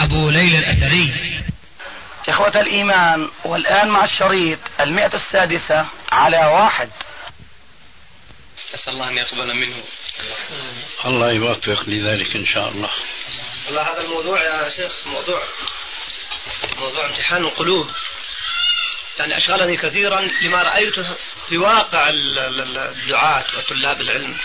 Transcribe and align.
أبو 0.00 0.30
ليلى 0.30 0.58
الأثري. 0.58 1.40
إخوة 2.28 2.60
الإيمان 2.60 3.28
والآن 3.44 3.88
مع 3.88 4.04
الشريط 4.04 4.58
المئة 4.80 5.14
السادسة 5.14 5.86
على 6.12 6.46
واحد. 6.46 6.90
أسأل 8.74 8.92
الله 8.92 9.08
أن 9.08 9.16
يقبل 9.16 9.54
منه. 9.54 9.76
الله 11.04 11.32
يوفق 11.32 11.82
لذلك 11.86 12.36
إن 12.36 12.46
شاء 12.46 12.68
الله. 12.68 12.90
والله 13.66 13.82
هذا 13.82 14.00
الموضوع 14.00 14.42
يا 14.42 14.70
شيخ 14.76 14.92
موضوع 15.06 15.42
موضوع 16.78 17.06
امتحان 17.06 17.44
القلوب. 17.44 17.90
يعني 19.18 19.36
أشغلني 19.36 19.76
كثيرا 19.76 20.20
لما 20.20 20.62
رأيته 20.62 21.16
في 21.48 21.58
واقع 21.58 22.10
الدعاة 22.10 23.44
وطلاب 23.58 24.00
العلم. 24.00 24.36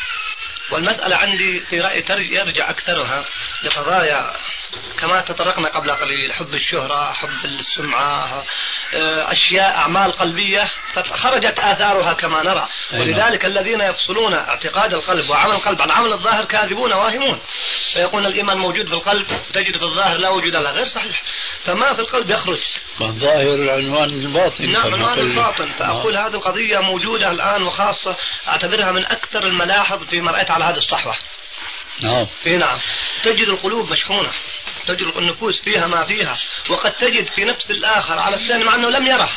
والمسألة 0.72 1.16
عندي 1.16 1.60
في 1.60 1.82
رأيي 1.82 2.04
يرجع 2.10 2.70
أكثرها 2.70 3.26
لقضايا 3.64 4.36
كما 5.00 5.22
تطرقنا 5.22 5.70
قبل 5.70 5.92
قليل 5.92 6.34
حب 6.34 6.54
الشهرة 6.54 7.12
حب 7.14 7.46
السمعة 7.46 8.44
آه، 8.94 9.32
أشياء 9.32 9.76
أعمال 9.78 10.12
قلبية 10.12 10.70
فخرجت 10.94 11.60
آثارها 11.60 12.14
كما 12.14 12.44
نرى. 12.44 12.68
ولذلك 12.94 13.46
الذين 13.46 13.82
يفصلون 13.82 14.34
اعتقاد 14.34 14.94
القلب 14.94 15.30
وعمل 15.30 15.52
القلب 15.52 15.82
عن 15.82 15.92
عمل 15.92 16.14
الظاهر 16.14 16.46
كاذبون 16.46 16.94
واهمون. 16.94 17.40
فيقول 17.94 18.26
الإيمان 18.26 18.58
موجود 18.58 18.88
في 18.88 18.94
القلب 18.94 19.28
تجد 19.54 19.78
في 19.78 19.84
الظاهر 19.84 20.18
لا 20.18 20.30
وجود 20.30 20.54
له 20.54 20.72
غير 20.72 20.88
صحيح. 20.88 21.24
فما 21.66 21.94
في 21.94 22.00
القلب 22.00 22.30
يخرج. 22.30 22.60
الظاهر 23.02 23.70
عنوان 23.70 24.10
الباطن. 24.10 24.72
نعم 24.72 24.94
عنوان 24.94 25.20
الباطن. 25.20 25.70
فأقول 25.80 26.14
نعم. 26.14 26.26
هذه 26.26 26.36
القضية 26.36 26.80
موجودة 26.80 27.32
الآن 27.32 27.64
وخاصة 27.64 28.16
أعتبرها 28.48 28.92
من 28.92 29.06
أكثر 29.06 29.48
الملاحظ 29.48 30.04
فيما 30.04 30.32
رأيت 30.32 30.52
على 30.52 30.66
هذه 30.66 30.78
الصحوة. 30.78 31.16
نعم. 32.02 32.28
في 32.44 32.58
نعم. 32.58 32.80
تجد 33.24 33.48
القلوب 33.48 33.92
مشحونة. 33.92 34.32
تجد 34.88 35.14
النفوس 35.18 35.62
فيها 35.62 35.88
ما 35.88 36.04
فيها. 36.04 36.38
وقد 36.70 36.94
تجد 36.94 37.30
في 37.30 37.46
نفس 37.46 37.72
الآخر 37.72 38.20
على 38.20 38.36
الثاني 38.36 38.64
مع 38.64 38.76
أنه 38.76 38.90
لم 38.90 39.08
يره. 39.08 39.30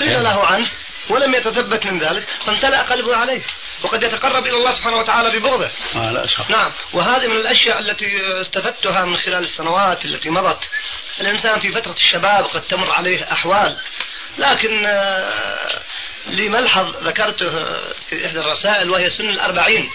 قيل 0.00 0.12
نعم. 0.12 0.22
له 0.22 0.46
عنه 0.46 0.70
ولم 1.08 1.34
يتثبت 1.34 1.86
من 1.86 1.98
ذلك 1.98 2.28
فامتلأ 2.46 2.82
قلبه 2.82 3.16
عليه. 3.16 3.40
وقد 3.82 4.02
يتقرب 4.02 4.46
إلى 4.46 4.56
الله 4.56 4.74
سبحانه 4.74 4.96
وتعالى 4.96 5.38
ببغضه. 5.38 5.70
آه 5.94 6.26
نعم. 6.48 6.72
وهذه 6.92 7.26
من 7.26 7.36
الأشياء 7.36 7.78
التي 7.78 8.06
استفدتها 8.40 9.04
من 9.04 9.16
خلال 9.16 9.44
السنوات 9.44 10.04
التي 10.04 10.30
مضت. 10.30 10.60
الإنسان 11.20 11.60
في 11.60 11.72
فترة 11.72 11.92
الشباب 11.92 12.44
قد 12.44 12.60
تمر 12.60 12.90
عليه 12.90 13.32
أحوال. 13.32 13.78
لكن 14.38 14.86
آه، 14.86 15.82
لي 16.26 16.48
ملحظ 16.48 16.96
ذكرته 16.96 17.50
في 18.08 18.26
إحدى 18.26 18.40
الرسائل 18.40 18.90
وهي 18.90 19.10
سن 19.10 19.28
الأربعين. 19.28 19.90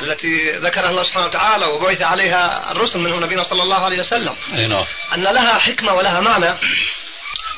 التي 0.00 0.50
ذكرها 0.50 0.90
الله 0.90 1.02
سبحانه 1.02 1.26
وتعالى 1.26 1.66
وبعث 1.66 2.02
عليها 2.02 2.72
الرسل 2.72 2.98
منه 2.98 3.16
نبينا 3.16 3.42
صلى 3.42 3.62
الله 3.62 3.84
عليه 3.84 3.98
وسلم. 3.98 4.36
نعم. 4.52 4.84
أن 5.14 5.22
لها 5.22 5.58
حكمة 5.58 5.92
ولها 5.92 6.20
معنى. 6.20 6.54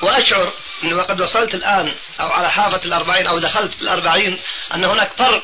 وأشعر 0.03 0.53
أني 0.85 0.95
وقد 0.95 1.21
وصلت 1.21 1.55
الآن 1.55 1.93
أو 2.21 2.29
على 2.29 2.51
حافة 2.51 2.85
الأربعين 2.85 3.27
أو 3.27 3.39
دخلت 3.39 3.75
في 3.75 3.83
الأربعين 3.83 4.39
أن 4.75 4.85
هناك 4.85 5.11
فرق 5.19 5.43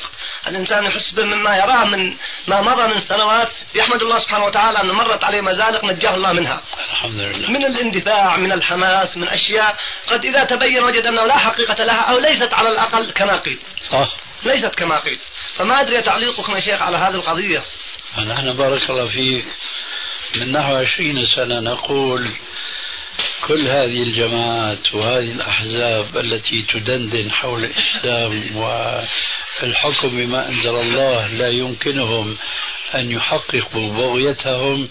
الإنسان 0.48 0.84
يحس 0.84 1.10
به 1.10 1.25
مما 1.25 1.56
يراه 1.56 1.84
من 1.84 2.16
ما 2.47 2.60
مضى 2.60 2.94
من 2.94 3.00
سنوات 3.00 3.48
يحمد 3.74 4.03
الله 4.03 4.19
سبحانه 4.20 4.44
وتعالى 4.44 4.80
أن 4.80 4.86
مرت 4.86 5.24
عليه 5.24 5.41
مزالق 5.41 5.84
نجاه 5.84 6.14
الله 6.14 6.32
منها. 6.32 6.62
الحمد 6.91 7.19
لله. 7.19 7.50
من 7.50 7.64
الاندفاع 7.64 8.36
من 8.36 8.53
الحماس 8.53 9.16
من 9.16 9.28
أشياء 9.28 9.76
قد 10.06 10.24
إذا 10.24 10.44
تبين 10.44 10.82
وجد 10.82 11.04
أنه 11.06 11.26
لا 11.26 11.38
حقيقة 11.38 11.84
لها 11.84 12.00
أو 12.00 12.19
ليست 12.19 12.54
على 12.54 12.69
الأقل 12.69 13.10
كما 13.10 13.36
قيل. 13.36 13.59
صح. 13.91 14.10
ليست 14.44 14.75
كما 14.75 14.98
قيل. 14.98 15.19
فما 15.54 15.80
أدري 15.80 16.03
تعليقكم 16.03 16.54
يا 16.54 16.60
شيخ 16.60 16.82
على 16.82 16.97
هذه 16.97 17.14
القضية. 17.14 17.62
نحن 18.26 18.53
بارك 18.53 18.91
الله 18.91 19.06
فيك. 19.06 19.44
من 20.36 20.53
نحو 20.53 20.75
عشرين 20.75 21.26
سنة 21.36 21.60
نقول 21.60 22.28
كل 23.48 23.69
هذه 23.69 24.03
الجماعات 24.03 24.94
وهذه 24.94 25.32
الأحزاب 25.32 26.16
التي 26.16 26.62
تدندن 26.62 27.30
حول 27.30 27.64
الإسلام 27.64 28.56
والحكم 28.56 30.08
بما 30.08 30.48
أنزل 30.48 30.76
الله 30.76 31.26
لا 31.26 31.48
يمكنهم 31.48 32.36
أن 32.94 33.10
يحققوا 33.10 33.92
بغيتهم 33.92 34.88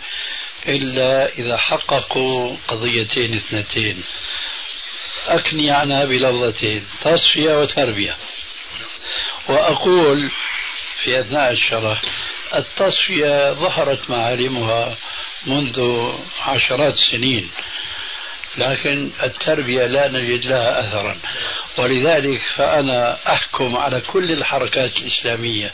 إلا 0.67 1.29
إذا 1.29 1.57
حققوا 1.57 2.55
قضيتين 2.67 3.35
اثنتين. 3.35 4.03
أكني 5.27 5.71
عنها 5.71 6.05
بلفظتين 6.05 6.85
تصفية 7.01 7.61
وتربية. 7.61 8.15
وأقول 9.49 10.29
في 11.03 11.19
أثناء 11.19 11.51
الشرح 11.51 12.01
التصفية 12.55 13.51
ظهرت 13.53 14.09
معالمها 14.09 14.95
منذ 15.47 16.09
عشرات 16.47 16.93
السنين 16.93 17.49
لكن 18.57 19.11
التربية 19.23 19.85
لا 19.85 20.07
نجد 20.07 20.45
لها 20.45 20.87
أثرا. 20.87 21.17
ولذلك 21.77 22.41
فأنا 22.55 23.17
أحكم 23.27 23.75
على 23.77 24.01
كل 24.01 24.31
الحركات 24.31 24.97
الإسلامية 24.97 25.73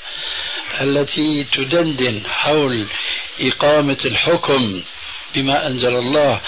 التي 0.81 1.43
تدندن 1.43 2.21
حول 2.27 2.87
إقامة 3.39 3.97
الحكم 4.05 4.83
بما 5.35 5.67
أنزل 5.67 5.95
الله 5.95 6.41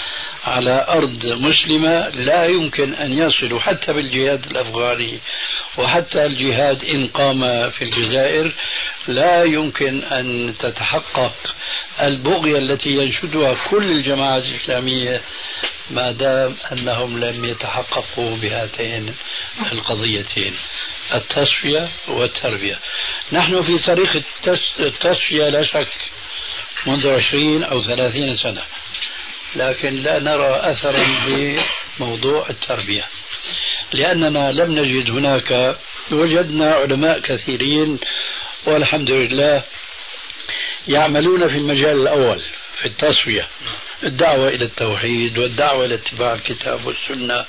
على 0.44 0.86
أرض 0.88 1.26
مسلمة 1.26 2.08
لا 2.08 2.46
يمكن 2.46 2.94
أن 2.94 3.12
يصلوا 3.12 3.60
حتى 3.60 3.92
بالجهاد 3.92 4.46
الأفغاني 4.46 5.18
وحتى 5.78 6.26
الجهاد 6.26 6.84
إن 6.84 7.06
قام 7.06 7.70
في 7.70 7.84
الجزائر. 7.84 8.52
لا 9.08 9.44
يمكن 9.44 10.02
أن 10.02 10.54
تتحقق 10.58 11.54
البغية 12.02 12.58
التي 12.58 12.90
ينشدها 12.90 13.56
كل 13.70 13.90
الجماعات 13.90 14.44
الإسلامية 14.44 15.20
ما 15.90 16.12
دام 16.12 16.56
أنهم 16.72 17.20
لم 17.20 17.44
يتحققوا 17.44 18.36
بهاتين 18.36 19.14
القضيتين 19.72 20.54
التصفية 21.14 21.88
والتربية. 22.08 22.78
نحن 23.32 23.62
في 23.62 23.72
طريق 23.86 24.22
التصفية 24.80 25.48
لا 25.48 25.64
شك 25.64 25.88
منذ 26.86 27.08
عشرين 27.08 27.64
أو 27.64 27.82
ثلاثين 27.82 28.36
سنة. 28.36 28.62
لكن 29.56 29.94
لا 29.94 30.18
نرى 30.18 30.60
أثرا 30.62 31.06
بموضوع 31.26 32.46
التربية. 32.50 33.04
لأننا 33.92 34.52
لم 34.52 34.78
نجد 34.78 35.10
هناك 35.10 35.76
وجدنا 36.10 36.74
علماء 36.74 37.18
كثيرين 37.18 37.98
والحمد 38.66 39.10
لله 39.10 39.62
يعملون 40.88 41.48
في 41.48 41.56
المجال 41.56 42.02
الأول 42.02 42.42
في 42.78 42.86
التصفية 42.86 43.48
الدعوة 44.04 44.48
إلى 44.48 44.64
التوحيد 44.64 45.38
والدعوة 45.38 45.84
إلى 45.84 45.94
اتباع 45.94 46.34
الكتاب 46.34 46.86
والسنة 46.86 47.44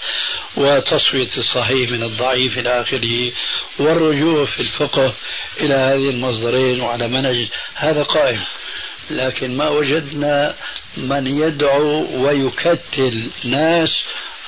وتصفية 0.56 1.38
الصحيح 1.38 1.92
من 1.92 2.04
الضعيف 2.04 2.58
إلى 2.58 2.82
آخره 2.82 3.32
والرجوع 3.80 4.46
في 4.46 4.60
الفقه 4.60 5.14
إلى 5.60 5.76
هذه 5.76 6.10
المصدرين 6.10 6.82
وعلى 6.82 7.08
منهج. 7.08 7.48
هذا 7.76 8.04
قائم. 8.04 8.44
لكن 9.18 9.58
ما 9.58 9.70
وجدنا 9.70 10.56
من 10.98 11.28
يدعو 11.28 12.08
ويكتل 12.24 13.30
ناس 13.44 13.90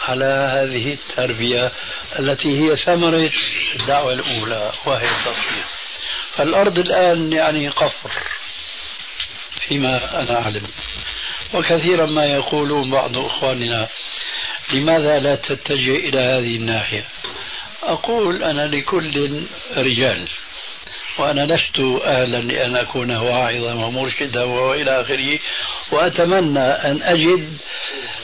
على 0.07 0.25
هذه 0.25 0.93
التربية 0.93 1.71
التي 2.19 2.59
هي 2.59 2.75
ثمرة 2.75 3.29
الدعوة 3.75 4.13
الأولى 4.13 4.71
وهي 4.85 5.09
التصفية. 5.09 5.65
فالأرض 6.35 6.77
الآن 6.77 7.33
يعني 7.33 7.69
قفر 7.69 8.11
فيما 9.67 10.19
أنا 10.21 10.41
أعلم. 10.41 10.67
وكثيرا 11.53 12.05
ما 12.05 12.25
يقولون 12.25 12.91
بعض 12.91 13.17
إخواننا 13.17 13.87
لماذا 14.73 15.19
لا 15.19 15.35
تتجه 15.35 15.95
إلى 15.95 16.19
هذه 16.19 16.55
الناحية؟ 16.55 17.05
أقول 17.83 18.43
أنا 18.43 18.67
لكل 18.67 19.43
رجال. 19.77 20.27
وأنا 21.17 21.45
لست 21.55 21.79
أهلا 22.05 22.37
لأن 22.37 22.75
أكون 22.75 23.11
واعظا 23.11 23.73
ومرشدا 23.73 24.43
وإلى 24.43 25.01
آخره 25.01 25.39
وأتمنى 25.91 26.59
أن 26.59 27.01
أجد 27.03 27.57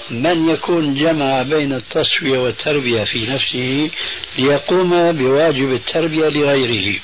من 0.09 0.49
يكون 0.49 0.95
جمع 0.95 1.41
بين 1.41 1.73
التصفية 1.73 2.37
والتربية 2.37 3.03
في 3.03 3.27
نفسه 3.27 3.89
ليقوم 4.37 5.11
بواجب 5.11 5.73
التربية 5.73 6.29
لغيره. 6.29 6.99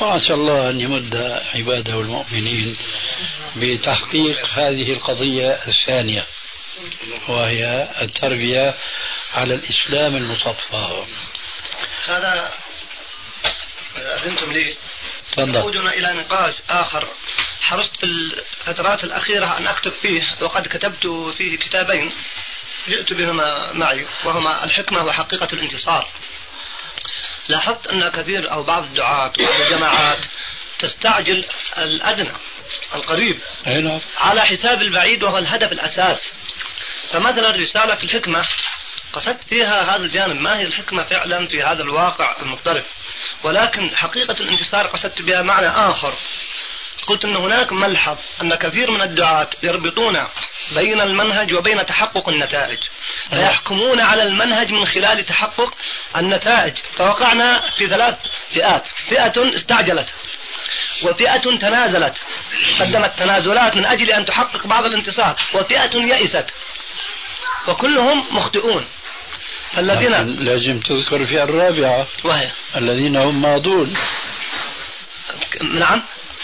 وعسى 0.00 0.34
الله 0.34 0.70
أن 0.70 0.80
يمد 0.80 1.40
عباده 1.54 2.00
المؤمنين 2.00 2.76
بتحقيق 3.56 4.46
هذه 4.54 4.92
القضية 4.92 5.58
الثانية 5.68 6.24
وهي 7.28 7.88
التربية 8.02 8.74
على 9.34 9.54
الإسلام 9.54 10.16
المصفى 10.16 11.04
هذا 12.06 12.52
أذنتم 13.96 14.52
لي. 14.52 14.76
تفضل. 15.32 15.54
يقودنا 15.54 15.90
إلى 15.90 16.12
نقاش 16.20 16.54
آخر. 16.70 17.08
حرصت 17.62 17.96
في 17.96 18.06
الفترات 18.06 19.04
الأخيرة 19.04 19.58
أن 19.58 19.66
أكتب 19.66 19.92
فيه 19.92 20.22
وقد 20.40 20.66
كتبت 20.66 21.06
فيه 21.36 21.58
كتابين 21.58 22.12
جئت 22.88 23.12
بهما 23.12 23.72
معي 23.72 24.06
وهما 24.24 24.64
الحكمة 24.64 25.04
وحقيقة 25.04 25.48
الانتصار. 25.52 26.08
لاحظت 27.48 27.86
أن 27.86 28.08
كثير 28.08 28.52
أو 28.52 28.62
بعض 28.62 28.82
الدعاة 28.82 29.32
وبعض 29.38 29.60
الجماعات 29.60 30.18
تستعجل 30.78 31.44
الأدنى 31.78 32.32
القريب 32.94 33.40
نعم 33.66 34.00
على 34.18 34.44
حساب 34.44 34.82
البعيد 34.82 35.22
وهو 35.22 35.38
الهدف 35.38 35.72
الأساس. 35.72 36.30
فمثلا 37.10 37.50
رسالة 37.50 38.02
الحكمة 38.02 38.46
قصدت 39.12 39.44
فيها 39.48 39.96
هذا 39.96 40.04
الجانب. 40.04 40.40
ما 40.40 40.58
هي 40.58 40.64
الحكمة 40.64 41.02
فعلا 41.02 41.46
في 41.46 41.62
هذا 41.62 41.82
الواقع 41.82 42.36
المختلف 42.42 42.84
ولكن 43.44 43.96
حقيقة 43.96 44.32
الانتصار 44.32 44.86
قصدت 44.86 45.22
بها 45.22 45.42
معنى 45.42 45.68
آخر. 45.68 46.14
قلت 47.06 47.24
أن 47.24 47.36
هناك 47.36 47.72
ملحظ 47.72 48.18
أن 48.42 48.54
كثير 48.54 48.90
من 48.90 49.02
الدعاة 49.02 49.50
يربطون 49.62 50.24
بين 50.74 51.00
المنهج 51.00 51.54
وبين 51.54 51.86
تحقق 51.86 52.28
النتائج. 52.28 52.78
فيحكمون 53.30 54.00
على 54.00 54.22
المنهج 54.22 54.72
من 54.72 54.86
خلال 54.86 55.26
تحقق 55.26 55.74
النتائج. 56.16 56.74
فوقعنا 56.96 57.60
في 57.60 57.88
ثلاث 57.88 58.14
فئات. 58.54 58.84
فئة 59.08 59.56
استعجلت 59.56 60.08
وفئة 61.02 61.58
تنازلت. 61.58 62.14
قدمت 62.80 63.12
تنازلات 63.18 63.76
من 63.76 63.86
أجل 63.86 64.12
أن 64.12 64.24
تحقق 64.24 64.66
بعض 64.66 64.84
الانتصار. 64.84 65.36
وفئة 65.54 65.96
يئست. 65.96 66.46
وكلهم 67.68 68.26
مخطئون. 68.30 68.86
الذين 69.78 70.12
لازم 70.44 70.80
تذكر 70.80 71.16
الفئة 71.16 71.42
الرابعة. 71.42 72.06
وهي. 72.24 72.50
الذين 72.76 73.16
هم 73.16 73.42
ماضون. 73.42 73.94
نعم. 75.62 76.02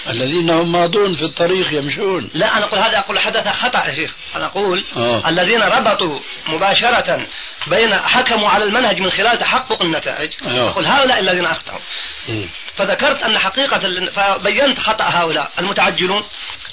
الذين 0.08 0.50
هم 0.50 0.72
ماضون 0.72 1.16
في 1.16 1.22
الطريق 1.22 1.72
يمشون. 1.72 2.30
لا 2.34 2.56
أنا 2.56 2.66
أقول 2.66 2.78
هذا 2.78 2.98
أقول 2.98 3.18
حدث 3.18 3.48
خطأ 3.48 3.78
يا 3.78 3.94
شيخ. 3.94 4.14
أنا 4.36 4.46
أقول 4.46 4.84
آه. 4.96 5.28
الذين 5.28 5.62
ربطوا 5.62 6.18
مباشرة 6.48 7.26
بين 7.66 7.94
حكموا 7.94 8.48
على 8.48 8.64
المنهج 8.64 9.00
من 9.00 9.10
خلال 9.10 9.38
تحقق 9.38 9.82
النتائج. 9.82 10.32
آه. 10.42 10.70
أقول 10.70 10.86
هؤلاء 10.86 11.18
الذين 11.20 11.44
أخطأوا. 11.44 11.80
فذكرت 12.76 13.22
أن 13.22 13.38
حقيقة 13.38 14.10
فبينت 14.10 14.80
خطأ 14.80 15.04
هؤلاء 15.04 15.50
المتعجلون 15.58 16.24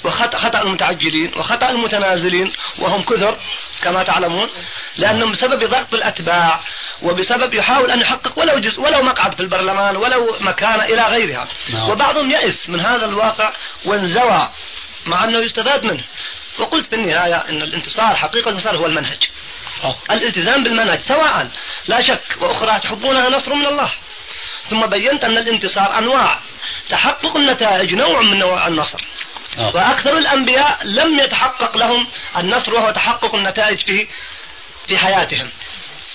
وخطأ 0.04 0.38
خطأ 0.38 0.62
المتعجلين 0.62 1.32
وخطأ 1.36 1.70
المتنازلين 1.70 2.52
وهم 2.78 3.02
كثر 3.02 3.36
كما 3.82 4.02
تعلمون 4.02 4.48
لأنهم 4.96 5.32
بسبب 5.32 5.64
ضغط 5.64 5.94
الأتباع 5.94 6.60
وبسبب 7.02 7.54
يحاول 7.54 7.90
أن 7.90 8.00
يحقق 8.00 8.38
ولو 8.38 8.58
جزء 8.58 8.80
ولو 8.80 9.02
مقعد 9.02 9.34
في 9.34 9.40
البرلمان 9.40 9.96
ولو 9.96 10.36
مكانة 10.40 10.84
إلى 10.84 11.02
غيرها 11.02 11.48
نعم. 11.72 11.90
وبعضهم 11.90 12.30
يئس 12.30 12.68
من 12.68 12.80
هذا 12.80 13.04
الواقع 13.04 13.52
وانزوى 13.84 14.48
مع 15.06 15.24
أنه 15.24 15.38
يستفاد 15.38 15.84
منه 15.84 16.02
وقلت 16.58 16.86
في 16.86 16.94
النهاية 16.94 17.36
أن 17.36 17.62
الانتصار 17.62 18.16
حقيقة 18.16 18.48
الانتصار 18.48 18.76
هو 18.76 18.86
المنهج. 18.86 19.18
الالتزام 20.10 20.62
بالمنهج 20.62 20.98
سواء 21.08 21.50
لا 21.86 22.02
شك 22.02 22.42
وأخرى 22.42 22.80
تحبونها 22.80 23.28
نصر 23.28 23.54
من 23.54 23.66
الله 23.66 23.90
ثم 24.70 24.86
بينت 24.86 25.24
أن 25.24 25.36
الانتصار 25.38 25.98
أنواع. 25.98 26.38
تحقق 26.88 27.36
النتائج 27.36 27.94
نوع 27.94 28.22
من 28.22 28.38
نوع 28.38 28.66
النصر. 28.66 29.04
أوه. 29.58 29.76
وأكثر 29.76 30.18
الأنبياء 30.18 30.78
لم 30.84 31.18
يتحقق 31.18 31.76
لهم 31.76 32.06
النصر 32.38 32.74
وهو 32.74 32.90
تحقق 32.90 33.34
النتائج 33.34 33.78
في 33.78 34.06
في 34.86 34.98
حياتهم. 34.98 35.50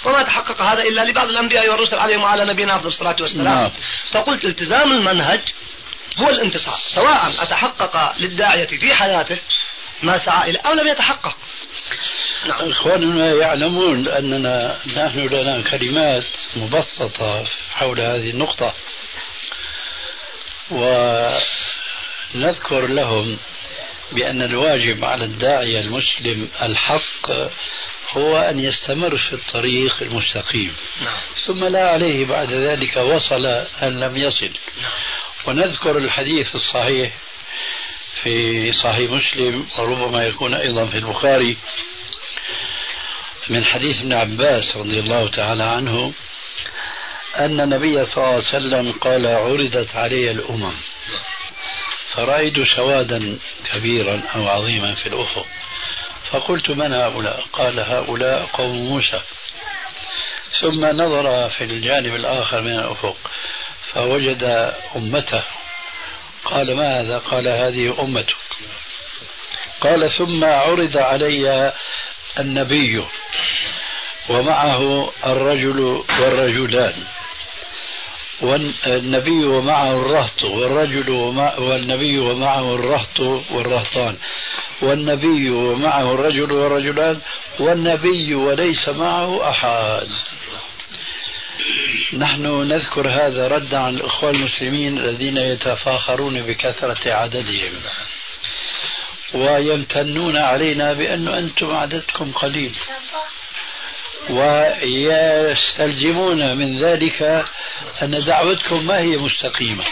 وما 0.05 0.23
تحقق 0.23 0.61
هذا 0.61 0.81
إلا 0.81 1.01
لبعض 1.01 1.27
الأنبياء 1.27 1.69
والرسل 1.69 1.95
عليهم 1.95 2.21
وعلى 2.21 2.45
نبينا 2.45 2.75
أفضل 2.75 2.87
الصلاة 2.87 3.15
والسلام. 3.19 3.55
نعم. 3.55 3.71
فقلت 4.11 4.45
التزام 4.45 4.91
المنهج 4.91 5.39
هو 6.17 6.29
الانتصار 6.29 6.79
سواء 6.95 7.43
أتحقق 7.43 8.13
للداعية 8.19 8.65
في 8.65 8.93
حياته 8.93 9.37
ما 10.03 10.17
سعى 10.17 10.49
إليه 10.49 10.59
أو 10.65 10.73
لم 10.73 10.87
يتحقق. 10.87 11.37
نعم. 12.47 12.69
إخواننا 12.69 13.33
يعلمون 13.33 14.07
أننا 14.07 14.77
نحن 14.87 15.19
لنا 15.19 15.61
كلمات 15.61 16.25
مبسطة 16.55 17.45
حول 17.71 18.01
هذه 18.01 18.29
النقطة 18.29 18.73
ونذكر 22.33 22.87
لهم 22.87 23.37
بأن 24.11 24.41
الواجب 24.41 25.05
على 25.05 25.25
الداعية 25.25 25.79
المسلم 25.79 26.49
الحق 26.61 27.31
هو 28.11 28.37
أن 28.37 28.59
يستمر 28.59 29.17
في 29.17 29.33
الطريق 29.33 30.01
المستقيم 30.01 30.75
نعم. 31.01 31.17
ثم 31.45 31.65
لا 31.65 31.89
عليه 31.89 32.25
بعد 32.25 32.51
ذلك 32.51 32.97
وصل 32.97 33.45
أن 33.83 33.99
لم 33.99 34.17
يصل 34.17 34.49
نعم. 34.81 34.91
ونذكر 35.45 35.97
الحديث 35.97 36.55
الصحيح 36.55 37.11
في 38.23 38.71
صحيح 38.71 39.11
مسلم 39.11 39.67
وربما 39.77 40.25
يكون 40.25 40.53
أيضا 40.53 40.85
في 40.85 40.97
البخاري 40.97 41.57
من 43.49 43.65
حديث 43.65 43.99
ابن 43.99 44.13
عباس 44.13 44.77
رضي 44.77 44.99
الله 44.99 45.29
تعالى 45.29 45.63
عنه 45.63 46.13
أن 47.37 47.59
النبي 47.59 48.05
صلى 48.05 48.17
الله 48.17 48.27
عليه 48.27 48.47
وسلم 48.47 48.91
قال 48.91 49.27
عرضت 49.27 49.95
علي 49.95 50.31
الأمم 50.31 50.73
فرأيت 52.09 52.53
سوادا 52.75 53.37
كبيرا 53.73 54.21
أو 54.35 54.47
عظيما 54.47 54.95
في 54.95 55.09
الأفق. 55.09 55.45
فقلت 56.31 56.69
من 56.69 56.93
هؤلاء؟ 56.93 57.43
قال 57.53 57.79
هؤلاء 57.79 58.49
قوم 58.53 58.75
موسى 58.75 59.21
ثم 60.59 60.85
نظر 60.85 61.49
في 61.49 61.63
الجانب 61.63 62.15
الآخر 62.15 62.61
من 62.61 62.79
الأفق 62.79 63.17
فوجد 63.93 64.73
أمته 64.95 65.43
قال 66.45 66.75
ما 66.75 67.01
هذا 67.01 67.17
قال 67.17 67.47
هذه 67.47 68.01
أمتك. 68.01 68.35
قال 69.81 70.09
ثم 70.17 70.45
عرض 70.45 70.97
علي 70.97 71.73
النبي 72.39 73.05
ومعه 74.29 75.11
الرجل 75.25 75.79
والرجلان. 76.19 77.03
والنبي 78.41 79.45
ومعه 79.45 79.91
الرهط 79.91 80.43
والرجل 80.43 81.09
ومع 81.09 81.55
والنبي 81.57 82.19
ومعه 82.19 82.75
الرهط 82.75 83.19
والرهطان. 83.51 84.17
والنبي 84.81 85.49
ومعه 85.49 86.13
الرجل 86.13 86.51
والرجلان. 86.51 87.21
والنبي 87.59 88.35
وليس 88.35 88.89
معه 88.89 89.49
أحد. 89.49 90.07
نحن 92.13 92.67
نذكر 92.67 93.09
هذا 93.09 93.47
ردا 93.47 93.77
عن 93.77 93.95
الإخوان 93.95 94.35
المسلمين 94.35 94.97
الذين 94.97 95.37
يتفاخرون 95.37 96.41
بكثرة 96.41 97.13
عددهم. 97.13 97.71
ويمتنون 99.33 100.37
علينا 100.37 100.93
بأن 100.93 101.27
أنتم 101.27 101.75
عددكم 101.75 102.31
قليل. 102.31 102.75
ويستلزمون 104.29 105.77
من 106.57 106.79
ذلك 106.79 107.45
أن 108.01 108.23
دعوتكم 108.25 108.87
ما 108.87 108.99
هي 108.99 109.17
مستقيمة. 109.17 109.83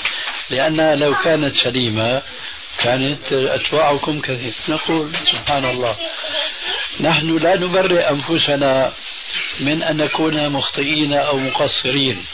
لأنها 0.50 0.96
لو 0.96 1.14
كانت 1.24 1.56
سليمة 1.64 2.22
كانت 2.78 3.34
أتباعكم 3.34 4.20
كثير. 4.20 4.54
نقول 4.70 5.10
سبحان 5.32 5.66
الله. 5.66 5.96
نحن 7.00 7.38
لا 7.38 7.56
نبرئ 7.56 8.10
أنفسنا 8.10 8.94
من 9.60 9.84
أن 9.84 9.98
نكون 9.98 10.50
مخطئين 10.50 11.14
أو 11.14 11.38
مقصرين. 11.38 12.26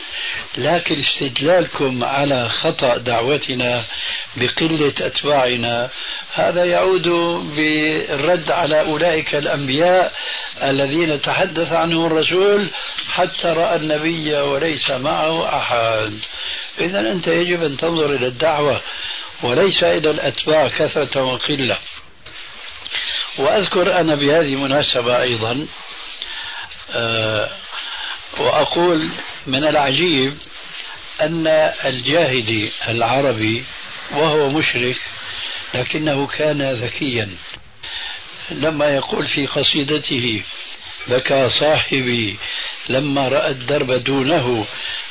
لكن 0.58 1.00
استدلالكم 1.00 2.04
على 2.04 2.50
خطأ 2.50 2.98
دعوتنا 2.98 3.86
بقلة 4.36 4.94
أتباعنا 5.02 5.90
هذا 6.34 6.66
يعود 6.66 7.08
بالرد 7.56 8.52
على 8.52 8.82
أولئك 8.82 9.36
الأنبياء 9.36 10.14
الذين 10.64 11.22
تحدث 11.22 11.72
عنهم 11.72 12.06
الرسول 12.06 12.68
حتى 13.10 13.48
رأى 13.48 13.76
النبي 13.76 14.36
وليس 14.36 14.90
معه 14.90 15.58
أحد. 15.58 16.20
إذا 16.80 17.00
أنت 17.00 17.28
يجب 17.28 17.64
أن 17.64 17.78
تنظر 17.78 18.16
إلى 18.16 18.28
الدعوة 18.28 18.82
وليس 19.44 19.84
إلى 19.84 20.10
الأتباع 20.10 20.68
كثرة 20.68 21.24
وقلة. 21.24 21.78
وأذكر 23.38 24.00
أنا 24.00 24.16
بهذه 24.16 24.54
المناسبة 24.54 25.22
أيضا 25.22 25.68
وأقول 28.38 29.10
من 29.48 29.64
العجيب 29.68 30.38
أن 31.22 31.48
الجاهلي 31.86 32.72
العربي 32.88 33.64
وهو 34.12 34.50
مشرك 34.50 34.98
لكنه 35.74 36.28
كان 36.28 36.62
ذكيا. 36.62 37.30
لما 38.52 38.96
يقول 38.96 39.26
في 39.26 39.46
قصيدته 39.48 40.44
بكى 41.08 41.50
صاحبي 41.50 42.38
لما 42.90 43.28
رأى 43.28 43.52
الدرب 43.52 43.92
دونه 43.92 44.66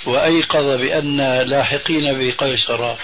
وأيقظ 0.07 0.81
بأن 0.81 1.41
لاحقين 1.43 2.19
بقيصر 2.19 2.95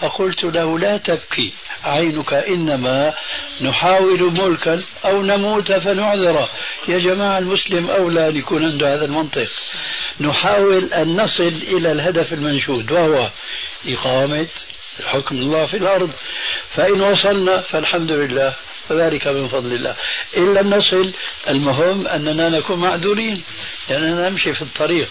فقلت 0.00 0.44
له 0.44 0.78
لا 0.78 0.96
تبكي 0.96 1.52
عينك 1.84 2.32
إنما 2.32 3.14
نحاول 3.60 4.32
ملكا 4.32 4.82
أو 5.04 5.22
نموت 5.22 5.72
فنعذر. 5.72 6.48
يا 6.88 6.98
جماعة 6.98 7.38
المسلم 7.38 7.90
أولى 7.90 8.28
أن 8.28 8.36
يكون 8.36 8.64
عنده 8.64 8.94
هذا 8.94 9.04
المنطق. 9.04 9.48
نحاول 10.20 10.92
أن 10.92 11.16
نصل 11.16 11.48
إلى 11.48 11.92
الهدف 11.92 12.32
المنشود 12.32 12.92
وهو 12.92 13.30
إقامة 13.88 14.48
حكم 15.06 15.36
الله 15.36 15.66
في 15.66 15.76
الأرض. 15.76 16.10
فإن 16.76 17.00
وصلنا 17.00 17.60
فالحمد 17.60 18.10
لله 18.10 18.54
فذلك 18.88 19.26
من 19.26 19.48
فضل 19.48 19.72
الله. 19.72 19.96
إن 20.36 20.54
لم 20.54 20.74
نصل 20.74 21.12
المهم 21.48 22.06
أننا 22.06 22.58
نكون 22.58 22.80
معذورين 22.80 23.42
لأننا 23.88 24.28
نمشي 24.28 24.54
في 24.54 24.62
الطريق. 24.62 25.08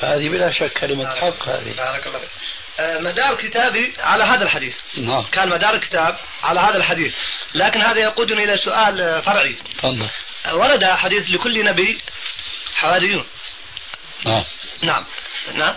فهذه 0.00 0.28
بلا 0.28 0.52
شك 0.52 0.72
كلمة 0.72 1.16
حق 1.16 1.48
هذه. 1.48 1.74
بارك 1.76 2.06
الله 2.06 2.18
فيك. 2.18 2.28
آه، 2.80 3.00
مدار 3.00 3.34
كتابي 3.34 3.92
على 3.98 4.24
هذا 4.24 4.44
الحديث. 4.44 4.76
نعم. 4.96 5.24
كان 5.32 5.48
مدار 5.48 5.74
الكتاب 5.74 6.16
على 6.42 6.60
هذا 6.60 6.76
الحديث. 6.76 7.14
لكن 7.54 7.80
هذا 7.80 8.00
يقودني 8.00 8.44
إلى 8.44 8.56
سؤال 8.56 9.00
آه، 9.00 9.20
فرعي. 9.20 9.56
تفضل. 9.78 10.08
آه، 10.46 10.56
ورد 10.56 10.84
حديث 10.84 11.30
لكل 11.30 11.64
نبي 11.64 11.98
حواريون 12.74 13.24
نعم. 14.26 14.44
نعم. 14.82 15.04
نعم. 15.54 15.74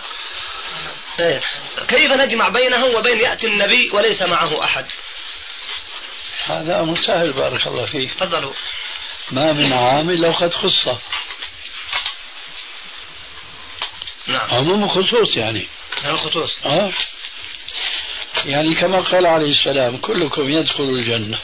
إيه. 1.20 1.42
كيف 1.88 2.12
نجمع 2.12 2.48
بينه 2.48 2.84
وبين 2.84 3.18
يأتي 3.18 3.46
النبي 3.46 3.90
وليس 3.92 4.22
معه 4.22 4.64
أحد؟ 4.64 4.86
هذا 6.44 6.80
أمر 6.80 7.02
سهل 7.06 7.32
بارك 7.32 7.66
الله 7.66 7.86
فيك. 7.86 8.14
تفضلوا. 8.14 8.52
ما 9.30 9.52
من 9.52 9.72
عامل 9.72 10.20
لو 10.20 10.32
قد 10.32 10.54
خصه 10.54 10.98
نعم. 14.26 14.50
عموم 14.50 14.88
خصوص 14.88 15.36
يعني. 15.36 15.66
من 16.04 16.10
الخصوص 16.10 16.50
أه؟ 16.66 16.92
يعني 18.44 18.74
كما 18.74 19.00
قال 19.00 19.26
عليه 19.26 19.50
السلام 19.50 19.96
كلكم 19.96 20.48
يدخل 20.48 20.84
الجنة. 20.84 21.38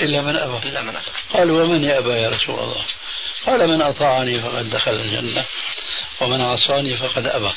إلا 0.00 0.20
من 0.20 0.36
أبى. 0.36 0.70
لا 0.70 0.82
من 0.82 0.96
أبى. 0.96 1.06
قال 1.32 1.50
ومن 1.50 1.84
يأبى 1.84 2.10
يا 2.10 2.28
رسول 2.28 2.58
الله؟ 2.58 2.84
قال 3.46 3.68
من 3.68 3.82
أطاعني 3.82 4.40
فقد 4.40 4.70
دخل 4.70 4.92
الجنة 4.92 5.44
ومن 6.20 6.40
عصاني 6.42 6.96
فقد 6.96 7.26
أبى. 7.26 7.52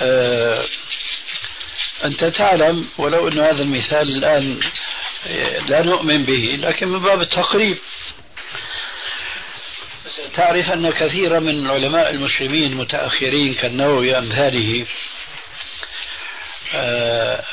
أه 0.00 0.64
أنت 2.04 2.24
تعلم 2.24 2.88
ولو 2.98 3.28
أن 3.28 3.38
هذا 3.40 3.62
المثال 3.62 4.08
الآن 4.08 4.60
لا 5.66 5.82
نؤمن 5.82 6.24
به 6.24 6.58
لكن 6.60 6.88
من 6.88 6.98
باب 6.98 7.20
التقريب. 7.20 7.78
تعرف 10.34 10.70
أن 10.70 10.90
كثيرا 10.90 11.40
من 11.40 11.66
العلماء 11.66 12.10
المسلمين 12.10 12.72
المتأخرين 12.72 13.54
كالنووي 13.54 14.18
أمثاله 14.18 14.86
آه، 16.74 17.44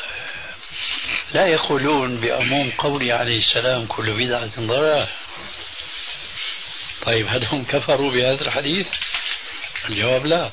لا 1.33 1.47
يقولون 1.47 2.17
بعموم 2.21 2.71
قوله 2.77 3.13
عليه 3.13 3.39
السلام 3.39 3.85
كل 3.85 4.11
بدعة 4.11 4.51
ضلالة. 4.59 5.07
طيب 7.05 7.27
هل 7.29 7.45
هم 7.45 7.63
كفروا 7.63 8.11
بهذا 8.11 8.41
الحديث؟ 8.41 8.87
الجواب 9.89 10.25
لا 10.25 10.49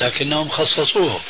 لكنهم 0.00 0.48
خصصوه. 0.48 1.20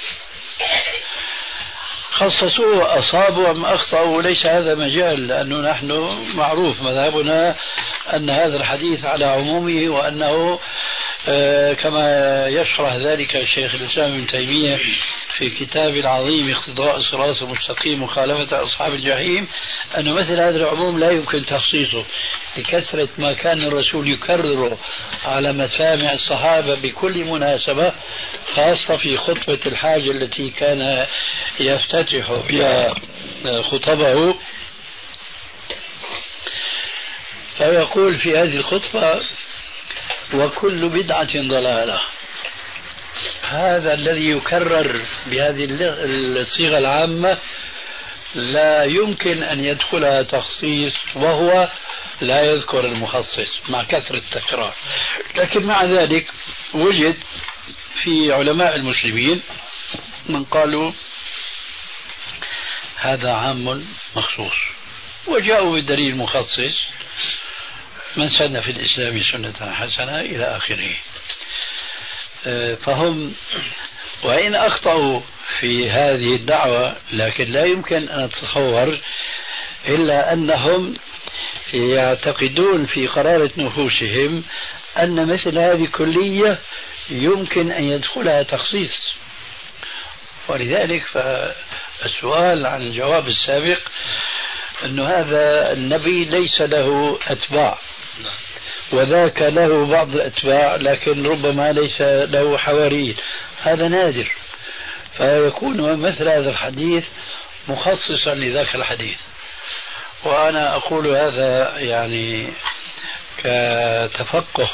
خصصوه 2.19 2.99
أصابوا 2.99 3.51
أم 3.51 3.65
أخطأوا 3.65 4.23
ليس 4.23 4.47
هذا 4.47 4.75
مجال 4.75 5.27
لأنه 5.27 5.71
نحن 5.71 6.09
معروف 6.35 6.83
مذهبنا 6.83 7.55
أن 8.17 8.31
هذا 8.31 8.57
الحديث 8.57 9.05
على 9.05 9.25
عمومه 9.25 9.89
وأنه 9.89 10.59
كما 11.83 12.47
يشرح 12.47 12.95
ذلك 12.95 13.37
الشيخ 13.37 13.75
الإسلام 13.75 14.13
ابن 14.13 14.27
تيمية 14.27 14.77
في 15.39 15.51
كتاب 15.51 15.97
العظيم 15.97 16.51
اقتضاء 16.55 16.97
الصراط 16.97 17.43
المستقيم 17.43 18.03
مخالفة 18.03 18.63
أصحاب 18.63 18.95
الجحيم 18.95 19.49
أن 19.99 20.13
مثل 20.15 20.41
هذا 20.41 20.57
العموم 20.57 20.99
لا 20.99 21.11
يمكن 21.11 21.47
تخصيصه 21.47 22.05
لكثرة 22.57 23.09
ما 23.19 23.33
كان 23.33 23.63
الرسول 23.63 24.09
يكرره 24.09 24.79
على 25.25 25.53
مسامع 25.53 26.13
الصحابة 26.13 26.75
بكل 26.75 27.25
مناسبة 27.25 27.93
خاصة 28.55 28.97
في 28.97 29.17
خطبة 29.17 29.59
الحاجة 29.67 30.11
التي 30.11 30.51
كان 30.51 31.07
يفتتح 31.61 32.33
بها 32.49 32.95
خطبه. 33.63 34.35
فيقول 37.59 38.15
في 38.15 38.39
هذه 38.39 38.57
الخطبة 38.57 39.21
وكل 40.35 40.89
بدعة 40.89 41.33
ضلالة. 41.49 42.01
هذا 43.43 43.95
الذي 43.95 44.31
يكرر 44.31 45.07
بهذه 45.27 45.69
الصيغة 46.41 46.79
العامة 46.79 47.39
لا 48.35 48.85
يمكن 48.85 49.43
أن 49.43 49.65
يدخلها 49.65 50.23
تخصيص 50.23 50.95
وهو 51.15 51.69
لا 52.21 52.41
يذكر 52.41 52.85
المخصص 52.85 53.53
مع 53.69 53.85
كثرة 53.85 54.19
التكرار. 54.19 54.75
لكن 55.37 55.67
مع 55.67 55.85
ذلك 55.85 56.27
وجد 56.75 57.17
في 58.03 58.33
علماء 58.33 58.77
المسلمين 58.77 59.43
من 60.29 60.45
قالوا 60.45 60.93
هذا 62.97 63.33
عام 63.33 63.85
مخصوص. 64.17 64.57
وجاءوا 65.27 65.75
بالدليل 65.75 66.17
مخصص 66.17 66.89
من 68.17 68.29
سن 68.29 68.61
في 68.61 68.71
الإسلام 68.71 69.23
سنة 69.33 69.73
حسنة 69.73 70.21
إلى 70.21 70.57
آخره. 70.57 70.97
آه، 72.47 72.75
فهم 72.75 73.35
وإن 74.23 74.55
أخطأوا 74.55 75.21
في 75.61 75.91
هذه 75.91 76.35
الدعوة 76.35 76.97
لكن 77.13 77.45
لا 77.45 77.65
يمكن 77.65 78.09
أن 78.09 78.25
أتصور 78.25 78.99
إلا 79.89 80.33
أنهم 80.33 80.95
يعتقدون 81.75 82.85
في 82.85 83.07
قرارة 83.07 83.51
نفوسهم 83.57 84.45
أن 84.99 85.27
مثل 85.27 85.59
هذه 85.59 85.87
كلية 85.87 86.59
يمكن 87.11 87.71
أن 87.71 87.85
يدخلها 87.85 88.43
تخصيص. 88.43 89.13
ولذلك 90.49 91.03
فالسؤال 91.03 92.67
عن 92.67 92.83
الجواب 92.83 93.29
السابق 93.29 93.81
أن 94.85 95.01
هذا 95.01 95.73
النبي 95.73 96.25
ليس 96.25 96.61
له 96.61 97.19
أتباع. 97.27 97.79
وذاك 98.93 99.43
له 99.43 99.87
بعض 99.87 100.15
الأتباع 100.15 100.77
لكن 100.77 101.27
ربما 101.27 101.73
ليس 101.73 102.01
له 102.01 102.59
حواريين. 102.59 103.17
هذا 103.63 103.89
نادر. 103.89 104.33
فيكون 105.17 106.01
مثل 106.01 106.29
هذا 106.29 106.51
الحديث 106.51 107.05
مخصصا 107.69 108.35
لذاك 108.35 108.75
الحديث. 108.75 109.19
وأنا 110.25 110.77
أقول 110.77 111.07
هذا 111.07 111.79
يعني 111.79 112.53
كتفقه 113.39 114.71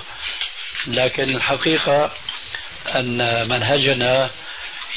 لكن 0.87 1.37
الحقيقة 1.37 2.11
أن 2.95 3.49
منهجنا 3.49 4.31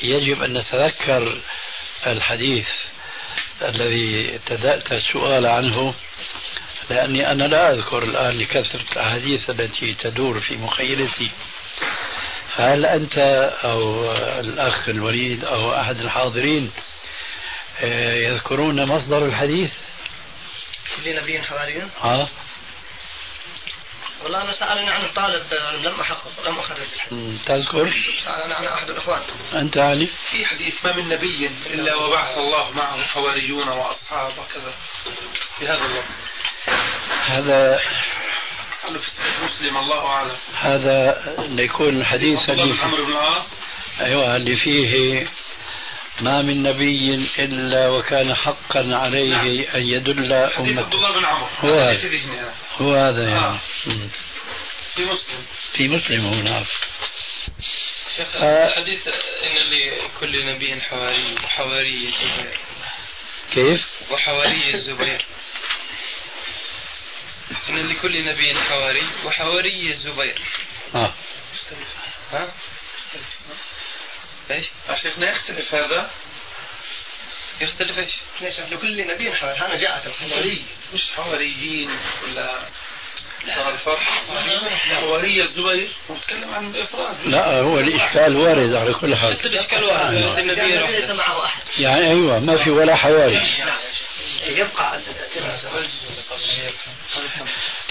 يجب 0.04 0.44
أن 0.44 0.58
نتذكر 0.58 1.38
الحديث 2.08 2.68
الذي 3.62 4.36
ابتدأت 4.36 4.92
السؤال 4.92 5.46
عنه. 5.46 5.94
لأني 6.90 7.32
أنا 7.32 7.44
لا 7.44 7.74
أذكر 7.74 8.04
الآن 8.04 8.38
لكثرة 8.38 8.82
الأحاديث 8.92 9.50
التي 9.50 9.94
تدور 9.94 10.40
في 10.40 10.58
مخيلتي 10.58 11.32
فهل 12.56 12.86
أنت 12.86 13.18
أو 13.64 14.12
الأخ 14.40 14.90
الوليد 14.90 15.46
أو 15.46 15.80
أحد 15.80 16.00
الحاضرين 16.00 16.72
آه، 17.82 18.14
يذكرون 18.14 18.86
مصدر 18.86 19.26
الحديث؟ 19.26 19.74
لنبي 21.06 21.42
حواري؟ 21.42 21.84
آه 22.04 22.28
والله 24.24 24.42
أنا 24.42 24.54
سألني 24.60 24.90
عن 24.90 25.06
الطالب 25.06 25.44
لم 25.84 26.00
أحقق 26.02 26.48
لم 26.48 26.60
أخرج 26.60 26.78
الحديث 26.96 27.46
تذكر؟ 27.46 27.94
سألني 28.26 28.54
عن 28.54 28.66
أحد 28.66 28.90
الإخوان 28.90 29.22
أنت 29.54 29.78
علي؟ 29.78 30.10
في 30.32 30.46
حديث 30.46 30.86
ما 30.86 30.96
من 30.96 31.10
نبي 31.10 31.50
إلا 31.66 31.96
وبعث 31.96 32.38
الله 32.38 32.72
معه 32.72 33.04
حواريون 33.04 33.68
وأصحاب 33.68 34.32
وكذا 34.38 34.74
بهذا 35.62 35.86
اللفظ 35.86 36.12
هذا 37.26 37.82
مسلم 39.44 39.78
الله 39.78 40.08
أعلم. 40.08 40.36
هذا 40.62 41.24
يكون 41.60 41.98
الحديث 42.02 42.50
اللي 42.50 42.82
عمرو 42.82 43.06
بن 43.06 43.12
العاص. 43.12 43.46
أيوه 44.02 44.36
اللي 44.36 44.56
فيه 44.56 45.28
ما 46.22 46.42
من 46.42 46.64
نبي 46.64 47.30
إلا 47.40 47.90
وكان 47.90 48.36
حقا 48.36 48.96
عليه 48.96 49.36
نعم. 49.36 49.76
أن 49.76 49.82
يدل 49.82 50.50
حديث 50.56 50.78
عبد 50.78 50.94
امته 50.94 50.96
الله 50.96 51.20
بن 51.20 51.26
عمرو 51.26 51.48
هو 51.60 51.80
هذا. 51.80 52.54
هو 52.82 52.96
هذا 52.96 53.24
يعني. 53.24 53.46
آه. 53.46 53.60
في 54.96 55.06
مسلم. 55.06 55.46
في 55.74 55.88
مسلم 55.88 56.26
هو 56.26 56.34
نعم. 56.34 56.66
شيخ 58.18 58.36
آه. 58.38 58.68
الحديث 58.68 59.08
إن 59.08 59.14
لكل 60.06 60.46
نبي 60.46 60.82
حواري 60.82 61.36
وحواري 61.44 61.96
الزبير. 61.96 62.60
كيف؟ 63.54 63.88
وحواري 64.12 64.74
الزبير. 64.74 65.26
إن 67.70 67.90
لكل 67.90 68.26
نبي 68.26 68.56
حواري 68.56 69.08
وحواري 69.26 69.92
الزبير. 69.92 70.42
آه. 70.96 71.14
ها؟ 72.32 72.52
إيش؟ 74.52 74.66
يا 74.90 74.96
شيخنا 74.96 75.32
يختلف 75.32 75.76
هذا؟ 75.76 76.12
يختلف 77.62 77.98
إيش؟ 78.00 78.14
ليش 78.42 78.60
لكل 78.60 79.08
نبي 79.08 79.34
حواري. 79.34 79.60
هنا 79.60 79.76
جاءت 79.76 80.08
الحواري 80.08 80.66
مش 80.94 81.02
حواريين 81.16 82.00
ولا 82.24 82.66
الزبير 85.44 85.90
عن 86.54 86.76
الإفراد. 86.76 87.16
لا 87.26 87.60
هو 87.60 87.80
الإشكال 87.80 88.38
وارد 88.38 88.74
على 88.74 88.94
كل 88.94 89.16
حال. 89.16 89.46
الاشكال 89.46 89.84
واحد 89.84 90.14
النبي 90.14 90.88
ليس 90.88 91.10
معه 91.10 91.46
احد 91.46 91.62
يعني 91.78 92.08
أيوة 92.08 92.40
ما 92.40 92.58
في 92.64 92.70
ولا 92.70 92.96
حواري 92.96 93.42
يبقى 94.48 95.02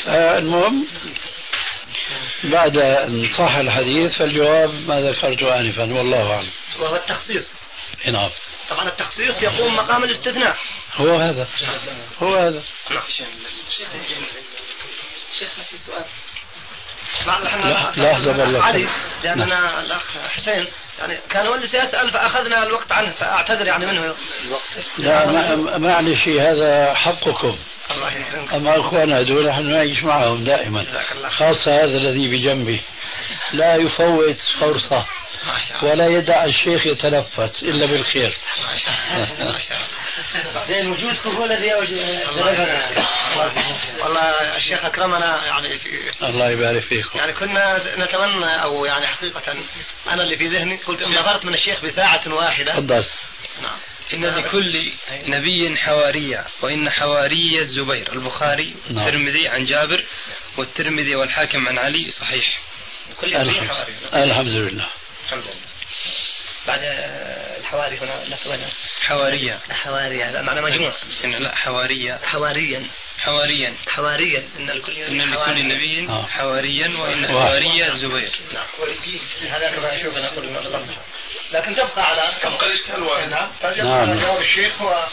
آه، 0.08 0.38
المهم 0.38 0.86
بعد 2.44 2.76
أن 2.76 3.28
صح 3.38 3.54
الحديث 3.56 4.18
فالجواب 4.18 4.88
ما 4.88 5.00
ذكرت 5.00 5.42
آنفا 5.42 5.92
والله 5.92 6.32
أعلم. 6.32 6.50
وهو 6.78 6.96
التخصيص. 6.96 7.48
نعم. 8.06 8.30
طبعا 8.70 8.88
التخصيص 8.88 9.34
يقوم 9.42 9.76
مقام 9.76 10.04
الاستثناء. 10.04 10.56
هو 10.96 11.16
هذا. 11.16 11.48
هو 12.22 12.36
هذا. 12.36 12.62
شيخنا 15.38 15.64
في 15.64 15.76
سؤال. 15.86 16.04
لا- 17.26 17.92
لحظة 17.96 18.32
بلغت. 18.44 18.62
علي 18.62 18.86
لأننا 19.24 19.80
الأخ 19.80 20.02
حسين 20.36 20.66
يعني 20.98 21.18
كان 21.30 21.46
والدي 21.46 21.66
يسأل 21.78 22.10
فأخذنا 22.10 22.62
الوقت 22.62 22.92
عنه 22.92 23.10
فأعتذر 23.20 23.66
يعني 23.66 23.86
منه. 23.86 24.14
لا 24.98 25.26
ما- 25.26 25.78
معلش 25.78 26.28
هذا 26.28 26.94
حقكم. 26.94 27.58
الله 27.90 28.12
يكرمك 28.16 28.52
أما 28.54 28.80
أخوانا 28.80 29.18
هذول 29.18 29.48
نحن 29.48 29.66
نعيش 29.70 30.02
معهم 30.02 30.44
دائما. 30.44 30.86
خاصة 31.28 31.74
هذا 31.76 31.96
الذي 31.98 32.28
بجنبي 32.28 32.80
لا 33.52 33.76
يفوت 33.76 34.38
فرصة 34.60 35.06
ما 35.46 35.64
شاء 35.68 35.78
الله 35.78 35.90
ولا 35.90 36.08
يدع 36.08 36.44
الشيخ 36.44 36.86
يتنفس 36.86 37.62
إلا 37.62 37.86
بالخير. 37.86 38.36
ما 38.68 38.76
شاء 38.76 38.94
الله 39.14 39.52
ما 39.52 39.58
شاء 39.58 39.78
الله 39.78 40.52
بعدين 40.54 40.90
وجودكم 40.90 41.30
هو 41.30 41.44
الذي 41.44 41.74
والله 44.02 44.22
الشيخ 44.56 44.84
أكرمنا 44.84 45.46
يعني 45.46 45.78
في 45.78 45.88
الله 46.22 46.50
يبارك 46.50 46.82
فيكم. 46.82 47.18
يعني 47.18 47.32
كنا 47.32 47.82
نتمنى 47.98 48.62
أو 48.62 48.84
يعني 48.84 49.06
حقيقة 49.06 49.52
أنا 50.08 50.22
اللي 50.22 50.36
في 50.36 50.48
ذهني 50.48 50.76
قلت 50.76 51.02
نظرت 51.02 51.44
من 51.44 51.54
الشيخ 51.54 51.84
بساعة 51.84 52.22
واحدة. 52.26 52.72
تفضل. 52.72 53.04
نعم. 53.62 53.76
إن 54.14 54.24
لكل 54.24 54.92
نبي 55.12 55.76
حواريا 55.76 56.44
وإن 56.62 56.90
حواري 56.90 57.60
الزبير 57.60 58.12
البخاري 58.12 58.74
نعم. 58.90 59.04
والترمذي 59.04 59.48
عن 59.48 59.64
جابر 59.64 60.04
والترمذي 60.56 61.16
والحاكم 61.16 61.68
عن 61.68 61.78
علي 61.78 62.10
صحيح. 62.20 62.58
كل 63.20 63.36
الحمد, 63.36 63.90
الحمد 64.14 64.48
لله. 64.48 64.88
الحمد 65.24 65.42
لله. 65.42 65.54
بعد 66.66 66.80
الحواري 67.60 67.98
هنا 67.98 68.24
لا 68.24 68.36
وين 68.46 68.60
حواريا 69.02 69.58
لا 69.68 69.74
حواري 69.74 70.24
هذا 70.24 70.42
معنى 70.42 70.60
مجموع. 70.60 70.92
إن 71.24 71.30
لا 71.30 71.54
حواريا 71.54 72.20
حواريا. 72.24 72.86
حواريا. 73.18 73.74
حواريا. 73.86 74.48
إن 74.58 74.70
لكل 74.70 74.92
إن 74.92 75.20
لكل 75.20 75.68
نبي 75.68 76.08
آه. 76.08 76.26
حواريا 76.26 76.88
وإن 76.88 77.24
واحد. 77.24 77.34
حواري 77.34 77.92
الزبير 77.92 78.40
نعم. 78.54 78.66
هذا 79.50 79.70
كما 79.70 79.96
أشوف 79.96 80.16
أنا 80.16 80.26
أقول. 80.32 80.46
لكن 81.52 81.74
تبقى 81.74 82.10
على 82.10 82.32
تبقى 82.42 82.66
الاشكال 82.66 83.02
واحد 83.02 83.28
نعم. 83.28 83.48
ترجع 83.60 83.84
نعم. 83.84 84.10
على 84.10 84.20
جواب 84.20 84.40
الشيخ 84.40 84.82
هو 84.82 85.06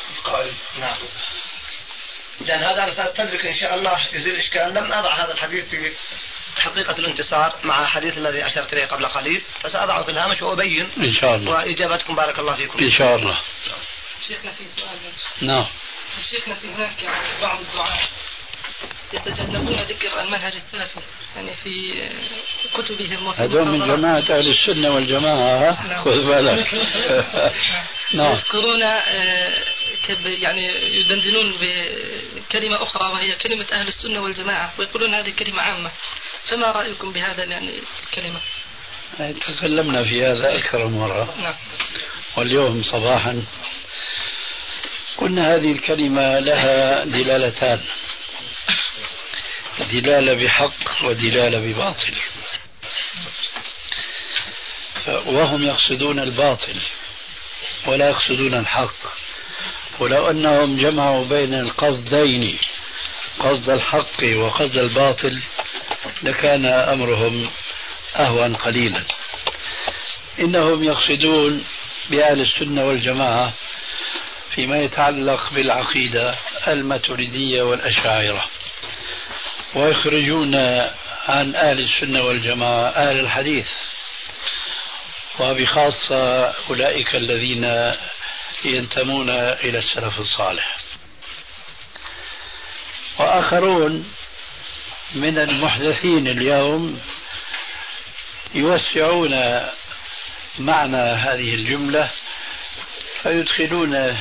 نعم. 0.80 0.98
لأن 2.42 2.64
هذا 2.64 2.84
أنا 2.84 2.96
سأستدرك 2.96 3.46
إن 3.46 3.56
شاء 3.56 3.76
الله 3.76 4.00
يزيل 4.14 4.36
الإشكال 4.36 4.74
لم 4.74 4.94
أضع 4.94 5.24
هذا 5.24 5.34
الحديث 5.34 5.66
في 5.70 5.92
حقيقة 6.58 6.96
الانتصار 7.00 7.54
مع 7.64 7.82
الحديث 7.82 8.18
الذي 8.18 8.46
أشرت 8.48 8.74
إليه 8.74 8.86
قبل 8.86 9.06
قليل 9.06 9.42
فسأضعه 9.62 10.04
في 10.04 10.12
الهامش 10.12 10.42
وأبين 10.42 10.90
إن 10.98 11.14
شاء 11.22 11.36
الله. 11.36 11.52
وإجابتكم 11.52 12.16
بارك 12.16 12.40
الله 12.40 12.56
فيكم. 12.56 12.80
إن 12.80 12.92
شاء 12.92 13.16
الله. 13.16 13.38
شيخنا 14.28 14.52
في 14.52 14.64
سؤال. 14.66 14.98
نعم. 15.42 15.66
شيخنا 16.32 16.54
في 16.54 16.68
هناك 16.68 17.04
يعني 17.04 17.42
بعض 17.42 17.60
الدعاة 17.60 18.08
يتجنبون 19.14 19.84
ذكر 19.84 20.22
المنهج 20.22 20.54
السلفي 20.56 21.00
يعني 21.36 21.54
في 21.54 22.10
كتبهم 22.74 23.28
وفي 23.28 23.42
هذول 23.42 23.72
من. 23.72 23.88
جماعة 23.88 24.20
أهل 24.20 24.48
السنة 24.48 24.89
والجماعة 24.89 25.70
ها؟ 25.70 26.02
خذ 26.04 26.28
بالك. 26.28 26.74
نعم. 28.13 28.32
يذكرون 28.32 28.84
آه، 28.84 29.63
يعني 30.26 30.66
يدندنون 31.00 31.52
بكلمة 31.52 32.84
أخرى 32.84 33.12
وهي 33.12 33.36
كلمة 33.36 33.66
أهل 33.74 33.88
السنة 33.88 34.20
والجماعة 34.24 34.74
ويقولون 34.80 35.13
هذه 35.13 35.30
كلمة 35.30 35.62
عامة. 35.62 35.92
فما 36.45 36.71
رأيكم 36.71 37.12
بهذا 37.12 37.43
يعني 37.43 37.84
الكلمة؟ 38.03 38.39
تكلمنا 39.19 40.03
في 40.03 40.25
هذا 40.25 40.58
أكثر 40.58 40.88
من 40.88 40.97
مرة. 40.97 41.36
نعم. 41.41 41.53
واليوم 42.38 42.84
صباحا 42.84 43.43
قلنا 45.17 45.56
هذه 45.56 45.71
الكلمة 45.71 46.39
لها 46.39 47.06
دلالتان. 47.06 47.82
دلالة 49.79 50.34
بحق 50.34 51.03
ودلالة 51.03 51.60
بباطل. 51.60 52.21
وهم 55.08 55.63
يقصدون 55.63 56.19
الباطل 56.19 56.82
ولا 57.86 58.10
يقصدون 58.10 58.53
الحق. 58.53 58.95
ولو 59.99 60.29
أنهم 60.29 60.77
جمعوا 60.77 61.25
بين 61.25 61.53
القصدين 61.53 62.58
قصد 63.39 63.69
الحق 63.69 64.23
وقصد 64.36 64.77
الباطل 64.77 65.41
لكان 66.24 66.66
أمرهم 66.66 67.50
أهون 68.16 68.56
قليلا. 68.56 69.04
إنهم 70.39 70.84
يقصدون 70.84 71.66
بأهل 72.10 72.42
السنة 72.42 72.86
والجماعة 72.86 73.54
فيما 74.56 74.78
يتعلق 74.80 75.54
بالعقيدة 75.54 76.36
الماتريدية 76.68 77.63
والأشاعرة. 77.63 78.46
ويخرجون 79.76 80.56
عن 81.28 81.56
أهل 81.56 81.80
السنة 81.80 82.24
والجماعة 82.24 82.88
أهل 82.89 83.20
الحديث. 83.20 83.68
وبخاصة 85.39 86.54
أولئك 86.70 87.16
الذين 87.16 87.94
ينتمون 88.66 89.30
إلى 89.30 89.80
السلف 89.80 90.20
الصالح. 90.20 90.78
وآخرون 93.20 94.13
من 95.13 95.38
المحدثين 95.38 96.28
اليوم 96.28 97.02
يوسعون 98.54 99.62
معنى 100.60 100.97
هذه 100.97 101.54
الجملة 101.54 102.10
فيدخلون 103.23 104.17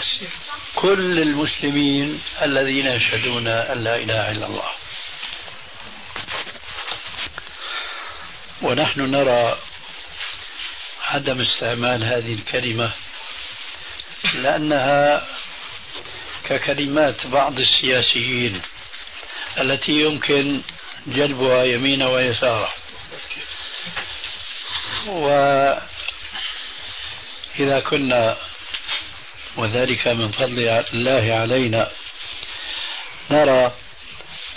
كل 0.75 1.21
المسلمين 1.21 2.23
الذين 2.43 2.87
يشهدون 2.87 3.47
أن 3.47 3.85
لا 3.85 3.97
إله 3.97 4.31
إلا 4.33 4.47
الله. 4.47 4.69
ونحن 8.63 9.01
نرى 9.01 9.59
عدم 11.03 11.41
استعمال 11.41 12.05
هذه 12.05 12.35
الكلمة 12.35 12.93
لأنها 14.35 15.27
ككلمات 16.45 17.27
بعض 17.27 17.59
السياسيين 17.59 18.63
التي 19.59 19.93
يمكن 19.93 20.61
جلبها 21.07 21.65
يمينا 21.65 22.09
ويسارا 22.09 22.71
وإذا 25.07 25.81
كنا 27.81 28.37
وذلك 29.57 30.09
من 30.09 30.31
فضل 30.31 30.69
الله 30.95 31.35
علينا 31.35 31.91
نرى 33.31 33.73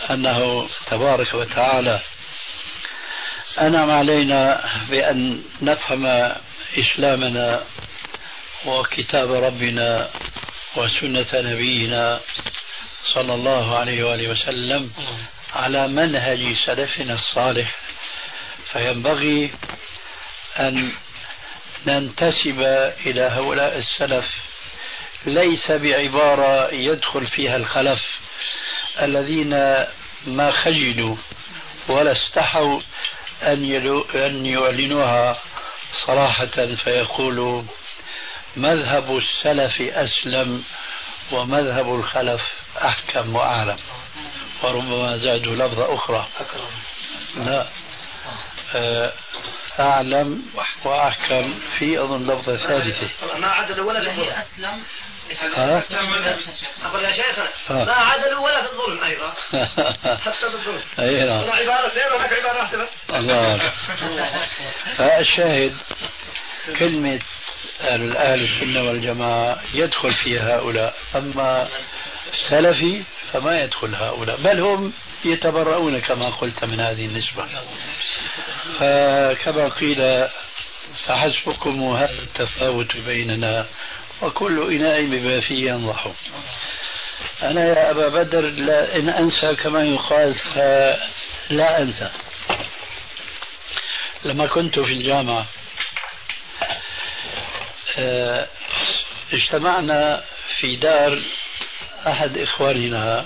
أنه 0.09 0.69
تبارك 0.87 1.33
وتعالى 1.33 2.01
أنعم 3.61 3.91
علينا 3.91 4.69
بأن 4.89 5.43
نفهم 5.61 6.31
إسلامنا 6.77 7.63
وكتاب 8.65 9.31
ربنا 9.31 10.09
وسنة 10.75 11.27
نبينا 11.33 12.19
صلى 13.13 13.33
الله 13.33 13.77
عليه 13.77 14.03
وآله 14.03 14.29
وسلم. 14.29 14.91
على 15.55 15.87
منهج 15.87 16.55
سلفنا 16.65 17.13
الصالح 17.13 17.75
فينبغي 18.71 19.51
أن 20.59 20.91
ننتسب 21.87 22.61
إلى 23.05 23.21
هؤلاء 23.21 23.77
السلف. 23.77 24.35
ليس 25.25 25.71
بعبارة 25.71 26.73
يدخل 26.73 27.27
فيها 27.27 27.57
الخلف. 27.57 28.19
الذين 29.01 29.49
ما 30.27 30.51
خجلوا 30.51 31.15
ولا 31.87 32.11
استحوا 32.11 32.79
أن, 33.43 34.03
أن 34.15 34.45
يعلنوها 34.45 35.41
صراحة 36.05 36.75
فيقولوا 36.83 37.63
مذهب 38.57 39.17
السلف 39.17 39.81
أسلم 39.81 40.63
ومذهب 41.31 41.95
الخلف 41.95 42.41
أحكم 42.83 43.35
وأعلم. 43.35 43.77
وربما 44.65 45.17
زادوا 45.17 45.55
لفظة 45.55 45.95
أخرى. 45.95 46.27
لا. 47.35 47.67
آه، 48.75 49.13
أعلم 49.79 50.43
وأحكم 50.83 51.53
في 51.79 51.99
أظن 51.99 52.31
لفظة 52.31 52.55
ثالثة. 52.55 53.09
ما 53.37 53.47
عدل 53.47 53.81
ولا 53.81 54.11
هي 54.11 54.39
أسلم. 54.39 54.83
ها؟ 57.69 57.83
ما 57.85 57.93
عدلوا 57.93 58.45
ولا 58.45 58.61
في 58.61 58.71
الظلم 58.71 59.03
أيضا. 59.03 59.33
حتى 60.25 60.49
في 60.49 60.53
الظلم. 60.53 60.81
أي 60.99 61.19
نعم. 61.19 61.37
هنا 61.37 61.53
عبارتين 61.53 62.13
وهناك 62.13 62.33
عبارة 62.33 62.57
واحدة 62.59 62.83
بس. 62.83 62.89
الله. 63.09 63.71
فالشاهد 64.97 65.77
كلمة 66.79 67.19
الأهل 67.81 68.43
السنة 68.43 68.83
والجماعة 68.83 69.59
يدخل 69.73 70.13
في 70.13 70.39
هؤلاء. 70.39 70.95
أما 71.15 71.67
السلفي 72.33 73.01
فما 73.33 73.59
يدخل 73.61 73.95
هؤلاء. 73.95 74.37
بل 74.37 74.59
هم 74.59 74.93
يتبرؤون 75.25 75.99
كما 75.99 76.29
قلت 76.29 76.65
من 76.65 76.79
هذه 76.79 77.05
النسبة. 77.05 77.45
فكما 78.79 79.67
قيل 79.67 80.27
فحسبكم 81.05 81.83
هذا 81.83 82.19
التفاوت 82.21 82.97
بيننا 82.97 83.65
وكل 84.21 84.73
إناء 84.73 85.05
بما 85.05 85.39
فيه 85.39 85.71
ينضح. 85.71 86.07
أنا 87.43 87.67
يا 87.67 87.91
أبا 87.91 88.07
بدر 88.07 88.41
لا 88.41 88.95
إن 88.95 89.09
أنسى 89.09 89.55
كما 89.55 89.83
يقال 89.83 90.35
فلا 90.35 91.81
أنسى. 91.81 92.11
لما 94.25 94.47
كنت 94.47 94.79
في 94.79 94.93
الجامعة 94.93 95.45
آه، 97.97 98.47
اجتمعنا 99.33 100.23
في 100.59 100.75
دار 100.75 101.21
أحد 102.07 102.37
إخواننا 102.37 103.25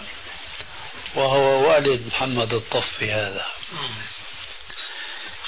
وهو 1.16 1.70
والد 1.70 2.08
محمد 2.08 2.54
الطفي 2.54 3.12
هذا. 3.12 3.46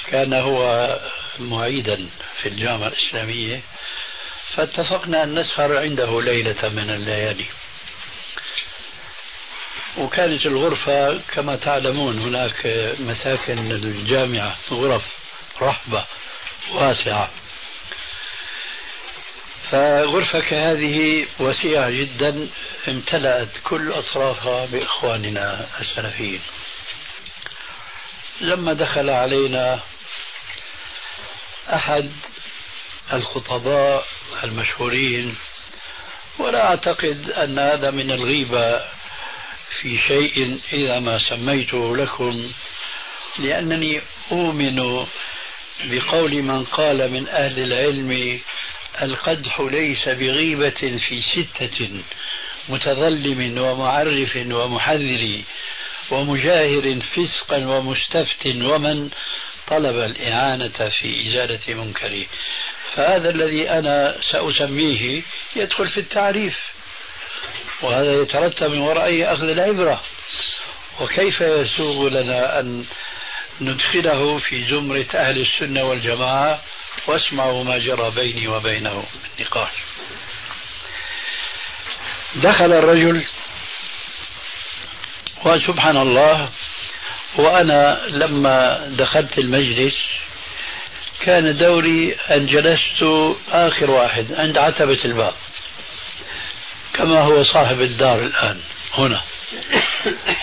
كان 0.06 0.32
هو 0.32 0.98
معيدا 1.38 2.08
في 2.42 2.48
الجامعة 2.48 2.88
الإسلامية 2.88 3.60
فاتفقنا 4.56 5.22
أن 5.22 5.40
نسهر 5.40 5.78
عنده 5.78 6.22
ليلة 6.22 6.68
من 6.68 6.90
الليالي. 6.90 7.46
وكانت 9.98 10.46
الغرفة 10.46 11.20
كما 11.34 11.56
تعلمون 11.56 12.18
هناك 12.18 12.66
مساكن 12.98 13.70
الجامعة 13.70 14.56
غرف 14.70 15.08
رحبة 15.62 16.04
واسعة. 16.70 17.30
فغرفة 19.72 20.40
كهذه 20.40 21.26
وسيعة 21.40 21.90
جدا 21.90 22.48
امتلأت 22.88 23.48
كل 23.64 23.92
أطرافها 23.92 24.66
بإخواننا 24.66 25.66
السلفيين. 25.80 26.40
لما 28.40 28.72
دخل 28.72 29.10
علينا 29.10 29.80
أحد 31.74 32.12
الخطباء 33.12 34.06
المشهورين 34.44 35.36
ولا 36.38 36.66
أعتقد 36.66 37.30
أن 37.30 37.58
هذا 37.58 37.90
من 37.90 38.10
الغيبة 38.10 38.80
في 39.80 39.98
شيء 39.98 40.60
إذا 40.72 40.98
ما 40.98 41.18
سميته 41.30 41.96
لكم 41.96 42.52
لأنني 43.38 44.00
أؤمن 44.32 45.06
بقول 45.84 46.42
من 46.42 46.64
قال 46.64 47.12
من 47.12 47.28
أهل 47.28 47.58
العلم 47.58 48.40
القدح 49.02 49.60
ليس 49.60 50.08
بغيبة 50.08 51.00
في 51.08 51.22
ستة 51.34 51.90
متظلم 52.68 53.58
ومعرف 53.58 54.36
ومحذر 54.36 55.40
ومجاهر 56.10 57.00
فسقا 57.00 57.56
ومستفت 57.56 58.46
ومن 58.46 59.10
طلب 59.68 59.96
الإعانة 59.96 60.90
في 61.00 61.28
إزالة 61.28 61.74
منكره 61.74 62.26
فهذا 62.94 63.30
الذي 63.30 63.70
أنا 63.70 64.16
سأسميه 64.32 65.22
يدخل 65.56 65.88
في 65.88 66.00
التعريف 66.00 66.72
وهذا 67.82 68.22
يترتب 68.22 68.70
من 68.70 68.78
ورائه 68.78 69.32
أخذ 69.32 69.48
العبرة. 69.48 70.02
وكيف 71.00 71.40
يسوغ 71.40 72.08
لنا 72.08 72.60
أن 72.60 72.84
ندخله 73.60 74.38
في 74.38 74.64
زمرة 74.64 75.06
أهل 75.14 75.40
السنة 75.40 75.84
والجماعة 75.84 76.60
واسمعوا 77.06 77.64
ما 77.64 77.78
جرى 77.78 78.10
بيني 78.10 78.48
وبينه 78.48 78.94
من 78.94 79.44
نقاش. 79.44 79.72
دخل 82.34 82.72
الرجل 82.72 83.24
وسبحان 85.44 85.96
الله 85.96 86.48
وأنا 87.36 88.00
لما 88.08 88.86
دخلت 88.88 89.38
المجلس 89.38 90.08
كان 91.20 91.56
دوري 91.56 92.16
أن 92.30 92.46
جلست 92.46 93.02
آخر 93.52 93.90
واحد 93.90 94.32
عند 94.32 94.58
عتبة 94.58 95.04
الباب 95.04 95.34
كما 96.94 97.20
هو 97.20 97.44
صاحب 97.44 97.80
الدار 97.80 98.18
الآن 98.18 98.60
هنا. 98.94 99.20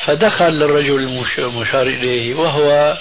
فدخل 0.05 0.63
الرجل 0.63 1.23
المشار 1.37 1.87
إليه 1.87 2.35
وهو 2.35 2.97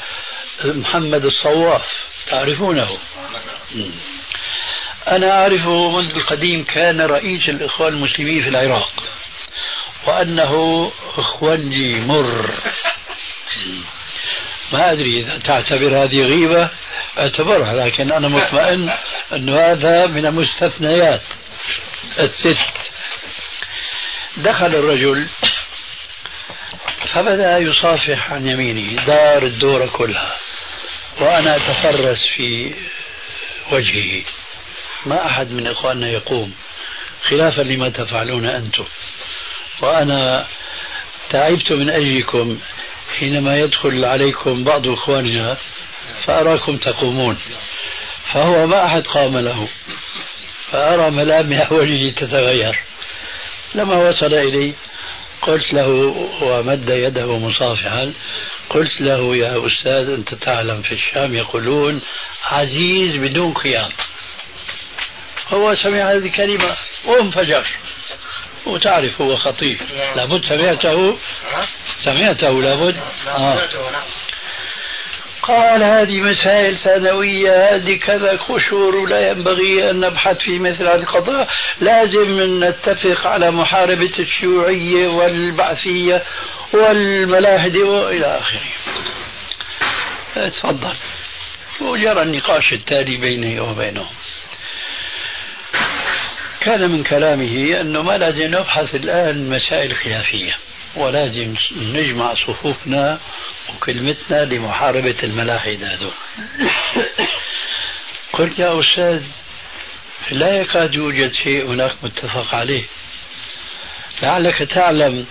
محمد 0.65 1.25
الصواف 1.25 1.87
تعرفونه؟ 2.31 2.99
أنا 5.09 5.43
أعرفه 5.43 5.91
منذ 5.91 6.17
القديم 6.17 6.65
كان 6.65 7.01
رئيس 7.01 7.49
الإخوان 7.49 7.93
المسلمين 7.93 8.43
في 8.43 8.49
العراق 8.49 8.93
وأنه 10.07 10.93
إخوانجي 11.19 11.95
مر. 12.01 12.51
ما 14.73 14.93
أدري 14.93 15.21
إذا 15.21 15.39
تعتبر 15.39 16.05
هذه 16.05 16.23
غيبة 16.23 16.69
أعتبرها 17.19 17.73
لكن 17.73 18.13
أنا 18.13 18.29
مطمئن 18.29 18.91
أن 19.33 19.49
هذا 19.49 20.07
من 20.07 20.27
المستثنيات. 20.27 21.23
الست. 22.19 22.57
دخل 24.37 24.67
الرجل 24.67 25.29
فبدأ 27.13 27.59
يصافح 27.59 28.33
عن 28.33 28.47
يمينه 28.47 29.05
دار 29.05 29.43
الدورة 29.43 29.87
كلها. 29.87 30.37
وأنا 31.21 31.57
أتفرس 31.57 32.19
في 32.37 32.75
وجهه. 33.73 34.25
ما 35.07 35.27
أحد 35.27 35.51
من 35.51 35.67
إخواننا 35.67 36.11
يقوم. 36.11 36.55
خلافا 37.29 37.63
لما 37.63 37.89
تفعلون 37.89 38.47
أنتم. 38.47 38.85
وأنا 39.83 40.47
تعبت 41.31 41.73
من 41.73 41.91
أجلكم 41.91 42.59
حينما 43.19 43.57
يدخل 43.57 44.05
عليكم 44.05 44.65
بعض 44.65 44.87
إخواننا 44.87 45.57
فأراكم 46.25 46.77
تقومون. 46.77 47.39
فهو 48.33 48.67
ما 48.67 48.85
أحد 48.87 49.07
قام 49.07 49.39
له. 49.39 49.69
فأرى 50.73 51.11
ملامح 51.11 51.73
وجهه 51.73 52.11
تتغير. 52.11 52.79
لما 53.75 54.09
وصل 54.09 54.35
إلي 54.35 54.73
قلت 55.43 55.73
له 55.73 55.89
ومد 56.43 56.89
يده 56.89 57.39
مصافحا. 57.39 58.13
قلت 58.71 59.01
له 59.01 59.37
يا 59.37 59.67
أستاذ 59.67 60.11
أنت 60.11 60.35
تعلم 60.35 60.83
في 60.83 60.93
الشام 60.93 61.35
يقولون 61.35 62.03
عزيز 62.45 63.17
بدون 63.17 63.55
خيار 63.55 63.93
هو 65.53 65.75
سمع 65.75 65.99
هذه 66.13 66.27
الكلمة 66.27 66.77
وانفجر. 67.05 67.67
وتعرف 68.67 69.21
هو 69.21 69.37
خطيب 69.37 69.81
لابد 70.17 70.45
سمعته. 70.49 71.19
سمعته 72.05 72.63
لابد. 72.63 72.97
آه. 73.29 73.69
قال 75.43 75.83
هذه 75.83 76.21
مسائل 76.21 76.77
ثانوية 76.77 77.75
هذه 77.75 77.99
كذا 77.99 78.37
قشور 78.37 78.97
ولا 78.97 79.31
ينبغي 79.31 79.91
أن 79.91 80.01
نبحث 80.01 80.37
في 80.39 80.59
مثل 80.59 80.89
هذه 80.89 80.95
القضايا 80.95 81.47
لازم 81.81 82.65
نتفق 82.65 83.27
على 83.27 83.51
محاربة 83.51 84.13
الشيوعية 84.19 85.09
والبعثية 85.09 86.23
والملاحدة 86.73 87.85
وإلى 87.85 88.27
آخره. 88.27 88.61
تفضل. 90.49 90.95
وجرى 91.81 92.23
النقاش 92.23 92.73
التالي 92.73 93.17
بيني 93.17 93.61
وبينهم 93.61 94.09
كان 96.61 96.91
من 96.91 97.03
كلامه 97.03 97.81
أنه 97.81 98.03
ما 98.03 98.19
لازم 98.19 98.57
نبحث 98.57 98.95
الآن 98.95 99.51
مسائل 99.51 99.95
خلافية. 99.95 100.68
ولازم 100.97 101.55
نجمع 101.77 102.35
صفوفنا 102.35 103.21
وكلمتنا 103.75 104.45
لمحاربة 104.45 105.17
الملاحدة 105.23 105.95
هذول 105.95 106.13
قلت 108.33 108.59
يا 108.59 108.81
أستاذ 108.81 109.23
لا 110.31 110.61
يكاد 110.61 110.95
يوجد 110.95 111.33
شيء 111.45 111.67
هناك 111.67 111.93
متفق 112.03 112.55
عليه. 112.55 112.85
لعلك 114.23 114.59
تعلم 114.59 115.27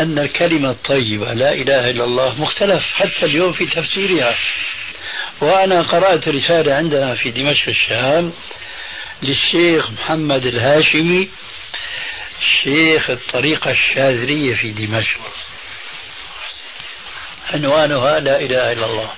أن 0.00 0.18
الكلمة 0.18 0.70
الطيبة 0.70 1.32
لا 1.32 1.52
إله 1.52 1.90
إلا 1.90 2.04
الله 2.04 2.40
مختلف 2.40 2.82
حتى 2.94 3.26
اليوم 3.26 3.52
في 3.52 3.66
تفسيرها. 3.66 4.34
وأنا 5.40 5.82
قرأت 5.82 6.28
رسالة 6.28 6.74
عندنا 6.74 7.14
في 7.14 7.30
دمشق 7.30 7.68
الشام 7.68 8.32
للشيخ 9.22 9.90
محمد 9.90 10.46
الهاشمي 10.46 11.28
شيخ 12.40 13.10
الطريقة 13.10 13.70
الشاذلية 13.70 14.54
في 14.54 14.72
دمشق. 14.72 15.20
عنوانها 17.54 18.20
لا 18.20 18.40
إله 18.40 18.72
إلا 18.72 18.86
الله. 18.86 19.10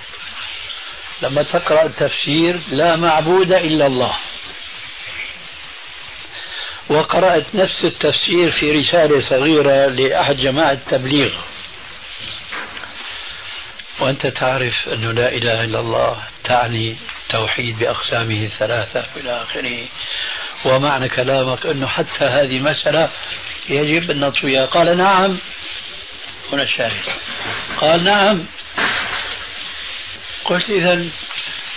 لما 1.21 1.43
تقرأ 1.43 1.85
التفسير 1.85 2.59
لا 2.71 2.95
معبود 2.95 3.51
إلا 3.51 3.87
الله. 3.87 4.15
وقرأت 6.89 7.45
نفس 7.53 7.85
التفسير 7.85 8.51
في 8.51 8.79
رسالة 8.79 9.19
صغيرة 9.19 9.85
لأحد 9.85 10.35
جماعة 10.35 10.71
التبليغ. 10.71 11.31
وأنت 13.99 14.27
تعرف 14.27 14.73
أنه 14.93 15.11
لا 15.11 15.29
إله 15.29 15.63
إلا 15.63 15.79
الله 15.79 16.23
تعني 16.43 16.95
توحيد 17.29 17.79
بأقسامه 17.79 18.45
الثلاثة 18.45 19.05
إلى 19.17 19.41
آخره. 19.41 19.87
ومعنى 20.65 21.09
كلامك 21.09 21.65
أنه 21.65 21.87
حتى 21.87 22.23
هذه 22.25 22.59
مسألة 22.59 23.09
يجب 23.69 24.11
أن 24.11 24.19
نطويها 24.19 24.65
قال 24.65 24.97
نعم. 24.97 25.37
هنا 26.53 26.63
الشاهد. 26.63 27.03
قال 27.77 28.03
نعم. 28.03 28.45
قلت 30.45 30.69
إذا 30.69 31.05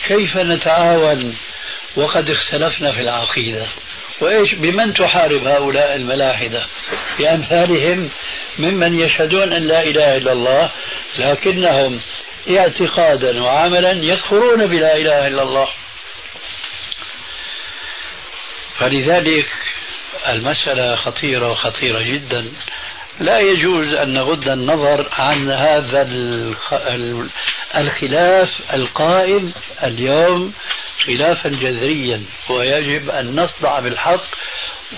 كيف 0.07 0.37
نتعاون 0.37 1.37
وقد 1.97 2.31
اختلفنا 2.31 2.93
في 2.93 3.01
العقيدة؟ 3.01 3.67
وإيش 4.21 4.55
بمن 4.55 4.95
تحارب 4.95 5.47
هؤلاء 5.47 5.97
الملاحدة؟ 5.97 6.67
بأمثالهم 7.19 8.11
ممن 8.59 9.01
يشهدون 9.01 9.53
أن 9.53 9.63
لا 9.63 9.83
إله 9.83 10.17
إلا 10.17 10.33
الله 10.33 10.71
لكنهم 11.19 12.01
اعتقادا 12.51 13.43
وعملا 13.43 13.91
يكفرون 13.91 14.67
بلا 14.67 14.97
إله 14.97 15.27
إلا 15.27 15.43
الله. 15.43 15.69
فلذلك 18.79 19.49
المسألة 20.29 20.97
خطيرة 20.97 21.51
وخطيرة 21.51 22.01
جدا. 22.01 22.49
لا 23.21 23.41
يجوز 23.41 23.95
أن 23.95 24.15
نغض 24.15 24.49
النظر 24.49 25.09
عن 25.13 25.51
هذا 25.51 26.09
الخلاف 27.77 28.75
القائم 28.75 29.53
اليوم 29.85 30.53
خلافا 31.07 31.49
جذريا 31.49 32.23
ويجب 32.49 33.11
أن 33.11 33.41
نصدع 33.41 33.81
بالحق 33.81 34.25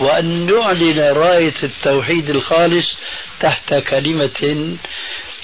وأن 0.00 0.46
نعلن 0.46 1.00
راية 1.00 1.54
التوحيد 1.62 2.30
الخالص 2.30 2.96
تحت 3.40 3.74
كلمة 3.74 4.76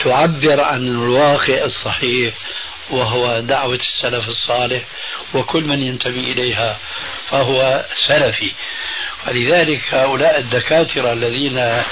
تعبر 0.04 0.60
عن 0.60 0.86
الواقع 0.86 1.64
الصحيح. 1.64 2.34
وهو 2.90 3.40
دعوة 3.40 3.78
السلف 3.78 4.28
الصالح 4.28 4.82
وكل 5.34 5.64
من 5.64 5.82
ينتمي 5.82 6.32
إليها 6.32 6.78
فهو 7.30 7.84
سلفي. 8.08 8.52
ولذلك 9.28 9.94
هؤلاء 9.94 10.38
الدكاترة 10.38 11.12
الذين 11.12 11.82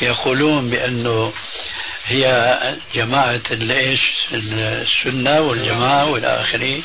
يقولون 0.00 0.70
بأنه 0.70 1.32
هي 2.06 2.58
جماعة 2.94 3.42
ليش 3.50 4.00
السنة 4.32 5.40
والجماعة 5.40 6.10
والى 6.10 6.40
اخره 6.40 6.82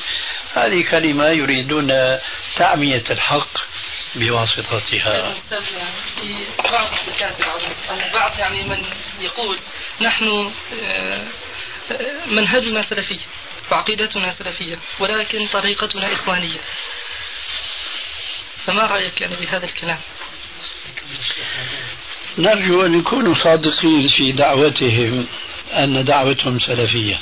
هذه 0.55 0.83
كلمة 0.91 1.25
يريدون 1.25 2.17
تعمية 2.57 3.03
الحق 3.09 3.57
بواسطتها. 4.15 5.33
في 5.33 6.45
بعض 6.71 6.87
الدكاترة 7.07 7.53
بعض 8.13 8.39
يعني 8.39 8.63
من 8.63 8.85
يقول 9.19 9.57
نحن 10.01 10.51
آه، 10.83 11.21
منهجنا 12.27 12.81
سلفي 12.81 13.19
وعقيدتنا 13.71 14.31
سلفية 14.31 14.79
ولكن 14.99 15.47
طريقتنا 15.53 16.13
إخوانية. 16.13 16.59
فما 18.65 18.87
رأيك 18.87 19.21
يعني 19.21 19.35
بهذا 19.35 19.65
الكلام؟ 19.65 19.99
نرجو 22.37 22.85
أن 22.85 22.99
يكونوا 22.99 23.33
صادقين 23.33 24.07
في 24.17 24.31
دعوتهم 24.31 25.27
أن 25.73 26.05
دعوتهم 26.05 26.59
سلفية. 26.59 27.19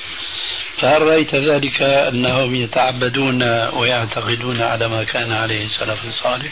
فهل 0.77 1.01
رأيت 1.01 1.36
ذلك 1.36 1.82
أنهم 1.82 2.55
يتعبدون 2.55 3.43
ويعتقدون 3.67 4.62
على 4.62 4.88
ما 4.88 5.03
كان 5.03 5.32
عليه 5.32 5.65
السلف 5.65 6.05
الصالح؟ 6.05 6.51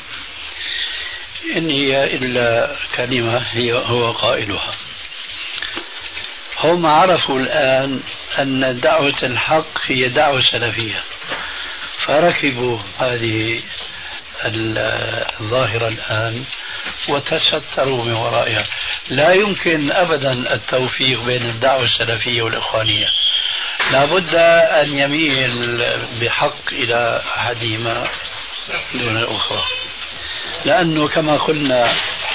إن 1.56 1.70
هي 1.70 2.16
إلا 2.16 2.76
كلمة 2.96 3.38
هي 3.38 3.74
هو 3.74 4.12
قائلها. 4.12 4.74
هم 6.60 6.86
عرفوا 6.86 7.40
الآن 7.40 8.00
أن 8.40 8.80
دعوة 8.80 9.24
الحق 9.24 9.82
هي 9.86 10.10
دعوة 10.10 10.42
سلفية. 10.52 11.04
فركبوا 12.08 12.80
هذه 13.00 13.62
الظاهرة 14.46 15.88
الآن 15.88 16.46
وتستروا 17.10 18.06
من 18.06 18.14
ورائها. 18.14 18.66
لا 19.10 19.34
يمكن 19.34 19.92
أبدا 19.92 20.54
التوفيق 20.54 21.24
بين 21.24 21.46
الدعوة 21.46 21.84
السلفية 21.84 22.42
والإخوانية. 22.42 23.08
لا 23.92 24.06
بد 24.06 24.36
أن 24.82 24.98
يميل 24.98 25.86
بحق 26.22 26.72
إلى 26.72 27.24
أحدهما 27.38 28.08
دون 28.94 29.18
الأخرى. 29.18 29.64
لأنه 30.66 31.08
كما 31.08 31.38
قلنا 31.38 31.94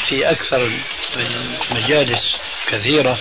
في 0.09 0.31
أكثر 0.31 0.71
من 1.17 1.59
مجالس 1.71 2.33
كثيرة 2.69 3.19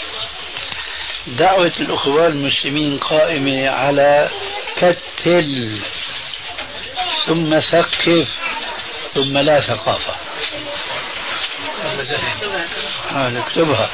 دعوة 1.28 1.74
الأخوة 1.80 2.28
المسلمين 2.28 2.98
قائمة 2.98 3.70
على 3.70 4.30
كتل. 4.78 5.82
ثم 7.26 7.60
ثقف 7.60 8.40
ثم 9.14 9.38
لا 9.38 9.62
ثقافة. 9.62 10.16
نكتبها 13.16 13.90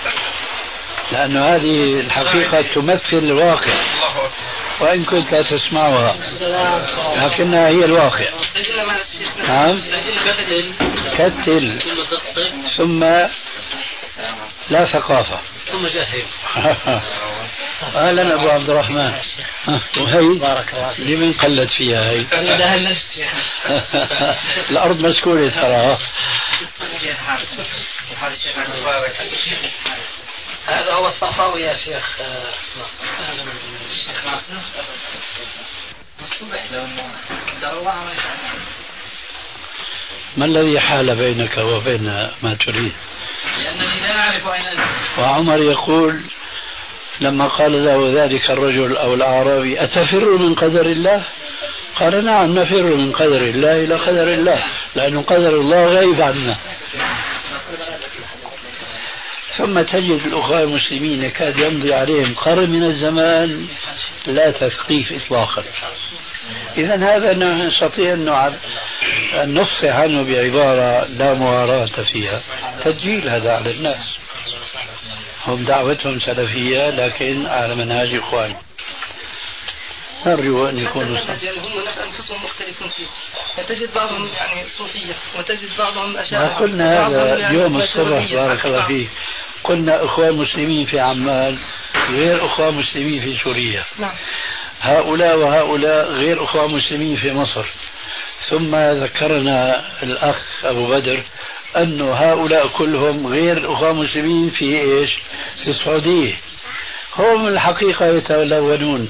لأن 1.12 1.38
هذه 1.38 2.00
الحقيقة 2.00 2.62
تمثل 2.62 3.18
الواقع. 3.18 3.86
وإن 4.82 5.06
كنت 5.06 5.32
لا 5.32 5.42
تسمعها. 5.42 6.18
لكنها 7.16 7.68
هي 7.68 7.86
الواقع. 7.86 8.26
نعم. 9.48 9.78
كتل. 11.18 11.80
ثم 12.78 13.04
لا 14.70 14.86
ثقافة. 14.86 15.40
ثم 15.72 15.88
جاهل. 15.88 16.24
أهلا 17.96 18.36
أبو 18.36 18.50
عبد 18.50 18.70
الرحمن. 18.70 19.14
وهي 19.98 20.40
بارك 20.40 20.74
الله 20.74 20.94
فيك. 20.94 21.06
لمن 21.06 21.34
قلت 21.34 21.72
فيها 21.72 22.10
هي؟ 22.10 22.26
الأرض 24.72 25.00
مسكونه 25.00 25.50
ترى. 25.50 25.98
هذا 30.68 30.94
هو 30.94 31.08
الصفاوي 31.08 31.62
يا 31.62 31.74
شيخ. 31.74 32.18
شيخ 34.06 34.26
ناصر 34.26 34.54
الصبح 36.22 36.66
لو 37.62 37.84
ما 37.84 38.14
الذي 40.46 40.80
حال 40.80 41.16
بينك 41.16 41.58
وبين 41.58 42.30
ما 42.44 42.58
تريد؟ 42.66 42.92
لأنني 43.58 44.00
لا 44.02 44.20
أعرف 44.20 44.48
أين 44.48 44.80
وعمر 45.18 45.64
يقول 45.64 46.22
لما 47.22 47.48
قال 47.48 47.86
له 47.86 48.24
ذلك 48.24 48.52
الرجل 48.52 48.98
أو 48.98 49.14
الأعرابي 49.14 49.84
أتفر 49.84 50.38
من 50.38 50.56
قدر 50.56 50.86
الله؟ 50.86 51.24
قال 51.96 52.26
نعم 52.26 52.60
نفر 52.60 52.84
من 52.84 53.12
قدر 53.12 53.42
الله 53.42 53.84
إلى 53.84 53.96
قدر 53.96 54.34
الله 54.34 54.64
لأن 54.96 55.24
قدر 55.24 55.50
الله 55.50 55.86
غيب 55.86 56.22
عنا. 56.22 56.58
ثم 59.58 59.82
تجد 59.82 60.22
الأخوة 60.26 60.64
المسلمين 60.64 61.24
يكاد 61.24 61.60
يمضي 61.60 61.94
عليهم 61.94 62.34
قرن 62.34 62.70
من 62.70 62.84
الزمان 62.84 63.68
لا 64.26 64.52
تثقيف 64.52 65.12
إطلاقا. 65.12 65.64
إذا 66.78 66.96
هذا 66.96 67.34
نستطيع 67.34 68.14
أن 68.14 69.54
نفصح 69.54 69.96
عنه 69.96 70.24
بعبارة 70.24 71.08
لا 71.08 71.34
مواراة 71.34 71.86
فيها. 71.86 72.42
تسجيل 72.84 73.30
هذا 73.30 73.52
على 73.52 73.72
الناس. 73.72 74.18
هم 75.46 75.64
دعوتهم 75.64 76.20
سلفية 76.20 76.90
لكن 76.90 77.48
على 77.48 77.76
منهاج 77.76 78.16
إخوان 78.16 78.56
نرجو 80.26 80.70
أن 80.70 80.78
يكونوا 80.78 81.18
يعني 81.18 81.60
هم 81.60 81.88
أنفسهم 82.08 82.44
مختلفون 82.44 82.90
فيه. 82.90 83.06
تجد 83.64 83.94
بعضهم 83.96 84.30
يعني 84.38 84.70
صوفية 84.70 85.14
وتجد 85.40 85.70
بعضهم 85.78 86.18
أشاعرة. 86.18 86.46
ما 86.48 86.58
قلنا 86.58 87.08
هذا 87.08 87.38
يعني 87.38 87.58
يوم 87.58 87.82
الصبح 87.82 88.32
بارك 88.32 88.66
الله 88.66 88.88
فيك. 88.88 89.10
قلنا 89.64 90.06
إخوان 90.06 90.34
مسلمين 90.34 90.86
في 90.86 91.00
عمان 91.00 91.58
غير 92.10 92.46
إخوان 92.46 92.74
مسلمين 92.74 93.22
في 93.22 93.38
سوريا. 93.44 93.86
نعم. 94.00 94.16
هؤلاء 94.82 95.38
وهؤلاء 95.38 96.12
غير 96.12 96.44
أخوان 96.44 96.72
مسلمين 96.72 97.16
في 97.16 97.34
مصر. 97.34 97.66
ثم 98.50 98.76
ذكرنا 98.76 99.86
الأخ 100.04 100.66
أبو 100.66 100.88
بدر 100.88 101.24
أن 101.78 102.02
هؤلاء 102.02 102.68
كلهم 102.68 103.28
غير 103.28 103.74
أخوة 103.74 103.94
مسلمين 103.94 104.50
في 104.50 104.82
إيش؟ 104.82 105.10
في 105.64 105.72
السعودية. 105.72 106.34
هم 107.16 107.48
الحقيقة 107.48 108.06
يتلونون. 108.06 109.10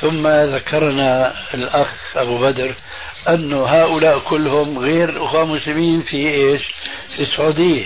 ثم 0.00 0.26
ذكرنا 0.28 1.34
الأخ 1.54 2.16
أبو 2.16 2.38
بدر 2.38 2.74
أن 3.28 3.52
هؤلاء 3.52 4.18
كلهم 4.18 4.78
غير 4.78 5.24
أخوة 5.24 5.44
مسلمين 5.44 6.02
في 6.02 6.16
إيش؟ 6.16 6.62
في 7.16 7.22
السعودية. 7.22 7.84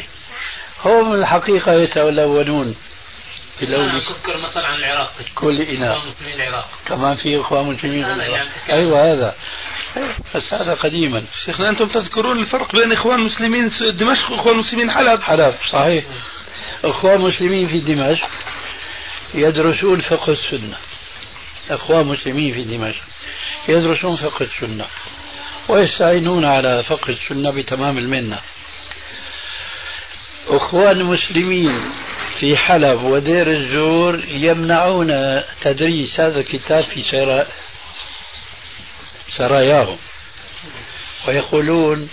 هم 0.85 1.15
الحقيقة 1.15 1.73
يتلونون. 1.73 2.75
في 3.59 3.65
الأول. 3.65 3.91
تذكر 4.15 4.39
مثلا 4.39 4.67
عن 4.67 4.75
العراق. 4.75 5.13
كل 5.35 5.63
إناء 5.63 6.07
مسلمين 6.07 6.35
العراق. 6.35 6.69
كمان 6.87 7.17
في 7.17 7.41
إخوان 7.41 7.67
مسلمين 7.67 8.05
في 8.05 8.11
العراق. 8.11 8.49
أيوة 8.71 9.13
هذا. 9.13 9.35
بس 10.35 10.55
هذا 10.55 10.75
قديما. 10.75 11.25
شيخنا 11.45 11.71
أنتم 11.71 11.89
تذكرون 11.89 12.39
الفرق 12.39 12.77
بين 12.77 12.93
إخوان 12.93 13.21
مسلمين 13.21 13.71
دمشق 13.81 14.33
وإخوان 14.33 14.57
مسلمين 14.57 14.91
حلب. 14.91 15.23
حلب 15.23 15.55
صحيح. 15.73 16.05
إخوان 16.85 17.21
مسلمين 17.21 17.69
في 17.69 17.81
دمشق 17.81 18.29
يدرسون 19.35 20.01
فقه 20.01 20.33
السنة. 20.33 20.77
إخوان 21.71 22.07
مسلمين 22.07 22.55
في 22.55 22.65
دمشق 22.65 23.03
يدرسون 23.69 24.17
فقه 24.17 24.43
السنة 24.43 24.87
ويستعينون 25.69 26.45
على 26.45 26.83
فقه 26.83 27.11
السنة 27.11 27.51
بتمام 27.51 27.99
المنة. 27.99 28.39
أخوان 30.49 31.05
مسلمين 31.05 31.93
في 32.41 32.57
حلب 32.57 33.03
ودير 33.03 33.47
الزور 33.51 34.21
يمنعون 34.29 35.43
تدريس 35.61 36.21
هذا 36.21 36.41
الكتاب 36.41 36.85
في 36.85 37.03
سرا... 37.03 37.47
سراياهم 39.29 39.99
ويقولون 41.29 42.09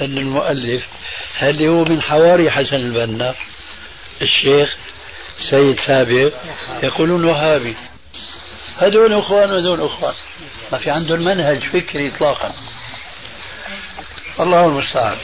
أن 0.00 0.18
المؤلف 0.18 0.86
هل 1.34 1.66
هو 1.66 1.84
من 1.84 2.02
حواري 2.02 2.50
حسن 2.50 2.76
البنا؟ 2.76 3.34
الشيخ 4.22 4.76
سيد 5.50 5.80
ثابت 5.80 6.32
يقولون 6.82 7.24
وهابي. 7.24 7.76
هذول 8.78 9.12
إخوان 9.12 9.50
وهذول 9.50 9.80
إخوان. 9.80 10.14
ما 10.72 10.78
في 10.78 10.90
عندهم 10.90 11.20
منهج 11.20 11.58
فكري 11.58 12.08
اطلاقا. 12.08 12.54
الله 14.40 14.66
المستعان. 14.66 15.18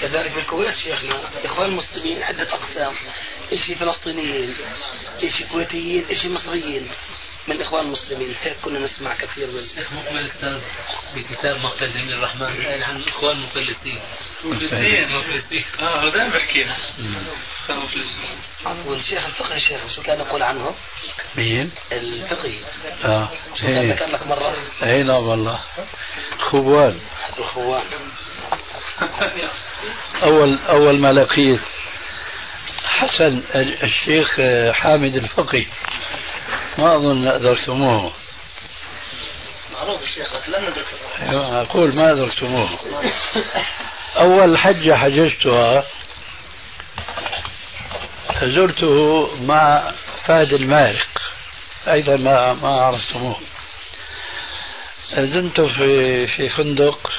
كذلك 0.00 0.32
بالكويت 0.32 0.74
شيخنا. 0.74 1.20
إخوان 1.44 1.68
المسلمين 1.68 2.22
عدة 2.22 2.54
أقسام. 2.54 2.92
شيء 3.54 3.76
فلسطينيين؟ 3.76 4.56
شيء 5.26 5.46
كويتيين؟ 5.52 6.14
شيء 6.14 6.30
مصريين؟ 6.30 6.88
من 7.48 7.56
الاخوان 7.56 7.84
المسلمين. 7.84 8.34
هيك 8.42 8.56
كنا 8.62 8.78
نسمع 8.78 9.14
كثير 9.14 9.46
من 9.50 9.58
الشيخ 9.58 9.92
مكمل 9.92 10.26
أستاذ 10.26 10.60
بكتاب 11.16 11.56
مقتل 11.56 11.92
جميل 11.92 12.14
الرحمن 12.18 12.66
قال 12.66 12.82
عن 12.84 12.96
الاخوان 12.96 13.36
المفلسين 13.36 14.00
مفلسين 14.44 15.16
مفلسين 15.18 15.64
آه 15.80 16.00
هذا 16.00 16.28
بحكينا. 16.28 16.76
عفوا. 18.66 18.94
الشيخ 18.96 19.26
الفقهي 19.26 19.60
شيخ 19.60 19.88
شو 19.88 20.02
كان 20.02 20.18
يقول 20.18 20.42
عنهم؟ 20.42 20.74
مين؟ 21.36 21.70
الفقهي 21.92 22.58
آه 23.04 23.28
شو 23.54 23.66
كان 23.66 23.76
إيه. 23.76 23.92
ذكر 23.92 24.06
لك 24.06 24.26
مرة؟ 24.26 24.56
اي 24.82 25.02
نعم 25.02 25.26
والله. 25.26 25.60
خوان 26.38 27.00
الخوان. 27.38 27.86
اول 30.22 30.58
أول 30.68 30.98
ما 30.98 31.08
لقيت 31.12 31.60
حسن 32.84 33.42
الشيخ 33.82 34.40
حامد 34.72 35.16
الفقي. 35.16 35.66
ما 36.78 36.96
أظن 36.96 37.28
أدركتموه. 37.28 38.12
معروف 39.72 40.02
الشيخ 40.02 40.34
لكن 40.34 40.52
لم 40.52 40.62
ندركه. 40.70 41.62
أقول 41.62 41.94
ما 41.94 42.12
أدركتموه. 42.12 42.78
أول 44.16 44.58
حجة 44.58 44.96
حججتها 44.96 45.84
زرته 48.42 49.28
مع 49.42 49.92
فهد 50.26 50.52
المارق. 50.52 51.08
أيضا 51.88 52.16
ما 52.16 52.52
ما 52.52 52.68
عرفتموه. 52.68 53.36
زنت 55.12 55.60
في 55.60 56.26
في 56.26 56.48
فندق. 56.48 57.12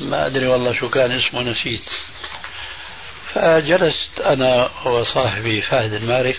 ما 0.00 0.26
أدري 0.26 0.46
والله 0.48 0.72
شو 0.72 0.88
كان 0.88 1.12
اسمه 1.12 1.42
نسيت. 1.42 1.84
فجلست 3.34 4.20
أنا 4.20 4.70
وصاحبي 4.84 5.60
فهد 5.60 5.92
المارق 5.92 6.36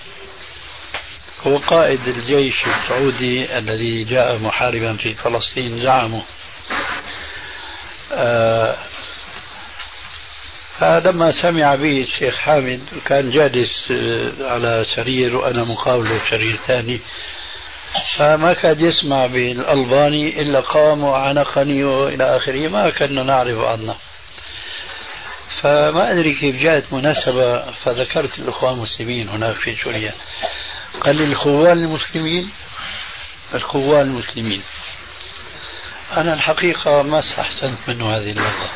هو 1.47 1.57
قائد 1.57 2.07
الجيش 2.07 2.65
السعودي 2.67 3.57
الذي 3.57 4.03
جاء 4.03 4.37
محاربا 4.39 4.93
في 4.97 5.13
فلسطين 5.13 5.81
زعموا 5.81 6.21
آه 8.13 8.75
فلما 10.79 11.31
سمع 11.31 11.75
بي 11.75 12.01
الشيخ 12.01 12.35
حامد 12.35 12.81
كان 13.05 13.31
جالس 13.31 13.91
آه، 13.91 14.51
على 14.51 14.85
سرير 14.95 15.35
وأنا 15.35 15.63
مقابله 15.63 16.25
بسرير 16.25 16.59
ثاني. 16.67 16.99
فما 18.17 18.53
كاد 18.53 18.81
يسمع 18.81 19.25
بالألباني 19.25 20.41
إلا 20.41 20.59
قام 20.59 21.03
وعنقني 21.03 21.83
وإلى 21.83 22.37
آخره 22.37 22.67
ما 22.67 22.89
كنا 22.89 23.23
نعرف 23.23 23.59
عنه 23.59 23.95
فما 25.61 26.11
أدري 26.11 26.33
كيف 26.33 26.55
جاءت 26.55 26.93
مناسبة 26.93 27.71
فذكرت 27.71 28.39
الأخوان 28.39 28.73
المسلمين 28.73 29.29
هناك 29.29 29.55
في 29.55 29.75
سوريا. 29.75 30.13
قال 31.01 31.15
لي 31.15 31.23
الخوان 31.23 31.77
المسلمين؟ 31.77 32.49
الخوان 33.53 34.01
المسلمين. 34.01 34.63
أنا 36.17 36.33
الحقيقة 36.33 37.01
ما 37.01 37.19
استحسنت 37.19 37.77
منه 37.87 38.17
هذه 38.17 38.31
اللغة. 38.31 38.69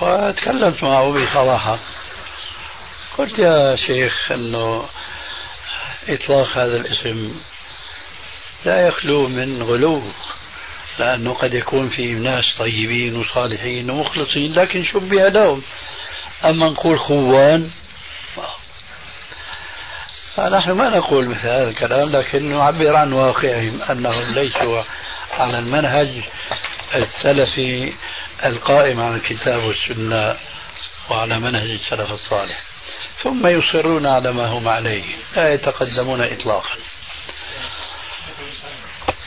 وتكلمت 0.00 0.82
معه 0.82 1.12
بصراحة. 1.12 1.78
قلت 3.18 3.38
يا 3.38 3.76
شيخ 3.76 4.32
أنه 4.32 4.88
إطلاق 6.08 6.58
هذا 6.58 6.76
الاسم 6.76 7.34
لا 8.64 8.86
يخلو 8.86 9.28
من 9.28 9.62
غلو 9.62 10.02
لأنه 10.98 11.34
قد 11.34 11.54
يكون 11.54 11.88
في 11.88 12.14
ناس 12.14 12.44
طيبين 12.58 13.16
وصالحين 13.16 13.90
ومخلصين 13.90 14.52
لكن 14.52 14.82
شبه 14.82 15.28
لهم. 15.28 15.62
أما 16.44 16.68
نقول 16.68 16.98
خوان 16.98 17.70
فنحن 20.34 20.70
ما 20.70 20.88
نقول 20.88 21.28
مثل 21.28 21.46
هذا 21.46 21.68
الكلام 21.70 22.10
لكن 22.10 22.50
نعبر 22.50 22.96
عن 22.96 23.12
واقعهم 23.12 23.80
أنهم 23.90 24.34
ليسوا 24.34 24.82
على 25.32 25.58
المنهج 25.58 26.08
السلفي 26.94 27.94
القائم 28.44 29.00
على 29.00 29.14
الكتاب 29.14 29.64
والسنة 29.64 30.36
وعلى 31.10 31.38
منهج 31.38 31.70
السلف 31.70 32.12
الصالح. 32.12 32.67
ثم 33.22 33.46
يصرون 33.46 34.06
على 34.06 34.32
ما 34.32 34.46
هم 34.46 34.68
عليه 34.68 35.04
لا 35.36 35.54
يتقدمون 35.54 36.20
إطلاقا. 36.20 36.76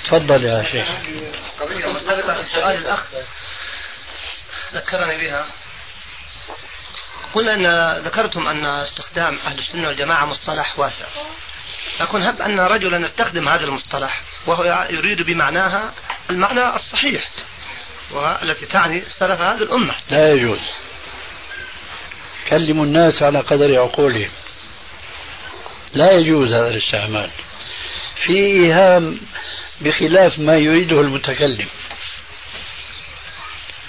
تفضل 0.05 0.43
يا 0.43 0.63
شيخ. 0.71 0.87
قضية 1.59 1.87
مرتبطة 1.87 2.37
بسؤال 2.37 2.77
الأخ 2.77 3.07
ذكرني 4.73 5.17
بها. 5.17 5.45
قلنا 7.33 7.53
أن 7.53 7.97
ذكرتم 8.01 8.47
أن 8.47 8.65
استخدام 8.65 9.39
أهل 9.45 9.59
السنة 9.59 9.87
والجماعة 9.87 10.25
مصطلح 10.25 10.79
واسع. 10.79 11.05
لكن 11.99 12.23
هب 12.23 12.41
أن 12.41 12.59
رجلا 12.59 13.05
يستخدم 13.05 13.49
هذا 13.49 13.65
المصطلح 13.65 14.21
وهو 14.47 14.87
يريد 14.89 15.21
بمعناها 15.21 15.93
المعنى 16.29 16.75
الصحيح 16.75 17.29
والتي 18.11 18.65
تعني 18.65 19.01
سلف 19.01 19.41
هذه 19.41 19.63
الأمة. 19.63 19.95
لا 20.09 20.33
يجوز. 20.33 20.59
كلموا 22.51 22.85
الناس 22.85 23.23
على 23.23 23.39
قدر 23.39 23.81
عقولهم. 23.81 24.29
لا 25.93 26.11
يجوز 26.11 26.53
هذا 26.53 26.67
الاستعمال. 26.67 27.29
في 28.15 28.33
إيهام 28.33 29.19
بخلاف 29.81 30.39
ما 30.39 30.57
يريده 30.57 31.01
المتكلم. 31.01 31.67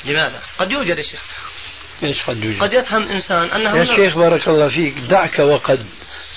لماذا؟ 0.04 0.40
قد 0.58 0.72
يوجد 0.72 0.98
يا 0.98 1.02
شيخ. 1.02 1.20
إيش 2.04 2.22
قد 2.22 2.44
يوجد؟ 2.44 2.62
قد 2.62 2.72
يفهم 2.72 3.08
إنسان 3.08 3.50
أنه 3.50 3.76
يا 3.76 3.84
شيخ 3.84 4.18
بارك 4.18 4.48
الله 4.48 4.68
فيك 4.68 4.98
دعك 4.98 5.38
وقد 5.38 5.86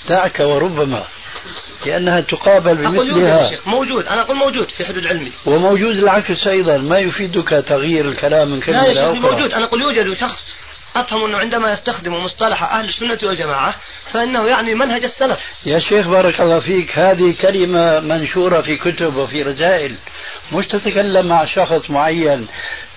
دعك 0.08 0.40
وربما 0.40 1.04
لأنها 1.86 2.20
تقابل 2.20 2.74
بمثلها. 2.74 3.50
شيخ 3.50 3.68
موجود 3.68 4.06
أنا 4.06 4.20
أقول 4.20 4.36
موجود 4.36 4.68
في 4.68 4.84
حدود 4.84 5.06
علمي. 5.06 5.32
وموجود 5.46 5.96
العكس 5.96 6.46
أيضا 6.46 6.78
ما 6.78 6.98
يفيدك 6.98 7.48
تغيير 7.48 8.08
الكلام 8.08 8.50
من 8.50 8.60
كلمة 8.60 8.82
لا 8.82 9.06
يا 9.06 9.14
شيخ 9.14 9.22
موجود 9.22 9.52
أنا 9.52 9.64
أقول 9.64 9.82
يوجد 9.82 10.14
شخص 10.14 10.44
أفهم 11.00 11.24
أنه 11.24 11.38
عندما 11.38 11.72
يستخدم 11.72 12.24
مصطلح 12.24 12.62
أهل 12.62 12.88
السنة 12.88 13.18
والجماعة 13.22 13.74
فإنه 14.12 14.46
يعني 14.46 14.74
منهج 14.74 15.04
السلف. 15.04 15.38
يا 15.66 15.78
شيخ 15.78 16.08
بارك 16.08 16.40
الله 16.40 16.58
فيك 16.58 16.98
هذه 16.98 17.34
كلمة 17.42 18.00
منشورة 18.00 18.60
في 18.60 18.76
كتب 18.76 19.16
وفي 19.16 19.42
رسائل 19.42 19.96
مش 20.52 20.66
تتكلم 20.66 21.26
مع 21.26 21.44
شخص 21.44 21.90
معين 21.90 22.46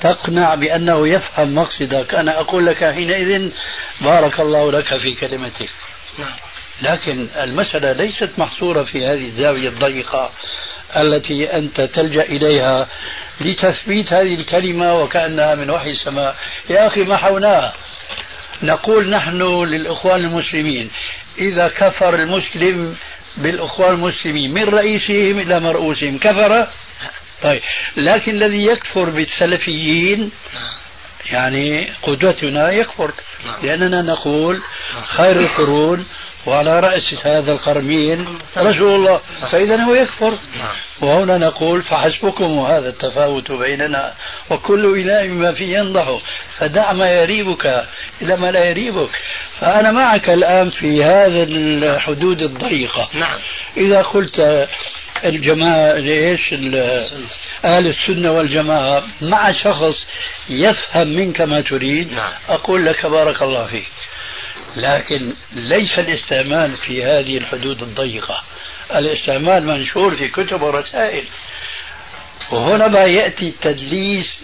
تقنع 0.01 0.55
بأنه 0.55 1.07
يفهم 1.07 1.55
مقصدك. 1.55 2.13
أنا 2.13 2.39
أقول 2.39 2.65
لك 2.65 2.93
حينئذ 2.93 3.49
بارك 4.01 4.39
الله 4.39 4.71
لك 4.71 4.87
في 4.87 5.27
كلمتك. 5.27 5.69
نعم. 6.19 6.35
لكن 6.81 7.27
المسألة 7.43 7.91
ليست 7.91 8.29
محصورة 8.37 8.83
في 8.83 9.05
هذه 9.05 9.27
الزاوية 9.27 9.69
الضيقة 9.69 10.31
التي 10.97 11.57
أنت 11.57 11.81
تلجأ 11.81 12.21
إليها 12.23 12.87
لتثبيت 13.41 14.13
هذه 14.13 14.35
الكلمة 14.35 15.01
وكأنها 15.01 15.55
من 15.55 15.69
وحي 15.69 15.91
السماء. 15.91 16.35
يا 16.69 16.87
أخي 16.87 17.03
محوناها 17.03 17.73
نقول 18.63 19.09
نحن 19.09 19.41
للإخوان 19.63 20.19
المسلمين 20.21 20.89
إذا 21.37 21.67
كفر 21.67 22.15
المسلم 22.15 22.95
بالإخوان 23.37 23.93
المسلمين 23.93 24.53
من 24.53 24.63
رئيسهم 24.63 25.39
إلى 25.39 25.59
مرؤوسهم؟ 25.59 26.17
كفر؟ 26.17 26.67
طيب 27.43 27.61
لكن 27.97 28.35
الذي 28.35 28.65
يكفر 28.65 29.09
بالسلفيين 29.09 30.31
يعني 31.31 31.89
قدوتنا 32.01 32.71
يكفر 32.71 33.11
لأننا 33.63 34.01
نقول 34.01 34.61
خير 35.05 35.39
القرون 35.39 36.05
وعلى 36.45 36.79
رأس 36.79 37.25
هذا 37.25 37.51
القرمين 37.51 38.37
رسول 38.57 38.95
الله 38.95 39.19
فإذا 39.51 39.75
هو 39.75 39.93
يكفر. 39.93 40.37
وهنا 41.01 41.37
نقول 41.37 41.81
فحسبكم 41.81 42.59
هذا 42.59 42.89
التفاوت 42.89 43.51
بيننا 43.51 44.13
وكل 44.49 44.99
إله 44.99 45.27
بما 45.27 45.51
فيه 45.51 45.77
ينضح 45.77 46.19
فدع 46.57 46.93
ما 46.93 47.11
يريبك 47.11 47.85
إلى 48.21 48.37
ما 48.37 48.51
لا 48.51 48.65
يريبك. 48.65 49.09
فأنا 49.59 49.91
معك 49.91 50.29
الآن 50.29 50.69
في 50.69 51.03
هذا 51.03 51.43
الحدود 51.43 52.41
الضيقة. 52.41 53.09
نعم. 53.13 53.39
إذا 53.77 54.01
قلت 54.01 54.67
الجماعة 55.25 55.93
ليش 55.93 56.53
أهل 57.65 57.87
السنة 57.87 58.31
والجماعة 58.31 59.03
مع 59.21 59.51
شخص 59.51 60.07
يفهم 60.49 61.07
منك 61.07 61.41
ما 61.41 61.61
تريد 61.61 62.13
نعم. 62.13 62.31
أقول 62.49 62.85
لك 62.85 63.05
بارك 63.05 63.41
الله 63.41 63.65
فيك. 63.65 63.87
لكن 64.75 65.33
ليس 65.53 65.99
الاستعمال 65.99 66.71
في 66.71 67.03
هذه 67.03 67.37
الحدود 67.37 67.81
الضيقة. 67.81 68.43
الاستعمال 68.95 69.65
منشور 69.65 70.15
في 70.15 70.27
كتب 70.27 70.61
ورسائل. 70.61 71.27
وهنا 72.51 72.87
ما 72.87 73.03
يأتي 73.05 73.49
التدليس 73.49 74.43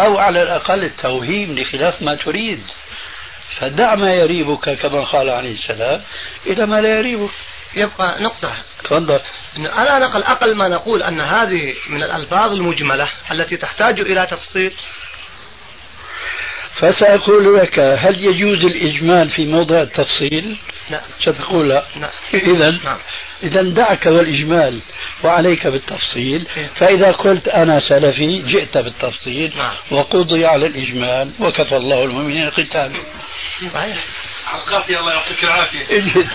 أو 0.00 0.18
على 0.18 0.42
الأقل 0.42 0.84
التوهيم 0.84 1.58
لخلاف 1.58 2.02
ما 2.02 2.14
تريد. 2.14 2.62
فدع 3.56 3.94
ما 3.94 4.14
يريبك 4.14 4.70
كما 4.70 5.04
قال 5.04 5.30
عليه 5.30 5.54
السلام 5.54 6.02
إلى 6.46 6.66
ما 6.66 6.80
لا 6.80 6.98
يريبك. 6.98 7.30
يبقى 7.74 8.22
نقطة. 8.22 8.50
تفضل. 8.84 9.20
إنه 9.56 9.70
على 9.70 9.96
الأقل 9.96 10.22
أقل 10.22 10.54
ما 10.54 10.68
نقول 10.68 11.02
أن 11.02 11.20
هذه 11.20 11.74
من 11.88 12.02
الألفاظ 12.02 12.52
المجملة 12.52 13.08
التي 13.30 13.56
تحتاج 13.56 14.00
إلى 14.00 14.26
تفصيل 14.26 14.72
فسأقول 16.78 17.56
لك 17.56 17.78
هل 17.78 18.24
يجوز 18.24 18.58
الإجمال 18.58 19.28
في 19.28 19.46
موضع 19.46 19.82
التفصيل؟ 19.82 20.56
لا 20.90 21.00
ستقول 21.20 21.68
لا. 21.68 21.84
نعم. 21.96 22.10
إذا 22.34 22.70
نعم. 22.70 22.98
إذا 23.42 23.62
دعك 23.62 24.06
والإجمال 24.06 24.80
وعليك 25.24 25.66
بالتفصيل. 25.66 26.46
فإذا 26.74 27.10
قلت 27.10 27.48
أنا 27.48 27.80
سلفي 27.80 28.38
جئت 28.38 28.78
بالتفصيل 28.78 29.52
نعم. 29.56 29.74
وقضي 29.90 30.46
على 30.46 30.66
الإجمال 30.66 31.30
وكفى 31.40 31.76
الله 31.76 32.04
المؤمنين 32.04 32.42
القتال. 32.42 32.92
صحيح. 33.74 34.04
عقافي 34.46 34.98
الله 34.98 35.12
يعطيك 35.12 35.44
العافية. 35.44 35.86
اجت 35.90 36.26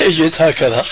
اجت 0.08 0.42
هكذا. 0.42 0.84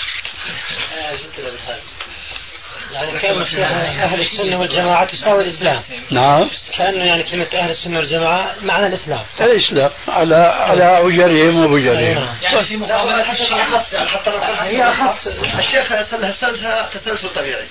يعني 2.95 3.19
كان 3.19 3.63
أهل 4.01 4.19
السنة 4.21 4.59
والجماعة 4.59 5.05
تساوي 5.05 5.43
الإسلام. 5.43 5.79
نعم. 6.11 6.49
كأنه 6.77 7.03
يعني 7.03 7.23
كلمة 7.23 7.47
أهل 7.53 7.69
السنة 7.69 7.97
والجماعة 7.97 8.55
معنى 8.61 8.87
الإسلام. 8.87 9.23
الإسلام 9.41 9.91
على 10.07 10.35
على 10.35 10.83
أجرهم 10.83 11.65
وبجرهم. 11.65 12.27
يعني 12.41 12.65
في 12.67 12.77
مقابلة 12.77 13.23
حتى 13.23 14.29
لو 14.29 14.37
قلنا 14.37 14.63
هي 14.63 14.83
أخص 14.83 15.27
الشيخ 15.57 15.87
سلسلها 16.03 16.89
تسلسل 16.93 17.29
طبيعي. 17.29 17.65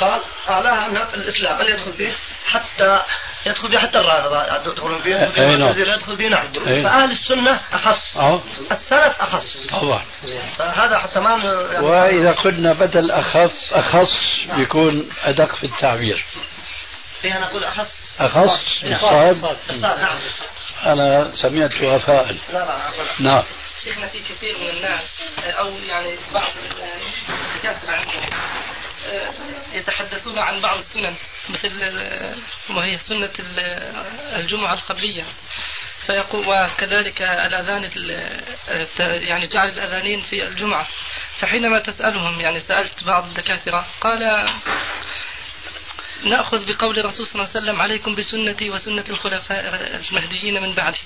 قال 0.00 0.20
أعلاها 0.48 0.86
أن 0.86 0.96
الإسلام 0.96 1.60
اللي 1.60 1.72
يدخل 1.72 1.92
فيه 1.92 2.12
حتى 2.46 3.02
يدخل 3.50 3.70
فيه 3.70 3.78
حتى 3.78 3.98
الرافضة 3.98 4.56
يدخلون 4.56 5.00
فيه 5.00 5.16
يدخل 5.16 5.32
فيه 5.32 5.42
أي 5.42 5.46
نعم. 5.46 5.54
المعتزلة 5.54 5.94
يدخل 5.94 6.16
فيه 6.16 6.28
نعم. 6.28 6.52
أي. 6.66 6.82
فأهل 6.82 7.10
السنة 7.10 7.60
أخص. 7.72 8.16
أه 8.16 8.40
السلف 8.72 9.20
أخص. 9.20 9.56
طبعا 9.70 10.02
فهذا 10.58 10.98
حتى 10.98 11.20
ما 11.20 11.30
يعني 11.30 11.86
وإذا 11.86 12.32
قلنا 12.32 12.72
بدل 12.72 13.10
أخف 13.10 13.72
أخص 13.72 14.22
يكون 14.56 15.08
أدق 15.24 15.54
في 15.54 15.64
التعبير. 15.64 16.24
فيها 17.22 17.38
نقول 17.40 17.64
أخص. 17.64 18.04
أخص؟ 18.20 18.84
صاد. 19.00 19.56
نعم. 19.70 20.18
أنا 20.86 21.30
سمعت 21.42 21.82
وفاء. 21.82 22.36
لا 22.48 22.58
لا 22.58 22.80
نعم. 23.20 23.42
شيخنا 23.84 24.06
في 24.06 24.20
كثير 24.20 24.58
من 24.58 24.68
الناس 24.70 25.02
أو 25.58 25.72
يعني 25.88 26.16
بعض 26.34 26.50
الدكاتره 27.54 27.92
عندهم. 27.92 28.22
يتحدثون 29.72 30.38
عن 30.38 30.60
بعض 30.60 30.78
السنن 30.78 31.14
مثل 31.48 31.80
آه، 31.82 32.34
وهي 32.70 32.98
سنة 32.98 33.30
ال- 33.40 33.60
الجمعة 34.40 34.72
القبلية. 34.74 35.24
فيقول 36.06 36.46
وكذلك 36.48 37.22
الأذان 37.22 37.84
ال- 37.84 38.42
آه، 38.68 38.86
يعني 39.00 39.46
جعل 39.46 39.68
الأذانين 39.68 40.22
في 40.22 40.44
الجمعة. 40.48 40.88
فحينما 41.36 41.78
تسألهم 41.78 42.40
يعني 42.40 42.60
سألت 42.60 43.04
بعض 43.04 43.24
الدكاترة 43.24 43.86
قال 44.00 44.52
نأخذ 46.24 46.64
بقول 46.72 46.98
الرسول 46.98 47.26
صلى 47.26 47.34
الله 47.42 47.50
عليه 47.54 47.60
وسلم 47.66 47.80
عليكم 47.80 48.14
بسنتي 48.14 48.70
وسنة 48.70 49.04
الخلفاء 49.10 49.60
المهديين 50.10 50.62
من 50.62 50.72
بعدي. 50.74 50.98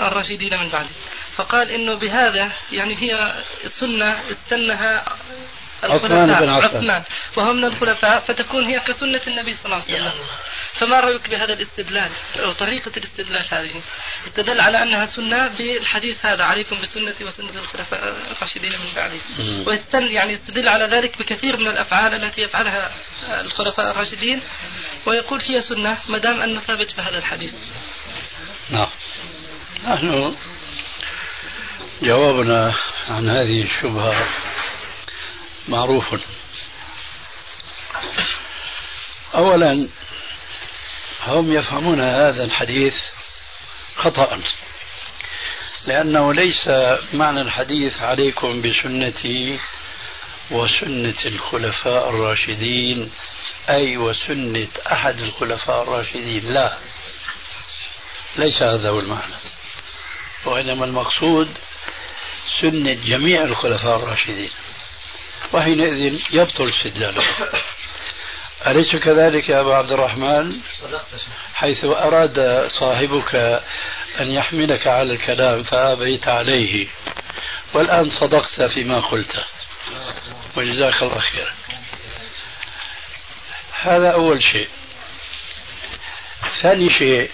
الراشدين 0.00 0.58
من 0.58 0.68
بعده 0.68 0.88
فقال 1.32 1.70
إنه 1.70 1.94
بهذا 1.94 2.52
يعني 2.72 2.94
هي 2.96 3.42
سنة 3.66 4.30
استنها 4.30 5.16
الخلفاء 5.84 6.30
عفان. 6.30 6.48
عثمان. 6.48 7.04
وهو 7.36 7.52
من 7.52 7.64
الخلفاء 7.64 8.18
فتكون 8.20 8.64
هي 8.64 8.80
كسنة 8.80 9.20
النبي 9.26 9.54
صلى 9.54 9.72
الله 9.72 9.84
عليه 9.84 9.94
وسلم. 9.94 10.20
فما 10.80 11.00
رأيك 11.00 11.30
بهذا 11.30 11.52
الاستدلال؟ 11.52 12.10
أو 12.38 12.52
طريقة 12.52 12.92
الاستدلال 12.96 13.46
هذه؟ 13.50 13.82
استدل 14.26 14.60
على 14.60 14.82
أنها 14.82 15.04
سنة 15.04 15.48
بالحديث 15.58 16.26
هذا. 16.26 16.44
عليكم 16.44 16.76
بسنتي 16.82 17.24
وسنة 17.24 17.58
الخلفاء 17.58 18.00
الراشدين 18.30 18.72
من 18.72 18.94
بعدي. 18.96 19.20
ويستن 19.66 20.08
يعني 20.08 20.32
يستدل 20.32 20.68
على 20.68 20.84
ذلك 20.96 21.18
بكثير 21.18 21.56
من 21.56 21.66
الأفعال 21.66 22.24
التي 22.24 22.42
يفعلها 22.42 22.90
الخلفاء 23.44 23.90
الراشدين. 23.90 24.42
ويقول 25.06 25.40
هي 25.40 25.60
سنة 25.60 25.98
ما 26.08 26.18
دام 26.18 26.40
انه 26.40 26.60
ثابت 26.60 26.96
بهذا 26.96 27.18
الحديث. 27.18 27.54
نعم. 28.70 28.88
نحن 29.88 30.34
جوابنا 32.02 32.74
عن 33.08 33.30
هذه 33.30 33.62
الشبهة 33.62 34.14
معروف. 35.68 36.14
أولا 39.34 39.88
هم 41.26 41.52
يفهمون 41.52 42.00
هذا 42.00 42.44
الحديث 42.44 42.96
خطأ 43.96 44.42
لأنه 45.86 46.34
ليس 46.34 46.68
معنى 47.12 47.40
الحديث 47.40 48.02
عليكم 48.02 48.62
بسنتي 48.62 49.58
وسنة 50.50 51.14
الخلفاء 51.26 52.08
الراشدين 52.08 53.10
أي 53.68 53.96
وسنة 53.96 54.68
أحد 54.92 55.20
الخلفاء 55.20 55.82
الراشدين 55.82 56.52
لا. 56.52 56.78
ليس 58.36 58.62
هذا 58.62 58.90
هو 58.90 58.98
المعنى 58.98 59.34
وإنما 60.44 60.84
المقصود 60.84 61.58
سنة 62.60 62.94
جميع 62.94 63.44
الخلفاء 63.44 63.96
الراشدين. 63.96 64.50
وحينئذ 65.52 66.18
يبطل 66.30 66.72
استدلاله 66.76 67.24
أليس 68.66 68.96
كذلك 68.96 69.48
يا 69.48 69.60
أبا 69.60 69.74
عبد 69.74 69.92
الرحمن؟ 69.92 70.60
حيث 71.54 71.84
أراد 71.84 72.68
صاحبك 72.80 73.34
أن 74.20 74.30
يحملك 74.30 74.86
على 74.86 75.12
الكلام 75.12 75.62
فأبيت 75.62 76.28
عليه. 76.28 76.86
والآن 77.74 78.10
صدقت 78.10 78.62
فيما 78.62 79.00
قلت. 79.00 79.44
وجزاك 80.56 81.02
الله 81.02 81.18
خيرا 81.18 81.54
هذا 83.82 84.10
أول 84.10 84.42
شيء. 84.42 84.68
ثاني 86.62 86.88
شيء 86.98 87.30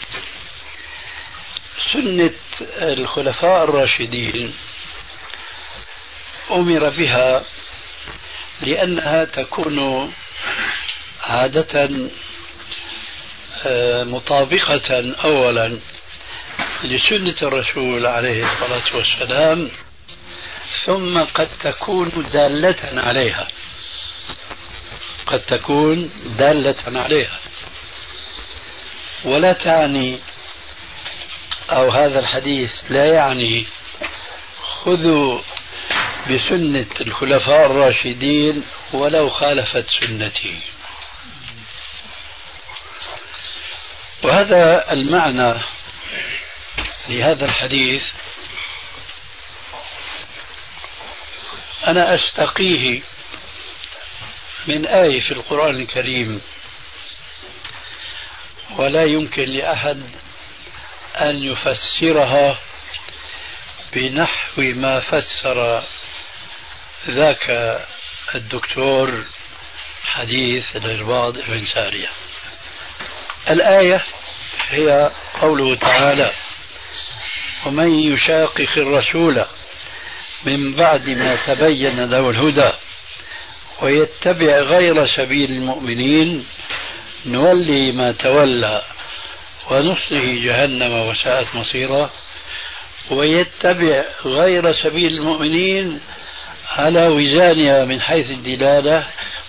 سنة 1.92 2.30
الخلفاء 2.78 3.64
الراشدين 3.64 4.54
أمر 6.50 6.88
بها 6.88 7.44
لأنها 8.60 9.24
تكون 9.24 10.12
عادة 11.24 11.88
آه، 13.66 14.04
مطابقة 14.04 15.14
أولا 15.24 15.80
لسنة 16.84 17.48
الرسول 17.48 18.06
عليه 18.06 18.44
الصلاة 18.46 18.96
والسلام 18.96 19.70
ثم 20.86 21.24
قد 21.34 21.48
تكون 21.60 22.26
دالة 22.32 23.02
عليها. 23.02 23.48
قد 25.26 25.40
تكون 25.40 26.10
دالة 26.38 26.76
عليها. 26.86 27.38
ولا 29.24 29.52
تعني 29.52 30.18
أو 31.70 31.90
هذا 31.90 32.18
الحديث 32.20 32.72
لا 32.90 33.06
يعني 33.06 33.66
خذوا 34.60 35.40
بسنة 36.30 36.86
الخلفاء 37.00 37.66
الراشدين 37.66 38.64
ولو 38.92 39.30
خالفت 39.30 39.86
سنتي. 40.00 40.58
وهذا 44.22 44.92
المعنى 44.92 45.54
لهذا 47.08 47.44
الحديث 47.44 48.02
أنا 51.86 52.14
أستقيه 52.14 53.00
من 54.66 54.86
آية 54.86 55.20
في 55.20 55.30
القرآن 55.32 55.76
الكريم. 55.80 56.40
ولا 58.78 59.04
يمكن 59.04 59.48
لأحد 59.48 60.10
أن 61.16 61.36
يفسرها 61.42 62.58
بنحو 63.92 64.62
ما 64.62 65.00
فسر 65.00 65.84
ذاك 67.10 67.78
الدكتور 68.34 69.24
حديث 70.02 70.76
الإرباض 70.76 71.38
بن 71.38 71.66
سارية. 71.74 72.08
الآية 73.50 74.04
هي 74.68 75.10
قوله 75.40 75.76
تعالى 75.76 76.32
ومن 77.66 77.98
يشاقق 77.98 78.68
الرسول 78.76 79.44
من 80.44 80.74
بعد 80.76 81.10
ما 81.10 81.36
تبين 81.46 82.10
له 82.10 82.30
الهدى 82.30 82.72
ويتبع 83.82 84.58
غير 84.58 85.06
سبيل 85.06 85.50
المؤمنين 85.50 86.46
نولي 87.26 87.92
ما 87.92 88.12
تولى 88.12 88.82
ونصله 89.70 90.44
جهنم 90.44 91.08
وساءت 91.08 91.54
مصيرا 91.54 92.10
ويتبع 93.10 94.04
غير 94.24 94.72
سبيل 94.72 95.12
المؤمنين 95.12 96.00
على 96.68 97.06
وزانها 97.06 97.84
من 97.84 98.00
حيث 98.00 98.30
الدلالة 98.30 99.06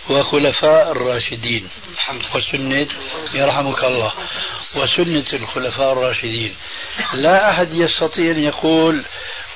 وخلفاء 0.09 0.91
الراشدين. 0.91 1.70
وسنة 2.36 2.88
يرحمك 3.34 3.84
الله. 3.84 4.13
وسنة 4.76 5.26
الخلفاء 5.34 5.93
الراشدين. 5.93 6.55
لا 7.13 7.49
أحد 7.49 7.74
يستطيع 7.74 8.32
أن 8.32 8.43
يقول 8.43 9.03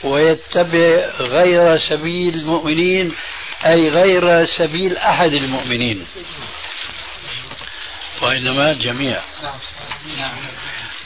ويتبع 0.04 1.10
غير 1.20 1.78
سبيل 1.78 2.36
المؤمنين 2.36 3.16
أي 3.66 3.90
غير 3.90 4.46
سبيل 4.46 4.98
أحد 4.98 5.34
المؤمنين. 5.34 6.06
وإنما 8.22 8.72
الجميع 8.72 9.22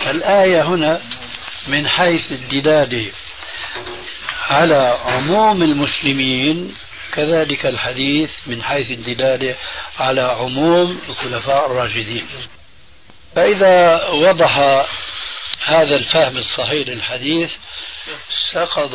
الآية 0.08 0.62
هنا 0.62 1.02
من 1.68 1.88
حيث 1.88 2.32
الدلالة. 2.32 3.12
على 4.50 4.98
عموم 5.06 5.64
المسلمين 5.64 6.76
كذلك 7.14 7.66
الحديث 7.66 8.32
من 8.48 8.64
حيث 8.64 8.92
الدلالة 8.92 9.56
على 10.00 10.22
عموم 10.22 11.02
الخلفاء 11.10 11.66
الراشدين. 11.66 12.28
فإذا 13.36 14.08
وضح 14.08 14.58
هذا 15.66 15.96
الفهم 15.96 16.38
الصحيح 16.38 16.88
للحديث 16.88 17.54
سقط 18.54 18.92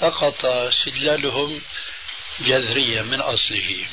سقط 0.00 0.46
سلالهم 0.84 1.60
جذريا 2.40 3.02
من 3.02 3.20
أصله. 3.20 3.86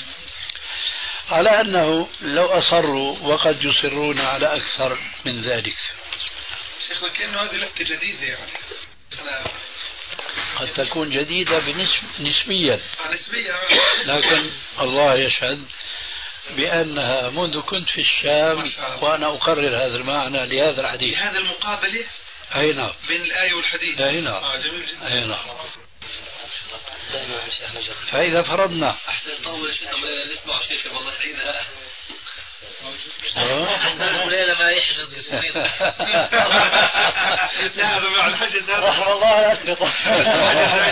على 1.32 1.62
أنه 1.62 2.08
لو 2.22 2.46
أصروا 2.46 3.18
وقد 3.22 3.64
يصرون 3.64 4.20
على 4.20 4.56
أكثر 4.56 4.98
من 5.26 5.42
ذلك. 5.42 5.78
شيخنا 6.88 7.10
كأنه 7.10 7.42
هذه 7.42 7.56
لفتة 7.56 7.84
جديدة 7.84 8.24
يعني. 8.24 8.52
قد 10.60 10.74
تكون 10.74 11.10
جديدة 11.10 11.60
بنسب 11.60 12.04
نسبيا. 12.20 12.80
نسبيا. 13.12 13.56
لكن 14.06 14.52
الله 14.80 15.16
يشهد 15.16 15.66
بأنها 16.50 17.30
منذ 17.30 17.62
كنت 17.62 17.90
في 17.90 18.02
الشام 18.02 18.64
وأنا 19.02 19.28
أقرر 19.28 19.78
هذا 19.78 19.96
المعنى 19.96 20.46
لهذا 20.46 20.82
الحديث. 20.82 21.18
هذا 21.18 21.38
المقابلة 21.38 22.08
أي 22.56 22.74
نعم. 22.74 22.92
بين 23.08 23.22
الآية 23.22 23.54
والحديث. 23.54 24.02
أي 24.02 24.22
نعم. 24.22 24.44
آه 24.44 24.58
جميل 24.58 24.86
جدا. 24.86 25.08
أي 25.08 25.28
نعم. 25.28 25.40
فإذا 28.12 28.42
فرضنا 28.42 28.98
أحسن 29.10 29.44
طول 29.44 29.74
شيخ 29.74 29.90
نسمع 30.34 30.60
شيخ 30.60 30.94
والله 30.96 31.14
تعيدها. 31.16 31.68
ليلة 34.30 34.54
ما 34.60 34.72
يحجز 34.72 35.34
هذا 37.80 38.10
مع 38.10 38.28
الحجز 38.28 38.70
هذا 38.70 38.80
رحم 38.80 39.12
الله 39.12 39.40
الأشرطة 39.40 39.92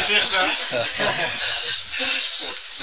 شيخنا 0.07 0.55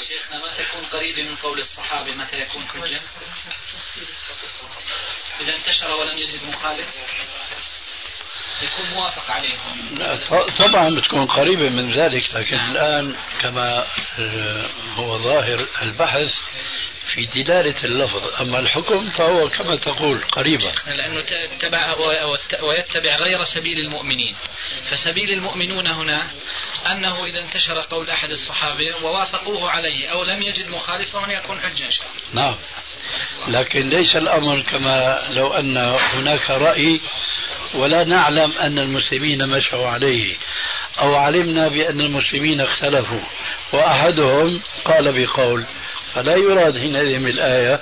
شيخنا 0.09 0.39
متى 0.39 0.63
يكون 0.63 0.85
قريب 0.85 1.19
من 1.19 1.37
قول 1.37 1.59
الصحابة 1.59 2.15
متى 2.15 2.37
يكون 2.39 2.69
حجة؟ 2.69 3.01
إذا 5.41 5.55
انتشر 5.57 5.91
ولم 5.91 6.19
يجد 6.19 6.45
مخالف 6.49 6.87
يكون 8.63 8.91
موافق 8.91 9.31
عليه 9.31 9.59
لا، 9.99 10.17
ط- 10.17 10.51
طبعا 10.63 10.91
بتكون 11.01 11.27
قريبة 11.27 11.69
من 11.69 11.93
ذلك 11.99 12.35
لكن 12.35 12.57
الآن 12.57 13.17
كما 13.41 13.87
هو 14.97 15.19
ظاهر 15.19 15.67
البحث 15.83 16.31
في 17.15 17.43
دلالة 17.43 17.85
اللفظ 17.85 18.41
أما 18.41 18.59
الحكم 18.59 19.11
فهو 19.11 19.49
كما 19.49 19.77
تقول 19.77 20.21
قريبا. 20.33 20.73
لأنه 20.87 21.21
ت- 21.21 21.33
اتبع 21.33 21.93
و- 21.93 22.37
ويتبع 22.69 23.17
غير 23.17 23.45
سبيل 23.45 23.79
المؤمنين. 23.79 24.37
فسبيل 24.91 25.31
المؤمنون 25.31 25.87
هنا 25.87 26.31
أنه 26.93 27.25
إذا 27.25 27.41
انتشر 27.41 27.81
قول 27.91 28.11
أحد 28.11 28.31
الصحابة 28.31 28.97
ووافقوه 29.05 29.71
عليه 29.71 30.09
أو 30.09 30.25
لم 30.25 30.43
يجد 30.43 30.69
مخالفا 30.69 31.19
يكون 31.33 31.61
حجة 31.61 31.85
إن 31.87 31.93
شاء 31.93 32.07
الله 32.31 32.43
نعم. 32.43 32.57
لكن 33.49 33.89
ليس 33.89 34.17
الأمر 34.17 34.61
كما 34.63 35.19
لو 35.31 35.53
أن 35.55 35.77
هناك 35.99 36.51
رأي 36.51 37.01
ولا 37.75 38.05
نعلم 38.05 38.53
أن 38.61 38.79
المسلمين 38.79 39.49
مشوا 39.49 39.89
عليه 39.89 40.37
أو 40.99 41.15
علمنا 41.15 41.69
بأن 41.69 42.01
المسلمين 42.01 42.61
اختلفوا 42.61 43.21
وأحدهم 43.73 44.63
قال 44.85 45.13
بقول 45.27 45.67
فلا 46.15 46.37
يراد 46.37 46.79
حينئذ 46.79 47.25
بالآية 47.25 47.81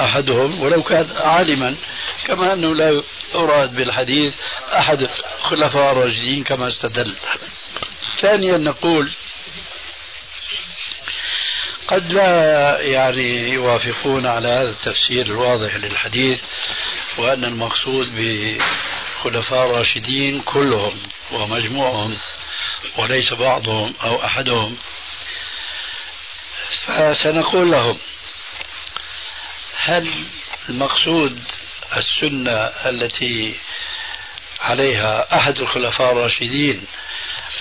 أحدهم 0.00 0.60
ولو 0.60 0.82
كان 0.82 1.08
عالما 1.16 1.76
كما 2.24 2.52
أنه 2.52 2.74
لا 2.74 3.02
يراد 3.34 3.74
بالحديث 3.74 4.34
أحد 4.78 5.08
الخلفاء 5.38 5.92
الراشدين 5.92 6.44
كما 6.44 6.68
استدل. 6.68 7.14
ثانيا 8.20 8.58
نقول 8.58 9.10
قد 11.88 12.12
لا 12.12 12.80
يعني 12.80 13.48
يوافقون 13.48 14.26
على 14.26 14.48
هذا 14.48 14.70
التفسير 14.70 15.26
الواضح 15.26 15.76
للحديث 15.76 16.40
وأن 17.18 17.44
المقصود 17.44 18.06
بخلفاء 18.16 19.70
راشدين 19.70 20.40
كلهم 20.40 20.98
ومجموعهم 21.32 22.18
وليس 22.98 23.32
بعضهم 23.32 23.94
أو 24.04 24.24
أحدهم. 24.24 24.76
فسنقول 26.86 27.70
لهم 27.70 27.98
هل 29.76 30.24
المقصود 30.68 31.40
السنة 31.96 32.56
التي 32.86 33.60
عليها 34.60 35.36
أحد 35.36 35.58
الخلفاء 35.58 36.12
الراشدين 36.12 36.86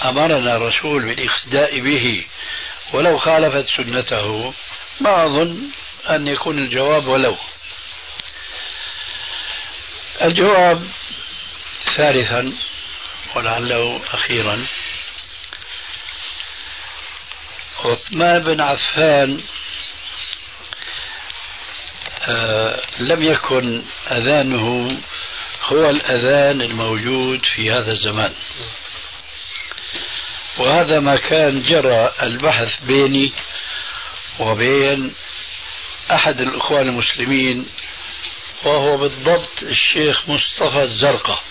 أمرنا 0.06 0.56
الرسول 0.56 1.06
بالإقتداء 1.06 1.80
به 1.80 2.26
ولو 2.94 3.18
خالفت 3.18 3.68
سنته؟ 3.78 4.54
ما 5.02 5.26
أظن 5.26 5.62
أن 6.10 6.28
يكون 6.28 6.60
الجواب 6.60 7.08
ولو. 7.08 7.38
الجواب 10.22 10.88
ثالثا 11.98 12.54
ولعله 13.36 14.02
أخيرا 14.14 14.68
عثمان 17.80 18.40
بن 18.44 18.62
عفان 18.62 19.42
آه 22.28 22.82
لم 23.00 23.22
يكن 23.22 23.84
أذانه 24.12 24.98
هو 25.64 25.90
الأذان 25.90 26.62
الموجود 26.62 27.46
في 27.56 27.72
هذا 27.72 27.92
الزمان. 27.92 28.34
وهذا 30.58 31.00
ما 31.00 31.16
كان 31.16 31.62
جرى 31.62 32.14
البحث 32.22 32.80
بيني 32.80 33.34
وبين 34.40 35.14
أحد 36.12 36.42
الإخوان 36.42 36.88
المسلمين 36.90 37.66
وهو 38.64 38.98
بالضبط 38.98 39.64
الشيخ 39.64 40.30
مصطفى 40.30 40.84
الزرقة 40.84 41.42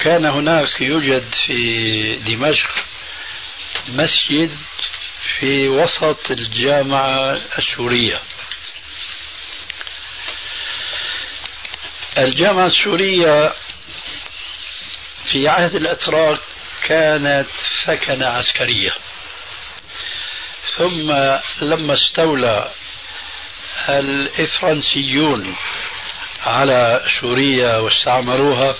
كان 0.00 0.26
هناك 0.26 0.80
يوجد 0.80 1.34
في 1.46 2.14
دمشق 2.14 2.70
مسجد 3.88 4.56
في 5.38 5.68
وسط 5.68 6.30
الجامعة 6.30 7.40
السورية. 7.58 8.18
الجامعة 12.18 12.66
السورية 12.66 13.52
في 15.24 15.48
عهد 15.48 15.74
الأتراك 15.74 16.40
كانت 16.82 17.48
ثكنة 17.86 18.26
عسكرية. 18.26 18.94
ثم 20.76 21.12
لما 21.62 21.94
استولى 21.94 22.70
الإفرنسيون 23.88 25.56
على 26.46 27.04
سوريا 27.20 27.76
واستعمروها 27.76 28.76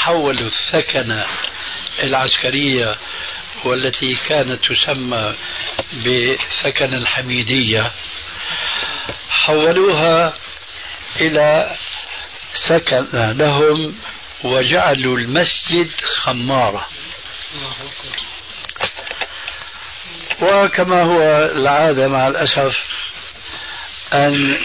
حولوا 0.00 0.48
الثكنة 0.48 1.26
العسكرية 2.02 2.96
والتي 3.64 4.14
كانت 4.28 4.60
تسمى 4.64 5.34
بثكن 5.92 6.94
الحميدية 6.94 7.92
حولوها 9.30 10.34
إلى 11.16 11.76
سكن 12.68 13.06
لهم 13.12 13.94
وجعلوا 14.44 15.16
المسجد 15.18 15.90
خمارة. 16.22 16.86
وكما 20.42 21.02
هو 21.02 21.22
العادة 21.54 22.08
مع 22.08 22.28
الأسف 22.28 22.76
أن 24.12 24.58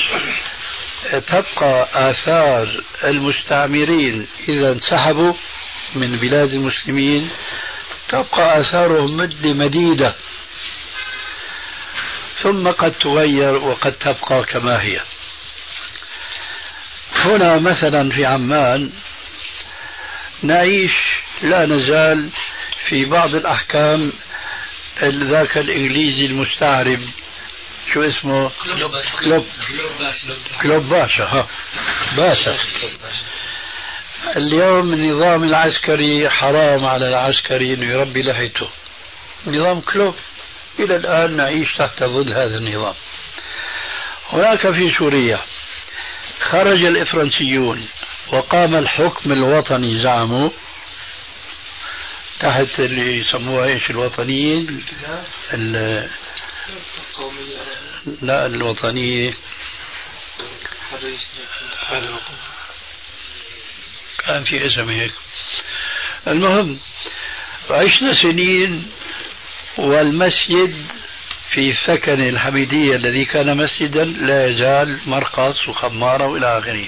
تبقى 1.12 1.88
آثار 1.94 2.84
المستعمرين 3.04 4.28
إذا 4.50 4.72
انسحبوا 4.72 5.34
من 5.96 6.16
بلاد 6.16 6.54
المسلمين 6.54 7.32
تبقى 8.10 8.62
آثارهم 8.62 9.18
مدة 9.18 9.54
مديدة. 9.54 10.16
ثم 12.44 12.68
قد 12.68 12.92
تغير 12.92 13.56
وقد 13.56 13.92
تبقى 13.92 14.44
كما 14.44 14.82
هي. 14.82 15.00
هنا 17.16 17.60
مثلا 17.60 18.10
في 18.10 18.26
عمان 18.26 18.92
نعيش 20.42 20.98
لا 21.42 21.66
نزال 21.66 22.30
في 22.90 23.06
بعض 23.06 23.36
الأحكام 23.36 24.14
ذاك 25.04 25.58
الإنجليزي 25.58 26.26
المستعرب. 26.26 27.00
شو 27.94 28.04
اسمه؟ 28.04 28.52
كلوب. 29.20 29.46
كلوب 30.62 30.90
باشا 30.90 31.24
ها. 31.24 31.48
باشا. 32.18 32.58
اليوم 34.38 34.94
النظام 34.94 35.44
العسكري 35.44 36.30
حرام 36.30 36.86
على 36.86 37.08
العسكري 37.08 37.74
إنه 37.74 37.86
يربي 37.92 38.22
لحيته 38.22 38.70
نظام 39.48 39.82
كلوب. 39.82 40.16
إلى 40.80 40.96
الآن 40.96 41.36
نعيش 41.36 41.76
تحت 41.76 42.04
ظل 42.04 42.34
هذا 42.34 42.58
النظام. 42.58 42.96
هناك 44.30 44.72
في 44.72 44.90
سوريا. 44.90 45.42
خرج 46.40 46.84
الإفرنسيون 46.84 47.88
وقام 48.28 48.76
الحكم 48.76 49.32
الوطني 49.32 50.00
زعموا. 50.02 50.50
تحت 52.40 52.80
اللي 52.80 53.18
يسموها 53.18 53.66
إيش؟ 53.66 53.90
الوطنيين. 53.90 54.86
لا 58.22 58.46
الوطنية 58.46 59.34
كان 64.26 64.44
في 64.44 64.68
اسم 64.68 64.90
هيك. 64.90 65.12
المهم 66.28 66.80
عشنا 67.70 68.14
سنين 68.22 68.92
والمسجد 69.78 70.86
في 71.50 71.74
سكن 71.74 72.22
الحميدية 72.30 72.96
الذي 72.96 73.26
كان 73.26 73.58
مسجدا 73.58 74.04
لا 74.04 74.48
يزال 74.48 75.00
مرقص 75.06 75.68
وخمارة 75.70 76.28
وإلى 76.28 76.58
آخره. 76.58 76.88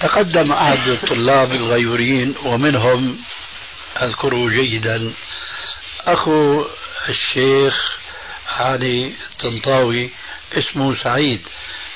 تقدم 0.00 0.52
أحد 0.52 0.88
الطلاب 0.88 1.50
الغيورين 1.52 2.34
ومنهم 2.44 3.18
أذكره 4.02 4.48
جيدا 4.50 5.14
أخو 6.00 6.64
الشيخ 7.08 7.94
علي 8.54 9.12
الطنطاوي 9.32 10.10
اسمه 10.58 10.94
سعيد. 10.94 11.40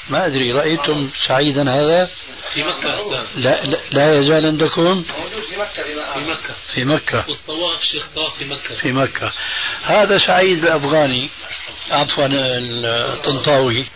ما 0.08 0.26
أدري 0.26 0.52
رأيتم 0.52 1.10
سعيدا 1.26 1.62
هذا؟ 1.70 2.10
في 2.54 2.62
مكة 2.62 3.26
لا, 3.36 3.64
لا, 3.64 3.78
لا 3.90 4.18
يزال 4.18 4.46
عندكم؟ 4.46 4.82
موجود 4.82 5.42
في 5.42 5.56
مكة 5.56 5.82
في 5.82 6.20
مكة. 6.20 6.54
في 6.74 6.84
مكة. 6.84 7.24
والطواف 7.28 7.82
شيخ 7.82 8.14
طواف 8.14 8.38
في 8.38 8.44
مكة. 8.44 8.76
في 8.76 8.92
مكة. 8.92 9.32
هذا 9.84 10.18
سعيد 10.18 10.64
الأفغاني 10.64 11.30
عفوا 11.90 12.26
الطنطاوي. 12.26 13.86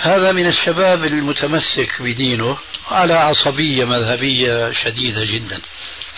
هذا 0.00 0.32
من 0.32 0.46
الشباب 0.46 1.04
المتمسك 1.04 2.02
بدينه 2.02 2.58
على 2.90 3.14
عصبية 3.14 3.84
مذهبية 3.84 4.72
شديدة 4.72 5.24
جدا. 5.24 5.60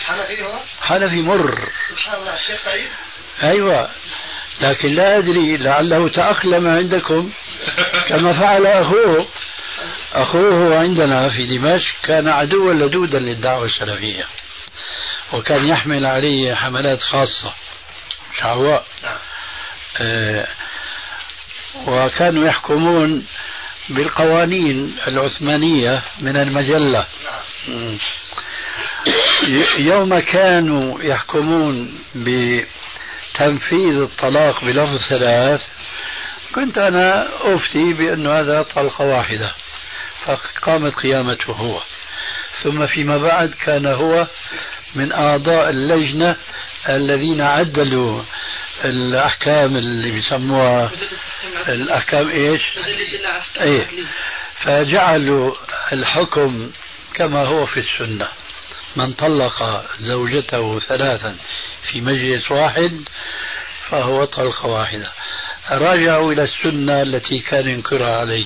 حنفي 0.05 0.43
هو؟ 0.43 0.59
حنفي 0.81 1.21
مر. 1.21 1.69
سبحان 1.89 2.19
الله 2.19 2.37
الشيخ 2.37 2.57
سعيد؟ 2.57 2.89
أيوة. 3.43 3.89
لكن 4.61 4.89
لا 4.89 5.17
أدري 5.17 5.57
لعله 5.57 6.09
تأقلم 6.09 6.67
عندكم. 6.67 7.31
كما 8.09 8.33
فعل 8.33 8.65
أخوه. 8.67 9.27
أخوه 10.13 10.79
عندنا 10.79 11.29
في 11.29 11.45
دمشق 11.45 11.95
كان 12.03 12.27
عدوا 12.27 12.73
لدودا 12.73 13.19
للدعوة 13.19 13.65
السلفية. 13.65 14.25
وكان 15.33 15.65
يحمل 15.65 16.05
عليه 16.05 16.55
حملات 16.55 17.01
خاصة 17.03 17.53
شعواء. 18.39 18.85
آه 20.01 20.47
وكانوا 21.87 22.45
يحكمون 22.45 23.25
بالقوانين 23.89 24.95
العثمانية 25.07 26.01
من 26.19 26.37
المجلة. 26.37 27.05
يوم 29.77 30.19
كانوا 30.19 31.03
يحكمون 31.03 31.99
بتنفيذ 33.39 34.01
الطلاق 34.01 34.63
بلفظ 34.65 34.97
ثلاث 35.09 35.61
كنت 36.55 36.77
أنا 36.77 37.27
أفتي 37.41 37.93
بأن 37.93 38.27
هذا 38.27 38.61
طلقة 38.61 39.05
واحدة 39.05 39.53
فقامت 40.25 40.95
قيامته 40.95 41.51
هو. 41.53 41.81
ثم 42.63 42.87
فيما 42.87 43.17
بعد 43.17 43.53
كان 43.53 43.85
هو 43.85 44.27
من 44.95 45.11
أعضاء 45.11 45.69
اللجنة 45.69 46.35
الذين 46.89 47.41
عدلوا 47.41 48.23
الأحكام 48.85 49.75
اللي 49.75 50.11
بيسموها 50.11 50.91
الأحكام 51.69 52.29
إيش؟ 52.29 52.71
إيه. 53.61 53.87
فجعلوا 54.55 55.55
الحكم 55.93 56.71
كما 57.13 57.45
هو 57.45 57.65
في 57.65 57.79
السنة. 57.79 58.27
من 58.99 59.13
طلق 59.13 59.85
زوجته 59.99 60.79
ثلاثا 60.79 61.37
في 61.83 62.01
مجلس 62.01 62.51
واحد 62.51 63.09
فهو 63.89 64.25
طلقة 64.25 64.65
واحدة. 64.67 65.11
راجعوا 65.71 66.33
إلى 66.33 66.43
السنة 66.43 67.01
التي 67.01 67.39
كان 67.39 67.67
ينكرها 67.67 68.19
عليه. 68.19 68.45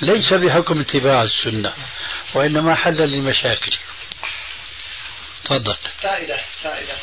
ليس 0.00 0.32
بحكم 0.32 0.80
اتباع 0.80 1.22
السنة 1.22 1.72
وإنما 2.34 2.74
حلا 2.74 3.06
للمشاكل 3.06 3.72
تفضل. 5.44 5.76
فائدة 6.02 6.40
فائدة. 6.62 6.96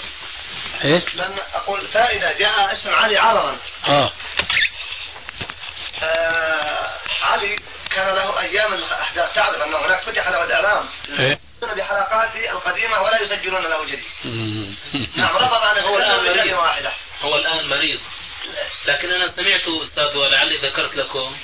إيه؟ 0.84 1.04
لأن 1.16 1.36
أقول 1.54 1.88
فائدة 1.88 2.38
جاء 2.38 2.74
اسم 2.74 2.90
علي 2.90 3.18
عرضا. 3.18 3.58
آه. 3.88 4.12
آه 6.04 6.99
علي 7.22 7.60
كان 7.91 8.16
له 8.16 8.39
أيام 8.39 8.74
الأحداث. 8.74 9.36
تعرف 9.36 9.62
أن 9.62 9.74
هناك 9.74 10.02
فتح 10.02 10.30
له 10.30 10.43
الإعلام 10.43 10.89
إيه؟ 11.20 11.39
بحلقاته 11.62 12.52
القديمة 12.52 13.02
ولا 13.02 13.22
يسجلون 13.22 13.64
له 13.64 13.86
جديد. 13.86 14.04
نعم 15.16 15.36
رفض 15.36 15.64
أنه 15.64 15.82
هو 15.82 15.97
الآن 15.97 16.34
بكلمة 16.34 16.60
واحدة. 16.60 16.91
هو 17.22 17.36
الآن 17.36 17.70
مريض. 17.70 17.99
لكن 18.86 19.12
أنا 19.12 19.30
سمعت 19.30 19.68
أستاذ 19.82 20.18
ولعلي 20.18 20.58
ذكرت 20.58 20.95
لكم 20.95 21.38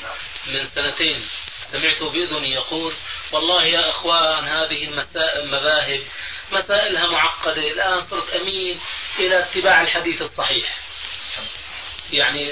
من 0.47 0.66
سنتين. 0.66 1.28
سمعت 1.72 2.03
بأذني 2.03 2.53
يقول 2.53 2.93
والله 3.32 3.66
يا 3.66 3.89
إخوان 3.89 4.45
هذه 4.45 4.84
المسائل 4.84 5.39
المذاهب 5.39 6.01
مسائلها 6.51 7.08
معقدة. 7.08 7.68
الآن 7.68 7.99
صرت 7.99 8.30
أميل 8.30 8.80
إلى 9.20 9.39
اتباع 9.39 9.82
الحديث 9.82 10.22
الصحيح. 10.22 10.87
يعني 12.14 12.51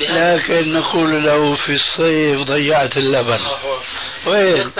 لكن 0.00 0.72
نقول 0.72 1.24
له 1.24 1.54
في 1.54 1.72
الصيف 1.72 2.40
ضيعت 2.40 2.96
اللبن. 2.96 3.38
وين؟ 4.26 4.70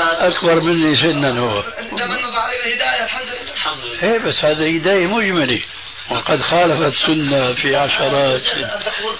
أكبر 0.00 0.60
مني 0.60 0.96
سنا 0.96 1.40
هو. 1.40 1.62
تمنى 1.90 2.38
عليه 2.38 2.64
الهداية 2.64 3.04
الحمد 3.04 3.28
لله. 3.28 3.52
الحمد 3.52 3.84
لله 3.84 4.02
إيه 4.12 4.18
بس 4.18 4.44
هذا 4.44 4.76
هداية 4.76 5.06
مجملة 5.06 5.62
وقد 6.10 6.40
خالفت 6.40 6.94
سنة 7.06 7.52
في 7.52 7.76
عشرات. 7.76 8.42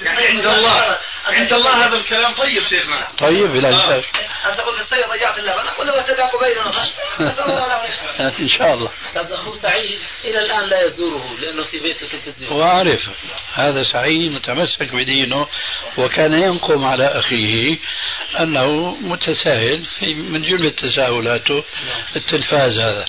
يعني 0.03 0.27
عند 0.27 0.47
الله 0.47 0.99
عند 1.27 1.53
الله 1.53 1.87
هذا 1.87 1.97
الكلام 1.97 2.35
طيب 2.35 2.63
شيخنا 2.63 3.09
طيب 3.19 3.53
بلا 3.53 3.71
شك. 3.71 4.17
أن 4.51 4.57
تقول 4.57 4.75
في 4.75 4.81
الصيف 4.81 5.07
ضيعت 5.11 5.39
اللبن 5.39 5.69
أقول 5.69 5.87
له 5.87 6.01
اتبعك 6.01 6.31
بيننا؟ 6.41 6.87
نسأل 7.33 7.45
الله 7.45 7.67
له 7.67 8.39
إن 8.41 8.49
شاء 8.59 8.75
الله. 8.75 8.91
أستاذ 9.17 9.33
أخو 9.33 9.53
سعيد 9.53 10.01
إلى 10.25 10.39
الآن 10.39 10.69
لا 10.71 10.87
يزوره 10.87 11.25
لأنه 11.39 11.65
في 11.65 11.81
بيته 11.81 12.09
تلفزيون 12.09 12.53
وأعرف 12.53 13.09
هذا 13.55 13.83
سعيد 13.93 14.33
متمسك 14.33 14.95
بدينه 14.95 15.47
وكان 15.99 16.33
ينقم 16.33 16.85
على 16.85 17.07
أخيه 17.07 17.79
أنه 18.41 18.97
متساهل 19.01 19.85
في 19.99 20.15
من 20.15 20.43
جملة 20.43 20.71
تساهلاته 20.71 21.65
التلفاز 22.17 22.79
هذا. 22.79 23.05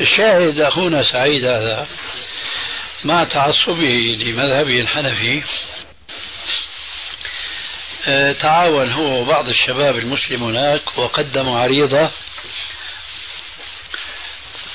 الشاهد 0.00 0.60
أخونا 0.60 1.02
سعيد 1.12 1.44
هذا 1.44 1.86
مع 3.04 3.24
تعصبه 3.24 4.16
لمذهبه 4.20 4.80
الحنفي 4.80 5.42
آه، 8.08 8.32
تعاون 8.32 8.92
هو 8.92 9.20
وبعض 9.20 9.48
الشباب 9.48 9.98
المسلم 9.98 10.42
هناك 10.44 10.98
وقدموا 10.98 11.58
عريضة. 11.58 12.10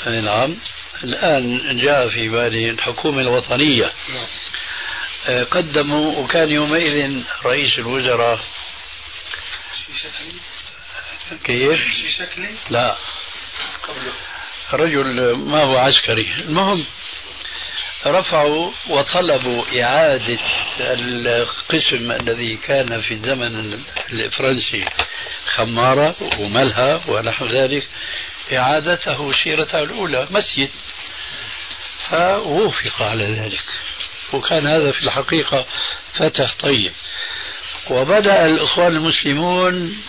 آه، 0.08 0.22
نعم. 0.22 0.58
الآن 1.04 1.78
جاء 1.82 2.10
في 2.10 2.28
بالي 2.28 2.70
الحكومة 2.70 3.22
الوطنية. 3.22 3.92
آه، 5.28 5.44
قدموا 5.44 6.20
وكان 6.20 6.50
يومئذ 6.50 7.24
رئيس 7.46 7.80
الوزراء. 7.80 8.40
كيف؟ 11.44 11.80
لا. 12.70 12.98
رجل 14.74 15.36
ما 15.36 15.64
هو 15.64 15.78
عسكري. 15.78 16.34
المهم 16.40 16.86
رفعوا 18.06 18.72
وطلبوا 18.90 19.64
إعادة 19.84 20.40
القسم 20.80 22.12
الذي 22.12 22.58
كان 22.58 23.02
في 23.02 23.14
الزمن 23.14 23.84
الفرنسي. 24.14 24.86
خمارة 25.56 26.16
وملهى 26.40 27.00
ونحو 27.08 27.48
ذلك. 27.48 27.88
إعادته 28.54 29.34
سيرته 29.44 29.80
الأولى 29.80 30.28
مسجد. 30.32 30.70
فوفق 32.10 33.02
على 33.02 33.26
ذلك. 33.26 33.66
وكان 34.34 34.68
هذا 34.68 34.92
في 34.92 35.04
الحقيقة 35.04 35.66
فتح 36.20 36.56
طيب. 36.60 36.92
وبدأ 37.90 38.46
الإخوان 38.46 38.96
المسلمون 38.96 40.04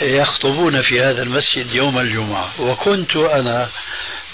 يخطبون 0.00 0.82
في 0.82 1.00
هذا 1.00 1.22
المسجد 1.22 1.74
يوم 1.74 1.98
الجمعة. 1.98 2.60
وكنت 2.60 3.16
أنا 3.16 3.70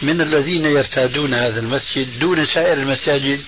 من 0.02 0.20
الذين 0.20 0.64
يرتادون 0.64 1.34
هذا 1.34 1.60
المسجد 1.60 2.18
دون 2.18 2.46
سائر 2.46 2.72
المساجد 2.72 3.44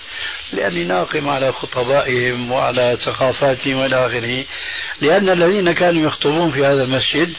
لأني 0.52 0.84
ناقم 0.84 1.28
على 1.28 1.52
خطبائهم 1.52 2.52
وعلى 2.52 2.96
ثقافاتهم 3.00 3.76
وإلى 3.76 4.06
آخره. 4.06 4.44
لأن 5.00 5.28
الذين 5.28 5.72
كانوا 5.72 6.02
يخطبون 6.02 6.50
في 6.50 6.66
هذا 6.66 6.84
المسجد 6.84 7.36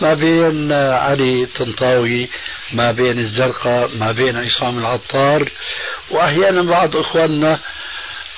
ما 0.00 0.14
بين 0.14 0.72
علي 0.72 1.46
طنطاوي 1.46 2.28
ما 2.72 2.92
بين 2.92 3.18
الزرقاء 3.18 3.96
ما 3.96 4.12
بين 4.12 4.36
عصام 4.36 4.78
العطار 4.78 5.50
وأحيانا 6.10 6.62
بعض 6.62 6.96
إخواننا 6.96 7.58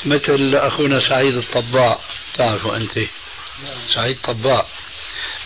مثل 0.04 0.54
أخونا 0.54 1.08
سعيد 1.08 1.34
الطباع 1.34 1.98
تعرفوا 2.34 2.76
أنت؟ 2.76 2.98
سعيد 3.94 4.18
طباع 4.18 4.66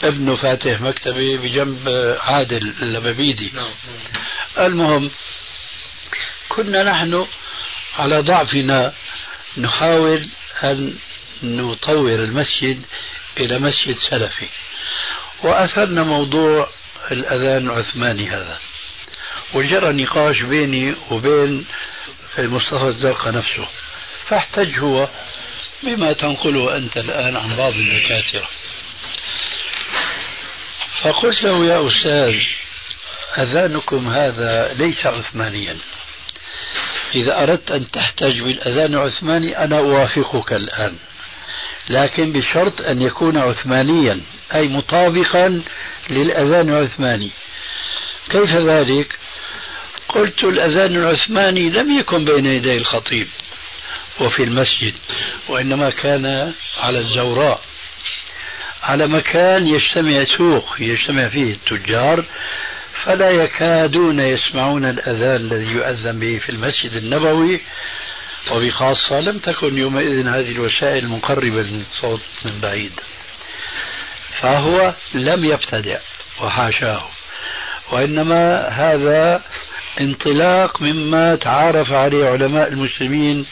ابنه 0.02 0.34
فاتح 0.34 0.80
مكتبة 0.80 1.36
بجنب 1.36 1.88
عادل 2.20 2.74
اللبابيدي. 2.82 3.50
نعم. 3.54 3.70
المهم 4.58 5.10
كنا 6.48 6.82
نحن 6.82 7.26
على 7.98 8.20
ضعفنا 8.20 8.92
نحاول 9.56 10.28
أن 10.62 10.96
نطور 11.42 12.14
المسجد 12.14 12.84
إلى 13.40 13.58
مسجد 13.58 13.96
سلفي. 14.10 14.48
وأثرنا 15.42 16.02
موضوع 16.02 16.68
الأذان 17.12 17.66
العثماني 17.66 18.28
هذا. 18.28 18.58
وجرى 19.54 20.02
نقاش 20.02 20.42
بيني 20.42 20.94
وبين 21.10 21.66
مصطفى 22.38 22.86
الزرقاء 22.86 23.34
نفسه. 23.34 23.68
فاحتج 24.24 24.78
هو 24.78 25.08
بما 25.82 26.12
تنقله 26.12 26.76
أنت 26.76 26.96
الآن 26.96 27.36
عن 27.36 27.56
بعض 27.56 27.72
الدكاترة. 27.72 28.48
فقلت 31.02 31.42
له 31.42 31.66
يا 31.66 31.86
أستاذ 31.86 32.63
أذانكم 33.38 34.08
هذا 34.08 34.74
ليس 34.74 35.06
عثمانيا. 35.06 35.76
إذا 37.14 37.42
أردت 37.42 37.70
أن 37.70 37.90
تحتج 37.90 38.40
بالأذان 38.42 38.94
العثماني 38.94 39.58
أنا 39.64 39.78
أوافقك 39.78 40.52
الآن. 40.52 40.96
لكن 41.90 42.32
بشرط 42.32 42.80
أن 42.80 43.02
يكون 43.02 43.36
عثمانيا 43.36 44.20
أي 44.54 44.68
مطابقا 44.68 45.62
للأذان 46.10 46.68
العثماني. 46.68 47.30
كيف 48.30 48.50
ذلك؟ 48.50 49.18
قلت 50.08 50.44
الأذان 50.44 50.96
العثماني 50.96 51.70
لم 51.70 51.98
يكن 51.98 52.24
بين 52.24 52.46
يدي 52.46 52.76
الخطيب 52.76 53.28
وفي 54.20 54.42
المسجد 54.42 54.94
وإنما 55.48 55.90
كان 55.90 56.52
على 56.78 56.98
الزوراء. 56.98 57.60
على 58.82 59.06
مكان 59.06 59.66
يجتمع 59.66 60.24
سوق 60.38 60.76
يجتمع 60.78 61.28
فيه 61.28 61.52
التجار 61.52 62.24
فلا 63.04 63.30
يكادون 63.30 64.20
يسمعون 64.20 64.84
الأذان 64.84 65.36
الذي 65.36 65.72
يؤذن 65.72 66.18
به 66.20 66.38
في 66.38 66.48
المسجد 66.48 66.92
النبوي؟ 66.92 67.60
وبخاصة 68.50 69.20
لم 69.20 69.38
تكن 69.38 69.78
يومئذ 69.78 70.28
هذه 70.28 70.50
الوسائل 70.50 71.08
مقربة 71.08 71.62
للصوت 71.62 72.20
من 72.44 72.60
بعيد. 72.60 73.00
فهو 74.40 74.94
لم 75.14 75.44
يبتدع 75.44 75.98
وحاشاه. 76.40 77.08
وإنما 77.92 78.68
هذا 78.68 79.42
انطلاق 80.00 80.82
مما 80.82 81.34
تعارف 81.34 81.92
عليه 81.92 82.26
علماء 82.26 82.68
المسلمين 82.68 83.46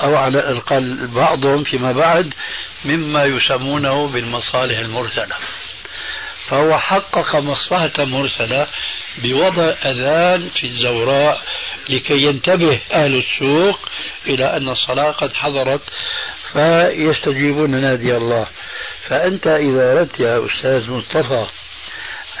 أو 0.00 0.16
على 0.16 0.38
الأقل 0.38 1.06
بعضهم 1.06 1.64
فيما 1.64 1.92
بعد 1.92 2.34
مما 2.84 3.24
يسمونه 3.24 4.08
بالمصالح 4.08 4.78
المرسلة. 4.78 5.36
فهو 6.48 6.78
حقق 6.78 7.36
مصلحة 7.36 8.04
مرسلة 8.04 8.66
بوضع 9.18 9.74
أذان 9.84 10.48
في 10.48 10.66
الزوراء 10.66 11.42
لكي 11.88 12.22
ينتبه 12.22 12.80
أهل 12.92 13.16
السوق 13.16 13.88
إلى 14.26 14.56
أن 14.56 14.68
الصلاة 14.68 15.10
قد 15.10 15.32
حضرت 15.32 15.82
فيستجيبون 16.52 17.80
نادي 17.80 18.16
الله. 18.16 18.46
فأنت 19.06 19.46
إذا 19.46 19.92
أردت 19.92 20.20
يا 20.20 20.46
أستاذ 20.46 20.90
مصطفى 20.90 21.46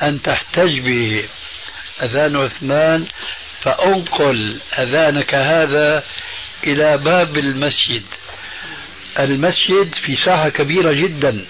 أن 0.02 0.22
تحتج 0.22 0.80
بأذان 0.80 2.36
عثمان 2.36 3.06
فأنقل 3.62 4.60
أذانك 4.78 5.34
هذا 5.34 6.02
إلى 6.64 6.98
باب 6.98 7.38
المسجد. 7.38 8.04
المسجد 9.18 9.94
في 9.94 10.16
ساحة 10.16 10.48
كبيرة 10.48 10.92
جدا. 10.92 11.46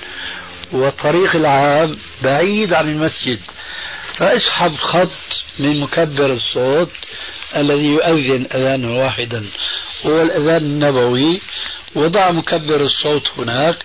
والطريق 0.73 1.37
العام 1.37 1.97
بعيد 2.23 2.73
عن 2.73 2.89
المسجد 2.89 3.41
فاسحب 4.15 4.75
خط 4.75 5.43
من 5.59 5.81
مكبر 5.81 6.27
الصوت 6.27 6.91
الذي 7.57 7.87
يؤذن 7.87 8.47
أذانا 8.55 8.89
واحدا 8.89 9.47
هو 10.07 10.23
الأذان 10.23 10.63
النبوي 10.63 11.41
وضع 11.95 12.31
مكبر 12.31 12.81
الصوت 12.81 13.31
هناك 13.39 13.77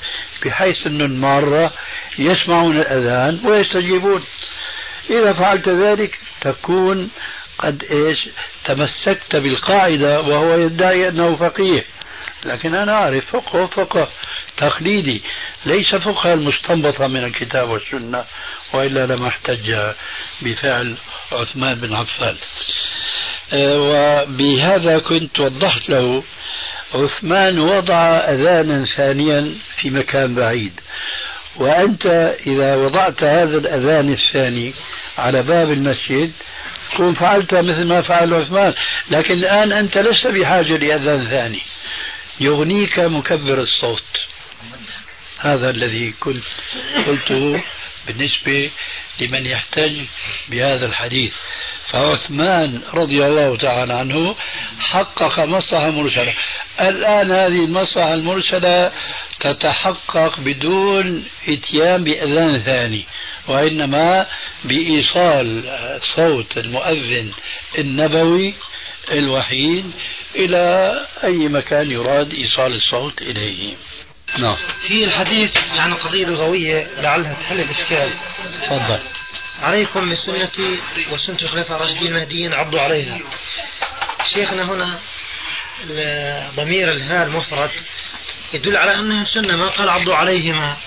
بحيث 0.46 0.88
أن 0.88 1.02
المارة 1.02 1.74
يسمعون 2.20 2.80
الأذان 2.80 3.40
ويستجيبون. 3.46 4.24
إذا 5.10 5.34
فعلت 5.34 5.70
ذلك 5.70 6.20
تكون 6.42 7.10
قد 7.58 7.84
إيش؟ 7.92 8.18
تمسكت 8.66 9.36
بالقاعدة 9.36 10.22
وهو 10.22 10.58
يدعي 10.58 11.10
أنه 11.10 11.36
فقيه. 11.36 11.86
لكن 12.46 12.76
أنا 12.76 12.94
أعرف 12.94 13.26
فقه 13.26 13.68
فقه 13.68 14.08
تقليدي 14.58 15.24
ليس 15.66 15.96
فقه 15.96 16.34
المستنبطة 16.34 17.08
من 17.08 17.24
الكتاب 17.24 17.70
والسنة 17.70 18.26
وإلا 18.74 19.06
لما 19.06 19.28
أحتج 19.28 19.76
بفعل 20.42 20.98
عثمان 21.32 21.76
بن 21.76 21.96
عفان. 21.96 22.36
آه، 23.54 23.76
وبهذا 23.78 25.00
كنت 25.00 25.40
وضحت 25.40 25.90
له 25.90 26.24
عثمان 26.94 27.60
وضع 27.60 28.18
أذانا 28.18 28.86
ثانيا 28.98 29.56
في 29.76 29.90
مكان 29.90 30.36
بعيد. 30.36 30.80
وأنت 31.56 32.06
إذا 32.48 32.76
وضعت 32.76 33.24
هذا 33.24 33.58
الأذان 33.58 34.14
الثاني 34.14 34.74
على 35.18 35.44
باب 35.44 35.72
المسجد 35.72 36.32
تكون 36.94 37.14
فعلت 37.14 37.54
مثل 37.54 37.86
ما 37.88 38.02
فعل 38.02 38.34
عثمان. 38.34 38.74
لكن 39.12 39.34
الآن 39.34 39.72
أنت 39.72 39.98
لست 39.98 40.28
بحاجة 40.28 40.78
لأذان 40.78 41.26
ثاني. 41.26 41.62
يغنيك 42.42 43.00
مكبر 43.00 43.60
الصوت. 43.60 44.04
هذا 45.40 45.70
الذي 45.70 46.12
كنت 46.12 46.44
قلته 47.08 47.64
بالنسبة 48.08 48.72
لمن 49.22 49.46
يحتج 49.46 50.02
بهذا 50.50 50.86
الحديث. 50.86 51.34
فعثمان 51.92 52.82
رضي 52.94 53.26
الله 53.26 53.58
تعالى 53.58 53.94
عنه 53.94 54.36
حقق 54.80 55.40
مصلحة 55.40 55.90
مرسلة 55.90 56.34
الآن 56.80 57.32
هذه 57.32 57.66
المصلحة 57.66 58.14
المرسلة 58.14 58.92
تتحقق 59.40 60.40
بدون 60.40 61.26
إتيان 61.48 62.04
بأذان 62.04 62.64
ثاني 62.64 63.06
وإنما 63.48 64.28
بإيصال 64.64 65.70
صوت 66.16 66.58
المؤذن 66.58 67.32
النبوي 67.78 68.54
الوحيد 69.12 69.92
إلى 70.36 70.94
أي 71.24 71.48
مكان 71.48 71.92
يراد 71.92 72.34
إيصال 72.34 72.74
الصوت 72.74 73.22
إليه؟ 73.22 73.76
نعم. 74.40 74.56
في 74.88 75.04
الحديث 75.04 75.58
عن 75.78 75.94
قضية 75.94 76.26
لغوية 76.26 76.88
لعلها 76.98 77.34
تحل 77.34 77.60
الإشكال. 77.60 78.14
تفضل. 78.62 79.00
عليكم 79.62 80.12
بسنتي 80.12 80.82
وسنة 81.12 81.38
الخلفاء 81.42 81.76
الراشدين 81.76 82.08
المهديين 82.08 82.54
عضوا 82.54 82.82
عليها. 82.82 83.20
شيخنا 84.34 84.64
هنا 84.64 85.00
ضمير 86.56 86.92
الهاء 86.92 87.28
المفرد 87.28 87.72
يدل 88.54 88.78
على 88.78 88.96
أنها 88.96 89.26
سنة 89.26 89.56
ما 89.56 89.70
قال 89.70 89.90
عضوا 89.90 90.16
عليهما. 90.16 90.78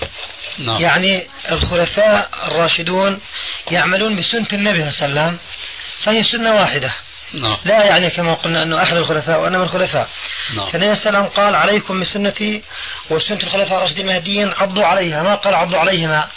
نعم. 0.57 0.81
يعني 0.81 1.27
الخلفاء 1.51 2.29
الراشدون 2.47 3.21
يعملون 3.71 4.15
بسنة 4.15 4.47
النبي 4.53 4.91
صلى 4.91 5.07
الله 5.07 5.21
عليه 5.21 5.31
وسلم 5.31 5.39
فهي 6.03 6.23
سنة 6.23 6.55
واحدة. 6.55 6.93
نعم. 7.41 7.57
لا 7.65 7.83
يعني 7.83 8.09
كما 8.09 8.33
قلنا 8.33 8.63
أنه 8.63 8.83
أحد 8.83 8.97
الخلفاء 8.97 9.41
وأنا 9.41 9.57
من 9.57 9.63
الخلفاء 9.63 10.09
نعم. 10.55 10.69
فالنبي 10.69 10.91
وسلم 10.91 11.23
قال 11.23 11.55
عليكم 11.55 11.99
بسنتي 11.99 12.63
وسنة 13.09 13.43
الخلفاء 13.43 13.77
الراشدين 13.77 14.09
المهديين 14.09 14.53
عضوا 14.53 14.85
عليها 14.85 15.23
ما 15.23 15.35
قال 15.35 15.55
عضوا 15.55 15.79
عليهما 15.79 16.27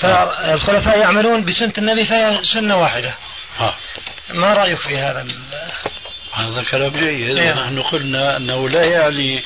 فالخلفاء 0.00 0.98
يعملون 0.98 1.44
بسنة 1.44 1.72
النبي 1.78 2.06
فهي 2.06 2.40
سنة 2.54 2.80
واحدة 2.80 3.16
ها. 3.56 3.76
ما 4.30 4.52
رأيك 4.52 4.78
في 4.78 4.96
هذا 4.96 5.26
هذا 6.32 6.62
كلام 6.62 6.96
جيد 6.96 7.38
نعم. 7.38 7.58
نحن 7.58 7.82
قلنا 7.82 8.36
أنه 8.36 8.68
لا 8.68 8.84
يعني 8.84 9.42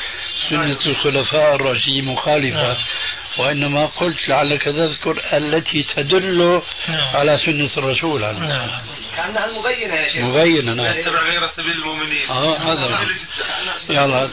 سنة 0.51 0.79
الخلفاء 0.87 1.55
الراشدين 1.55 2.05
مخالفه 2.05 2.63
نعم. 2.63 2.77
وإنما 3.39 3.87
قلت 3.87 4.29
لعلك 4.29 4.63
تذكر 4.63 5.21
التي 5.33 5.83
تدل 5.83 6.63
نعم. 6.89 7.17
على 7.17 7.39
سنة 7.47 7.71
الرسول 7.77 8.25
عليه 8.25 8.39
نعم 8.39 8.71
كأنها 9.21 9.45
المبينة 9.45 9.95
يا 9.95 10.09
شيخ. 10.09 10.23
مبينة 10.23 10.75
نعم. 10.75 10.99
يتبع 10.99 11.23
غير 11.23 11.47
سبيل 11.47 11.71
المؤمنين. 11.71 12.29
آه 12.31 12.59
هذا 12.59 13.07
يلا 13.97 14.31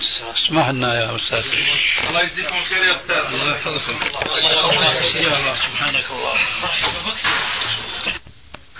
اسمح 0.47 0.69
لنا 0.69 0.95
يا 0.95 1.15
أستاذ. 1.15 1.43
الله 2.09 2.21
يجزيكم 2.21 2.63
خير 2.69 2.83
يا 2.83 2.91
أستاذ. 2.91 3.33
الله 3.33 3.51
يحفظكم 3.51 3.99
سبحانك 5.71 6.05
الله 6.11 6.33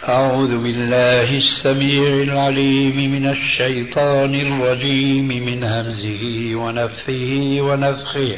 أعوذ 0.10 0.64
بالله 0.64 1.30
السميع 1.38 2.08
العليم 2.08 3.12
من 3.12 3.30
الشيطان 3.30 4.36
الرجيم 4.36 5.28
من 5.28 5.64
همزه 5.64 6.56
ونفخه 6.56 7.58
ونفخه. 7.62 8.38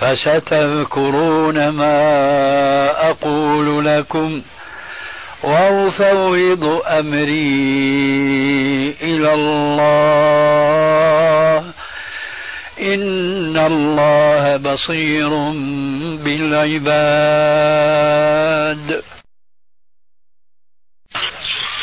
فستذكرون 0.00 1.68
ما 1.68 2.00
أقول 3.10 3.84
لكم 3.86 4.42
وأفوض 5.42 6.64
أمري 6.86 7.76
إلى 9.02 9.34
الله. 9.34 10.36
إن 12.80 13.56
الله 13.56 14.56
بصير 14.56 15.28
بالعباد. 16.24 17.16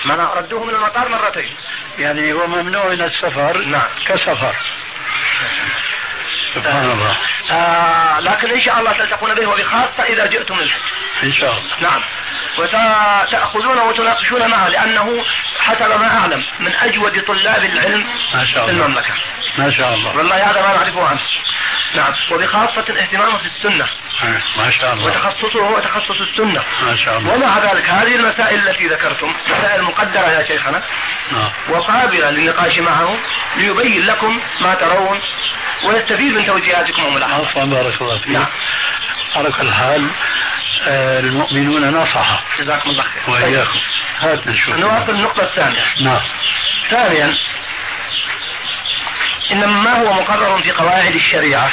ما 0.05 0.15
ردوه 0.15 0.63
من 0.63 0.75
المطار 0.75 1.09
مرتين. 1.09 1.49
يعني 1.99 2.33
هو 2.33 2.47
ممنوع 2.47 2.87
من 2.87 3.01
السفر 3.01 3.65
نعم. 3.65 3.87
كسفر. 4.07 4.55
سبحان 6.55 6.91
الله. 6.91 7.17
آه 7.51 8.19
لكن 8.19 8.51
إن 8.51 8.61
شاء 8.61 8.79
الله 8.79 8.97
تلتقون 8.97 9.35
به 9.35 9.49
وبخاصة 9.49 10.03
إذا 10.03 10.25
جئتم 10.25 10.55
للحج. 10.55 10.81
إن 11.23 11.33
شاء 11.33 11.57
الله. 11.57 11.79
نعم. 11.81 12.01
وتأخذونه 12.57 13.83
وتناقشون 13.83 14.51
معه 14.51 14.67
لأنه 14.67 15.25
حسب 15.59 15.89
ما 15.99 16.17
أعلم 16.17 16.43
من 16.59 16.75
أجود 16.75 17.21
طلاب 17.21 17.63
العلم 17.63 18.07
ما 18.33 18.45
شاء 18.45 18.65
في 18.65 18.71
الله 18.71 18.85
المملكة. 18.85 19.13
ما 19.57 19.69
شاء 19.69 19.93
الله. 19.93 20.17
والله 20.17 20.51
هذا 20.51 20.61
ما 20.61 20.73
نعرفه 20.73 21.07
عنه. 21.07 21.21
نعم. 21.95 22.13
وبخاصة 22.31 23.01
اهتمامه 23.01 23.37
في 23.37 23.45
السنة. 23.45 23.87
ما 24.57 24.71
شاء 24.71 24.93
الله. 24.93 25.05
وتخصصه 25.05 25.59
هو 25.59 25.79
تخصص 25.79 26.21
السنة. 26.21 26.63
ما 26.81 26.97
شاء 27.05 27.17
الله. 27.17 27.33
ومع 27.33 27.59
ذلك 27.59 27.89
هذه 27.89 28.15
المسائل 28.15 28.67
التي 28.67 28.87
ذكرتم 28.87 29.33
مسائل 29.49 29.83
مقدرة 29.83 30.27
يا 30.27 30.47
شيخنا 30.47 30.83
نعم. 31.31 31.51
وقابلة 31.69 32.29
للنقاش 32.29 32.79
معه 32.79 33.19
ليبين 33.57 34.05
لكم 34.05 34.41
ما 34.61 34.75
ترون 34.75 35.21
ويستفيد 35.83 36.33
من 36.33 36.45
توجيهاتكم 36.45 37.03
وملاحظاتكم 37.05 37.59
عفوا 37.59 37.65
بارك 37.65 38.01
الله. 38.01 38.17
فيك 38.17 38.29
نعم. 38.29 38.47
على 39.35 39.51
كل 39.51 39.71
حال 39.71 40.09
آه، 40.87 41.19
المؤمنون 41.19 41.89
نصحة. 41.89 42.43
جزاكم 42.59 42.89
الله 42.89 43.03
خير 43.03 43.33
وإياكم. 43.33 43.79
هات 44.19 44.47
نشوف. 44.47 44.75
نواصل 44.75 45.11
النقطة 45.11 45.43
الثانية. 45.43 45.85
نعم. 46.01 46.21
ثانيا 46.89 47.37
إن 49.51 49.65
ما 49.65 50.01
هو 50.01 50.13
مقرر 50.13 50.61
في 50.61 50.71
قواعد 50.71 51.15
الشريعة 51.15 51.71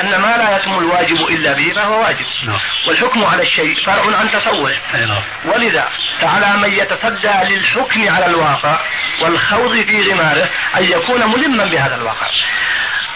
أن 0.00 0.20
ما 0.20 0.36
لا 0.36 0.56
يتم 0.56 0.78
الواجب 0.78 1.16
إلا 1.16 1.52
به 1.52 1.72
فهو 1.74 2.02
واجب. 2.02 2.26
نعم. 2.46 2.58
والحكم 2.88 3.24
على 3.24 3.42
الشيء 3.42 3.84
فرع 3.86 4.16
عن 4.16 4.30
تصوره. 4.30 4.76
نعم. 5.06 5.22
ولذا 5.44 5.88
فعلى 6.20 6.56
من 6.56 6.72
يتصدى 6.72 7.54
للحكم 7.54 8.08
على 8.08 8.26
الواقع 8.26 8.78
والخوض 9.22 9.72
في 9.72 10.12
غماره 10.12 10.50
أن 10.76 10.84
يكون 10.84 11.20
ملما 11.20 11.64
بهذا 11.64 11.94
الواقع. 11.94 12.26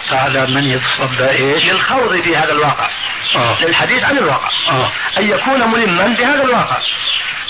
فعلى 0.09 0.47
من 0.47 0.63
يتصدى 0.63 1.29
إيش؟ 1.29 1.63
للخوض 1.63 2.21
في 2.21 2.37
هذا 2.37 2.51
الواقع. 2.51 2.89
آه. 3.35 3.57
للحديث 3.61 4.03
عن 4.03 4.17
الواقع. 4.17 4.49
آه. 4.69 4.91
أن 5.17 5.29
يكون 5.29 5.71
ملما 5.71 6.07
بهذا 6.07 6.43
الواقع. 6.43 6.79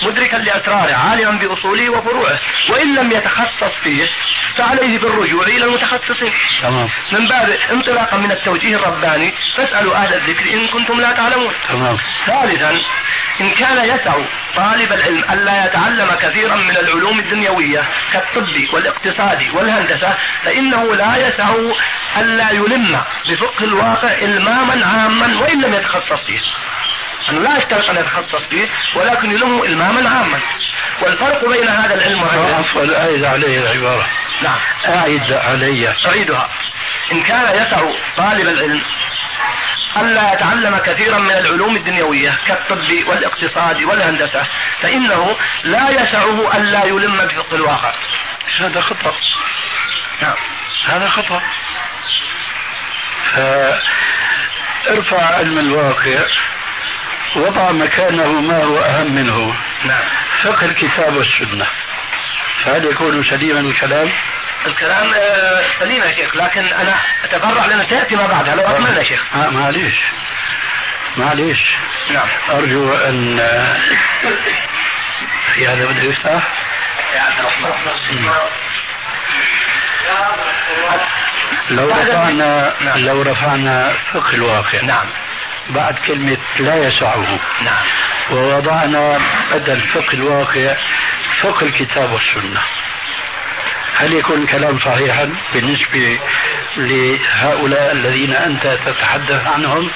مدركا 0.04 0.38
لأسراره 0.38 0.94
عالما 0.94 1.40
بأصوله 1.40 1.90
وفروعه. 1.90 2.40
وإن 2.70 2.96
لم 2.96 3.12
يتخصص 3.12 3.74
فيه 3.84 4.08
فعليه 4.58 5.00
بالرجوع 5.00 5.48
إلى 5.48 5.66
المتخصصين. 5.66 6.34
تمام. 6.62 6.90
من 7.12 7.28
باب 7.28 7.50
انطلاقا 7.72 8.18
من 8.18 8.32
التوجيه 8.32 8.76
الرباني 8.76 9.34
فاسألوا 9.58 9.96
أهل 9.96 10.14
الذكر 10.14 10.54
إن 10.54 10.68
كنتم 10.68 11.02
لا 11.02 11.12
تعلمون. 11.12 11.54
تمام. 11.70 11.98
ثالثا 12.28 12.82
إن 13.42 13.52
كان 13.52 13.86
يسع 13.86 14.16
طالب 14.56 14.92
العلم 14.92 15.24
ألا 15.32 15.66
يتعلم 15.66 16.08
كثيرا 16.22 16.56
من 16.56 16.78
العلوم 16.78 17.20
الدنيوية 17.20 17.82
كالطب 18.14 18.74
والاقتصاد 18.74 19.48
والهندسة 19.54 20.18
فإنه 20.44 20.96
لا 20.96 21.28
يسع 21.28 21.56
ألا 22.18 22.50
يلم 22.52 23.02
بفقه 23.30 23.64
الواقع 23.64 24.12
إلماما 24.14 24.86
عاما 24.86 25.42
وإن 25.42 25.62
لم 25.62 25.74
يتخصص 25.74 26.26
فيه. 26.28 26.40
أنه 27.30 27.42
لا 27.42 27.58
يشترط 27.58 27.90
أن 27.90 27.98
يتخصص 27.98 28.50
فيه 28.50 28.70
ولكن 28.96 29.32
يلمه 29.32 29.64
إلماما 29.64 30.10
عاما. 30.10 30.40
والفرق 31.02 31.50
بين 31.50 31.68
هذا 31.68 31.96
العلم 31.96 32.24
وهذا 32.24 32.56
عفوا 32.56 33.02
أعيد 33.02 33.24
عليه 33.24 33.58
العبارة. 33.60 34.08
نعم. 34.42 34.60
أعيد 34.88 35.34
علي. 35.34 35.94
أعيدها. 36.06 36.50
إن 37.12 37.24
كان 37.24 37.56
يسع 37.56 37.82
طالب 38.18 38.48
العلم 38.48 38.82
ألا 39.98 40.34
يتعلم 40.34 40.78
كثيرا 40.78 41.20
من 41.20 41.32
العلوم 41.32 41.76
الدنيوية 41.76 42.38
كالطب 42.48 43.08
والاقتصاد 43.08 43.84
والهندسة 43.84 44.48
فإنه 44.82 45.38
لا 45.64 45.90
يسعه 45.90 46.58
ألا 46.58 46.86
يلم 46.86 47.18
بفقه 47.18 47.56
الواقع 47.56 47.94
هذا 48.62 48.82
خطأ. 48.82 49.16
نعم. 50.22 50.36
هذا 50.86 51.10
خطأ. 51.10 51.42
فارفع 54.86 55.36
علم 55.36 55.60
الواقع. 55.60 56.26
وضع 57.36 57.72
مكانه 57.72 58.42
ما 58.42 58.64
هو 58.64 58.78
أهم 58.78 59.16
منه. 59.16 59.48
نعم. 59.86 60.04
فقه 60.44 60.66
الكتاب 60.66 61.16
والسنة. 61.16 61.68
فهل 62.66 62.86
يكون 62.86 63.24
سليما 63.24 63.60
الكلام؟ 63.60 64.08
الكلام 64.66 65.14
آه، 65.14 65.62
سليم 65.80 66.04
يا 66.04 66.12
شيخ 66.16 66.36
لكن 66.36 66.66
أنا 66.66 66.96
اتفرع 67.24 67.66
لأن 67.66 67.88
تاتي 67.88 68.16
ما 68.16 68.28
بعدها 68.28 68.56
لو 68.56 68.64
اكمل 68.64 68.98
يا 68.98 69.04
شيخ؟ 69.04 69.36
آه 69.36 69.50
معليش. 69.50 69.96
معليش. 71.18 71.60
نعم. 72.12 72.28
أرجو 72.52 72.94
أن 72.94 73.40
آه، 73.40 73.78
في 75.54 75.68
هذا 75.68 75.86
بده 75.86 76.04
يفتح. 76.04 76.48
لو 81.70 81.90
رفعنا 81.90 82.74
لو 82.96 83.22
رفعنا 83.22 83.94
فقه 84.14 84.34
الواقع. 84.34 84.82
نعم. 84.82 85.08
بعد 85.70 85.96
كلمة 86.08 86.38
لا 86.60 86.76
يسعه. 86.76 87.40
نعم. 87.62 87.86
ووضعنا 88.32 89.20
بدل 89.52 89.82
فقه 89.82 90.14
الواقع 90.14 90.76
فقه 91.42 91.66
الكتاب 91.66 92.12
والسنة. 92.12 92.62
هل 93.96 94.14
يكون 94.14 94.42
الكلام 94.42 94.80
صحيحا 94.80 95.36
بالنسبة 95.54 96.20
لهؤلاء 96.78 97.92
الذين 97.92 98.34
أنت 98.34 98.68
تتحدث 98.86 99.48
عنهم؟ 99.48 99.92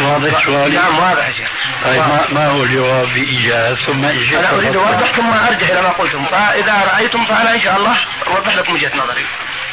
واضح 0.00 0.44
سؤالي؟ 0.44 0.76
نعم 0.76 0.98
واضح 0.98 1.28
يا 1.28 1.32
شيخ 1.32 1.50
طيب 1.84 1.98
ما, 1.98 2.26
ما 2.32 2.46
هو 2.46 2.62
الجواب 2.62 3.08
بإيجاز 3.08 3.76
ثم 3.86 4.04
إيجاز 4.04 4.44
أنا 4.44 4.56
أريد 4.56 4.76
أوضح 4.76 5.16
ثم 5.16 5.32
أرجع 5.32 5.66
إلى 5.66 5.82
ما 5.82 5.88
قلتم. 5.88 6.24
فإذا 6.24 6.72
رأيتم 6.72 7.24
فأنا 7.24 7.54
إن 7.54 7.60
شاء 7.60 7.76
الله 7.76 7.96
أوضح 8.26 8.56
لكم 8.56 8.74
وجهة 8.74 8.96
نظري. 8.96 9.26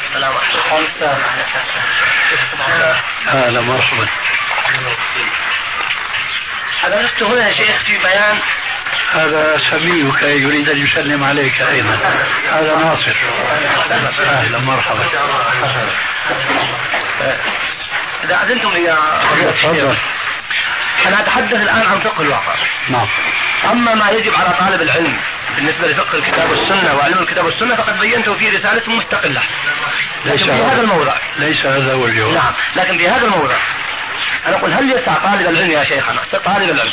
السلام. 0.08 0.32
عليكم 0.70 1.08
هلا 3.26 3.60
مرحبا 3.60 4.08
حضرت 6.82 7.22
هنا 7.22 7.48
يا 7.48 7.54
شيخ 7.54 7.84
في 7.84 7.98
بيان. 7.98 8.38
هذا 9.12 9.58
سميك 9.70 10.22
يريد 10.22 10.68
أن 10.68 10.78
يسلم 10.78 11.24
عليك 11.24 11.60
أيضا. 11.60 11.94
هذا 12.50 12.76
ناصر. 12.76 13.16
أهلا 14.20 14.58
مرحبا 14.58 15.04
إذا 18.24 18.42
أذنتم 18.42 18.68
لي 18.68 18.84
يا 18.84 18.96
تفضل. 19.52 19.96
أنا 21.06 21.20
أتحدث 21.20 21.52
الآن 21.52 21.82
عن 21.82 21.98
فقه 22.00 22.20
الواقع. 22.20 22.54
نعم. 22.88 23.06
أما 23.70 23.94
ما 23.94 24.10
يجب 24.10 24.32
على 24.34 24.56
طالب 24.58 24.82
العلم 24.82 25.16
بالنسبة 25.56 25.88
لفقه 25.88 26.18
الكتاب 26.18 26.50
والسنة 26.50 26.94
وعلم 26.96 27.18
الكتاب 27.18 27.44
والسنة 27.44 27.74
فقد 27.74 27.98
بينته 27.98 28.34
في 28.38 28.48
رسالة 28.48 28.96
مستقلة. 28.96 29.42
ليس 30.24 30.42
لكن 30.42 30.56
في 30.56 30.62
هذا. 30.62 30.80
الموضع. 30.80 31.14
ليس 31.36 31.66
هذا 31.66 31.94
هو 31.94 32.06
الجواب. 32.06 32.34
نعم. 32.34 32.52
لكن 32.76 32.98
في 32.98 33.08
هذا 33.08 33.26
الموضع 33.26 33.58
أنا 34.46 34.56
أقول 34.56 34.72
هل 34.72 34.90
يسع 34.90 35.14
طالب 35.14 35.40
العلم 35.40 35.70
يا 35.70 35.84
شيخنا؟ 35.84 36.20
طالب 36.44 36.70
العلم. 36.70 36.92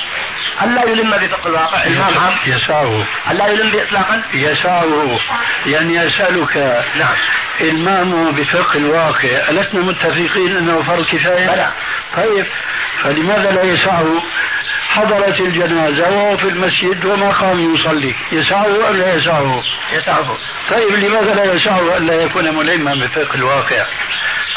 ألا 0.61 0.83
يلم 0.89 1.17
بفقه 1.17 1.47
الواقع 1.47 1.83
إلمام 1.83 2.17
عام 2.17 2.33
يسعه. 2.45 3.05
ألا 3.31 3.47
يلم 3.47 3.79
إطلاقا 3.79 4.23
يسعه. 4.33 5.19
يعني 5.65 5.95
يسألك 5.95 6.57
نعم. 6.95 7.15
إلمامه 7.61 8.31
بفقه 8.31 8.75
الواقع 8.75 9.49
ألسنا 9.49 9.81
متفقين 9.81 10.57
أنه 10.57 10.81
فرض 10.81 11.05
كفاية؟ 11.05 11.47
بلى. 11.47 11.71
طيب 12.15 12.45
فلماذا 13.03 13.51
لا 13.51 13.63
يسعه؟ 13.63 14.21
حضرت 14.89 15.39
الجنازة 15.39 16.09
وهو 16.09 16.37
في 16.37 16.43
المسجد 16.43 17.05
وما 17.05 17.29
قام 17.29 17.75
يصلي. 17.75 18.15
يسعه 18.31 18.89
أم 18.89 18.95
لا 18.95 19.13
يسعه؟ 19.13 19.63
يسعه. 19.93 20.37
طيب 20.71 20.89
لماذا 20.89 21.33
لا 21.33 21.53
يسعه 21.53 21.97
ألا 21.97 22.13
يكون 22.13 22.55
ملما 22.55 22.95
بفقه 22.95 23.35
الواقع؟ 23.35 23.85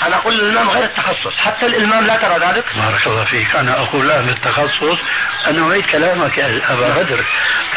أنا 0.07 0.17
أقول 0.17 0.35
الإلمام 0.35 0.71
غير 0.71 0.85
التخصص 0.85 1.39
حتى 1.39 1.67
الإلمام 1.67 2.05
لا 2.05 2.17
ترى 2.17 2.39
ذلك. 2.39 2.65
بارك 2.79 3.07
الله 3.07 3.25
فيك. 3.25 3.57
أنا 3.57 3.81
أقول 3.83 4.07
الآن 4.07 4.27
بالتخصص 4.27 4.99
أنا 5.47 5.71
أعيد 5.71 5.85
كلامك 5.85 6.39
يا 6.39 6.73
أبا 6.73 7.03
بدر. 7.03 7.25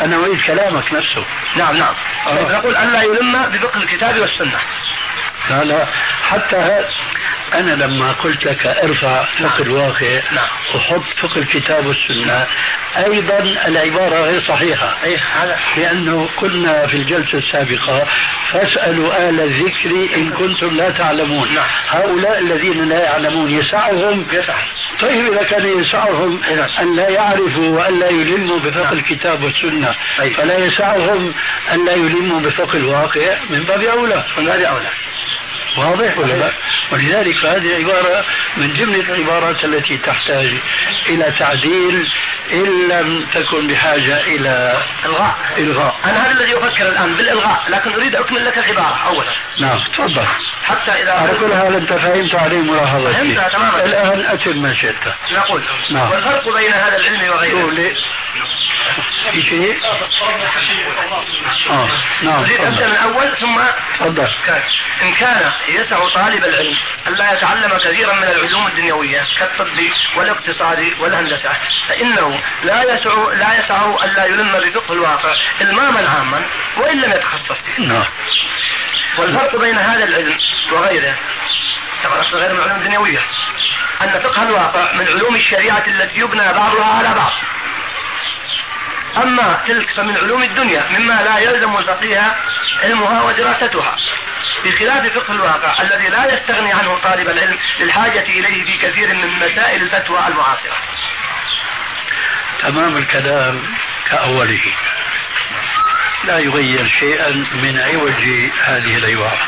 أنا 0.01 0.23
أعيد 0.23 0.41
كلامك 0.41 0.93
نفسه. 0.93 1.25
نعم 1.55 1.75
نعم. 1.77 1.95
آه. 2.27 2.35
طيب 2.35 2.47
نقول 2.51 2.75
ألا 2.75 3.01
يلم 3.03 3.45
بفقه 3.51 3.77
الكتاب 3.83 4.19
والسنة. 4.19 4.59
لا 5.49 5.85
حتى 6.21 6.85
أنا 7.53 7.71
لما 7.71 8.11
قلت 8.11 8.45
لك 8.45 8.67
ارفع 8.67 9.25
فقه 9.25 9.61
الواقع 9.61 10.21
نعم. 10.31 10.49
وحط 10.75 11.03
فقه 11.21 11.37
الكتاب 11.37 11.85
والسنة 11.85 12.47
أيضا 12.97 13.39
العبارة 13.67 14.21
غير 14.21 14.41
صحيحة. 14.41 14.95
لأنه 15.77 16.27
قلنا 16.37 16.87
في 16.87 16.97
الجلسة 16.97 17.37
السابقة 17.37 18.07
فاسألوا 18.53 19.27
أهل 19.27 19.39
الذكر 19.41 20.15
إن 20.15 20.31
كنتم 20.31 20.77
لا 20.77 20.89
تعلمون. 20.89 21.53
نعم. 21.53 21.69
هؤلاء 21.89 22.39
الذين 22.39 22.89
لا 22.89 23.03
يعلمون 23.03 23.51
يسعهم؟ 23.51 24.25
يسع 24.31 24.55
طيب 24.99 25.33
إذا 25.33 25.43
كان 25.43 25.79
يسعهم 25.79 26.43
أن 26.79 26.95
لا 26.95 27.09
يعرفوا 27.09 27.67
وأن 27.69 27.99
لا 27.99 28.09
يلموا 28.09 28.59
بفقه 28.59 28.91
الكتاب 28.91 29.43
والسنة. 29.43 29.95
أي. 30.21 30.29
فلا 30.29 30.57
يسعهم 30.57 31.33
أن 31.71 31.85
لا 31.85 31.93
يلموا 31.93 32.39
بفقه 32.39 32.77
الواقع 32.77 33.35
من 33.49 33.63
باب 33.63 33.81
أولى. 33.81 34.23
من 34.37 34.45
باب 34.45 34.61
أولى. 34.61 34.89
واضح 35.77 36.17
ولا 36.17 36.33
لا؟ 36.33 36.51
ولذلك 36.91 37.45
هذه 37.45 37.75
عبارة 37.75 38.25
من 38.57 38.73
جملة 38.73 39.13
العبارات 39.15 39.65
التي 39.65 39.97
تحتاج 39.97 40.61
إلى 41.09 41.33
تعديل 41.39 42.07
إن 42.53 42.87
لم 42.89 43.25
تكن 43.25 43.67
بحاجة 43.67 44.21
إلى 44.21 44.83
إلغاء. 45.05 45.37
إلغاء. 45.57 45.95
أنا 46.05 46.25
هذا 46.25 46.31
الذي 46.31 46.57
أفكر 46.57 46.89
الآن 46.89 47.17
بالإلغاء 47.17 47.63
لكن 47.69 47.93
أريد 47.93 48.15
أكمل 48.15 48.45
لك 48.45 48.57
العبارة 48.57 49.07
أولا. 49.07 49.31
نعم 49.61 49.79
تفضل. 49.79 50.25
حتى 50.63 50.91
إذا 50.91 51.11
على 51.11 51.37
كل 51.37 51.53
حال 51.53 51.75
أنت 51.75 51.93
فهمت 51.93 52.35
عليه 52.35 52.61
ملاحظتي. 52.61 53.13
فهمتها 53.13 53.49
تماما. 53.49 53.85
الآن 53.85 54.25
أتم 54.25 54.61
ما 54.61 54.73
شئت. 54.73 55.13
نقول. 55.37 55.63
نعم. 55.91 56.11
والفرق 56.11 56.53
بين 56.57 56.71
هذا 56.71 56.97
العلم 56.97 57.29
وغيره. 57.29 57.91
في 59.31 59.41
شيء؟ 59.41 59.79
آه 61.69 61.89
نعم 62.23 62.39
أريد 62.39 62.59
أبدأ 62.59 62.87
من 62.87 62.93
تفضل 62.95 62.95
أول 62.95 63.37
ثم 63.37 63.61
تفضل. 63.99 64.27
كان 64.45 64.63
إن 65.01 65.13
كان 65.13 65.51
يسع 65.69 66.09
طالب 66.09 66.43
العلم 66.43 66.77
ألا 67.07 67.33
يتعلم 67.33 67.77
كثيرا 67.77 68.13
من 68.13 68.23
العلوم 68.23 68.67
الدنيوية 68.67 69.21
كالطب 69.39 69.67
والاقتصاد 70.17 70.93
والهندسة 70.99 71.49
فإنه 71.87 72.43
لا 72.63 72.83
يسع 72.83 73.13
لا 73.33 73.59
يسعه 73.59 74.03
ألا 74.03 74.25
يلم 74.25 74.59
بفقه 74.59 74.93
الواقع 74.93 75.33
إلماما 75.61 76.09
عاما 76.09 76.45
وإن 76.77 76.97
لم 77.01 77.11
يتخصص 77.11 77.61
فيه. 77.75 77.87
نعم. 77.87 78.05
والفرق 79.17 79.59
بين 79.59 79.77
هذا 79.77 80.03
العلم 80.03 80.37
وغيره 80.73 81.15
طبعا 82.03 82.21
غير 82.21 82.53
من 82.53 82.59
العلوم 82.59 82.81
الدنيوية 82.81 83.19
أن 84.01 84.19
فقه 84.19 84.43
الواقع 84.43 84.93
من 84.93 85.07
علوم 85.07 85.35
الشريعة 85.35 85.83
التي 85.87 86.19
يبنى 86.19 86.53
بعضها 86.53 86.85
على 86.85 87.13
بعض. 87.13 87.31
أما 89.17 89.63
تلك 89.67 89.89
فمن 89.97 90.17
علوم 90.17 90.43
الدنيا 90.43 90.89
مما 90.89 91.13
لا 91.13 91.37
يلزم 91.37 91.77
الفقيه 91.77 92.35
علمها 92.83 93.21
ودراستها. 93.21 93.95
بخلاف 94.65 95.13
فقه 95.13 95.33
الواقع 95.33 95.81
الذي 95.81 96.07
لا 96.07 96.33
يستغني 96.33 96.73
عنه 96.73 96.97
طالب 96.97 97.29
العلم 97.29 97.57
للحاجة 97.79 98.23
إليه 98.23 98.65
في 98.65 98.87
كثير 98.87 99.13
من 99.13 99.29
مسائل 99.35 99.81
الفتوى 99.81 100.27
المعاصرة. 100.27 100.77
تمام 102.61 102.97
الكلام 102.97 103.61
كأوله. 104.09 104.61
لا 106.23 106.39
يغير 106.39 106.87
شيئا 106.99 107.29
من 107.53 107.77
عوج 107.79 108.49
هذه 108.63 108.97
العبارة. 108.97 109.47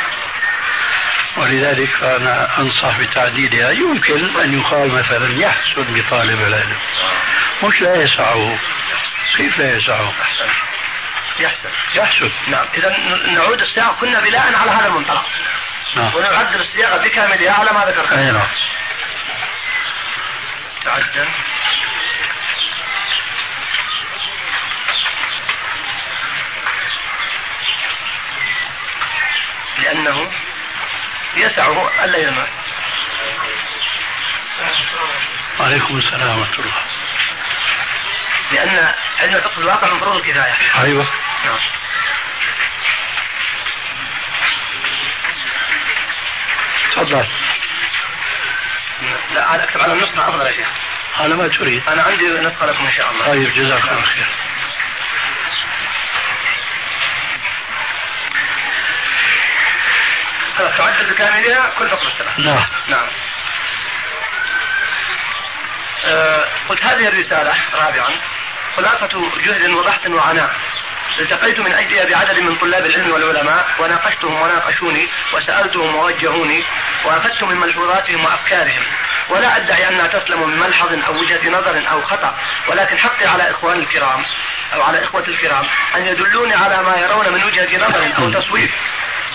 ولذلك 1.37 1.89
فأنا 1.89 2.57
أنصح 2.59 2.99
بتعديلها. 2.99 3.71
يمكن 3.71 4.39
أن 4.39 4.53
يقال 4.53 4.91
مثلا 4.91 5.39
يحسن 5.39 5.93
بطالب 5.93 6.39
العلم. 6.39 6.77
مش 7.63 7.81
لا 7.81 7.95
يسعه. 7.95 8.59
كيف 9.37 9.57
لا 9.57 9.75
يسعه؟ 9.77 10.13
يحسن 11.39 11.69
يحسن. 11.95 12.31
نعم. 12.47 12.67
إذا 12.73 12.89
ن- 12.89 13.33
نعود 13.33 13.61
السياق. 13.61 13.99
كنا 13.99 14.19
بناء 14.19 14.55
على 14.55 14.71
هذا 14.71 14.87
المنطلق. 14.87 15.25
نعم. 15.95 16.15
ونعدل 16.15 16.59
الصياغة 16.61 16.97
بكاملها 17.07 17.51
على 17.53 17.71
ما 17.73 17.85
ذكرت. 17.85 18.11
أي 18.11 18.31
نعم. 18.31 18.47
تعدل 20.85 21.27
لأنه 29.77 30.31
يسعه 31.35 32.03
ألا 32.05 32.17
يلمس 32.17 32.49
عليكم 35.59 35.97
السلام 35.97 36.39
ورحمة 36.39 36.59
الله. 36.59 36.83
لأن 38.51 38.93
علم 39.23 39.41
فقه 39.41 39.59
الواقع 39.59 39.93
من 39.93 39.99
فروض 39.99 40.15
الكفاية. 40.15 40.83
أيوة. 40.83 41.07
نعم 41.45 41.59
تفضل. 46.91 47.27
لا 49.33 49.55
أنا 49.55 49.63
أكتب 49.63 49.81
على 49.81 49.93
النسخة 49.93 50.29
أفضل 50.29 50.45
يا 50.45 50.51
شيخ. 50.51 50.67
على 51.17 51.35
ما 51.35 51.47
تريد. 51.47 51.87
أنا 51.87 52.03
عندي 52.03 52.27
نسخة 52.27 52.65
لكم 52.65 52.85
إن 52.85 52.91
شاء 52.91 53.11
الله. 53.11 53.25
طيب 53.25 53.53
جزاك 53.53 53.83
الله 53.83 54.01
خير. 54.01 54.27
تعدل 60.77 61.13
بكاملها 61.13 61.69
كل 61.77 61.93
السنة 61.93 62.33
نعم. 62.37 62.65
نعم. 62.87 63.07
آه 66.05 66.49
قلت 66.69 66.83
هذه 66.83 67.07
الرسالة 67.07 67.55
رابعا. 67.73 68.09
خلاصة 68.77 69.39
جهد 69.45 69.69
وبحث 69.69 70.07
وعناء. 70.07 70.49
التقيت 71.19 71.59
من 71.59 71.73
أجلها 71.73 72.05
بعدد 72.05 72.39
من 72.39 72.55
طلاب 72.55 72.85
العلم 72.85 73.11
والعلماء 73.11 73.65
وناقشتهم 73.79 74.41
وناقشوني 74.41 75.07
وسألتهم 75.33 75.95
ووجهوني 75.95 76.63
وأخذت 77.05 77.43
من 77.43 77.57
ملحوظاتهم 77.57 78.25
وأفكارهم. 78.25 78.85
ولا 79.29 79.57
أدعي 79.57 79.87
أنها 79.89 80.07
تسلم 80.07 80.49
من 80.49 80.59
ملحظ 80.59 80.93
أو 81.07 81.19
وجهة 81.19 81.49
نظر 81.49 81.91
أو 81.91 82.01
خطأ 82.01 82.35
ولكن 82.69 82.97
حقي 82.97 83.25
على 83.27 83.51
إخواني 83.51 83.79
الكرام 83.79 84.25
أو 84.73 84.81
على 84.81 85.03
إخوة 85.03 85.27
الكرام 85.27 85.65
أن 85.95 86.07
يدلوني 86.07 86.53
على 86.53 86.83
ما 86.83 86.97
يرون 86.97 87.33
من 87.33 87.43
وجهة 87.43 87.77
نظر 87.77 88.13
أو 88.17 88.41
تصوير 88.41 88.69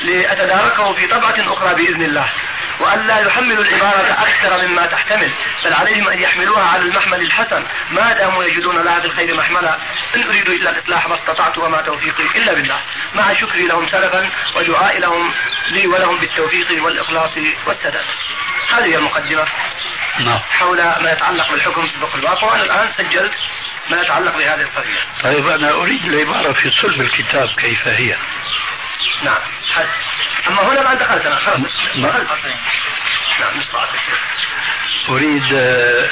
لأتداركه 0.03 0.93
في 0.93 1.07
طبعة 1.07 1.53
أخرى 1.53 1.75
بإذن 1.75 2.03
الله. 2.03 2.33
وأن 2.81 3.07
لا 3.07 3.19
يحملوا 3.19 3.65
العبارة 3.65 4.13
أكثر 4.13 4.67
مما 4.67 4.87
تحتمل 4.87 5.33
بل 5.65 5.73
عليهم 5.75 6.09
أن 6.09 6.19
يحملوها 6.19 6.65
على 6.65 6.83
المحمل 6.83 7.21
الحسن. 7.21 7.65
ما 7.91 8.13
داموا 8.13 8.45
يجدون 8.45 8.85
لها 8.85 9.01
في 9.01 9.07
الخير 9.07 9.37
محملا 9.37 9.79
إن 10.17 10.23
أريد 10.23 10.47
إلا 10.49 10.71
الإصلاح 10.71 11.09
ما 11.09 11.15
استطعت 11.15 11.59
وما 11.59 11.83
توفيقي 11.83 12.25
إلا 12.39 12.55
بالله. 12.55 12.81
مع 13.15 13.35
شكري 13.35 13.67
لهم 13.67 13.89
سلفا 13.89 14.31
ودعائي 14.57 14.99
لهم 14.99 15.35
لي 15.71 15.87
ولهم 15.87 16.19
بالتوفيق 16.21 16.85
والإخلاص 16.85 17.37
والسداد. 17.67 18.05
هذه 18.73 18.95
المقدمة. 18.97 19.45
نعم. 20.21 20.41
حول 20.51 20.79
ما 20.79 21.13
يتعلق 21.13 21.51
بالحكم 21.51 21.87
في 21.87 21.99
فقه 21.99 22.19
الواقع 22.19 22.47
وأنا 22.47 22.63
الآن 22.63 22.93
سجلت 22.93 23.33
ما 23.91 24.03
يتعلق 24.03 24.37
بهذه 24.37 24.61
القضية. 24.61 25.01
طيب 25.25 25.47
أنا 25.47 25.71
أريد 25.71 26.05
العبارة 26.05 26.53
في 26.53 26.71
صلب 26.71 27.01
الكتاب 27.01 27.49
كيف 27.49 27.89
هي؟ 27.89 28.17
نعم. 29.23 29.39
حد. 29.75 29.89
أما 30.49 30.63
هنا 30.63 30.83
ما 30.83 30.95
دخلت 30.95 31.27
أنا 31.27 31.37
خلاص 31.37 31.97
نعم. 31.97 32.27
أريد 35.09 35.53
آه، 35.55 36.09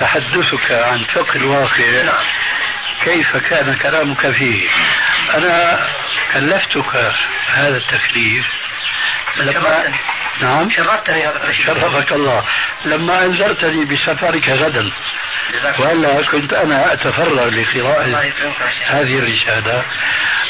تحدثك 0.00 0.72
عن 0.72 1.04
فقه 1.04 1.36
الواقع. 1.36 2.02
نعم. 2.02 2.24
كيف 3.04 3.36
كان 3.36 3.76
كلامك 3.76 4.30
فيه؟ 4.30 4.68
أنا 5.34 5.86
كلفتك 6.32 6.96
هذا 7.48 7.76
التكليف 7.76 8.46
لما 9.36 9.52
شرفتني. 9.52 9.98
نعم. 10.40 10.70
شرفتني 10.70 11.26
شرفك 11.66 12.12
الله. 12.12 12.44
لما 12.84 13.24
أنذرتني 13.24 13.84
بسفرك 13.84 14.48
غدا 14.48 14.90
وهلا 15.80 16.22
كنت 16.22 16.54
يكرمك 18.22 18.60
يا 18.60 18.70
شيخ. 18.78 18.90
هذه 18.90 19.18
الرسالة 19.18 19.84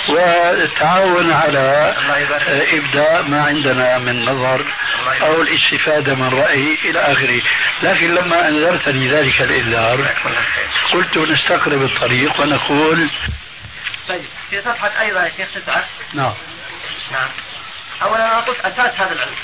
والتعاون 0.09 1.33
على 1.33 1.95
إبداء 2.73 3.23
ما 3.23 3.43
عندنا 3.43 3.99
من 3.99 4.25
نظر 4.25 4.65
أو 5.23 5.43
الاستفادة 5.43 6.15
من 6.15 6.29
رأي 6.29 6.79
إلى 6.85 7.01
آخره. 7.01 7.43
لكن 7.83 8.15
لما 8.15 8.49
أنذرتني 8.49 9.09
ذلك 9.09 9.43
خير. 10.55 10.73
قلت 10.93 11.19
نستقرب 11.19 11.83
الطريق 11.83 12.41
ونقول 12.41 13.11
طيب 14.09 14.25
في 14.51 14.61
صفحة 14.61 15.01
أيضا 15.01 15.23
يا 15.23 15.33
شيخ 15.37 15.49
تسعة؟ 15.55 15.85
نعم. 16.15 16.35
نعم. 17.13 17.29
أولا 18.03 18.33
أنا 18.33 18.41
قلت 18.41 18.59
أساس 18.61 19.01
هذا 19.01 19.13
العلم. 19.13 19.37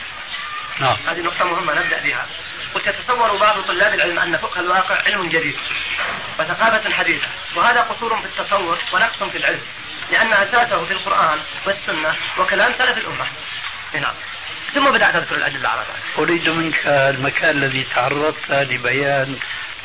نعم. 0.80 0.96
هذه 1.06 1.20
نقطة 1.20 1.44
مهمة 1.44 1.74
نبدأ 1.74 2.02
بها. 2.02 2.26
قلت 2.74 2.86
يتصور 2.86 3.36
بعض 3.36 3.64
طلاب 3.64 3.94
العلم 3.94 4.18
أن 4.18 4.36
فقه 4.36 4.60
الواقع 4.60 5.02
علم 5.06 5.28
جديد 5.28 5.56
وثقافة 6.38 6.90
حديثة 6.90 7.28
وهذا 7.56 7.80
قصور 7.80 8.20
في 8.20 8.24
التصور 8.24 8.78
ونقص 8.92 9.22
في 9.22 9.38
العلم 9.38 9.60
لأن 10.10 10.32
أساسه 10.32 10.84
في 10.84 10.92
القرآن 10.92 11.40
والسنة 11.66 12.16
وكلام 12.38 12.72
سلف 12.72 12.98
الأمة. 12.98 13.26
نعم. 13.94 14.14
ثم 14.74 14.90
بدأت 14.90 15.14
أذكر 15.14 15.36
الأدلة 15.36 15.68
على 15.68 15.80
ذلك. 15.80 16.18
أريد 16.18 16.48
منك 16.48 16.86
المكان 16.86 17.50
الذي 17.50 17.84
تعرضت 17.84 18.50
لبيان 18.50 19.38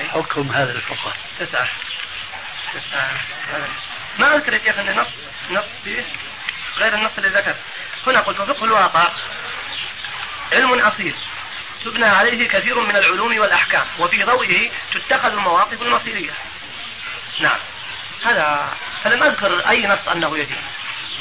حكم 0.10 0.52
هذا 0.52 0.72
الفقه. 0.72 1.14
تسعة. 1.40 1.68
تسعة. 2.74 3.10
ما 4.20 4.36
أذكر 4.36 4.54
يا 4.54 4.82
أن 4.82 4.96
نص 4.96 5.08
نص 5.52 5.66
فيه؟ 5.84 6.04
غير 6.78 6.94
النص 6.94 7.12
اللي 7.18 7.30
ذكر. 7.30 7.56
هنا 8.08 8.20
قلت 8.20 8.42
فقه 8.42 8.66
الواقع 8.66 9.12
علم 10.54 10.80
أصيل. 10.80 11.16
تبنى 11.86 12.06
عليه 12.06 12.48
كثير 12.48 12.80
من 12.80 12.96
العلوم 12.96 13.40
والأحكام 13.40 13.86
وفي 14.00 14.24
ضوئه 14.24 14.72
تتخذ 14.94 15.32
المواقف 15.32 15.82
المصيرية. 15.82 16.32
نعم. 17.40 17.60
هذا 18.26 18.74
فلم 19.04 19.24
أذكر 19.24 19.70
أي 19.70 19.88
نص 19.88 20.08
أنه 20.08 20.38
يجب 20.38 20.58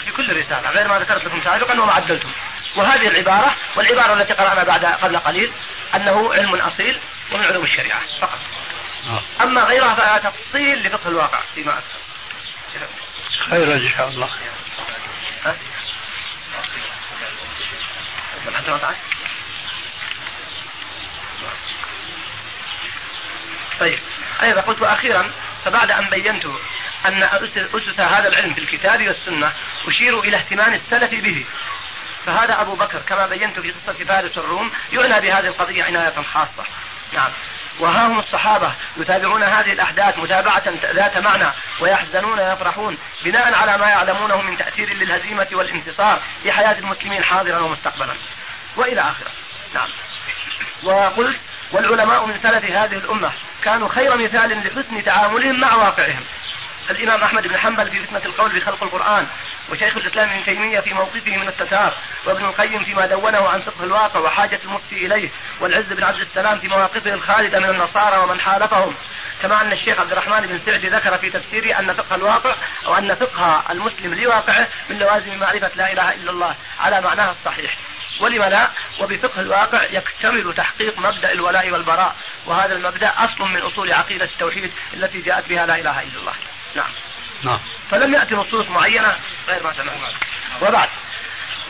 في 0.05 0.13
كل 0.13 0.37
رسالة 0.37 0.71
غير 0.71 0.89
ما 0.89 0.99
ذكرت 0.99 1.25
لكم 1.25 1.43
سابقا 1.45 1.81
وما 1.81 1.93
عدلتم. 1.93 2.33
وهذه 2.77 3.09
العبارة 3.09 3.57
والعبارة 3.77 4.13
التي 4.13 4.33
قرأنا 4.33 4.65
بعد 4.65 4.85
قبل 4.85 5.17
قليل 5.17 5.53
أنه 5.95 6.35
علم 6.35 6.55
أصيل 6.55 6.99
ومن 7.33 7.45
علوم 7.45 7.65
الشريعة 7.65 8.01
فقط. 8.21 8.39
آه. 9.07 9.23
أما 9.43 9.61
غيرها 9.61 9.95
فهذا 9.95 10.31
تفصيل 10.31 10.87
لفقه 10.87 11.09
الواقع 11.09 11.43
فيما 11.55 11.73
أذكر. 11.73 12.87
خيرا 13.51 13.77
إن 13.77 13.89
شاء 13.89 14.09
الله. 14.09 14.29
ها؟ 15.45 15.57
طيب. 23.81 23.99
أيضا 24.43 24.61
قلت 24.61 24.83
وأخيرا 24.83 25.31
فبعد 25.65 25.91
أن 25.91 26.11
بينت 26.11 26.45
أن 27.07 27.23
أسس 27.23 28.01
هذا 28.01 28.29
العلم 28.29 28.55
في 28.55 28.61
الكتاب 28.61 29.07
والسنة 29.09 29.53
أشير 29.89 30.21
إلى 30.21 30.37
اهتمام 30.37 30.75
السلف 30.75 31.11
به. 31.11 31.45
فهذا 32.27 32.61
أبو 32.61 32.75
بكر 32.75 32.99
كما 32.99 33.27
بينت 33.27 33.61
في 33.61 33.71
قصة 33.71 34.05
فارس 34.05 34.39
الروم 34.39 34.71
يعنى 34.93 35.21
بهذه 35.21 35.47
القضية 35.47 35.85
عناية 35.85 36.23
خاصة. 36.23 36.65
نعم. 37.13 37.31
وها 37.81 38.07
هم 38.07 38.19
الصحابة 38.19 38.75
يتابعون 38.97 39.43
هذه 39.43 39.73
الأحداث 39.73 40.19
متابعة 40.19 40.63
ذات 40.93 41.19
معنى 41.19 41.53
ويحزنون 41.81 42.39
ويفرحون 42.39 42.99
بناء 43.25 43.55
على 43.55 43.79
ما 43.79 43.87
يعلمونه 43.87 44.43
من 44.43 44.57
تأثير 44.57 44.95
للهزيمة 44.95 45.49
والانتصار 45.53 46.23
في 46.43 46.53
حياة 46.53 46.79
المسلمين 46.79 47.25
حاضرا 47.25 47.59
ومستقبلا. 47.59 48.13
وإلى 48.77 49.01
آخره. 49.01 49.31
نعم. 49.75 49.89
وقلت 50.83 51.41
والعلماء 51.73 52.27
من 52.27 52.39
سلف 52.39 52.65
هذه 52.65 52.97
الأمة 52.97 53.33
كانوا 53.65 53.89
خير 53.89 54.17
مثال 54.17 54.67
لحسن 54.67 55.05
تعاملهم 55.05 55.61
مع 55.61 55.75
واقعهم. 55.75 56.25
الإمام 56.91 57.23
أحمد 57.23 57.49
بن 57.49 57.59
حنبل 57.59 57.91
في 57.91 58.07
فتنة 58.07 58.25
القول 58.25 58.53
بخلق 58.53 58.83
القرآن 58.83 59.27
وشيخ 59.71 59.97
الإسلام 59.97 60.31
ابن 60.31 60.45
تيمية 60.45 60.81
في 60.81 60.95
موقفه 60.95 61.37
من 61.37 61.49
التتار 61.49 61.95
وابن 62.27 62.45
القيم 62.45 62.85
فيما 62.85 63.07
دونه 63.07 63.49
عن 63.49 63.63
فقه 63.63 63.85
الواقع 63.85 64.21
وحاجة 64.21 64.61
المفتي 64.65 65.07
إليه 65.07 65.31
والعز 65.61 65.93
بن 65.93 66.05
عبد 66.05 66.21
السلام 66.21 66.59
في 66.59 66.69
مواقفه 66.69 67.15
الخالدة 67.15 67.59
من 67.59 67.71
النصارى 67.71 68.19
ومن 68.19 68.41
حالفهم. 68.41 68.95
كما 69.43 69.61
أن 69.61 69.73
الشيخ 69.73 70.01
عبد 70.01 70.13
الرحمن 70.13 70.47
بن 70.47 70.61
سعدي 70.67 70.89
ذكر 70.89 71.19
في 71.19 71.31
تفسيره 71.31 71.79
أن 71.81 71.93
فقه 71.93 72.15
الواقع 72.15 72.55
أو 72.87 72.95
أن 72.95 73.15
فقه 73.15 73.63
المسلم 73.71 74.15
لواقعه 74.15 74.69
من 74.91 74.99
لوازم 74.99 75.39
معرفة 75.39 75.71
لا 75.77 75.93
إله 75.93 76.15
إلا 76.15 76.31
الله 76.31 76.55
على 76.81 77.01
معناها 77.01 77.33
الصحيح. 77.33 77.77
ولم 78.21 78.45
لا؟ 78.45 78.71
وبفقه 79.01 79.41
الواقع 79.41 79.83
يكتمل 79.83 80.55
تحقيق 80.55 80.99
مبدأ 80.99 81.33
الولاء 81.33 81.71
والبراء 81.71 82.17
وهذا 82.47 82.77
المبدأ 82.77 83.09
أصل 83.09 83.45
من 83.45 83.63
أصول 83.63 83.93
عقيدة 83.93 84.25
التوحيد 84.25 84.73
التي 84.95 85.21
جاءت 85.21 85.49
بها 85.49 85.67
لا 85.67 85.75
إله 85.75 86.03
إلا 86.03 86.19
الله. 86.21 86.35
نعم. 86.77 86.91
نعم. 87.45 87.59
فلم 87.91 88.15
يأتي 88.15 88.35
نصوص 88.35 88.69
معينة 88.69 89.17
غير 89.49 89.63
ما 89.63 89.73
سمعنا 89.73 90.13
وبعد. 90.63 90.89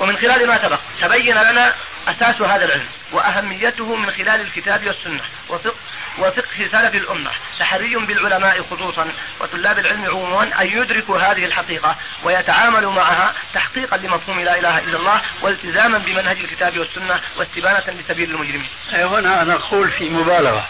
ومن 0.00 0.16
خلال 0.16 0.46
ما 0.46 0.62
سبق 0.62 0.80
تبين 1.00 1.34
لنا 1.34 1.74
أساس 2.08 2.42
هذا 2.42 2.64
العلم 2.64 2.86
وأهميته 3.12 3.96
من 3.96 4.10
خلال 4.10 4.40
الكتاب 4.40 4.86
والسنة 4.86 5.22
وفقه 5.48 5.74
وفقه 6.18 6.68
سلف 6.72 6.94
الأمة. 6.94 7.30
تحري 7.58 7.96
بالعلماء 7.96 8.62
خصوصا 8.62 9.12
وطلاب 9.40 9.78
العلم 9.78 10.04
عموما 10.04 10.62
أن 10.62 10.66
يدركوا 10.66 11.18
هذه 11.18 11.44
الحقيقة 11.44 11.96
ويتعاملوا 12.24 12.92
معها 12.92 13.34
تحقيقا 13.54 13.96
لمفهوم 13.96 14.40
لا 14.40 14.58
إله 14.58 14.78
إلا 14.78 14.98
الله 14.98 15.22
والتزاما 15.42 15.98
بمنهج 15.98 16.38
الكتاب 16.38 16.78
والسنة 16.78 17.20
واستبانة 17.36 18.00
لسبيل 18.00 18.30
المجرمين. 18.30 18.68
أي 18.94 19.04
هنا 19.04 19.42
أنا 19.42 19.54
أقول 19.54 19.90
في 19.90 20.10
مبالغة. 20.10 20.68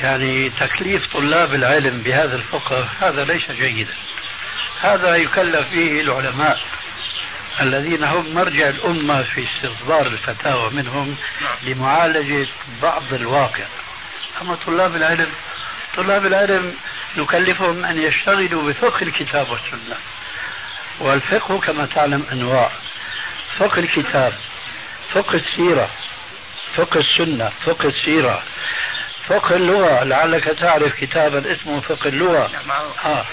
يعني 0.00 0.50
تكليف 0.50 1.02
طلاب 1.12 1.54
العلم 1.54 2.02
بهذا 2.02 2.36
الفقه 2.36 2.88
هذا 3.00 3.24
ليس 3.24 3.50
جيدا. 3.50 3.94
هذا 4.80 5.16
يكلف 5.16 5.70
به 5.72 6.00
العلماء 6.00 6.60
الذين 7.60 8.04
هم 8.04 8.34
مرجع 8.34 8.68
الأمة 8.68 9.22
في 9.22 9.46
استصدار 9.46 10.06
الفتاوى 10.06 10.70
منهم 10.70 11.16
لمعالجة 11.62 12.48
بعض 12.82 13.14
الواقع. 13.14 13.64
أما 14.42 14.54
طلاب 14.54 14.96
العلم 14.96 15.32
طلاب 15.96 16.26
العلم 16.26 16.74
نكلفهم 17.16 17.84
أن 17.84 17.98
يشتغلوا 17.98 18.62
بفقه 18.62 19.02
الكتاب 19.02 19.50
والسنة. 19.50 19.96
والفقه 21.00 21.60
كما 21.60 21.86
تعلم 21.86 22.26
أنواع. 22.32 22.70
فقه 23.58 23.78
الكتاب 23.78 24.32
فقه 25.12 25.34
السيرة 25.34 25.90
فقه 26.74 27.00
السنة 27.00 27.52
فقه 27.64 27.88
السيرة. 27.88 28.42
فقه 29.28 29.56
اللغة 29.56 30.04
لعلك 30.04 30.44
تعرف 30.44 30.92
كتابا 31.00 31.52
اسمه 31.52 31.80
فقه 31.80 32.08
اللغة. 32.08 32.50
آه. 33.04 33.26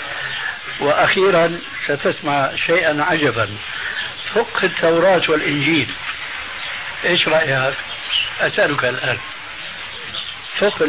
وأخيرا 0.80 1.60
ستسمع 1.88 2.56
شيئا 2.56 3.03
عجبا. 3.03 3.57
فقه 4.34 4.64
التوراة 4.64 5.22
والإنجيل. 5.30 5.95
إيش 7.06 7.28
رايك؟ 7.28 7.76
أسألك 8.41 8.86
الآن. 8.86 9.18
فقه 10.60 10.86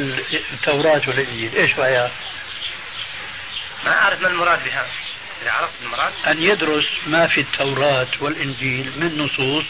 التوراة 0.52 1.02
والإنجيل 1.08 1.54
إيش 1.54 1.78
رايك؟ 1.78 2.12
ما 3.84 3.92
أعرف 3.92 4.22
ما 4.22 4.28
المراد 4.28 4.64
بها. 4.64 4.86
إذا 5.42 5.50
عرفت 5.50 5.82
المراد؟ 5.82 6.12
أن 6.26 6.42
يدرس 6.42 6.86
ما 7.06 7.26
في 7.26 7.40
التوراة 7.40 8.06
والإنجيل 8.20 8.92
من 8.96 9.18
نصوص 9.18 9.64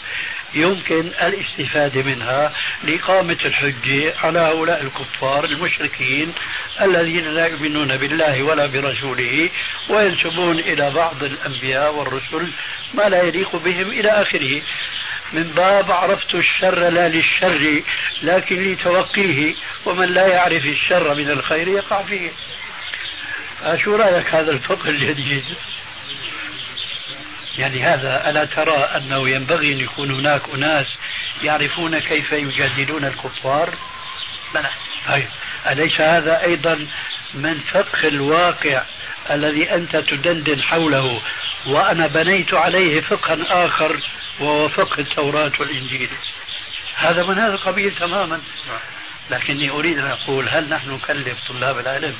يمكن 0.55 1.07
الاستفادة 1.23 2.03
منها 2.03 2.53
لإقامة 2.83 3.39
الحجه 3.45 4.15
على 4.19 4.39
هؤلاء 4.39 4.83
الكفار 4.83 5.45
المشركين 5.45 6.33
الذين 6.81 7.25
لا 7.25 7.47
يؤمنون 7.47 7.97
بالله 7.97 8.43
ولا 8.43 8.67
برسوله 8.67 9.51
وينسبون 9.91 10.59
إلى 10.59 10.91
بعض 10.91 11.25
الأنبياء 11.25 11.95
والرسل 11.95 12.53
ما 12.95 13.03
لا 13.03 13.23
يليق 13.23 13.57
بهم 13.57 13.91
إلى 13.91 14.09
آخره 14.09 14.63
من 15.33 15.43
باب 15.43 15.91
عرفت 15.91 16.35
الشر 16.35 16.89
لا 16.89 17.09
للشر 17.09 17.83
لكن 18.23 18.57
لتوقيه 18.57 19.55
ومن 19.87 20.09
لا 20.09 20.27
يعرف 20.27 20.65
الشر 20.65 21.15
من 21.15 21.31
الخير 21.31 21.69
يقع 21.69 22.03
فيه 22.03 22.31
شو 23.85 23.97
رأيك 23.97 24.27
هذا 24.27 24.51
الفقه 24.51 24.89
الجديد؟ 24.89 25.45
يعني 27.59 27.83
هذا 27.83 28.31
ألا 28.31 28.45
ترى 28.45 28.77
أنه 28.77 29.31
ينبغي 29.31 29.73
أن 29.73 29.79
يكون 29.79 30.11
هناك 30.11 30.43
أناس 30.55 30.87
يعرفون 31.43 31.99
كيف 31.99 32.33
يجادلون 32.33 33.05
الكفار؟ 33.05 33.75
بلى. 34.55 34.71
طيب. 35.09 35.29
أليس 35.67 36.01
هذا 36.01 36.43
أيضا 36.43 36.87
من 37.35 37.61
فقه 37.61 38.09
الواقع 38.09 38.83
الذي 39.31 39.75
أنت 39.75 39.97
تدندن 39.97 40.63
حوله 40.63 41.21
وأنا 41.67 42.07
بنيت 42.07 42.55
عليه 42.55 43.01
فقها 43.01 43.67
آخر 43.67 44.01
وهو 44.41 44.69
فقه 44.69 44.99
التوراة 44.99 45.53
والإنجيل؟ 45.61 46.11
هذا 46.97 47.23
من 47.23 47.39
هذا 47.39 47.55
القبيل 47.55 47.95
تماما 47.95 48.41
لكني 49.31 49.71
أريد 49.71 49.99
أن 49.99 50.07
أقول 50.07 50.49
هل 50.49 50.69
نحن 50.69 50.91
نكلف 50.91 51.39
طلاب 51.49 51.79
العلم 51.79 52.15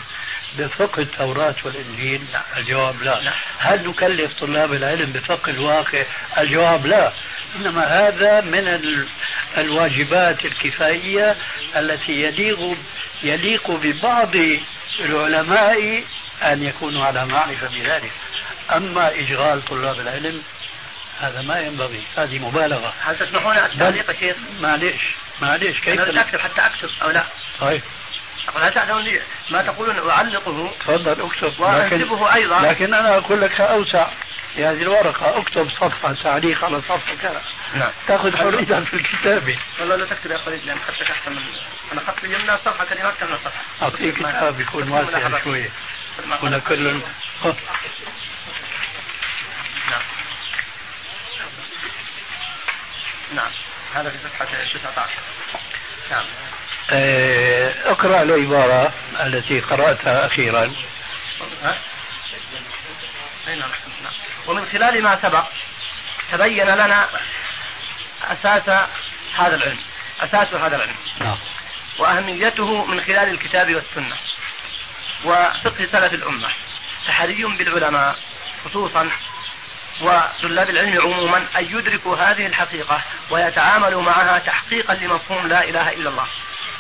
بفقه 0.59 1.03
التوراة 1.03 1.55
والإنجيل؟ 1.65 2.25
الجواب 2.57 3.03
لا. 3.03 3.33
هل 3.59 3.89
نكلف 3.89 4.33
طلاب 4.41 4.73
العلم 4.73 5.13
بفقه 5.13 5.51
الواقع؟ 5.51 6.05
الجواب 6.39 6.87
لا. 6.87 7.13
إنما 7.57 7.85
هذا 7.85 8.41
من 8.41 8.81
الواجبات 9.59 10.45
الكفائية 10.45 11.37
التي 11.77 12.13
يليق 12.13 12.77
يليق 13.23 13.71
ببعض 13.71 14.35
العلماء 15.01 16.05
أن 16.43 16.63
يكونوا 16.63 17.05
على 17.05 17.27
معرفة 17.27 17.69
بذلك. 17.69 18.13
أما 18.77 19.21
إشغال 19.21 19.65
طلاب 19.65 20.01
العلم 20.01 20.43
هذا 21.21 21.43
ما 21.43 21.59
ينبغي. 21.59 22.03
هذه 22.17 22.39
مبالغة. 22.39 22.95
هل 23.01 23.19
تسمحون 23.19 23.59
التعليق 23.59 24.11
يا 24.11 24.17
شيخ؟ 24.17 24.37
معليش 24.61 25.03
معليش 25.43 25.81
كيف 25.81 26.01
أنا 26.01 26.21
أكتب 26.21 26.39
حتى 26.39 26.61
أكتب 26.61 26.89
أو 27.03 27.11
لا؟ 27.11 27.25
طيب. 27.61 27.83
هل 28.57 28.75
تعلمون 28.75 29.03
لي 29.03 29.21
ما 29.51 29.63
تقولون 29.63 30.11
أعلقه 30.11 30.71
تفضل. 30.81 31.21
اكتب 31.21 31.61
وأنسبه 31.61 32.35
أيضا. 32.35 32.61
لكن 32.61 32.95
أنا 32.95 33.19
أقول 33.19 33.41
لك 33.41 33.61
أوسع 33.61 34.09
في 34.55 34.65
هذه 34.65 34.83
الورقة 34.83 35.39
أكتب 35.39 35.71
صفحة 35.71 36.15
تعليق 36.23 36.65
على 36.65 36.81
صفحة 36.81 37.15
كذا. 37.15 37.43
نعم. 37.75 37.91
تأخذ 38.09 38.37
حريتك 38.37 38.89
في 38.89 38.95
الكتابة. 38.95 39.59
والله 39.81 39.97
لا 39.97 40.07
تكتب 40.07 40.31
يا 40.31 40.39
خالد 40.39 40.65
لأن 40.65 40.79
خطك 40.79 41.11
أحسن 41.11 41.33
من 41.33 41.43
أنا 41.93 42.01
خط 42.01 42.25
اليمنى 42.25 42.57
صفحة 42.57 42.85
كلمات 42.85 43.15
كم 43.21 43.37
صفحة 43.37 43.63
أعطيك 43.83 44.15
كتاب 44.15 44.61
يكون 44.61 44.89
واسع 44.89 45.45
شوية. 45.45 45.71
هنا 46.43 46.59
كل 46.59 47.03
نعم. 49.91 50.03
نعم. 53.35 53.51
هذا 53.95 54.11
في 54.11 54.19
صفحة 54.19 54.45
19 54.45 55.11
نعم. 56.11 56.25
اقرأ 56.91 58.23
العبارة 58.23 58.93
التي 59.21 59.61
قرأتها 59.61 60.27
أخيرا. 60.27 60.73
ومن 64.47 64.67
خلال 64.67 65.03
ما 65.03 65.19
سبق 65.23 65.47
تبين 66.33 66.67
لنا 66.67 67.09
أساس 68.23 68.69
هذا 69.39 69.57
العلم. 69.57 69.79
أساس 70.21 70.55
هذا 70.55 70.77
العلم. 70.77 70.97
نعم. 71.21 71.39
وأهميته 71.99 72.85
من 72.85 73.01
خلال 73.01 73.31
الكتاب 73.31 73.75
والسنة. 73.75 74.17
وفقه 75.25 75.87
سلف 75.93 76.13
الأمة. 76.13 76.49
فحري 77.07 77.45
بالعلماء 77.45 78.17
خصوصا 78.65 79.11
وطلاب 80.01 80.71
العلم 80.71 81.01
عموما 81.01 81.47
أن 81.59 81.65
يدركوا 81.65 82.17
هذه 82.17 82.47
الحقيقة 82.47 83.03
ويتعاملوا 83.31 84.03
معها 84.03 84.39
تحقيقا 84.39 84.95
لمفهوم 84.95 85.47
لا 85.47 85.65
إله 85.65 85.93
إلا 85.93 86.11
الله. 86.11 86.27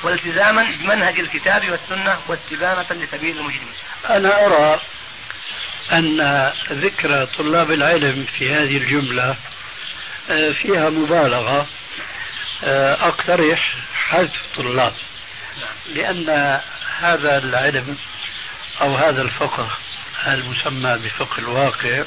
والتزاما 0.05 0.63
بمنهج 0.63 1.21
الكتاب 1.21 1.71
والسنة 1.71 2.19
واستبانة 2.29 2.87
لسبيل 2.91 3.39
المجرمين 3.39 3.75
أنا 4.11 4.47
أرى 4.47 4.81
أن 5.93 6.53
ذكر 6.73 7.25
طلاب 7.25 7.71
العلم 7.71 8.27
في 8.39 8.55
هذه 8.55 8.77
الجملة 8.77 9.37
آه، 10.31 10.53
فيها 10.53 10.91
مبالغة 10.91 11.67
آه، 12.65 13.09
أقترح 13.09 13.75
حذف 13.95 14.43
طلاب 14.57 14.95
لأن 15.95 16.61
هذا 17.01 17.39
العلم 17.39 17.97
أو 18.81 18.95
هذا 18.95 19.23
الفقه 19.23 19.79
المسمى 20.27 20.99
بفقه 20.99 21.39
الواقع 21.39 22.03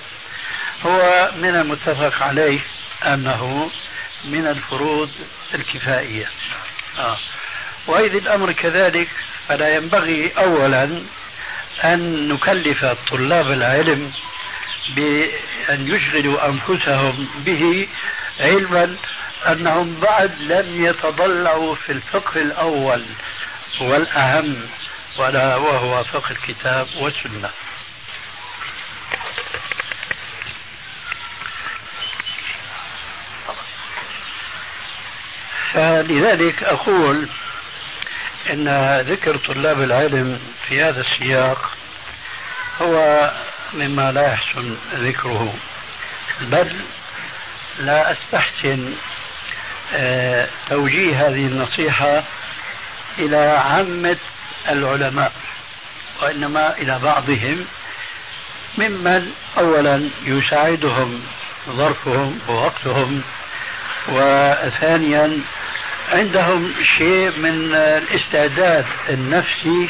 هو 0.86 1.32
من 1.36 1.56
المتفق 1.56 2.24
عليه 2.24 2.60
أنه 3.06 3.72
من 4.26 4.48
الفروض 4.48 5.12
الكفائية 5.54 6.30
آه. 6.98 7.18
وإذ 7.88 8.16
الأمر 8.16 8.52
كذلك 8.52 9.10
فلا 9.48 9.76
ينبغي 9.76 10.32
أولا 10.38 11.02
أن 11.84 12.28
نكلف 12.28 12.86
طلاب 12.86 13.52
العلم 13.52 14.12
بأن 14.96 15.88
يشغلوا 15.88 16.48
أنفسهم 16.48 17.28
به 17.46 17.88
علما 18.40 18.96
أنهم 19.48 20.00
بعد 20.00 20.32
لم 20.42 20.86
يتضلعوا 20.86 21.76
في 21.76 21.92
الفقه 21.92 22.42
الأول 22.42 23.04
والأهم 23.82 24.56
ولا 25.18 25.56
وهو 25.56 26.04
فقه 26.04 26.32
الكتاب 26.32 26.88
والسنة. 26.96 27.50
فلذلك 35.74 36.64
أقول 36.64 37.30
إن 38.52 39.00
ذكر 39.02 39.38
طلاب 39.38 39.82
العلم 39.82 40.40
في 40.68 40.82
هذا 40.84 41.02
السياق 41.02 41.72
هو 42.82 43.32
مما 43.74 44.12
لا 44.12 44.28
يحسن 44.28 44.76
ذكره. 44.94 45.54
بل 46.42 46.76
لا 47.80 48.12
أستحسن 48.12 48.94
آه، 49.94 50.48
توجيه 50.70 51.28
هذه 51.28 51.46
النصيحة 51.46 52.24
إلى 53.20 53.38
عامة 53.38 54.18
العلماء 54.70 55.32
وإنما 56.22 56.78
إلى 56.78 57.00
بعضهم 57.00 57.66
ممن 58.78 59.32
اولا 59.58 60.10
يساعدهم 60.26 61.22
ظرفهم 61.70 62.40
ووقتهم 62.48 63.22
وثانيا 64.08 65.40
عندهم 66.12 66.74
شيء 66.98 67.38
من 67.38 67.76
الاستعداد 67.76 68.86
النفسي 69.10 69.90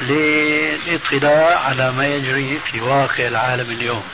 للاطلاع 0.00 1.60
على 1.60 1.92
ما 1.92 2.06
يجري 2.06 2.58
في 2.58 2.80
واقع 2.80 3.26
العالم 3.26 3.70
اليوم. 3.70 4.04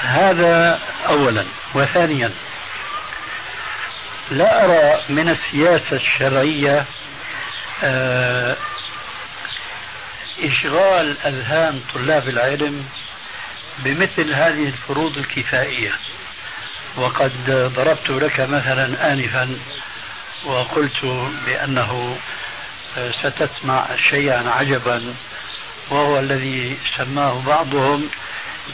هذا 0.00 0.80
اولا. 1.06 1.44
وثانيا 1.74 2.30
لا 4.30 4.64
أرى 4.64 5.02
من 5.08 5.28
السياسة 5.28 5.96
الشرعية 5.96 6.84
آه، 7.84 8.56
إشغال 10.42 11.16
أذهان 11.26 11.80
طلاب 11.94 12.28
العلم 12.28 12.84
بمثل 13.78 14.34
هذه 14.34 14.66
الفروض 14.66 15.18
الكفائية. 15.18 15.92
وقد 16.96 17.32
ضربت 17.76 18.10
لك 18.10 18.40
مثلا 18.40 19.12
آنفا 19.12 19.58
وقلت 20.44 21.04
بأنه 21.46 22.18
ستسمع 23.22 23.86
شيئا 24.10 24.50
عجبا 24.50 25.14
وهو 25.90 26.18
الذي 26.18 26.78
سماه 26.96 27.42
بعضهم 27.46 28.08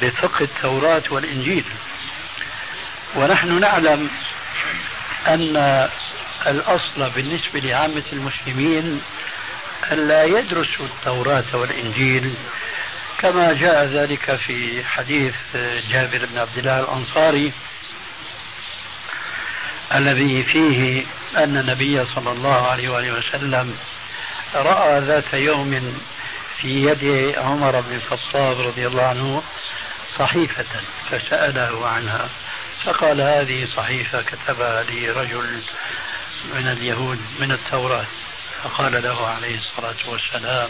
بفقه 0.02 0.44
التوراة 0.44 1.02
والإنجيل. 1.10 1.64
ونحن 3.16 3.60
نعلم 3.60 4.10
أن 5.28 5.88
الأصل 6.46 7.10
بالنسبة 7.10 7.60
لعامة 7.60 8.02
المسلمين 8.12 9.02
ألا 9.92 10.24
يدرسوا 10.24 10.86
التوراة 10.86 11.44
والإنجيل 11.54 12.34
كما 13.18 13.52
جاء 13.52 13.84
ذلك 13.84 14.36
في 14.36 14.84
حديث 14.84 15.34
جابر 15.90 16.26
بن 16.32 16.38
عبد 16.38 16.58
الله 16.58 16.80
الأنصاري 16.80 17.52
الذي 19.94 20.42
فيه 20.42 21.06
أن 21.36 21.56
النبي 21.56 22.04
صلى 22.14 22.32
الله 22.32 22.66
عليه 22.66 22.88
وآله 22.88 23.12
وسلم 23.12 23.76
رأى 24.54 25.00
ذات 25.00 25.34
يوم 25.34 26.00
في 26.60 26.68
يد 26.68 27.34
عمر 27.38 27.80
بن 27.80 27.94
الخطاب 27.94 28.60
رضي 28.60 28.86
الله 28.86 29.02
عنه 29.02 29.42
صحيفة 30.18 30.80
فسأله 31.10 31.86
عنها. 31.86 32.28
فقال 32.84 33.20
هذه 33.20 33.66
صحيفة 33.76 34.22
كتبها 34.22 34.82
لي 34.82 35.10
رجل 35.10 35.62
من 36.54 36.68
اليهود 36.68 37.18
من 37.40 37.52
التوراة. 37.52 38.06
فقال 38.62 39.02
له 39.02 39.26
عليه 39.26 39.58
الصلاة 39.58 40.10
والسلام 40.10 40.68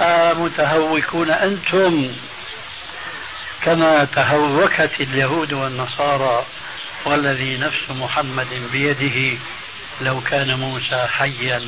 أمتهوكون 0.00 1.30
أنتم 1.30 2.14
كما 3.62 4.04
تهوكت 4.04 5.00
اليهود 5.00 5.52
والنصارى 5.52 6.46
والذي 7.04 7.56
نفس 7.56 7.90
محمد 7.90 8.68
بيده 8.72 9.38
لو 10.00 10.20
كان 10.20 10.58
موسى 10.58 11.06
حيا 11.06 11.66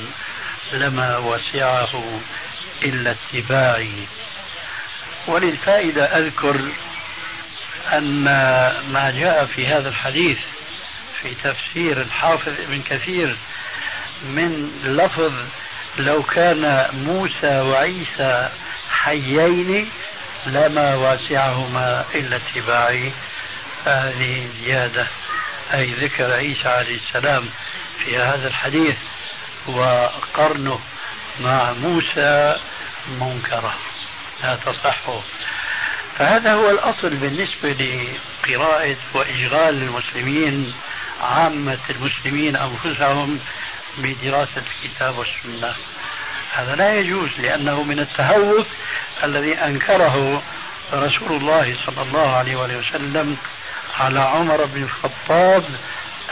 لما 0.73 1.17
وسعه 1.19 2.21
إلا 2.83 3.11
اتباعي. 3.11 4.07
وللفائدة 5.27 6.05
أذكر 6.05 6.73
أن 7.93 8.25
ما 8.93 9.15
جاء 9.21 9.47
في 9.47 9.67
هذا 9.67 9.89
الحديث 9.89 10.39
في 11.23 11.35
تفسير 11.35 12.01
الحافظ 12.01 12.61
ابن 12.61 12.83
كثير 12.83 13.37
من 14.23 14.71
لفظ 14.85 15.35
لو 15.99 16.23
كان 16.23 16.87
موسى 16.93 17.61
وعيسى 17.61 18.49
حيين 18.91 19.91
لما 20.47 20.95
واسعهما 20.95 22.05
إلا 22.15 22.37
اتباعي. 22.37 23.13
هذه 23.85 24.49
زيادة 24.65 25.07
أي 25.75 25.91
ذكر 25.93 26.33
عيسى 26.33 26.69
عليه 26.69 26.97
السلام 26.97 27.49
في 27.99 28.19
هذا 28.19 28.49
الحديث 28.49 28.99
وقرنه 29.67 30.81
مع 31.41 31.73
موسى 31.73 32.57
منكرة 33.21 33.75
لا 34.43 34.57
تصح. 34.57 35.01
فهذا 36.19 36.55
هو 36.55 36.71
الأصل 36.71 37.17
بالنسبة 37.17 37.73
لقراءة 38.49 38.97
وإشغال 39.15 39.83
المسلمين 39.83 40.75
عامة 41.21 41.79
المسلمين 41.91 42.57
أنفسهم 42.57 43.41
بدراسة 43.99 44.63
الكتاب 44.83 45.19
والسنة. 45.19 45.75
هذا 46.53 46.77
لا 46.77 46.95
يجوز 46.95 47.31
لأنه 47.39 47.83
من 47.83 48.01
التهوك 48.01 48.67
الذي 49.25 49.55
أنكره 49.55 50.43
رسول 50.93 51.33
الله 51.33 51.77
صلى 51.87 52.03
الله 52.03 52.37
عليه 52.37 52.57
وسلم 52.57 53.37
على 54.01 54.21
عمر 54.21 54.65
بن 54.65 54.83
الخطاب 54.83 55.65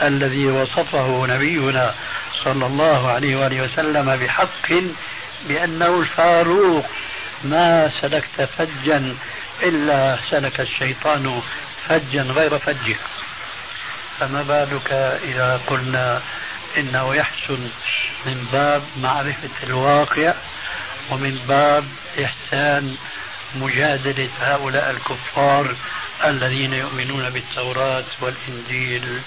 الذي 0.01 0.47
وصفه 0.47 1.25
نبينا 1.27 1.95
صلى 2.43 2.65
الله 2.65 3.11
عليه 3.11 3.35
وآله 3.35 3.61
وسلم 3.61 4.15
بحق 4.15 4.73
بأنه 5.47 5.99
الفاروق. 5.99 6.85
ما 7.43 7.91
سلكت 8.01 8.41
فجا 8.57 9.15
إلا 9.63 10.19
سلك 10.29 10.61
الشيطان 10.61 11.41
فجا 11.87 12.21
غير 12.21 12.57
فجه. 12.59 12.95
فما 14.19 14.41
بالك 14.41 14.91
إذا 15.23 15.61
قلنا 15.67 16.21
إنه 16.77 17.15
يحسن 17.15 17.69
من 18.25 18.47
باب 18.51 18.83
معرفة 18.97 19.49
الواقع 19.63 20.33
ومن 21.11 21.39
باب 21.47 21.85
إحسان 22.23 22.95
مجادلة 23.55 24.29
هؤلاء 24.39 24.91
الكفار 24.91 25.75
الذين 26.25 26.73
يؤمنون 26.73 27.29
بالتوراة 27.29 28.03
والإنجيل 28.21 29.21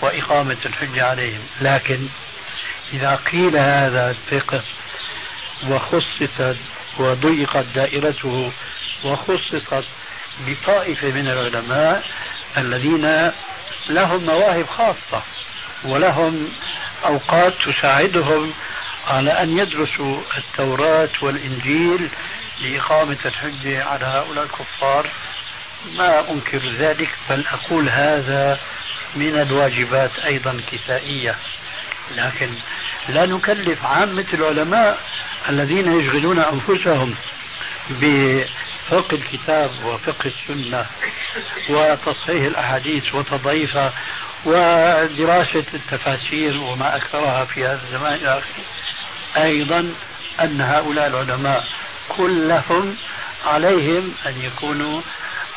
وإقامة 0.00 0.56
الحجة 0.66 1.04
عليهم. 1.04 1.40
لكن 1.60 2.08
إذا 2.92 3.16
قيل 3.16 3.56
هذا 3.56 4.10
الفقه 4.10 4.62
وخصصت 5.68 6.56
وضيقت 6.98 7.66
دائرته 7.74 8.52
وخصصت 9.04 9.84
بطائفة 10.46 11.08
من 11.08 11.28
العلماء 11.28 12.04
الذين 12.58 13.32
لهم 13.88 14.24
مواهب 14.24 14.66
خاصة 14.66 15.22
ولهم 15.84 16.48
أوقات 17.04 17.54
تساعدهم 17.66 18.52
على 19.06 19.30
أن 19.30 19.58
يدرسوا 19.58 20.20
التوراة 20.38 21.08
والإنجيل 21.22 22.08
لإقامة 22.60 23.18
الحجة 23.24 23.84
على 23.84 24.04
هؤلاء 24.04 24.44
الكفار. 24.44 25.10
ما 25.96 26.30
أنكر 26.30 26.70
ذلك 26.70 27.08
بل 27.30 27.44
أقول 27.46 27.88
هذا 27.88 28.58
من 29.16 29.40
الواجبات 29.40 30.18
أيضا 30.18 30.60
كفائية. 30.72 31.36
لكن 32.16 32.54
لا 33.08 33.26
نكلف 33.26 33.84
عامة 33.84 34.26
العلماء 34.34 34.98
الذين 35.48 36.00
يشغلون 36.00 36.38
أنفسهم 36.38 37.14
بفقه 37.90 39.14
الكتاب 39.14 39.70
وفقه 39.84 40.26
السنة 40.26 40.86
وتصحيح 41.70 42.44
الأحاديث 42.44 43.14
وتضعيفها 43.14 43.92
ودراسة 44.44 45.64
التفاسير 45.74 46.58
وما 46.58 46.96
أكثرها 46.96 47.44
في 47.44 47.66
هذا 47.66 47.80
الزمان. 47.86 48.14
إلى 48.14 48.38
آخره 48.38 48.64
أيضا 49.36 49.92
أن 50.40 50.60
هؤلاء 50.60 51.06
العلماء 51.06 51.64
كلهم 52.08 52.96
عليهم 53.46 54.14
أن 54.26 54.40
يكونوا 54.40 55.00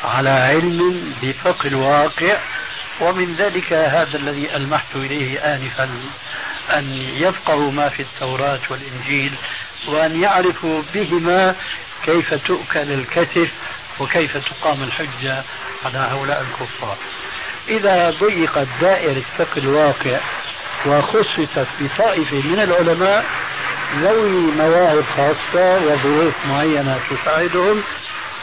على 0.04 0.30
علم 0.30 1.14
بفقه 1.22 1.66
الواقع 1.66 2.38
ومن 3.00 3.34
ذلك 3.34 3.72
هذا 3.72 4.16
الذي 4.16 4.56
ألمحت 4.56 4.96
إليه 4.96 5.54
آنفا 5.54 5.90
أن 6.70 6.92
يفقهوا 6.92 7.72
ما 7.72 7.88
في 7.88 8.02
التوراة 8.02 8.60
والإنجيل 8.70 9.32
وأن 9.88 10.22
يعرفوا 10.22 10.82
بهما 10.94 11.54
كيف 12.04 12.34
تؤكل 12.34 12.92
الكتف 12.92 13.50
وكيف 14.00 14.36
تقام 14.36 14.82
الحجة 14.82 15.44
على 15.84 15.98
هؤلاء 15.98 16.42
الكفار. 16.42 16.96
إذا 17.68 18.10
ضيقت 18.10 18.68
دائرة 18.80 19.22
فقه 19.38 19.58
الواقع 19.58 20.20
وخصصت 20.86 21.66
بطائفة 21.80 22.42
من 22.48 22.60
العلماء 22.60 23.24
ذوي 23.98 24.30
مواهب 24.30 25.04
خاصة 25.04 25.78
وظروف 25.86 26.34
معينة 26.46 27.00
تساعدهم 27.10 27.82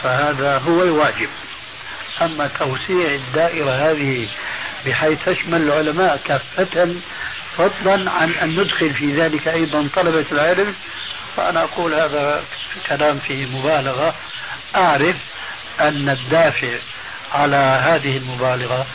فهذا 0.02 0.58
هو 0.58 0.82
الواجب. 0.82 1.28
أما 2.22 2.46
توسيع 2.46 3.14
الدائرة 3.14 3.70
هذه 3.70 4.28
بحيث 4.86 5.18
تشمل 5.24 5.62
العلماء 5.62 6.20
كافة 6.24 6.94
فضلا 7.56 8.10
عن 8.10 8.30
أن 8.30 8.60
ندخل 8.60 8.94
في 8.94 9.22
ذلك 9.22 9.48
أيضا 9.48 9.88
طلبة 9.96 10.24
العلم. 10.32 10.74
فأنا 11.36 11.62
أقول 11.62 11.94
هذا 11.94 12.44
كلام 12.88 13.18
فيه 13.18 13.46
مبالغة. 13.46 14.14
أعرف 14.76 15.16
أن 15.80 16.08
الدافع 16.08 16.78
على 17.32 17.56
هذه 17.56 18.16
المبالغة 18.16 18.86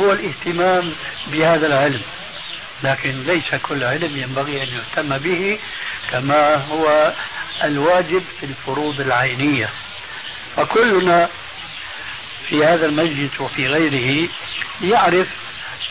هو 0.00 0.12
الاهتمام 0.12 0.92
بهذا 1.26 1.66
العلم. 1.66 2.02
لكن 2.82 3.22
ليس 3.22 3.54
كل 3.62 3.84
علم 3.84 4.16
ينبغي 4.16 4.62
أن 4.62 4.68
يهتم 4.68 5.18
به 5.18 5.58
كما 6.10 6.56
هو 6.56 7.12
الواجب 7.64 8.22
في 8.40 8.46
الفروض 8.46 9.00
العينية. 9.00 9.70
فكلنا 10.56 11.28
في 12.48 12.64
هذا 12.64 12.86
المجلس 12.86 13.40
وفي 13.40 13.66
غيره 13.66 14.28
يعرف 14.82 15.28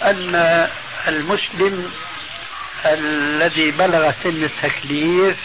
أن 0.02 0.68
المسلم 1.08 1.92
الذي 2.86 3.72
بلغ 3.72 4.12
سن 4.24 4.44
التكليف 4.44 5.38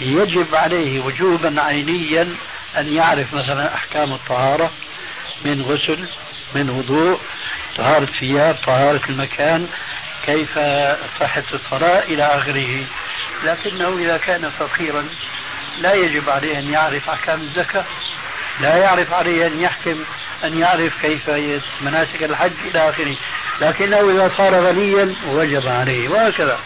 يجب 0.00 0.54
عليه 0.54 1.00
وجوبا 1.00 1.62
عينيا 1.62 2.36
أن 2.76 2.88
يعرف 2.88 3.34
مثلا 3.34 3.74
أحكام 3.74 4.12
الطهارة 4.12 4.70
من 5.44 5.62
غسل 5.62 6.08
من 6.54 6.70
وضوء 6.70 7.20
طهارة 7.76 8.04
ثياب 8.04 8.54
طهارة 8.66 9.00
المكان 9.08 9.68
كيف 10.26 10.58
صحة 11.20 11.44
الصلاة 11.54 12.02
إلى 12.02 12.22
آخره. 12.22 12.86
لكنه 13.44 13.98
إذا 13.98 14.16
كان 14.16 14.50
فقيرا 14.50 15.08
لا 15.80 15.94
يجب 15.94 16.30
عليه 16.30 16.58
أن 16.58 16.72
يعرف 16.72 17.10
أحكام 17.10 17.40
الزكاة 17.40 17.84
لا 18.60 18.76
يعرف 18.76 19.12
عليه 19.12 19.46
أن 19.46 19.60
يحكم 19.60 20.04
أن 20.44 20.58
يعرف 20.58 21.00
كيف 21.02 21.30
مناسك 21.80 22.22
الحج 22.22 22.52
إلى 22.64 22.88
آخره. 22.88 23.16
لكنه 23.60 24.10
إذا 24.10 24.34
صار 24.36 24.54
غنيا 24.54 25.14
وجب 25.26 25.66
عليه 25.66 26.08
وهكذا. 26.08 26.58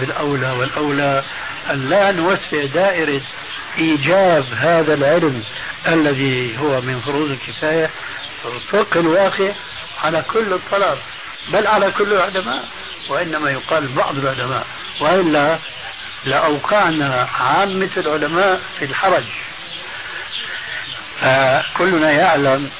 بالأولى 0.00 0.50
والأولى 0.50 1.22
أن 1.70 1.88
لا 1.88 2.12
نوسع 2.12 2.64
دائرة 2.74 3.22
إيجاب 3.78 4.44
هذا 4.54 4.94
العلم 4.94 5.44
الذي 5.88 6.58
هو 6.58 6.80
من 6.80 7.00
فروض 7.00 7.30
الكفاية. 7.30 7.90
فقه 8.72 9.00
الواقع 9.00 9.52
على 10.02 10.22
كل 10.22 10.52
الطلب. 10.52 10.98
بل 11.48 11.66
على 11.66 11.90
كل 11.90 12.12
العلماء 12.12 12.68
وإنما 13.08 13.50
يقال 13.50 13.88
بعض 13.88 14.16
العلماء 14.18 14.66
وإلا 15.00 15.58
لأوقعنا 16.24 17.28
عامة 17.40 17.90
العلماء 17.96 18.60
في 18.78 18.84
الحرج. 18.84 19.24
فكلنا 21.20 22.10
يعلم 22.10 22.70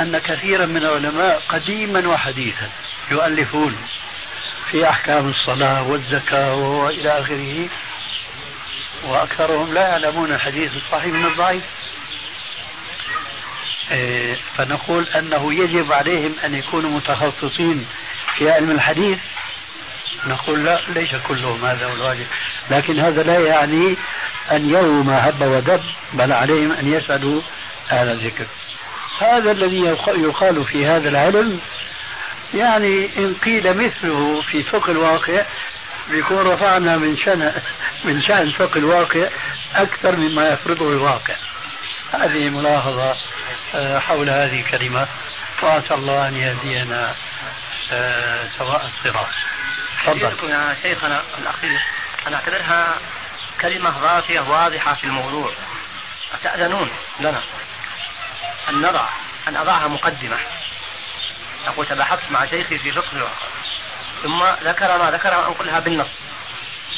أن 0.00 0.18
كثيرا 0.18 0.66
من 0.66 0.76
العلماء 0.76 1.42
قديما 1.48 2.08
وحديثا 2.08 2.70
يؤلفون 3.10 3.76
في 4.70 4.88
أحكام 4.88 5.28
الصلاة 5.28 5.82
والزكاة 5.82 6.54
وإلى 6.54 7.18
آخره 7.20 7.68
وأكثرهم 9.04 9.74
لا 9.74 9.88
يعلمون 9.88 10.32
الحديث 10.32 10.76
الصحيح 10.76 11.12
من 11.12 11.26
الضعيف. 11.26 11.64
فنقول 14.56 15.08
أنه 15.08 15.54
يجب 15.54 15.92
عليهم 15.92 16.34
أن 16.44 16.54
يكونوا 16.54 16.90
متخصصين 16.90 17.86
في 18.36 18.50
علم 18.50 18.70
الحديث. 18.70 19.18
نقول 20.26 20.64
لا 20.64 20.80
ليس 20.88 21.14
كلهم 21.28 21.64
هذا 21.64 21.86
هو 21.86 21.92
الواجب. 21.92 22.26
لكن 22.70 23.00
هذا 23.00 23.22
لا 23.22 23.40
يعني 23.40 23.96
أن 24.52 24.70
يروا 24.70 25.02
ما 25.02 25.28
هب 25.28 25.42
ودب 25.42 25.82
بل 26.12 26.32
عليهم 26.32 26.72
أن 26.72 26.92
يسألوا 26.92 27.42
أهل 27.92 28.08
الذكر. 28.08 28.46
هذا 29.20 29.50
الذي 29.50 29.80
يقال 30.16 30.64
في 30.64 30.86
هذا 30.86 31.08
العلم 31.08 31.60
يعني 32.54 33.08
إن 33.18 33.34
قيل 33.34 33.76
مثله 33.76 34.40
في 34.40 34.62
فقه 34.62 34.90
الواقع 34.90 35.44
بيكون 36.10 36.38
رفعنا 36.38 36.96
من 36.96 37.16
شأن 37.16 37.52
من 38.04 38.22
شأن 38.22 38.50
فقه 38.50 38.78
الواقع 38.78 39.28
أكثر 39.74 40.16
مما 40.16 40.48
يفرضه 40.48 40.92
الواقع. 40.92 41.34
هذه 42.12 42.50
ملاحظة 42.50 43.16
آه، 43.74 43.98
حول 43.98 44.30
هذه 44.30 44.60
الكلمة. 44.60 45.08
وأسأل 45.62 45.92
الله 45.92 46.28
أن 46.28 46.36
يهدينا 46.36 47.14
آه، 47.92 48.48
سواء 48.58 48.86
الصراط. 48.86 49.28
تفضل. 50.06 50.50
يا 50.50 50.76
شيخنا. 50.82 51.22
الأخير 51.38 51.80
أنا 52.26 52.36
أعتبرها 52.36 52.98
كلمة 53.60 53.90
ضافية 53.90 54.40
واضحة 54.40 54.94
في 54.94 55.04
الموضوع. 55.04 55.52
أتأذنون 56.34 56.90
لنا 57.20 57.42
أن 58.68 58.82
نضع 58.82 59.08
أن 59.48 59.56
أضعها 59.56 59.88
مقدمة. 59.88 60.36
أقول 61.66 61.86
تباحثت 61.86 62.30
مع 62.30 62.46
شيخي 62.46 62.78
في 62.78 62.92
فقه 62.92 63.30
ثم 64.22 64.44
ذكر 64.44 64.98
ما 64.98 65.10
ذكر 65.10 65.28
وأنقلها 65.28 65.80
بالنص. 65.80 66.10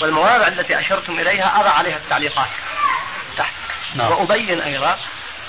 والمواضع 0.01 0.47
التي 0.47 0.81
أشرتم 0.81 1.21
إليها 1.21 1.61
أضع 1.61 1.71
عليها 1.71 1.97
التعليقات. 1.97 2.49
تحت. 3.37 3.55
نعم. 3.95 4.13
وأبين 4.13 4.61
أيضا 4.61 4.99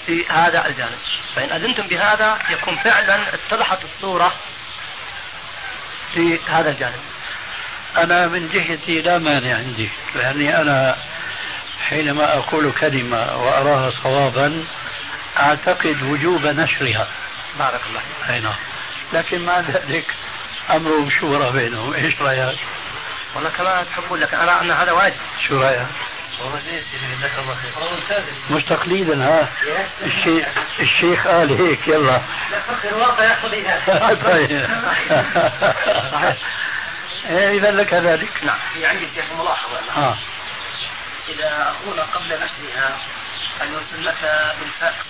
في 0.06 0.26
هذا 0.30 0.68
الجانب. 0.68 0.98
فإن 1.36 1.52
أذنتم 1.52 1.88
بهذا 1.88 2.38
يكون 2.50 2.76
فعلا 2.76 3.34
اتضحت 3.34 3.80
الصورة 3.84 4.34
في 6.14 6.40
هذا 6.50 6.70
الجانب. 6.70 7.02
أنا 7.98 8.28
من 8.28 8.50
جهتي 8.50 9.02
لا 9.02 9.18
مانع 9.18 9.56
عندي 9.56 9.90
لأني 10.16 10.62
أنا 10.62 10.98
حينما 11.90 12.38
أقول 12.38 12.72
كلمة 12.72 13.18
وأراها 13.18 13.92
صوابا 14.04 14.66
أعتقد 15.40 16.04
وجوب 16.04 16.46
نشرها. 16.46 17.08
بارك 17.60 17.82
الله 17.90 18.02
أي 18.30 18.40
نعم. 18.40 18.56
لكن 19.14 19.46
مع 19.46 19.60
ذلك 19.60 20.06
أمر 20.70 21.10
شورى 21.20 21.52
بينهم. 21.52 21.94
إيش 21.94 22.22
رأيك؟ 22.22 22.60
والله 23.36 23.50
كما 23.50 23.84
تحبون 23.84 24.20
لكن 24.20 24.38
أرى 24.38 24.62
أن 24.62 24.72
هذا 24.72 24.92
واجب. 24.92 25.20
شو 25.48 25.56
رأيك؟ 25.56 25.88
مش 28.50 28.64
تقليدا 28.64 29.24
ها؟ 29.26 29.50
الشيخ 30.02 30.48
الشيخ 30.80 31.28
قال 31.28 31.62
هيك 31.62 31.88
يلا. 31.88 32.22
الواقع 32.84 33.24
يقتضي 33.24 33.64
طيب 34.24 34.70
إيه، 37.30 37.50
إذا 37.50 37.72
لك 37.72 37.94
ذلك 37.94 38.44
نعم. 38.44 38.60
في 38.74 38.86
عندي 38.86 39.08
شيخ 39.16 39.26
ملاحظة. 39.40 39.80
آه. 39.98 40.18
إذا 41.30 41.72
أخونا 41.72 42.04
قبل 42.04 42.28
نشرها 42.28 42.98
أن 43.62 43.74
يرسل 43.74 44.06
لك 44.06 44.18
بالفاكس 44.60 45.06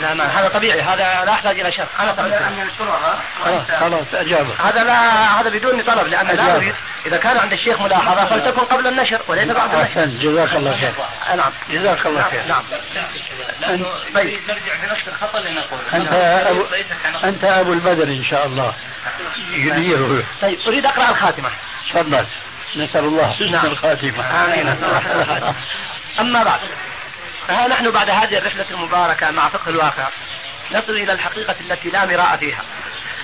لا 0.00 0.14
ما 0.14 0.24
هذا 0.24 0.48
طبيعي 0.48 0.80
هذا 0.82 1.24
لا 1.24 1.32
يحتاج 1.32 1.60
إلى 1.60 1.72
شرح. 1.72 2.00
أنا 2.00 2.12
قبل 2.12 2.32
أن 2.32 2.54
ينشرها. 2.54 3.20
خلاص 3.80 4.14
أجابه. 4.14 4.54
هذا 4.68 4.84
لا 4.84 5.40
هذا 5.40 5.50
بدون 5.50 5.82
طلب 5.82 6.06
لأن 6.06 6.26
لا 6.26 6.56
أريد. 6.56 6.74
إذا 7.06 7.16
كان 7.16 7.36
عند 7.36 7.52
الشيخ 7.52 7.80
ملاحظة 7.80 8.24
فلتكن 8.24 8.60
قبل 8.60 8.86
النشر 8.86 9.20
وليس 9.28 9.46
بعد 9.46 9.74
النشر. 9.74 9.82
احسن 9.82 10.18
جزاك 10.18 10.56
الله 10.56 10.72
خير. 10.72 10.92
نعم. 11.36 11.52
جزاك 11.70 12.06
الله 12.06 12.22
خير. 12.22 12.46
نعم. 12.46 12.64
نعم 13.60 13.84
طيب 14.14 14.40
نرجع 14.48 14.76
في 14.80 14.86
نفس 14.86 15.08
الخطأ 15.08 15.38
لنقول 15.40 15.80
أنت 15.94 16.12
أبو 16.46 16.64
أنت 17.24 17.44
أبو 17.44 17.72
البدر 17.72 18.08
إن 18.08 18.24
شاء 18.24 18.46
الله. 18.46 18.74
يديره 19.50 20.24
طيب 20.42 20.58
أريد 20.66 20.86
أقرأ 20.86 21.08
الخاتمة. 21.08 21.50
تفضل. 21.90 22.26
نسأل 22.76 23.04
الله 23.04 23.32
حسن 23.32 23.50
نعم. 23.50 23.66
الخاتمة. 23.66 24.44
آمين. 24.44 24.68
أما 26.20 26.44
بعد. 26.44 26.60
فها 27.48 27.68
نحن 27.68 27.90
بعد 27.90 28.10
هذه 28.10 28.38
الرحلة 28.38 28.70
المباركة 28.70 29.30
مع 29.30 29.48
فقه 29.48 29.68
الواقع 29.68 30.08
نصل 30.72 30.92
إلى 30.92 31.12
الحقيقة 31.12 31.56
التي 31.60 31.90
لا 31.90 32.06
مراء 32.06 32.36
فيها 32.36 32.62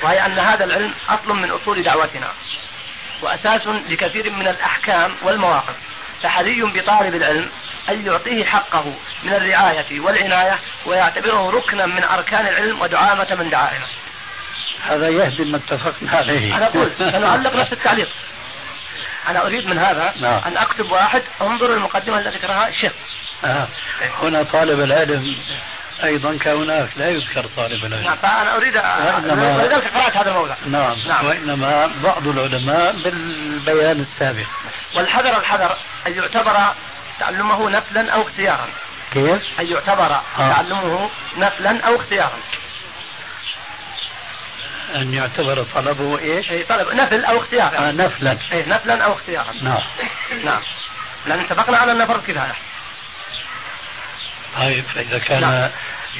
وهي 0.02 0.26
أن 0.26 0.38
هذا 0.38 0.64
العلم 0.64 0.94
أصل 1.08 1.32
من 1.32 1.50
أصول 1.50 1.82
دعوتنا 1.82 2.32
وأساس 3.22 3.66
لكثير 3.66 4.30
من 4.30 4.48
الأحكام 4.48 5.14
والمواقف 5.22 5.76
فحري 6.22 6.62
بطالب 6.62 7.14
العلم 7.14 7.50
أن 7.88 8.06
يعطيه 8.06 8.44
حقه 8.44 8.94
من 9.22 9.32
الرعاية 9.32 10.00
والعناية 10.00 10.58
ويعتبره 10.86 11.50
ركنا 11.50 11.86
من 11.86 12.04
أركان 12.04 12.46
العلم 12.46 12.80
ودعامة 12.80 13.34
من 13.34 13.50
دعائمه 13.50 13.86
هذا 14.82 15.08
يهدم 15.08 15.52
ما 15.52 15.56
اتفقنا 15.56 16.10
عليه. 16.10 16.56
أنا 16.56 16.66
أقول 16.66 16.90
سنعلق 16.98 17.56
نفس 17.56 17.72
التعليق. 17.72 18.08
أنا 19.28 19.46
أريد 19.46 19.66
من 19.66 19.78
هذا 19.78 20.14
نعم. 20.20 20.40
أن 20.46 20.56
أكتب 20.56 20.90
واحد 20.90 21.22
انظر 21.40 21.74
المقدمة 21.74 22.18
التي 22.18 22.38
ذكرها 22.38 22.68
الشيخ 22.68 22.92
آه. 23.44 23.68
هنا 24.22 24.42
طالب 24.42 24.80
العلم 24.80 25.36
أيضا 26.04 26.36
كهناك 26.36 26.88
لا 26.96 27.08
يذكر 27.08 27.46
طالب 27.56 27.84
العلم. 27.84 28.04
نعم 28.04 28.16
فأنا 28.16 28.56
أريد 28.56 28.76
وإنما 28.76 29.56
ولذلك 29.56 29.94
قرات 29.94 30.16
هذا 30.16 30.30
الموضع 30.30 30.54
نعم. 30.66 31.08
نعم. 31.08 31.26
وإنما 31.26 31.90
بعض 32.04 32.26
العلماء 32.26 32.92
بالبيان 32.92 34.00
السابق. 34.00 34.46
والحذر 34.96 35.36
الحذر 35.38 35.76
أن 36.06 36.12
يعتبر 36.12 36.74
تعلمه 37.20 37.70
نفلا 37.70 38.12
أو 38.12 38.22
اختيارا. 38.22 38.66
كيف؟ 39.12 39.60
أن 39.60 39.66
يعتبر 39.66 40.14
آه. 40.14 40.22
تعلمه 40.36 41.10
نفلا 41.36 41.86
أو 41.86 41.96
اختيارا. 41.96 42.38
أن 44.94 45.14
يعتبر 45.14 45.62
طلبه 45.74 46.18
إيش؟ 46.18 46.50
أي 46.50 46.64
طلب 46.64 46.88
نفل 46.94 47.24
أو 47.24 47.38
اختيار. 47.38 47.78
آه 47.78 47.92
نفلا. 47.92 48.38
أي 48.52 48.64
نفلا 48.66 49.04
أو 49.04 49.12
اختيارا. 49.12 49.52
نعم. 49.62 49.82
نعم. 50.44 50.62
لأن 51.26 51.40
اتفقنا 51.40 51.78
على 51.78 51.92
أن 51.92 52.06
فرض 52.06 52.22
كفاية. 52.22 52.54
طيب 54.56 54.84
فإذا 54.84 55.18
كان 55.18 55.40
نعم. 55.40 55.70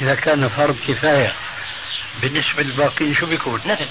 إذا 0.01 0.15
كان 0.15 0.47
فرض 0.47 0.77
كفاية. 0.87 1.33
بالنسبة 2.21 2.63
للباقين 2.63 3.15
شو 3.15 3.25
بيكون؟ 3.25 3.61
نفل 3.65 3.89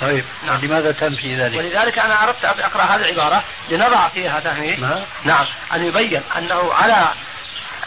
طيب 0.00 0.24
نعم. 0.46 0.64
لماذا 0.64 0.92
تنفي 0.92 1.36
ذلك؟ 1.36 1.58
ولذلك 1.58 1.98
أنا 1.98 2.24
اردت 2.24 2.44
أقرأ 2.44 2.82
هذه 2.82 3.00
العبارة 3.00 3.44
لنضع 3.70 4.08
فيها 4.08 4.40
تهميش 4.40 4.78
نعم. 4.78 5.00
نعم. 5.24 5.46
أن 5.74 5.86
يبين 5.86 6.22
أنه 6.36 6.72
على 6.72 7.08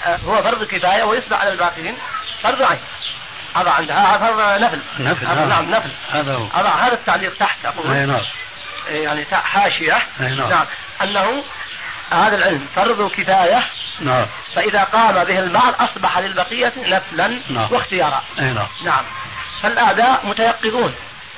آه، 0.05 0.17
هو 0.17 0.41
فرض 0.41 0.63
كفاية 0.63 1.03
ويصبح 1.03 1.41
على 1.41 1.51
الباقين 1.51 1.95
فرض 2.43 2.61
عين. 2.61 2.79
هذا 3.55 3.69
عندها 3.69 4.17
فرض 4.17 4.61
نفل. 4.61 4.79
نفل 4.99 5.25
هذا 5.25 5.45
نعم 5.45 5.71
نفل. 5.71 5.91
هذا 6.11 6.33
هو. 6.33 6.45
هذا 6.45 6.69
هذا 6.69 6.93
التعليق 6.93 7.35
تحت 7.35 7.65
أقول. 7.65 7.91
أي 7.91 8.05
نعم. 8.05 8.21
يعني 8.89 9.25
حاشيه 9.31 9.99
نعم. 10.19 10.49
نعم. 10.49 10.65
أنه 11.01 11.43
هذا 12.11 12.35
العلم 12.35 12.67
فرض 12.75 13.11
كفاية 13.11 13.63
نعم. 13.99 14.25
فإذا 14.55 14.83
قام 14.83 15.23
به 15.23 15.39
البعض 15.39 15.73
أصبح 15.81 16.17
للبقية 16.17 16.73
نفلا 16.77 17.27
نعم. 17.49 17.67
واختيارا. 17.71 18.23
أي 18.39 18.53
نعم. 18.53 18.67
نعم. 18.83 19.05
فالأعداء 19.63 20.25
متيقظون 20.25 20.95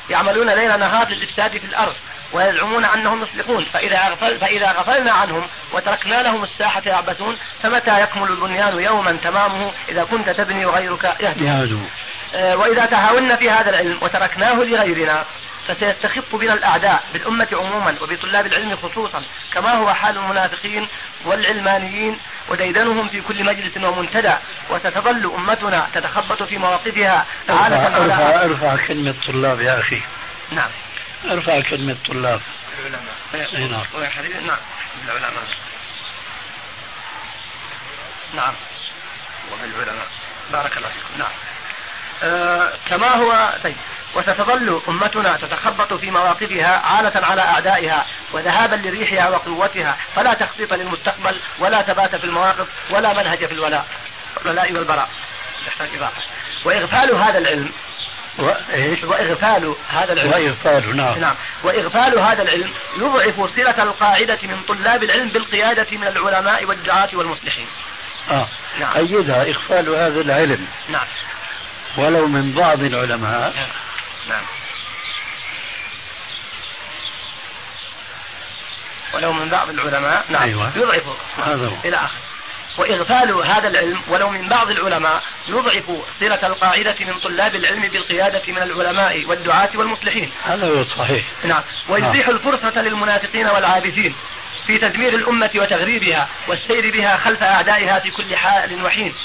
يعملون 0.10 0.50
ليل 0.50 0.80
نهار 0.80 1.08
للإفساد 1.10 1.58
في 1.58 1.66
الأرض 1.66 1.96
ويزعمون 2.34 2.86
أنهم 2.86 3.22
يصلحون 3.22 3.64
فإذا 3.64 4.10
غفل 4.10 4.40
فإذا 4.40 4.72
غفلنا 4.72 5.12
عنهم 5.12 5.44
وتركنا 5.74 6.16
لهم 6.16 6.44
الساحة 6.44 6.82
يعبثون 6.86 7.38
فمتى 7.64 8.02
يكمل 8.02 8.32
البنيان 8.32 8.80
يوما 8.80 9.18
تمامه؟ 9.18 9.72
إذا 9.90 10.04
كنت 10.04 10.30
تبني 10.30 10.66
وغيرك 10.66 11.04
يهدم. 11.22 11.48
آه 12.36 12.58
وإذا 12.58 12.86
تهاونا 12.86 13.36
في 13.36 13.50
هذا 13.50 13.70
العلم 13.70 13.98
وتركناه 14.02 14.54
لغيرنا 14.54 15.26
فسيستخف 15.68 16.36
بنا 16.36 16.54
الأعداء 16.54 17.04
بالأمة 17.14 17.48
عموما 17.54 17.96
وبطلاب 18.02 18.46
العلم 18.46 18.76
خصوصا 18.76 19.24
كما 19.54 19.74
هو 19.74 19.94
حال 19.94 20.18
المنافقين 20.18 20.88
والعلمانيين 21.26 22.20
وديدنهم 22.50 23.08
في 23.08 23.22
كل 23.22 23.46
مجلس 23.46 23.78
ومنتدى 23.78 24.36
وستظل 24.70 25.34
أمتنا 25.36 25.88
تتخبط 25.94 26.44
في 26.44 26.58
مواقفها 26.58 27.26
ارفع, 27.50 27.98
ارفع, 27.98 28.44
ارفع 28.44 28.88
كلمة 28.88 29.16
طلاب 29.28 29.62
يا 29.62 29.80
أخي. 29.80 30.02
نعم. 30.52 30.70
ارفع 31.26 31.62
كلمة 31.62 31.98
طلاب. 32.08 32.42
العلماء. 32.80 33.16
نعم. 33.68 33.86
نعم. 34.48 34.58
العلماء. 35.06 35.44
نعم. 38.36 38.54
وبالعلماء. 39.52 40.08
بارك 40.52 40.78
الله 40.78 40.90
فيكم. 40.90 41.20
نعم. 41.20 41.32
آه 42.24 42.74
كما 42.90 43.16
هو 43.16 43.54
طيب 43.64 43.76
وستظل 44.16 44.82
أمتنا 44.88 45.38
تتخبط 45.38 45.94
في 45.94 46.12
مواقفها 46.12 46.68
عالة 46.68 47.26
على 47.26 47.42
أعدائها 47.42 48.06
وذهابا 48.34 48.76
لريحها 48.76 49.30
وقوتها 49.30 49.98
فلا 50.16 50.34
تخطيط 50.34 50.74
للمستقبل 50.74 51.36
ولا 51.60 51.82
ثبات 51.82 52.16
في 52.16 52.24
المواقف 52.24 52.68
ولا 52.92 53.14
منهج 53.14 53.46
في 53.46 53.52
الولاء. 53.52 53.86
الولاء 54.42 54.74
والبراء 54.74 55.10
يحتاج 55.68 55.90
إضافة 55.96 56.22
وإغفال 56.66 57.16
هذا 57.16 57.38
العلم 57.38 57.72
وإيش؟ 58.40 59.04
وإغفال 59.04 59.76
هذا 59.90 60.14
العلم. 60.14 60.32
وإغفال 60.32 60.98
نعم. 60.98 61.20
نعم. 61.20 61.36
وإغفال 61.64 62.20
هذا 62.20 62.44
العلم 62.44 62.74
يضعف 62.98 63.56
صلة 63.56 63.84
القاعدة 63.84 64.40
من 64.44 64.62
طلاب 64.68 65.04
العلم 65.04 65.30
بالقيادة 65.30 65.98
من 65.98 66.08
العلماء 66.08 66.66
والدعاة 66.66 67.10
والمصلحين. 67.14 67.68
آه. 68.30 68.48
نعم. 68.80 68.94
قيدها 68.94 69.42
إغفال 69.42 69.90
هذا 69.90 70.22
العلم. 70.22 70.68
نعم. 70.90 71.08
ولو 71.98 72.28
من 72.28 72.52
بعض 72.52 72.84
العلماء. 72.84 73.54
نعم, 73.54 73.70
نعم. 74.30 74.44
ولو 79.14 79.34
من 79.34 79.50
بعض 79.50 79.70
العلماء 79.70 80.26
نعم. 80.30 80.44
أيوة. 80.44 80.78
يضعف 80.78 81.04
هذا 81.38 81.72
إلى 81.86 81.96
آخره 81.96 82.28
وإغفال 82.78 83.32
هذا 83.32 83.68
العلم 83.68 84.02
ولو 84.08 84.30
من 84.30 84.50
بعض 84.50 84.70
العلماء 84.70 85.24
يضعف 85.48 85.92
صلة 86.20 86.48
القاعدة 86.48 86.96
من 87.00 87.20
طلاب 87.20 87.56
العلم 87.56 87.82
بالقيادة 87.82 88.42
من 88.48 88.58
العلماء 88.58 89.26
والدعاة 89.26 89.70
والمصلحين. 89.76 90.32
هذا 90.44 90.68
هو 90.68 90.82
الصحيح 90.82 91.26
نعم. 91.44 91.62
ويتيح 91.90 92.28
الفرصة 92.28 92.82
للمنافقين 92.82 93.48
والعابثين. 93.48 94.16
في 94.68 94.78
تدمير 94.78 95.16
الأمة 95.16 95.52
وتغريبها 95.56 96.30
والسير 96.48 96.92
بها 96.92 97.18
خلف 97.18 97.44
أعدائها 97.44 98.00
في 98.00 98.12
كل 98.12 98.36
حال 98.36 98.86
وحين. 98.86 99.16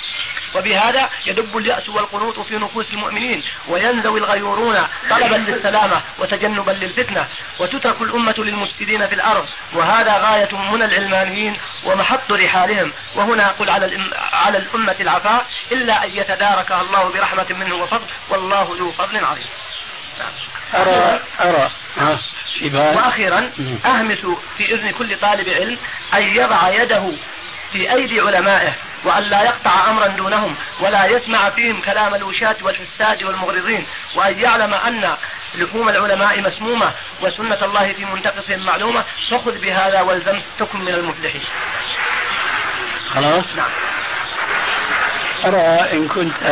وبهذا 0.54 1.10
يدب 1.26 1.58
اليأس 1.58 1.88
والقنوط 1.88 2.40
في 2.40 2.58
نفوس 2.58 2.90
المؤمنين 2.92 3.42
وينزوي 3.68 4.20
الغيورون 4.20 4.86
طلبا 5.10 5.36
للسلامة 5.36 6.02
وتجنبا 6.18 6.70
للفتنة 6.70 7.28
وتترك 7.58 8.02
الأمة 8.02 8.34
للمفسدين 8.38 9.06
في 9.06 9.14
الأرض. 9.14 9.46
وهذا 9.74 10.18
غاية 10.18 10.56
من 10.72 10.82
العلمانيين 10.82 11.56
ومحط 11.84 12.32
رحالهم. 12.32 12.92
وهنا 13.16 13.50
أقول 13.50 13.70
على 13.70 14.10
على 14.32 14.58
الأمة 14.58 14.96
العفاء 15.00 15.46
إلا 15.72 16.04
أن 16.04 16.10
يتداركها 16.10 16.80
الله 16.80 17.12
برحمة 17.12 17.46
منه 17.50 17.74
وفضل 17.74 18.06
والله 18.30 18.76
ذو 18.78 18.92
فضل 18.92 19.24
عظيم. 19.24 19.46
أرى 20.74 21.20
أرى 21.40 21.70
وأخيرا 22.96 23.50
أهمس 23.86 24.26
في 24.56 24.74
إذن 24.74 24.90
كل 24.90 25.18
طالب 25.18 25.48
علم 25.48 25.78
أن 26.14 26.22
يضع 26.22 26.68
يده 26.68 27.12
في 27.72 27.92
أيدي 27.92 28.20
علمائه 28.20 28.74
وأن 29.04 29.22
لا 29.22 29.42
يقطع 29.42 29.90
أمرا 29.90 30.06
دونهم 30.06 30.56
ولا 30.80 31.06
يسمع 31.06 31.50
فيهم 31.50 31.80
كلام 31.80 32.14
الوشاة 32.14 32.56
والحساد 32.62 33.22
والمغرضين 33.22 33.86
وأن 34.16 34.38
يعلم 34.38 34.74
أن 34.74 35.16
لحوم 35.54 35.88
العلماء 35.88 36.40
مسمومة 36.40 36.92
وسنة 37.22 37.64
الله 37.64 37.92
في 37.92 38.04
منتقصهم 38.04 38.66
معلومة. 38.66 39.04
فخذ 39.30 39.58
بهذا 39.58 40.00
والزم 40.00 40.40
تكن 40.58 40.78
من 40.78 40.94
المفلحين. 40.94 41.42
خلاص؟ 43.14 43.44
نعم. 43.56 43.70
أرى 45.44 45.92
إن 45.92 46.08
كنت 46.08 46.42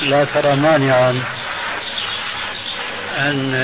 لا 0.00 0.24
ترى 0.24 0.56
مانعا 0.56 1.24
أن 3.10 3.54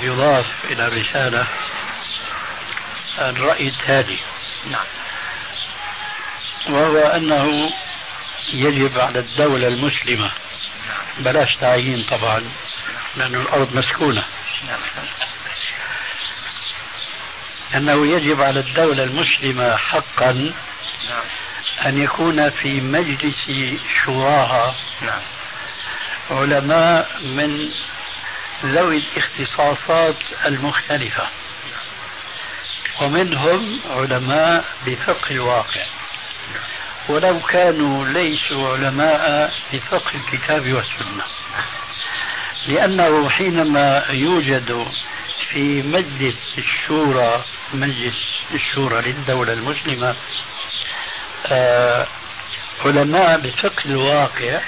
يضاف 0.00 0.46
إلى 0.64 0.86
الرسالة 0.86 1.46
الرأي 3.18 3.68
التالي. 3.68 4.18
نعم. 4.70 4.86
وهو 6.70 6.98
أنه 6.98 7.70
يجب 8.52 8.98
على 8.98 9.18
الدولة 9.18 9.68
المسلمة 9.68 10.30
بلاش 11.18 11.56
تعيين 11.56 12.02
طبعا 12.02 12.42
لأن 13.16 13.34
الأرض 13.34 13.76
مسكونة. 13.76 14.24
أنه 17.74 18.06
يجب 18.06 18.42
على 18.42 18.60
الدولة 18.60 19.04
المسلمة 19.04 19.76
حقا 19.76 20.52
أن 21.86 21.98
يكون 21.98 22.50
في 22.50 22.80
مجلس 22.80 23.50
شوراها 24.04 24.76
علماء 26.30 27.08
من 27.22 27.70
ذوي 28.64 28.96
الاختصاصات 28.98 30.16
المختلفة. 30.46 31.28
ومنهم 33.02 33.80
علماء 33.90 34.64
بفقه 34.86 35.30
الواقع. 35.30 35.84
ولو 37.08 37.40
كانوا 37.40 38.04
ليسوا 38.06 38.68
علماء 38.72 39.52
بفقه 39.72 40.10
الكتاب 40.14 40.72
والسنة. 40.72 41.24
لأنه 42.66 43.28
حينما 43.30 44.04
يوجد 44.10 44.86
في 45.50 45.82
مجلس 45.82 46.38
الشورى 46.58 47.44
مجلس 47.74 48.14
الشورى 48.54 49.02
للدولة 49.02 49.52
المسلمة 49.52 50.14
آه 51.46 52.06
علماء 52.84 53.40
بفقه 53.40 53.84
الواقع 53.84 54.60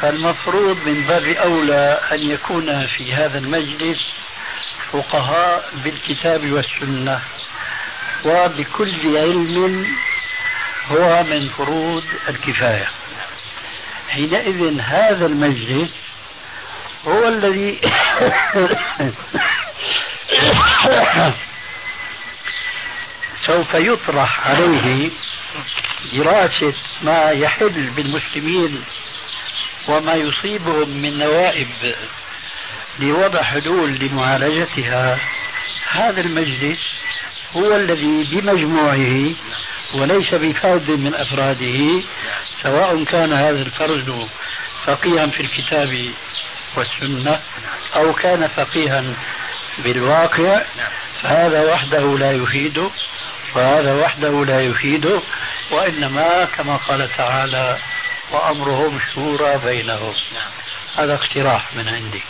فالمفروض 0.00 0.88
من 0.88 1.06
باب 1.06 1.24
أولى 1.24 2.00
أن 2.12 2.30
يكون 2.30 2.86
في 2.86 3.14
هذا 3.14 3.38
المجلس 3.38 3.98
فقهاء 4.92 5.70
بالكتاب 5.84 6.52
والسنة 6.52 7.20
وبكل 8.24 9.16
علم 9.16 9.86
هو 10.88 11.22
من 11.22 11.48
فروض 11.48 12.04
الكفاية. 12.28 12.88
حينئذ 14.08 14.80
هذا 14.80 15.26
المجلس 15.26 15.90
هو 17.06 17.28
الذي 17.28 17.80
سوف 23.46 23.74
يطرح 23.74 24.48
عليه 24.48 25.10
دراسة 26.12 26.74
ما 27.02 27.30
يحل 27.30 27.90
بالمسلمين 27.90 28.84
وما 29.88 30.14
يصيبهم 30.14 30.88
من 30.88 31.18
نوائب 31.18 31.68
لوضع 32.98 33.42
حلول 33.42 33.98
لمعالجتها. 33.98 35.18
هذا 35.90 36.20
المجلس 36.20 36.78
هو 37.56 37.76
الذي 37.76 38.24
بمجموعه 38.24 39.34
وليس 39.94 40.34
بفرد 40.34 40.90
من 40.90 41.14
أفراده 41.14 42.02
سواء 42.62 43.04
كان 43.04 43.32
هذا 43.32 43.62
الفرد 43.62 44.28
فقيها 44.86 45.26
في 45.26 45.40
الكتاب 45.40 46.10
والسنة 46.76 47.40
أو 47.96 48.12
كان 48.12 48.46
فقيها 48.46 49.04
بالواقع 49.78 50.62
فهذا 51.22 51.72
وحده 51.72 52.18
لا 52.18 52.32
يفيد 52.32 52.78
وهذا 53.56 53.94
وحده 53.94 54.44
لا 54.44 54.60
يفيد 54.60 55.20
وإنما 55.70 56.44
كما 56.44 56.76
قال 56.76 57.08
تعالى 57.16 57.78
وأمرهم 58.32 59.00
شورى 59.14 59.58
بينهم. 59.58 60.14
هذا 60.96 61.14
اقتراح 61.14 61.74
من 61.74 61.88
عندي. 61.88 62.22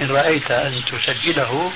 إن 0.00 0.10
رأيت 0.10 0.50
أن 0.50 0.84
تسجله 0.84 1.72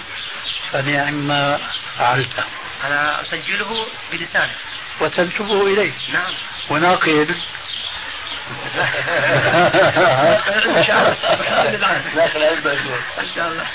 فنعم 0.70 1.14
ما 1.14 1.60
فعلت. 1.98 2.44
أنا 2.84 3.20
أسجله 3.20 3.86
بلساني 4.12 4.52
وتنسبه 5.00 5.66
إليه. 5.66 5.92
نعم. 6.12 6.34
وناقل 6.70 7.10
إن 10.76 10.84
شاء 10.86 10.98
الله. 11.00 11.16
داخل 12.14 12.42
إن 13.18 13.34
شاء 13.34 13.48
الله. 13.48 13.66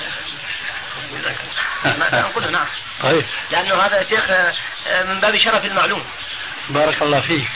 نقول 2.20 2.52
نعم. 2.52 2.66
طيب. 3.04 3.26
لأنه 3.52 3.76
هذا 3.76 4.04
شيخ 4.04 4.30
من 5.08 5.20
باب 5.20 5.38
شرف 5.38 5.66
المعلوم. 5.66 6.04
بارك 6.70 7.02
الله 7.02 7.22
فيك. 7.22 7.50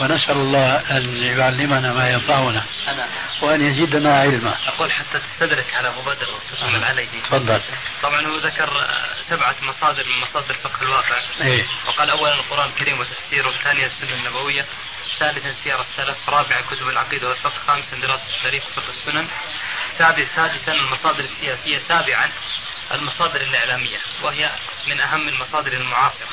ونسأل 0.00 0.36
الله 0.36 0.96
أن 0.96 1.22
يعلمنا 1.22 1.92
ما 1.92 2.10
ينفعنا 2.10 2.64
وأن 3.42 3.62
يزيدنا 3.62 4.20
علما. 4.20 4.56
أقول 4.68 4.92
حتى 4.92 5.18
تستدرك 5.18 5.74
على 5.74 5.90
مبادرة 5.90 6.34
وتطلع 6.34 6.86
عليه 6.86 7.08
تفضل. 7.22 7.62
طبعا 8.02 8.26
هو 8.26 8.36
ذكر 8.36 8.70
سبعة 9.28 9.54
مصادر 9.62 10.04
من 10.04 10.20
مصادر 10.20 10.54
فقه 10.54 10.82
الواقع. 10.82 11.20
إيه؟ 11.40 11.66
وقال 11.88 12.10
أولا 12.10 12.34
القرآن 12.34 12.68
الكريم 12.68 13.00
وتفسيره 13.00 13.50
ثانيا 13.64 13.86
السنة 13.86 14.14
النبوية 14.14 14.66
ثالثا 15.18 15.54
سير 15.64 15.80
السلف 15.80 16.28
رابعا 16.28 16.60
كتب 16.60 16.88
العقيدة 16.88 17.28
والفقه 17.28 17.58
خامسا 17.66 17.96
دراسة 17.96 18.36
التاريخ 18.36 18.64
وفقه 18.66 18.90
السنن 18.90 19.28
سادسا 19.98 20.72
المصادر 20.72 21.20
السياسية 21.24 21.78
سابعا 21.78 22.28
المصادر 22.92 23.40
الإعلامية 23.40 23.98
وهي 24.22 24.52
من 24.86 25.00
أهم 25.00 25.28
المصادر 25.28 25.72
المعاصرة 25.72 26.28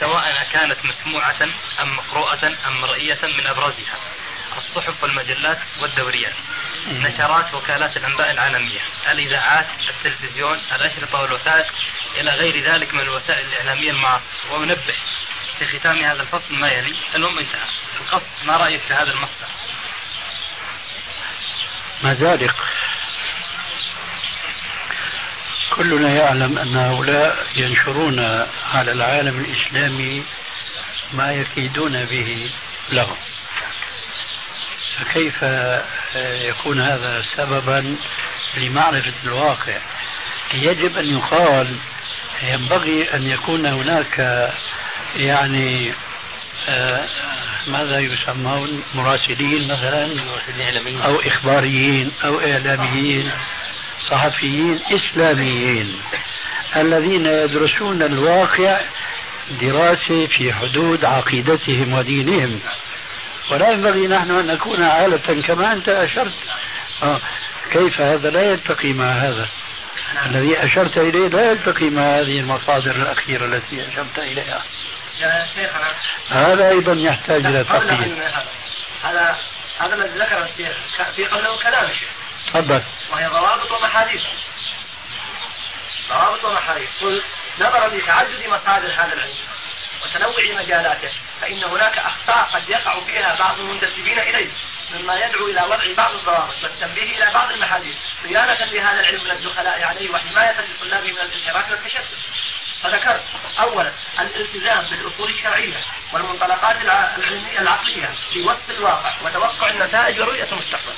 سواء 0.00 0.48
كانت 0.52 0.78
مسموعة 0.84 1.42
أم 1.80 1.96
مقروءة 1.96 2.46
أم 2.66 2.80
مرئية 2.80 3.18
من 3.22 3.46
أبرزها 3.46 3.96
الصحف 4.56 5.02
والمجلات 5.02 5.58
والدوريات 5.80 6.34
نشرات 6.88 7.54
وكالات 7.54 7.96
الأنباء 7.96 8.30
العالمية 8.30 8.80
الإذاعات 9.10 9.66
التلفزيون 9.88 10.60
الأشرطة 10.72 11.20
والوثائق 11.20 11.66
إلى 12.16 12.30
غير 12.30 12.72
ذلك 12.72 12.94
من 12.94 13.00
الوسائل 13.00 13.46
الإعلامية 13.46 13.90
المعاصرة. 13.90 14.52
وأنبه 14.52 14.94
في 15.58 15.78
ختام 15.78 16.04
هذا 16.04 16.22
الفصل 16.22 16.54
ما 16.54 16.68
يلي 16.68 16.94
المهم 17.14 17.38
انتهى. 17.38 17.68
القصد 18.00 18.44
ما 18.44 18.56
رأيك 18.56 18.80
في 18.80 18.94
هذا 18.94 19.10
المصدر؟ 19.10 19.46
مزارق 22.02 22.54
كلنا 25.76 26.08
يعلم 26.14 26.58
أن 26.58 26.76
هؤلاء 26.76 27.46
ينشرون 27.56 28.18
على 28.72 28.92
العالم 28.92 29.40
الإسلامي 29.40 30.24
ما 31.12 31.32
يكيدون 31.32 32.04
به 32.04 32.50
لهم. 32.92 33.16
فكيف 34.98 35.42
يكون 36.48 36.80
هذا 36.80 37.24
سببا 37.36 37.96
لمعرفة 38.56 39.12
الواقع؟ 39.24 39.78
يجب 40.54 40.98
أن 40.98 41.04
يقال 41.04 41.76
ينبغي 42.42 43.14
أن 43.14 43.22
يكون 43.22 43.66
هناك 43.66 44.18
يعني 45.16 45.92
آه 46.68 47.08
ماذا 47.66 47.98
يسمون 47.98 48.82
مراسلين 48.94 49.64
مثلا 49.64 50.20
أو 51.04 51.20
إخباريين 51.20 52.12
أو 52.24 52.40
إعلاميين. 52.40 53.32
صحفيين 54.10 54.80
إسلاميين 54.92 56.00
الذين 56.76 57.26
يدرسون 57.26 58.02
الواقع 58.02 58.80
دراسة 59.60 60.26
في 60.26 60.52
حدود 60.52 61.04
عقيدتهم 61.04 61.92
ودينهم. 61.92 62.60
ولا 63.50 63.70
ينبغي 63.70 64.06
نحن 64.08 64.30
أن 64.30 64.46
نكون 64.46 64.82
عالة 64.82 65.42
كما 65.42 65.72
أنت 65.72 65.88
أشرت. 65.88 66.34
آه 67.02 67.20
كيف 67.72 68.00
هذا؟ 68.00 68.30
لا 68.30 68.42
يلتقي 68.42 68.92
مع 68.92 69.12
هذا. 69.12 69.48
الذي 70.26 70.64
أشرت 70.64 70.98
إليه 70.98 71.28
لا 71.28 71.50
يلتقي 71.50 71.90
مع 71.90 72.02
هذه 72.02 72.40
المصادر 72.40 72.96
الأخيرة 72.96 73.44
التي 73.44 73.88
أشرت 73.88 74.18
إليها. 74.18 74.62
يا 75.20 75.46
شيخنا 75.54 75.94
هذا 76.28 76.68
أيضا 76.68 76.92
يحتاج 76.92 77.46
إلى 77.46 77.64
تقييد. 77.64 78.18
هذا 79.04 79.36
هذا 79.80 79.94
الذي 79.94 80.18
ذكره 80.18 80.44
الشيخ 80.44 80.76
في 81.16 81.24
قبله 81.24 81.62
كلام 81.62 81.90
الشيخ. 81.90 82.19
تفضل. 82.54 82.82
وهي 83.12 83.26
ضوابط 83.26 83.70
ومحاديث 83.70 84.22
ضوابط 86.08 86.44
ومحاديث 86.44 86.88
قل 87.00 87.22
نظرا 87.60 87.88
لتعدد 87.88 88.46
مصادر 88.46 88.92
هذا 88.92 89.12
العلم 89.12 89.34
وتنوع 90.02 90.62
مجالاته 90.62 91.10
فإن 91.40 91.64
هناك 91.64 91.98
أخطاء 91.98 92.44
قد 92.54 92.70
يقع 92.70 93.00
فيها 93.00 93.36
بعض 93.38 93.58
المنتسبين 93.58 94.18
إليه 94.18 94.50
مما 94.90 95.14
يدعو 95.14 95.46
إلى 95.46 95.62
وضع 95.62 95.94
بعض 95.96 96.14
الضوابط 96.14 96.54
والتنبيه 96.62 97.16
إلى 97.16 97.30
بعض 97.34 97.50
المحاديث 97.50 97.96
صيانة 98.22 98.64
لهذا 98.64 99.00
العلم 99.00 99.24
من 99.24 99.30
الدخلاء 99.30 99.82
عليه 99.82 100.10
وحماية 100.10 100.56
لطلابه 100.60 101.12
من 101.12 101.18
الانحراف 101.18 101.70
والتشتت. 101.70 102.18
فذكرت 102.82 103.24
اولا 103.58 103.92
الالتزام 104.20 104.86
بالأصول 104.90 105.30
الشرعية 105.30 105.76
والمنطلقات 106.12 106.76
العلمية 107.16 107.60
العقلية 107.60 108.14
في 108.32 108.42
وصف 108.42 108.70
الواقع 108.70 109.14
وتوقع 109.24 109.70
النتائج 109.70 110.20
ورؤية 110.20 110.52
المستقبل. 110.52 110.94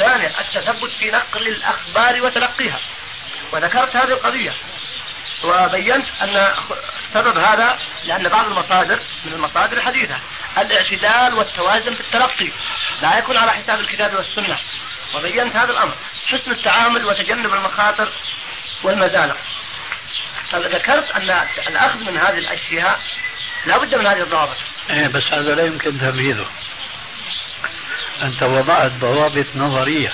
ثانيا 0.00 0.40
التثبت 0.40 0.92
في 0.98 1.10
نقل 1.10 1.48
الأخبار 1.48 2.22
وتلقيها. 2.22 2.80
وذكرت 3.52 3.96
هذه 3.96 4.12
القضية 4.12 4.52
وبينت 5.44 6.06
أن 6.22 6.54
سبب 7.14 7.38
هذا 7.38 7.78
لأن 8.04 8.28
بعض 8.28 8.46
المصادر 8.46 9.00
من 9.24 9.32
المصادر 9.32 9.76
الحديثه 9.76 10.20
الاعتدال 10.58 11.34
والتوازن 11.34 11.94
في 11.94 12.00
التلقي 12.00 12.50
لا 13.02 13.18
يكون 13.18 13.36
على 13.36 13.52
حساب 13.52 13.80
الكتاب 13.80 14.14
والسنة 14.14 14.58
وبينت 15.14 15.56
هذا 15.56 15.72
الأمر 15.72 15.94
حسن 16.26 16.50
التعامل 16.50 17.04
وتجنب 17.04 17.54
المخاطر 17.54 18.12
والمزالق 18.82 19.36
ذكرت 20.54 21.10
أن 21.10 21.30
الأخذ 21.68 22.00
من 22.00 22.16
هذه 22.16 22.38
الأشياء 22.38 23.00
لا 23.66 23.78
بد 23.78 23.94
من 23.94 24.06
هذه 24.06 24.22
الضوابط. 24.22 24.56
إيه 24.90 25.08
بس 25.08 25.22
هذا 25.32 25.54
لا 25.54 25.64
يمكن 25.64 25.98
تنفيذه. 25.98 26.46
انت 28.22 28.42
وضعت 28.42 28.92
ضوابط 28.92 29.46
نظرية 29.56 30.12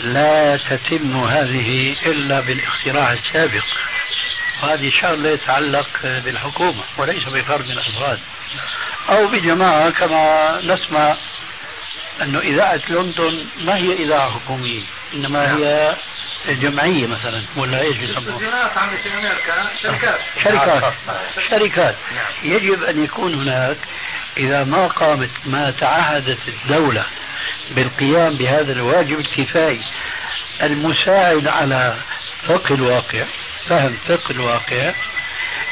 لا 0.00 0.56
تتم 0.56 1.16
هذه 1.16 1.96
إلا 2.06 2.40
بالاختراع 2.40 3.12
السابق. 3.12 3.64
وهذه 4.62 4.90
شغله 5.00 5.28
يتعلق 5.30 5.88
بالحكومة 6.02 6.82
وليس 6.98 7.28
بفرد 7.28 7.64
من 7.64 7.72
الأفراد. 7.72 8.18
أو 9.08 9.26
بجماعة 9.26 9.90
كما 9.90 10.58
نسمع 10.64 11.16
أنه 12.22 12.38
إذاعة 12.38 12.80
لندن 12.88 13.46
ما 13.64 13.76
هي 13.76 13.92
إذاعة 13.92 14.30
حكومية 14.30 14.82
إنما 15.14 15.56
هي 15.56 15.96
جمعيه 16.48 17.06
مثلا 17.06 17.44
ولا 17.56 17.80
إيش 17.80 17.96
بيسموها؟ 17.96 18.38
شركات. 19.82 20.20
شركات. 20.44 20.94
شركات. 21.50 21.94
يجب 22.42 22.82
أن 22.82 23.04
يكون 23.04 23.34
هناك 23.34 23.76
إذا 24.36 24.64
ما 24.64 24.86
قامت 24.86 25.30
ما 25.46 25.70
تعهدت 25.70 26.38
الدولة 26.48 27.04
بالقيام 27.70 28.36
بهذا 28.36 28.72
الواجب 28.72 29.18
الكفائي 29.18 29.80
المساعد 30.62 31.46
على 31.46 31.96
فقه 32.48 32.74
الواقع 32.74 33.24
فهم 33.66 33.96
فقه 34.08 34.30
الواقع 34.30 34.92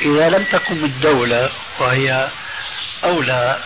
إذا 0.01 0.29
لم 0.29 0.45
تقم 0.45 0.85
الدولة 0.85 1.51
وهي 1.81 2.29
أولى 3.05 3.59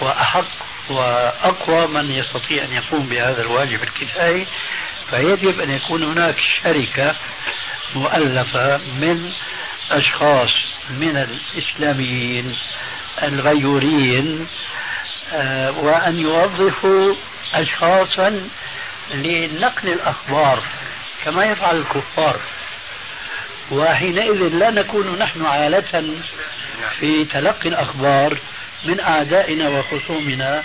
وأحق 0.00 0.68
وأقوى 0.90 1.86
من 1.86 2.10
يستطيع 2.10 2.64
أن 2.64 2.72
يقوم 2.72 3.06
بهذا 3.06 3.42
الواجب 3.42 3.82
الكفائي 3.82 4.46
فيجب 5.10 5.60
أن 5.60 5.70
يكون 5.70 6.02
هناك 6.02 6.36
شركة 6.62 7.16
مؤلفة 7.94 8.76
من 8.76 9.32
أشخاص 9.90 10.50
من 10.90 11.16
الإسلاميين 11.16 12.56
الغيورين 13.22 14.46
آه، 15.32 15.78
وأن 15.78 16.18
يوظفوا 16.18 17.14
أشخاصا 17.54 18.48
لنقل 19.14 19.88
الأخبار 19.88 20.62
كما 21.24 21.44
يفعل 21.44 21.76
الكفار. 21.76 22.40
وحينئذ 23.70 24.48
لا 24.48 24.70
نكون 24.70 25.18
نحن 25.18 25.46
عالة 25.46 26.14
في 26.98 27.24
تلقي 27.24 27.68
الأخبار 27.68 28.38
من 28.84 29.00
أعدائنا 29.00 29.68
وخصومنا 29.68 30.62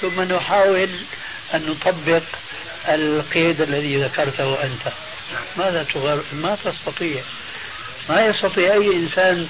ثم 0.00 0.22
نحاول 0.22 0.90
أن 1.54 1.66
نطبق 1.66 2.22
القيد 2.88 3.60
الذي 3.60 3.96
ذكرته 3.96 4.64
أنت. 4.64 4.92
ماذا 5.56 5.82
تغر... 5.82 6.22
ما 6.32 6.56
تستطيع؟ 6.64 7.22
ما 8.08 8.26
يستطيع 8.26 8.72
أي 8.72 8.96
إنسان 8.96 9.48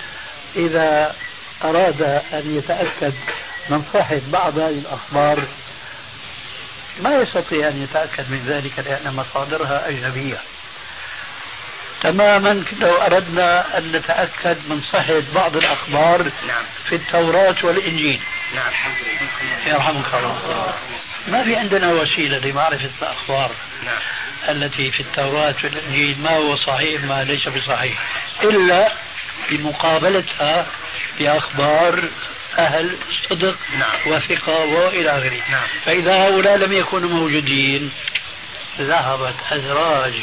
إذا 0.56 1.14
أراد 1.64 2.02
أن 2.32 2.56
يتأكد 2.58 3.14
من 3.70 3.84
صحة 3.94 4.20
بعض 4.32 4.58
هذه 4.58 4.78
الأخبار؟ 4.78 5.42
ما 7.00 7.22
يستطيع 7.22 7.68
أن 7.68 7.82
يتأكد 7.82 8.30
من 8.30 8.44
ذلك 8.46 8.72
لأن 8.78 9.14
مصادرها 9.14 9.88
أجنبية. 9.88 10.38
تماما 12.02 12.64
لو 12.80 12.96
أردنا 12.96 13.78
أن 13.78 13.92
نتأكد 13.92 14.56
من 14.68 14.82
صحة 14.92 15.22
بعض 15.34 15.56
الأخبار 15.56 16.22
نعم. 16.22 16.64
في 16.88 16.94
التوراة 16.94 17.56
والإنجيل. 17.62 18.20
نعم. 18.54 18.68
الحمد 18.68 18.96
لله. 19.06 19.74
يرحمك 19.74 20.14
الله. 20.14 20.74
ما 21.28 21.44
في 21.44 21.56
عندنا 21.56 21.92
وسيلة 21.92 22.38
لمعرفة 22.38 22.90
الأخبار 23.02 23.50
نعم. 23.84 24.00
التي 24.48 24.90
في 24.90 25.00
التوراة 25.00 25.54
والإنجيل 25.64 26.18
ما 26.20 26.36
هو 26.36 26.56
صحيح 26.56 27.04
ما 27.04 27.24
ليس 27.24 27.48
بصحيح 27.48 28.04
إلا 28.42 28.92
بمقابلتها 29.50 30.66
بأخبار 31.18 32.04
أهل 32.58 32.96
صدق 33.30 33.58
نعم. 33.78 34.12
وثقة 34.12 34.58
وإلى 34.58 35.10
آخره 35.10 35.40
نعم. 35.50 35.66
فإذا 35.84 36.12
هؤلاء 36.12 36.56
لم 36.56 36.72
يكونوا 36.72 37.10
موجودين 37.10 37.90
ذهبت 38.78 39.34
أدراج 39.50 40.14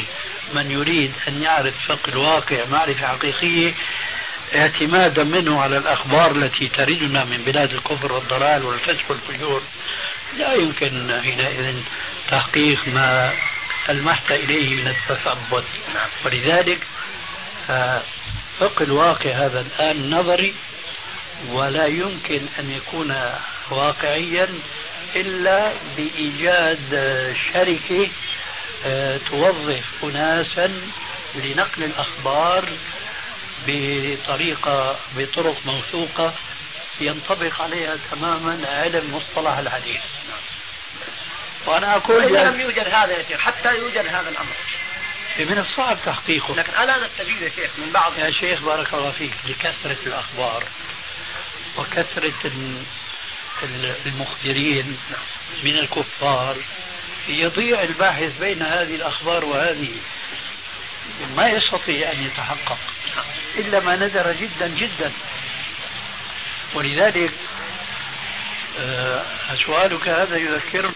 من 0.54 0.70
يريد 0.70 1.12
أن 1.28 1.42
يعرف 1.42 1.74
فقه 1.86 2.08
الواقع 2.08 2.64
معرفة 2.70 3.06
حقيقية 3.06 3.74
اعتمادا 4.54 5.24
منه 5.24 5.60
على 5.60 5.76
الأخبار 5.76 6.30
التي 6.30 6.68
تردنا 6.68 7.24
من 7.24 7.36
بلاد 7.36 7.70
الكفر 7.70 8.12
والضلال 8.12 8.64
والفسق 8.64 9.10
والفجور 9.10 9.62
لا 10.38 10.54
يمكن 10.54 11.20
حينئذ 11.22 11.76
تحقيق 12.28 12.88
ما 12.88 13.32
ألمحت 13.88 14.30
إليه 14.30 14.74
من 14.74 14.88
التثبت. 14.88 15.64
ولذلك 16.24 16.86
فقه 18.58 18.82
الواقع 18.82 19.30
هذا 19.30 19.60
الآن 19.60 20.10
نظري 20.10 20.54
ولا 21.48 21.86
يمكن 21.86 22.48
أن 22.58 22.70
يكون 22.70 23.14
واقعيا 23.70 24.48
إلا 25.16 25.72
بإيجاد 25.96 26.90
شركة 27.52 28.08
آه، 28.86 29.16
توظف 29.16 29.84
أناسا 30.04 30.80
لنقل 31.34 31.84
الأخبار 31.84 32.68
بطريقة 33.66 34.96
بطرق 35.16 35.56
موثوقة 35.66 36.34
ينطبق 37.00 37.62
عليها 37.62 37.98
تماما 38.10 38.68
علم 38.68 39.14
مصطلح 39.14 39.58
الحديث. 39.58 40.00
وأنا 41.66 41.96
أقول 41.96 42.24
إذا 42.24 42.44
لم 42.44 42.60
يوجد 42.60 42.88
هذا 42.88 43.12
يا 43.18 43.22
شيخ 43.22 43.40
حتى 43.40 43.68
يوجد 43.78 44.06
هذا 44.06 44.28
الأمر. 44.28 44.54
من 45.38 45.58
الصعب 45.58 45.98
تحقيقه. 46.06 46.54
لكن 46.54 46.72
أنا 46.72 47.04
نستفيد 47.04 47.42
يا 47.42 47.48
شيخ 47.48 47.78
من 47.78 47.92
بعض 47.92 48.18
يا 48.18 48.30
شيخ 48.40 48.60
بارك 48.60 48.94
الله 48.94 49.10
فيك 49.10 49.32
لكثرة 49.44 49.98
الأخبار 50.06 50.64
وكثرة 51.76 52.52
المخبرين 54.06 54.98
من 55.64 55.78
الكفار 55.78 56.56
يضيع 57.28 57.82
الباحث 57.82 58.38
بين 58.38 58.62
هذه 58.62 58.94
الأخبار 58.94 59.44
وهذه. 59.44 59.94
ما 61.36 61.48
يستطيع 61.48 62.12
أن 62.12 62.24
يتحقق. 62.24 62.78
إلا 63.56 63.80
ما 63.80 63.96
ندر 63.96 64.32
جدا 64.32 64.68
جدا. 64.68 65.12
ولذلك 66.74 67.32
أه 68.78 69.22
سؤالك 69.66 70.08
هذا 70.08 70.36
يذكرني 70.36 70.94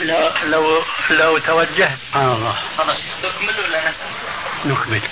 لو 0.00 0.30
لو 0.44 0.84
لو 1.10 1.38
توجهت. 1.38 1.98
آه 2.14 2.34
الله. 2.34 2.58
خلاص 2.78 2.98
نكمل 3.24 3.60
ولا 3.60 3.92
نكمل. 4.64 5.02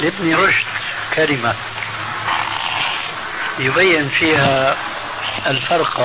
لابن 0.00 0.34
رشد 0.34 0.66
كلمة 1.14 1.56
يبين 3.58 4.08
فيها 4.08 4.76
الفرق 5.46 6.00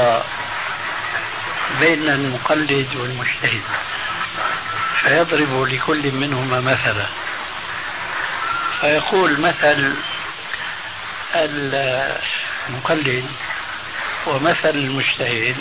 بين 1.79 2.09
المقلد 2.09 2.95
والمجتهد. 2.95 3.63
فيضرب 5.01 5.61
لكل 5.61 6.11
منهما 6.11 6.59
مثلا. 6.61 7.07
فيقول 8.81 9.39
مثل 9.41 9.95
المقلد 11.35 13.25
ومثل 14.27 14.69
المجتهد 14.69 15.55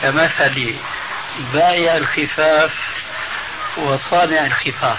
كمثل 0.00 0.76
بائع 1.52 1.96
الخفاف 1.96 2.72
وصانع 3.76 4.46
الخفاف. 4.46 4.98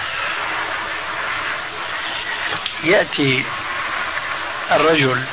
يأتي 2.84 3.44
الرجل 4.70 5.24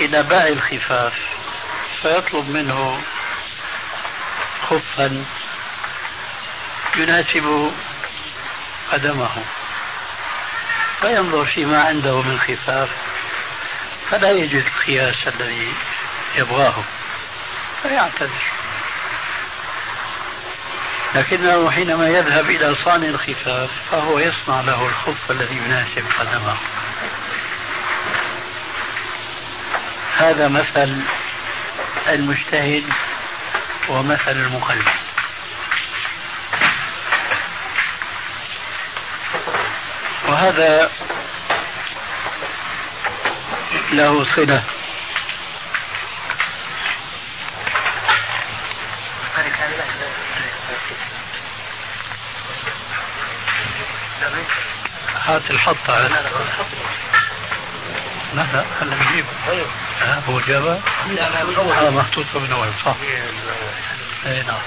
إلى 0.00 0.22
بائع 0.22 0.48
الخفاف 0.48 1.14
فيطلب 2.02 2.48
منه 2.48 3.00
خفا 4.62 5.24
يناسب 6.98 7.72
قدمه. 8.92 9.44
فينظر 11.00 11.46
فيما 11.54 11.84
عنده 11.84 12.22
من 12.22 12.38
خفاف 12.38 12.90
فلا 14.10 14.30
يجد 14.30 14.64
القياس 14.66 15.28
الذي 15.28 15.72
يبغاه 16.34 16.84
فيعتذر. 17.82 18.42
لكنه 21.14 21.70
حينما 21.70 22.08
يذهب 22.08 22.50
إلى 22.50 22.76
صانع 22.84 23.08
الخفاف 23.08 23.70
فهو 23.90 24.18
يصنع 24.18 24.60
له 24.60 24.86
الخف 24.86 25.30
الذي 25.30 25.56
يناسب 25.56 26.04
قدمه. 26.18 26.56
هذا 30.16 30.48
مثل 30.48 31.02
المجتهد 32.08 32.84
ومثل 33.88 34.30
المقلد. 34.30 34.97
وهذا 40.38 40.90
له 43.92 44.24
صلة. 44.36 44.62
هات 55.14 55.50
الحط 55.50 55.90
على 55.90 56.08
لا 58.34 58.42
لا 58.42 58.64
خلنا 58.80 58.96
نجيبه 58.96 59.28
ها 60.00 60.22
هو 60.28 60.40
جابها؟ 60.40 60.80
لا 61.08 61.14
لا 61.14 61.80
هذا 61.80 61.90
محطوط 61.90 62.26
من 62.34 62.52
أول 62.52 62.72
صح. 62.84 62.96
اي 64.26 64.42
نعم 64.42 64.60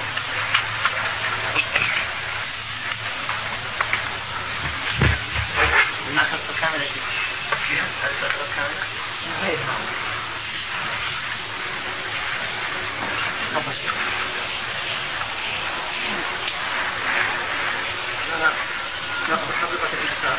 كاملة 6.62 6.86
ناخذ 19.28 19.52
حقيقة 19.52 19.88
الإنسان 19.92 20.38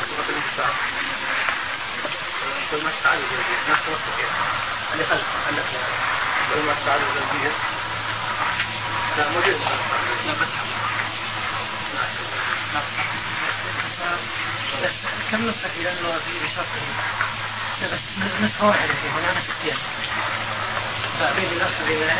حقيقة 0.00 0.28
الإنسان 0.28 0.74
كل 2.70 2.84
ما 2.84 2.90
استعانوا 2.90 3.24
نفس 3.70 3.82
الصحيح 3.88 4.30
اللي 4.92 5.06
خلف 5.06 5.24
عندك 5.46 5.64
كل 6.54 6.60
ما 6.60 6.72
استعانوا 6.72 7.08
بالبيت 7.14 7.52
لا 9.16 9.28
موجود 9.28 9.60
لا 10.26 10.32
بس 10.32 10.48
كم 15.32 15.48
نسخة 15.48 15.82
لأنه 15.82 16.18
في 16.18 16.30
بشرط 16.44 16.66
بس 17.92 17.98
نسخة 18.40 18.66
واحدة 18.66 18.94
فيه 18.94 19.10
هنا 19.10 19.32
نسختين 19.32 19.76
النسخة 21.52 21.86
اللي 21.86 22.10
هيك 22.10 22.18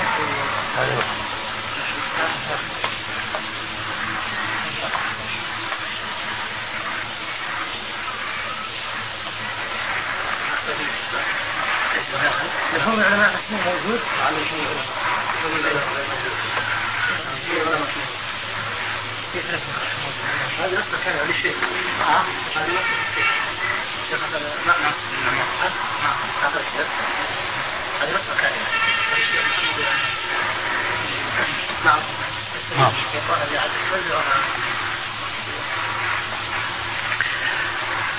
هم 12.86 13.00
العلماء 13.00 13.34
اسمه 13.34 13.72
موجود. 13.72 14.00
على 14.26 14.36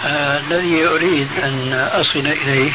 الذي 0.05 0.87
أريد 0.87 1.39
أن 1.43 1.73
أصل 1.73 2.19
إليه 2.19 2.71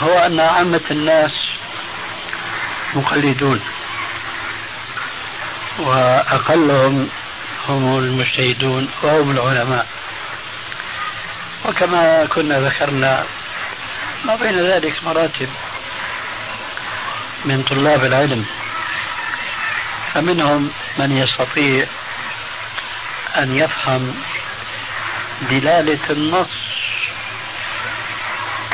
هو 0.00 0.18
أن 0.18 0.40
عامة 0.40 0.80
الناس 0.90 1.41
مقلدون. 2.94 3.60
وأقلهم 5.78 7.08
هم 7.68 7.98
المجتهدون 7.98 8.88
وهم 9.02 9.30
العلماء. 9.30 9.86
وكما 11.64 12.26
كنا 12.26 12.60
ذكرنا 12.60 13.24
ما 14.24 14.36
بين 14.36 14.60
ذلك 14.60 15.04
مراتب 15.04 15.48
من 17.44 17.62
طلاب 17.62 18.04
العلم. 18.04 18.46
فمنهم 20.14 20.70
من 20.98 21.12
يستطيع 21.12 21.86
أن 23.36 23.52
يفهم 23.52 24.14
دلالة 25.50 26.10
النص 26.10 26.48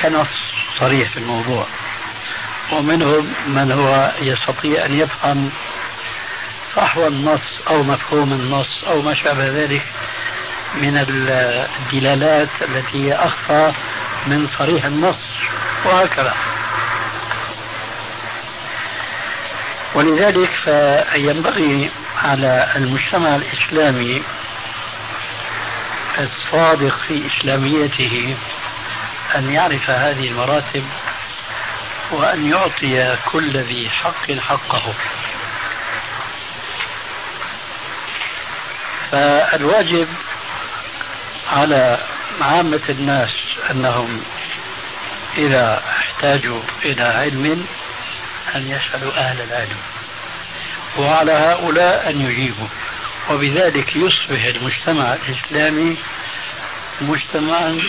كنص 0.02 0.28
صريح 0.78 1.10
في 1.10 1.16
الموضوع. 1.16 1.66
ومنهم 2.72 3.34
من 3.46 3.72
هو 3.72 4.12
يستطيع 4.20 4.86
أن 4.86 4.92
يفهم 4.92 5.50
فحوى 6.74 7.06
النص 7.06 7.60
أو 7.68 7.82
مفهوم 7.82 8.32
النص 8.32 8.84
أو 8.86 9.02
ما 9.02 9.14
شابه 9.14 9.48
ذلك 9.48 9.82
من 10.74 10.98
الدلالات 10.98 12.48
التي 12.62 13.04
هي 13.04 13.14
أخفى 13.14 13.72
من 14.26 14.48
صريح 14.58 14.84
النص 14.84 15.16
وهكذا. 15.84 16.34
ولذلك 19.94 20.50
فينبغي 20.64 21.90
على 22.22 22.72
المجتمع 22.76 23.36
الإسلامي 23.36 24.22
الصادق 26.18 26.98
في 27.08 27.26
إسلاميته 27.26 28.36
أن 29.36 29.50
يعرف 29.50 29.90
هذه 29.90 30.28
المراتب 30.28 30.84
وأن 32.12 32.50
يعطي 32.50 33.16
كل 33.32 33.58
ذي 33.58 33.90
حق 33.90 34.32
حقه. 34.32 34.94
فالواجب 39.10 40.08
على 41.52 41.98
عامة 42.40 42.82
الناس 42.88 43.30
أنهم 43.70 44.22
إذا 45.36 45.82
احتاجوا 45.88 46.60
إلى 46.84 47.02
علم 47.02 47.66
أن 48.54 48.66
يسألوا 48.66 49.12
أهل 49.12 49.40
العلم 49.40 49.78
وعلى 50.98 51.32
هؤلاء 51.32 52.10
أن 52.10 52.20
يجيبوا. 52.20 52.68
وبذلك 53.30 53.96
يصبح 53.96 54.44
المجتمع 54.44 55.14
الإسلامي 55.14 55.96
مجتمعا 57.00 57.80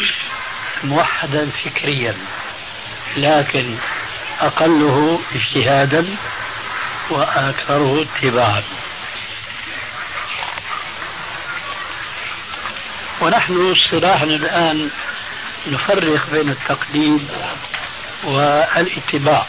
موحدا 0.84 1.50
فكريا 1.50 2.16
لكن 3.18 3.76
أقله 4.42 5.20
اجتهادا 5.36 6.16
وآكثره 7.10 8.02
اتباعا. 8.02 8.64
ونحن 13.22 13.72
اصطلاحا 13.72 14.24
الآن 14.24 14.90
نفرق 15.68 16.30
بين 16.32 16.50
التقليد 16.50 17.28
والاتباع. 18.24 19.46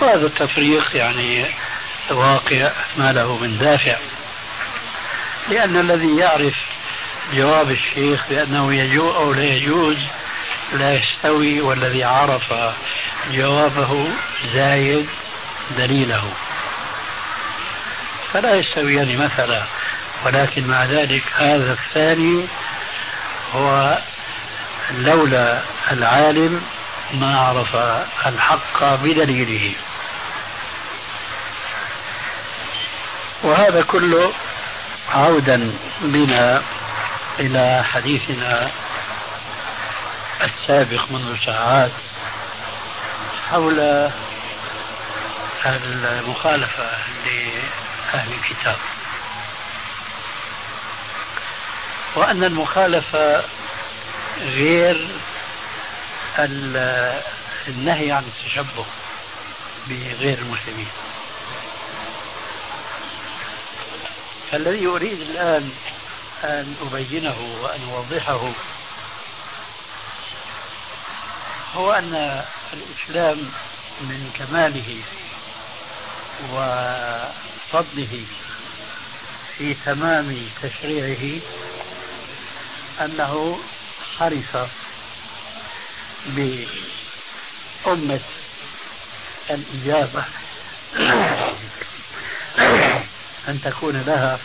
وهذا 0.00 0.26
التفريق 0.26 0.96
يعني 0.96 1.46
واقع 2.10 2.72
ما 2.96 3.12
له 3.12 3.38
من 3.38 3.58
دافع. 3.58 3.96
لأن 5.48 5.76
الذي 5.76 6.16
يعرف 6.16 6.54
جواب 7.32 7.70
الشيخ 7.70 8.28
بأنه 8.28 8.74
يجوز 8.74 9.14
أو 9.14 9.32
لا 9.32 9.44
يجوز 9.44 9.96
لا 10.72 10.94
يستوي 10.94 11.60
والذي 11.60 12.04
عرف 12.04 12.54
جوابه 13.30 14.08
زايد 14.54 15.08
دليله. 15.76 16.32
فلا 18.32 18.54
يستويان 18.54 19.18
مثلا 19.24 19.62
ولكن 20.24 20.66
مع 20.66 20.84
ذلك 20.84 21.22
هذا 21.36 21.72
الثاني 21.72 22.46
هو 23.52 23.98
لولا 24.90 25.62
العالم 25.92 26.62
ما 27.14 27.40
عرف 27.40 27.76
الحق 28.26 28.94
بدليله. 28.94 29.74
وهذا 33.42 33.82
كله 33.82 34.32
عودا 35.14 35.72
بنا 36.00 36.62
إلى 37.40 37.84
حديثنا 37.84 38.70
السابق 40.42 41.10
منذ 41.10 41.36
ساعات 41.46 41.90
حول 43.50 44.10
المخالفة 45.66 46.90
لأهل 47.24 48.32
الكتاب. 48.32 48.76
وأن 52.16 52.44
المخالفة 52.44 53.44
غير 54.40 55.08
النهي 57.68 58.12
عن 58.12 58.24
التشبه 58.24 58.86
بغير 59.88 60.38
المسلمين. 60.38 60.88
فالذي 64.50 64.86
أريد 64.86 65.20
الآن 65.20 65.72
أن 66.44 66.74
أبينه 66.82 67.58
وأن 67.62 67.80
أوضحه 67.94 68.52
هو 71.74 71.92
أن 71.92 72.44
الإسلام 72.72 73.38
من 74.00 74.30
كماله 74.38 74.96
وفضله 76.52 78.24
في 79.58 79.74
تمام 79.74 80.46
تشريعه 80.62 81.40
أنه 83.00 83.58
حرص 84.18 84.68
بأمة 86.26 88.20
الإجابة 89.50 90.24
أن 93.48 93.60
تكون 93.64 94.02
لها 94.06 94.38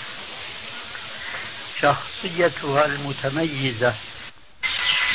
شخصيتها 1.82 2.86
المتميزة 2.86 3.94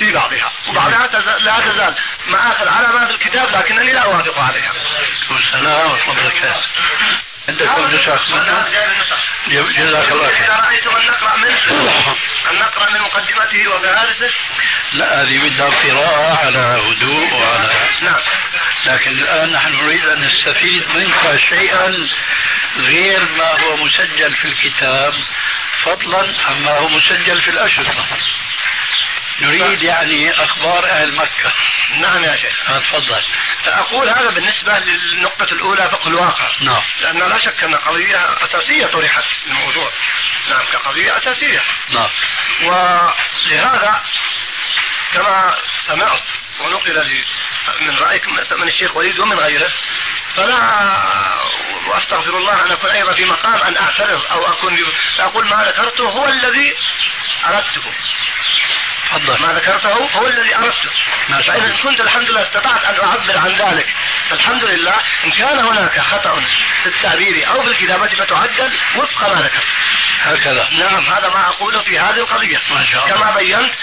في 0.03 0.13
بعضها 0.13 0.53
وبعضها 0.69 1.07
لا 1.39 1.61
تزال. 1.61 1.95
مآخذ 2.27 2.69
على 2.69 2.89
ما 2.89 3.07
في 3.07 3.13
الكتاب 3.13 3.51
لكنني 3.51 3.93
لا 3.93 4.01
أوافق 4.01 4.39
عليها. 4.39 4.73
والسلام 5.31 5.91
وفضلك 5.91 6.55
عندكم 7.49 7.83
نسخ 7.83 8.31
منه؟ 8.31 8.69
جزاك 9.49 10.13
الله 10.13 10.29
خير. 10.29 10.45
إذا 10.45 10.55
رأيت 10.55 10.87
أن 10.87 11.07
نقرأ 11.07 11.37
منه 11.37 11.61
أن 12.51 12.59
نقرأ 12.59 12.91
من 12.91 13.01
مقدمته 13.01 13.69
وفهارسه 13.69 14.31
لا 14.93 15.23
هذه 15.23 15.39
بدها 15.39 15.71
قراءة 15.71 16.37
على 16.37 16.59
هدوء 16.59 17.35
وعلى 17.35 17.71
نعم. 18.03 18.21
لكن 18.87 19.11
الآن 19.11 19.53
نحن 19.53 19.73
نريد 19.73 20.05
أن 20.05 20.19
نستفيد 20.19 20.97
منك 20.97 21.37
شيئا 21.49 22.09
غير 22.77 23.21
ما 23.21 23.61
هو 23.61 23.77
مسجل 23.77 24.37
في 24.37 24.45
الكتاب. 24.45 25.13
فضلا 25.85 26.35
عما 26.49 26.79
هو 26.79 26.89
مسجل 26.89 27.43
في 27.43 27.51
الأشرطة. 27.51 28.07
نريد 29.43 29.83
يعني 29.83 30.33
أخبار 30.45 30.87
أهل 30.91 31.17
مكة. 31.17 31.53
نعم 32.01 32.25
يا 32.25 32.37
شيخ. 32.37 32.57
تفضل. 32.67 33.23
أقول 33.67 34.09
هذا 34.09 34.31
بالنسبة 34.31 34.79
للنقطة 34.79 35.53
الأولى 35.53 35.91
فقه 35.91 36.09
الواقع. 36.09 36.51
نعم. 36.61 36.83
لأن 37.01 37.19
لا 37.19 37.39
شك 37.39 37.65
أن 37.65 37.75
قضية 37.75 38.45
أساسية 38.45 38.87
طرحت 38.87 39.25
في 39.25 39.47
الموضوع. 39.47 39.93
نعم 40.49 40.65
كقضية 40.73 41.19
أساسية. 41.19 41.63
نعم. 41.91 42.11
ولهذا 42.63 44.03
كما 45.13 45.55
سمعت 45.87 46.23
ونقل 46.61 46.95
لي 47.07 47.25
من 47.81 47.99
رأيك 47.99 48.29
من 48.53 48.69
الشيخ 48.69 48.97
وليد 48.97 49.19
ومن 49.19 49.39
غيره 49.39 49.73
فلا 50.35 50.59
وأستغفر 51.87 52.39
الله 52.39 52.65
ان 52.67 52.71
أكون 52.71 52.91
أيضا 52.91 53.15
في 53.15 53.25
مقام 53.25 53.63
أن 53.63 53.77
أعترض 53.77 54.27
أو 54.33 54.47
أكون 54.47 54.79
أقول 55.19 55.49
ما 55.49 55.65
ذكرته 55.65 56.05
هو 56.05 56.25
الذي 56.29 56.75
أردته. 57.45 57.93
تفضل. 59.13 59.43
ما 59.43 59.53
ذكرته؟ 59.53 59.93
هو 59.93 60.27
الذي 60.27 60.57
اردته 60.57 60.91
فإذا 61.29 61.77
كنت 61.83 62.01
الحمد 62.01 62.31
لله 62.31 62.43
استطعت 62.43 62.85
أن 62.85 63.09
أعبر 63.09 63.39
عن 63.39 63.53
ذلك. 63.53 63.87
فالحمد 64.31 64.65
لله 64.65 64.95
إن 65.25 65.31
كان 65.31 65.59
هناك 65.59 66.01
خطأ 66.01 66.41
في 66.83 66.87
التعبير 66.89 67.49
أو 67.49 67.63
في 67.63 67.69
الكتابة 67.71 68.07
فتعدل 68.07 68.73
وفق 68.97 69.35
ما 69.35 69.43
ذكرت. 69.43 69.67
هكذا. 70.23 70.69
نعم 70.73 71.07
هذا 71.07 71.29
ما 71.29 71.49
أقوله 71.49 71.83
في 71.83 71.99
هذه 71.99 72.19
القضية. 72.19 72.61
ما 72.71 72.87
شاء 72.87 73.05
الله. 73.07 73.17
كما 73.17 73.37
بينت 73.37 73.75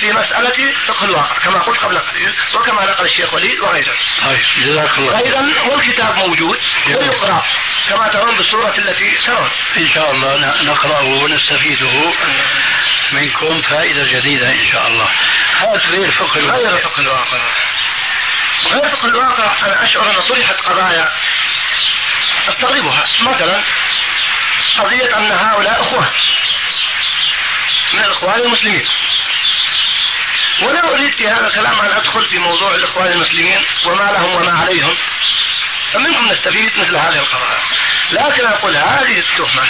في 0.00 0.12
مسألة 0.12 0.74
فقه 0.88 1.04
الواقع 1.04 1.38
كما 1.44 1.58
قلت 1.58 1.78
قبل 1.78 1.98
قليل 1.98 2.34
وكما 2.54 2.84
نقل 2.84 3.04
الشيخ 3.04 3.34
وليد 3.34 3.60
وغيره. 3.60 3.94
طيب 4.22 4.42
جزاك 4.64 4.98
الله. 4.98 5.18
أيضا 5.18 5.70
والكتاب 5.70 6.14
موجود 6.16 6.58
ويقرأ 6.86 7.44
كما 7.88 8.08
ترون 8.08 8.36
بالصورة 8.36 8.78
التي 8.78 9.18
ترون 9.26 9.50
إن 9.76 9.88
شاء 9.88 10.10
الله 10.10 10.62
نقرأه 10.62 11.04
ونستفيده. 11.04 12.12
منكم 13.12 13.62
فائدة 13.62 14.04
جديدة 14.04 14.52
إن 14.52 14.66
شاء 14.72 14.86
الله. 14.86 15.08
هذا 15.58 15.90
غير 15.90 16.12
فقه 16.12 16.40
غير 16.40 16.68
الواقع. 16.68 16.88
فقه 16.88 17.00
الواقع. 17.00 17.40
غير 18.66 18.96
فقه 18.96 19.04
الواقع 19.04 19.66
أنا 19.66 19.84
اشعر 19.84 20.10
ان 20.10 20.28
طرحت 20.28 20.56
قضايا. 20.56 21.12
أستغربها. 22.48 23.06
مثلا 23.20 23.62
قضية 24.78 25.18
أن 25.18 25.32
هؤلاء 25.32 25.82
إخوان. 25.82 26.10
من 27.92 28.04
الإخوان 28.04 28.40
المسلمين. 28.40 28.88
ولا 30.62 30.94
أريد 30.94 31.12
في 31.12 31.28
هذا 31.28 31.46
الكلام 31.46 31.80
أن 31.80 31.90
أدخل 31.90 32.28
في 32.28 32.38
موضوع 32.38 32.74
الإخوان 32.74 33.12
المسلمين 33.12 33.64
وما 33.84 34.12
لهم 34.12 34.34
وما 34.34 34.52
عليهم. 34.52 34.96
فمنهم 35.92 36.32
نستفيد 36.32 36.78
مثل 36.78 36.96
هذه 36.96 37.18
القضايا. 37.18 37.62
لكن 38.10 38.46
أقول 38.46 38.76
هذه 38.76 39.18
التهمة. 39.18 39.68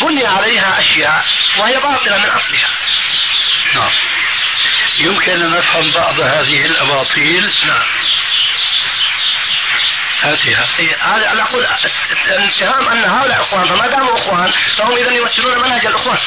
بني 0.00 0.26
عليها 0.26 0.80
أشياء 0.80 1.24
وهي 1.58 1.72
باطلة 1.72 2.18
من 2.18 2.28
أصلها. 2.28 2.68
نعم. 3.74 3.90
يمكن 4.98 5.32
أن 5.32 5.50
نفهم 5.50 5.92
بعض 5.92 6.20
هذه 6.20 6.66
الأباطيل. 6.66 7.52
نعم. 7.66 7.82
هاتها. 10.22 10.68
إيه، 10.78 10.96
هذا 10.96 11.32
أنا 11.32 11.42
أقول 11.42 11.66
الاتهام 12.26 12.88
أن 12.88 13.04
هؤلاء 13.04 13.42
إخوان 13.42 13.68
فما 13.68 13.86
داموا 13.86 14.18
إخوان 14.18 14.52
فهم 14.78 14.96
اذا 14.96 15.12
يمثلون 15.12 15.58
منهج 15.58 15.86
الإخوان. 15.86 16.18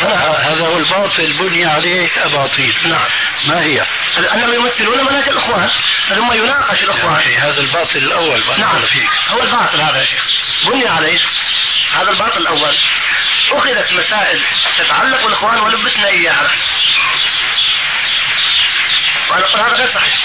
هذا 0.00 0.66
هو. 0.66 0.78
الباطل 0.78 1.32
بني 1.38 1.66
عليه 1.66 2.10
أباطيل. 2.24 2.74
نعم. 2.84 3.06
ما 3.44 3.60
هي؟ 3.60 3.86
أنهم 4.34 4.54
يمثلون 4.54 4.98
منهج 5.06 5.28
الإخوان 5.28 5.70
ثم 6.08 6.32
يناقش 6.32 6.82
الإخوان. 6.82 7.14
أخي 7.14 7.36
هذا 7.36 7.60
الباطل 7.60 8.08
بارك 8.08 8.58
نعم. 8.58 8.86
فيك. 8.86 9.10
هو 9.28 9.42
الباطل 9.42 9.80
هذا 9.80 9.98
يا 9.98 10.04
شيخ. 10.04 10.24
بني 10.66 10.88
عليه 10.88 11.20
هذا 11.92 12.10
الباطل 12.10 12.38
الأول. 12.40 12.76
أخذت 13.52 13.92
مسائل 13.92 14.42
تتعلق 14.78 15.22
بالإخوان 15.22 15.60
ولبسنا 15.60 16.08
إياها. 16.08 16.50
وأنا 19.30 19.44
أقول 19.46 19.60
هذا 19.60 19.76
غير 19.76 19.90
صحيح. 19.90 20.18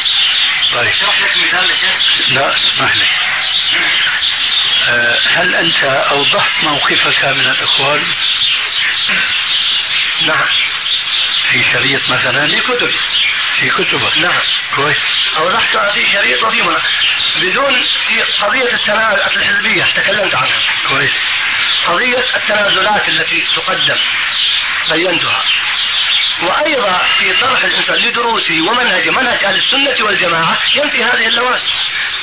طيب. 0.73 0.87
اشرح 0.87 1.19
لك 1.19 1.37
مثال 1.37 1.69
يا 1.69 1.75
شيخ 1.75 2.29
لا 2.29 2.55
اسمح 2.55 2.95
لي. 2.95 3.07
أه، 4.87 5.19
هل 5.33 5.55
أنت 5.55 5.83
أوضحت 5.83 6.63
موقفك 6.63 7.25
من 7.25 7.47
الإخوان؟ 7.47 8.03
نعم. 10.21 10.47
في 11.51 11.63
شريط 11.63 12.09
مثلا؟ 12.09 12.47
في 12.47 12.61
كتب. 12.61 12.91
في 13.59 13.69
كتبك. 13.69 14.17
نعم. 14.17 14.41
كويس. 14.75 14.97
أوضحت 15.37 15.77
في 15.93 16.11
شريط 16.11 16.43
وفي 16.43 16.61
بدون 17.35 17.73
في 18.07 18.21
قضية 18.21 18.73
التنازلات 18.73 19.37
الحزبية 19.37 19.83
تكلمت 19.83 20.35
عنها. 20.35 20.59
كويس. 20.87 21.11
قضية 21.87 22.25
التنازلات 22.35 23.09
التي 23.09 23.45
تقدم 23.55 23.97
بينتها. 24.89 25.43
وأيضا 26.41 26.97
في 27.19 27.33
طرح 27.41 27.63
الإنسان 27.63 27.95
لدروسه 27.95 28.61
ومنهجه 28.61 29.11
منهج 29.11 29.43
أهل 29.43 29.55
السنة 29.55 30.05
والجماعة 30.05 30.57
ينفي 30.75 31.03
هذه 31.03 31.27
اللوازم. 31.27 31.71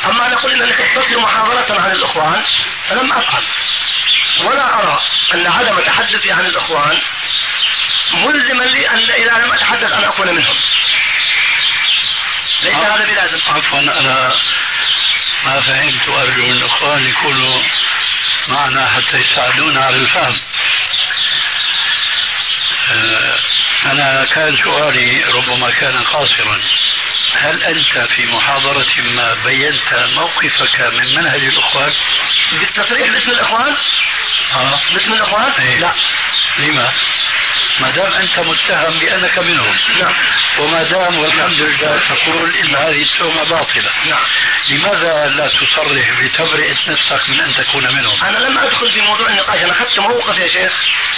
أما 0.04 0.26
أن 0.26 0.32
أقول 0.32 0.52
أنني 0.52 0.72
خطبت 0.72 1.12
محاضرة 1.12 1.80
عن 1.80 1.90
الإخوان 1.90 2.42
فلم 2.88 3.12
أفعل. 3.12 3.42
ولا 4.44 4.82
أرى 4.82 5.00
أن 5.34 5.46
عدم 5.46 5.80
تحدثي 5.80 6.32
عن 6.32 6.46
الإخوان 6.46 6.98
ملزما 8.12 8.64
لي 8.64 8.90
أن 8.90 9.10
إذا 9.10 9.44
لم 9.44 9.52
أتحدث 9.52 9.92
أن 9.92 10.04
أكون 10.04 10.34
منهم. 10.34 10.56
ليس 12.62 12.74
هذا 12.74 13.04
بلازم. 13.04 13.40
عفوا 13.46 13.78
أنا 13.78 14.34
ما 15.44 15.60
فهمت 15.60 16.08
وأرجو 16.08 16.46
من 16.46 16.52
الإخوان 16.52 17.04
يكونوا 17.04 17.62
معنا 18.48 18.88
حتى 18.88 19.16
يساعدونا 19.16 19.80
على 19.84 19.96
الفهم 19.96 20.40
آه، 22.90 23.38
أنا 23.92 24.24
كان 24.34 24.56
سؤالي 24.56 25.24
ربما 25.24 25.70
كان 25.70 26.02
قاصرا 26.02 26.60
هل 27.34 27.62
أنت 27.62 28.08
في 28.16 28.26
محاضرة 28.26 28.86
ما 29.16 29.34
بينت 29.44 29.94
موقفك 30.14 30.80
من 30.80 31.14
منهج 31.14 31.44
الإخوان؟ 31.44 31.92
بالتصريح 32.52 33.08
باسم 33.12 33.30
الإخوان؟ 33.30 33.76
آه 34.54 34.80
باسم 34.94 35.12
الإخوان؟ 35.12 35.52
إيه؟ 35.52 35.78
لا 35.78 35.94
لما؟ 36.58 36.92
ما 37.80 37.90
دام 37.90 38.12
أنت 38.12 38.38
متهم 38.38 38.98
بأنك 38.98 39.38
منهم. 39.38 39.76
نعم. 40.00 40.14
وما 40.58 40.82
دام 40.82 41.18
والحمد 41.18 41.60
لله 41.60 42.00
تقول 42.08 42.56
إن 42.56 42.76
هذه 42.76 43.02
التهمة 43.02 43.44
باطلة. 43.44 43.90
نعم. 44.06 44.24
لماذا 44.68 45.28
لا 45.28 45.48
تصرح 45.48 46.20
بتبرئة 46.20 46.76
نفسك 46.88 47.28
من 47.28 47.40
أن 47.40 47.54
تكون 47.54 47.86
منهم؟ 47.94 48.24
أنا 48.24 48.38
لم 48.38 48.58
أدخل 48.58 48.92
في 48.92 49.00
موضوع 49.00 49.28
النقاش 49.30 49.62
أنا 49.62 49.72
أخذت 49.72 49.98
موقف 49.98 50.38
يا 50.38 50.48
شيخ. 50.48 50.72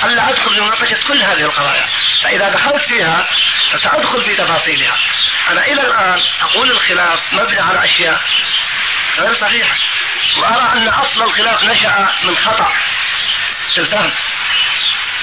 ألا 0.05 0.31
أدخل 0.31 0.55
في 0.55 0.61
مناقشة 0.61 1.09
كل 1.09 1.23
هذه 1.23 1.41
القضايا؟ 1.41 1.87
فإذا 2.23 2.49
دخلت 2.49 2.83
فيها 2.89 3.29
فسأدخل 3.73 4.25
في 4.25 4.35
تفاصيلها. 4.35 4.99
أنا 5.51 5.67
إلى 5.67 5.81
الآن 5.81 6.21
أقول 6.43 6.71
الخلاف 6.71 7.21
مبني 7.33 7.61
على 7.61 7.85
أشياء 7.85 8.21
غير 9.19 9.35
صحيحة 9.35 9.77
وأرى 10.39 10.73
أن 10.73 10.89
أصل 10.89 11.23
الخلاف 11.23 11.65
نشأ 11.65 12.11
من 12.25 12.37
خطأ 12.37 12.73
في 13.75 13.81
الفهم. 13.81 14.13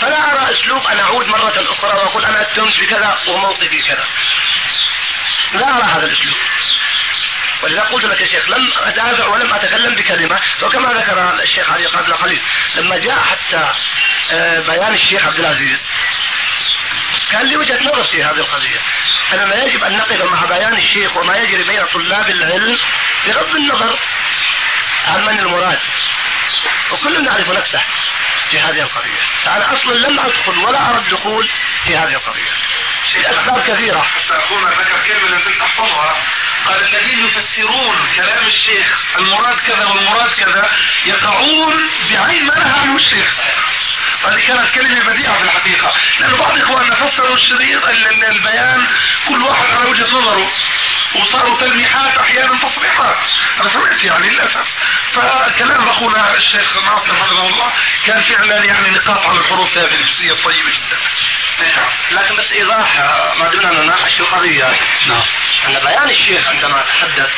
فلا 0.02 0.32
أرى 0.32 0.56
أسلوب 0.56 0.86
أن 0.86 1.00
أعود 1.00 1.28
مرة 1.28 1.74
أخرى 1.74 1.90
وأقول 1.90 2.26
أنا 2.26 2.42
اتهمت 2.42 2.80
بكذا 2.80 3.18
وموقفي 3.28 3.82
كذا 3.82 4.06
لا 5.54 5.78
أرى 5.78 5.84
هذا 5.84 6.06
الأسلوب. 6.06 6.38
ولذا 7.64 7.82
قلت 7.82 8.06
لك 8.06 8.22
يا 8.22 8.28
شيخ 8.28 8.50
لم 8.50 8.72
أدافع 8.78 9.28
ولم 9.28 9.54
أتكلم 9.54 9.96
بكلمة 9.96 10.40
وكما 10.62 10.94
ذكر 10.94 11.44
الشيخ 11.44 11.70
علي 11.70 11.86
قبل 11.86 12.14
قليل 12.14 12.42
لما 12.76 12.98
جاء 12.98 13.20
حتى 13.20 13.74
آه، 14.32 14.60
بيان 14.60 14.94
الشيخ 14.94 15.26
عبد 15.26 15.40
العزيز 15.40 15.80
كان 17.32 17.46
لي 17.46 17.58
وجهة 17.58 17.80
نظر 17.84 18.04
في 18.04 18.24
هذه 18.24 18.38
القضية. 18.38 18.80
أننا 19.34 19.64
يجب 19.64 19.84
أن 19.84 19.98
نقف 19.98 20.22
مع 20.22 20.46
بيان 20.46 20.74
الشيخ 20.74 21.18
وما 21.18 21.38
يجري 21.38 21.64
بين 21.64 21.86
طلاب 21.86 22.30
العلم 22.30 22.78
بغض 23.26 23.56
النظر 23.56 24.00
عن 25.08 25.26
من 25.26 25.40
المراد. 25.40 25.80
وكل 26.92 27.26
يعرف 27.26 27.50
نفسه. 27.50 27.82
في 28.52 28.60
هذه 28.60 28.82
القضية. 28.82 29.20
فأنا 29.46 29.74
أصلا 29.74 29.94
لم 29.94 30.20
أدخل 30.20 30.58
ولا 30.58 30.90
أرى 30.90 30.98
الدخول 30.98 31.50
في 31.84 31.98
هذه 31.98 32.14
القضية. 32.14 32.52
لأسباب 33.16 33.64
كثيرة. 33.64 34.06
أخونا 34.32 34.70
ذكر 34.70 35.08
كلمة 35.08 35.30
لازم 35.30 35.60
تحفظها 35.60 36.24
قال 36.66 36.88
الذين 36.88 37.20
يفسرون 37.20 38.12
كلام 38.16 38.48
الشيخ 38.48 38.88
المراد 39.18 39.58
كذا 39.58 39.86
والمراد 39.86 40.32
كذا 40.32 40.70
يقعون 41.06 41.90
بعين 42.12 42.46
ما 42.46 42.60
نهى 42.60 42.80
عنه 42.80 42.96
الشيخ. 42.96 43.30
هذه 44.26 44.48
كانت 44.48 44.70
كلمة 44.76 45.10
بديعة 45.10 45.38
في 45.38 45.44
الحقيقة. 45.44 45.94
لأن 46.20 46.38
بعض 46.38 46.58
إخواننا 46.58 46.96
فسروا 46.96 47.36
الشريط 47.36 47.86
البيان 48.30 48.88
كل 49.28 49.42
واحد 49.42 49.66
على 49.72 49.90
وجهة 49.90 50.08
نظره 50.08 50.52
وصاروا 51.16 51.60
تلميحات 51.60 52.18
أحيانا 52.18 52.60
تصريحات. 52.60 53.18
سمعت 53.74 54.04
يعني 54.04 54.30
للأسف. 54.30 54.68
فكلام 55.14 55.90
أخونا 55.90 56.38
الشيخ 56.38 56.84
ناصر 56.84 57.22
رحمه 57.22 57.48
الله 57.48 57.74
كان 58.06 58.24
فعلا 58.24 58.66
يعني 58.66 58.90
نقاط 58.90 59.26
على 59.28 59.40
الحروف 59.40 59.78
هذه 59.78 59.96
الجزئية 59.96 60.32
الطيبة 60.32 60.70
جدا. 60.72 60.98
نعم. 61.60 61.90
لكن 62.12 62.36
بس 62.36 62.52
إيضاح 62.52 62.98
ما 63.40 63.50
دمنا 63.50 63.84
نناقش 63.84 64.14
في 64.14 64.20
القضية 64.20 64.64
نعم. 65.08 65.24
أن 65.68 65.80
بيان 65.80 66.10
الشيخ 66.10 66.48
عندما 66.48 66.82
تحدث 66.82 67.30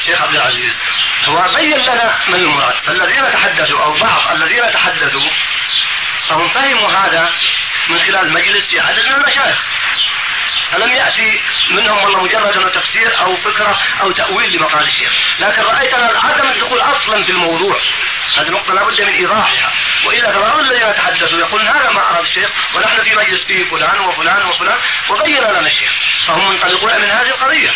الشيخ 0.00 0.22
عبد 0.22 0.34
العزيز 0.34 0.72
هو 1.24 1.54
بين 1.54 1.78
لنا 1.78 2.18
من 2.28 2.34
المراد. 2.34 2.74
فالذين 2.86 3.32
تحدثوا 3.32 3.84
أو 3.84 3.98
بعض 3.98 4.32
الذين 4.32 4.72
تحدثوا 4.72 5.30
فهم 6.28 6.48
فهموا 6.48 6.90
هذا 6.90 7.32
من 7.88 7.98
خلال 7.98 8.32
مجلس 8.32 8.64
في 8.70 8.80
عدد 8.80 9.06
من 9.08 9.14
المشايخ. 9.14 9.58
فلم 10.72 10.92
يأتي 10.92 11.40
منهم 11.70 12.04
والله 12.04 12.22
مجرد 12.22 12.70
تفسير 12.70 13.20
أو 13.20 13.36
فكرة 13.36 13.78
أو 14.00 14.12
تأويل 14.12 14.56
لمقال 14.56 14.86
الشيخ. 14.86 15.12
لكن 15.38 15.62
رأيتنا 15.62 16.20
عدم 16.24 16.48
الدخول 16.50 16.80
أصلا 16.80 17.24
في 17.24 17.32
الموضوع. 17.32 17.80
هذه 18.36 18.48
نقطة 18.48 18.74
لابد 18.74 19.00
من 19.00 19.14
إيضاحها. 19.14 19.72
وإذا 20.04 20.26
ترى 20.26 20.60
الذين 20.60 20.88
يتحدثوا 20.88 21.38
يقولون 21.38 21.68
هذا 21.68 21.90
ما 21.90 22.10
أراد 22.10 22.24
الشيخ 22.24 22.50
ونحن 22.74 23.02
في 23.02 23.14
مجلس 23.14 23.44
فيه 23.46 23.64
فلان 23.64 24.00
وفلان 24.00 24.46
وفلان 24.46 24.78
وبين 25.08 25.38
لنا 25.38 25.66
الشيخ. 25.66 25.92
فهم 26.26 26.48
منطلقون 26.48 27.00
من 27.02 27.10
هذه 27.10 27.28
القضية. 27.28 27.70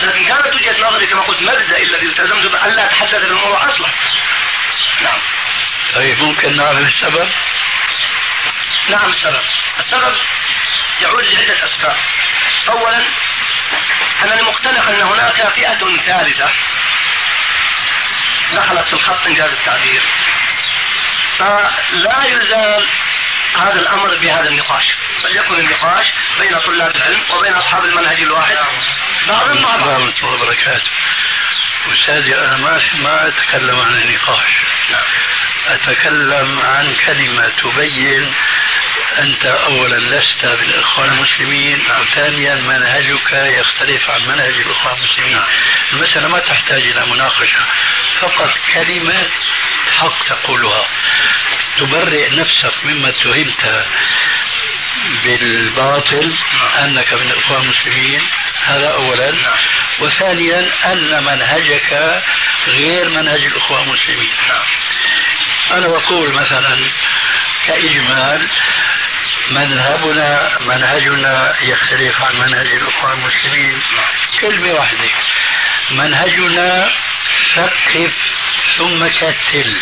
لكن 0.00 0.24
كانت 0.28 0.46
وجهة 0.46 0.88
نظري 0.88 1.06
كما 1.06 1.22
قلت 1.22 1.42
مبدأ 1.42 1.82
الذي 1.82 2.06
التزمت 2.06 2.46
بألا 2.46 2.84
أتحدث 2.84 3.14
في 3.14 3.26
الموضوع 3.26 3.70
أصلا. 3.70 3.88
نعم. 5.02 5.18
طيب 5.94 6.18
ممكن 6.18 6.56
نعرف 6.56 6.78
السبب؟ 6.78 7.28
نعم 8.88 9.12
السبب. 9.12 9.42
السبب 9.78 10.14
يعود 11.00 11.24
لعدة 11.24 11.64
أسباب 11.64 11.96
أولا 12.68 13.04
أنا 14.22 14.42
مقتنع 14.42 14.88
أن 14.88 15.00
هناك 15.00 15.54
فئة 15.54 15.78
ثالثة 16.06 16.50
دخلت 18.52 18.86
في 18.86 18.92
الخط 18.92 19.26
إنجاز 19.26 19.52
التعبير. 19.52 20.02
فلا 21.38 22.24
يزال 22.24 22.88
هذا 23.56 23.80
الأمر 23.80 24.16
بهذا 24.16 24.48
النقاش. 24.48 24.84
بل 25.24 25.36
يكون 25.36 25.58
النقاش 25.58 26.06
بين 26.38 26.58
طلاب 26.58 26.96
العلم 26.96 27.22
وبين 27.30 27.54
أصحاب 27.54 27.84
المنهج 27.84 28.20
الواحد. 28.22 28.56
بعضهم 29.28 29.62
مع 29.62 29.76
بعض. 29.76 30.00
وبركاته 30.22 30.90
أستاذي 31.92 32.34
أنا 32.34 32.56
ما 32.56 32.80
ما 32.94 33.28
أتكلم 33.28 33.80
عن 33.80 33.94
النقاش. 33.94 34.52
نعم. 34.90 35.04
أتكلم 35.66 36.60
عن 36.60 36.94
كلمة 37.06 37.48
تبين 37.48 38.32
أنت 39.18 39.44
أولا 39.44 39.96
لست 39.96 40.44
بالإخوان 40.44 41.08
المسلمين 41.08 41.82
وثانيا 42.00 42.54
منهجك 42.54 43.32
يختلف 43.32 44.10
عن 44.10 44.20
منهج 44.28 44.54
الإخوان 44.54 44.96
المسلمين. 44.96 45.42
المسألة 45.92 46.28
ما 46.28 46.38
تحتاج 46.38 46.82
إلى 46.82 47.06
مناقشة 47.06 47.60
فقط 48.20 48.50
كلمة 48.74 49.26
حق 49.98 50.24
تقولها. 50.28 50.88
تبرئ 51.76 52.30
نفسك 52.30 52.84
مما 52.84 53.08
اتهمت 53.08 53.86
بالباطل 55.24 56.34
أنك 56.78 57.12
من 57.12 57.30
الإخوان 57.30 57.62
المسلمين. 57.62 58.22
هذا 58.66 58.88
أولا. 58.88 59.32
وثانيا 60.00 60.70
أن 60.84 61.24
منهجك 61.24 62.22
غير 62.66 63.08
منهج 63.08 63.44
الإخوان 63.44 63.82
المسلمين. 63.82 64.30
أنا 65.70 65.88
بقول 65.88 66.34
مثلا 66.34 66.90
كإجمال 67.66 68.48
مذهبنا 69.50 70.58
منهجنا 70.60 71.54
يختلف 71.62 72.22
عن 72.22 72.36
منهج 72.36 72.66
الأخوان 72.66 73.18
المسلمين. 73.18 73.82
كلمة 74.40 74.72
واحدة. 74.72 75.10
منهجنا 75.90 76.92
ثقف 77.54 78.14
ثم 78.76 79.08
كتل. 79.08 79.80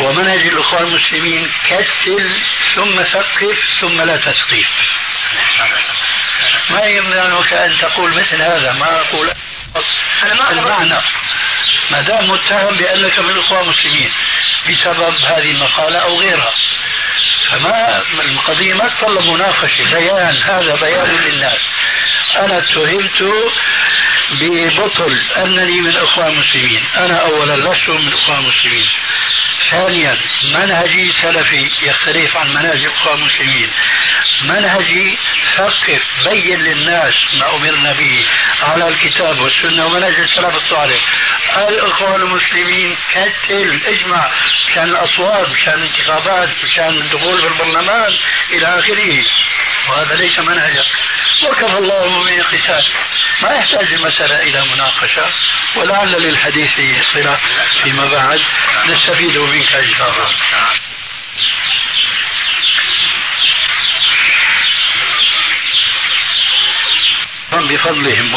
ومنهج 0.00 0.46
الأخوان 0.46 0.84
المسلمين 0.84 1.50
كتل 1.64 2.40
ثم 2.74 3.02
ثقف 3.04 3.58
ثم 3.80 4.00
لا 4.00 4.16
تثقيف. 4.16 4.68
ما 6.72 6.84
يمنعك 6.84 7.52
أن 7.52 7.78
تقول 7.78 8.14
مثل 8.14 8.42
هذا 8.42 8.72
ما 8.72 9.00
أقول. 9.00 9.32
المعنى 10.50 11.00
ما 11.90 12.00
دام 12.00 12.30
متهم 12.30 12.78
بأنك 12.78 13.18
من 13.18 13.30
الأخوان 13.30 13.62
المسلمين 13.62 14.12
بسبب 14.68 15.14
هذه 15.26 15.50
المقالة 15.50 15.98
أو 15.98 16.20
غيرها. 16.20 16.52
فما 17.50 18.02
القضية 18.24 18.74
ما 18.74 18.88
تطلب 18.88 19.22
مناقشة 19.22 19.84
بيان 19.90 20.36
هذا 20.36 20.74
بيان 20.80 21.16
للناس. 21.16 21.60
أنا 22.36 22.58
اتهمت 22.58 23.22
ببطل 24.40 25.20
أنني 25.36 25.80
من 25.80 25.90
الأخوان 25.90 26.28
المسلمين. 26.28 26.86
أنا 26.96 27.20
أولا 27.20 27.56
لست 27.56 27.88
من 27.88 28.08
الأخوان 28.08 28.38
المسلمين. 28.38 28.86
ثانيا 29.70 30.18
منهجي 30.44 31.12
سلفي 31.22 31.70
يختلف 31.82 32.36
عن 32.36 32.48
منهج 32.48 32.84
الأخوان 32.84 33.18
المسلمين. 33.18 33.70
منهجي 34.42 35.18
ثقف 35.56 36.02
بين 36.24 36.60
للناس 36.60 37.14
ما 37.34 37.54
أمرنا 37.54 37.92
به. 37.92 38.26
على 38.62 38.88
الكتاب 38.88 39.38
والسنة 39.38 39.86
ومنهج 39.86 40.14
السلف 40.14 40.54
الصالح. 40.54 41.00
الإخوان 41.68 42.20
المسلمين 42.22 42.96
كتل 43.12 43.80
اجمع 43.86 44.30
مشان 44.68 44.84
الأصوات 44.84 45.48
مشان 45.48 45.74
الانتخابات 45.74 46.48
مشان 46.64 46.88
الدخول 46.88 47.40
في 47.40 47.48
البرلمان 47.48 48.18
إلى 48.50 48.78
آخره. 48.78 49.24
وهذا 49.88 50.14
ليس 50.14 50.38
منهجك 50.38 50.86
وكفى 51.42 51.78
الله 51.78 52.04
المؤمنين 52.04 52.42
قتال 52.42 52.84
ما 53.42 53.50
يحتاج 53.50 53.92
المسألة 53.92 54.42
إلى 54.42 54.64
مناقشة. 54.74 55.26
ولعل 55.76 56.22
للحديث 56.22 56.70
صلة 57.12 57.38
فيما 57.82 58.06
بعد. 58.06 58.40
نستفيد 58.86 59.36
منك 59.36 59.74
إن 59.74 59.94
شاء 59.94 60.10
الله. 60.10 60.91
بفضلهم 67.72 68.34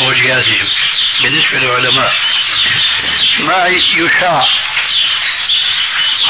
وجهازهم 0.00 0.68
بالنسبة 1.22 1.58
للعلماء. 1.58 2.12
ما 3.38 3.66
يشاع 3.66 4.46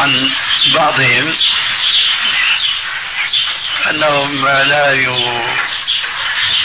عن 0.00 0.30
بعضهم 0.74 1.36
أنهم 3.90 4.48
لا 4.48 4.92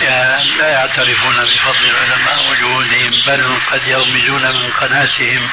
يعني 0.01 0.57
لا 0.57 0.67
يعترفون 0.69 1.35
بفضل 1.35 1.85
العلماء 1.89 2.49
وجهودهم 2.49 3.11
بل 3.27 3.59
قد 3.71 3.87
يغمزون 3.87 4.41
من 4.41 4.71
قناتهم. 4.71 5.49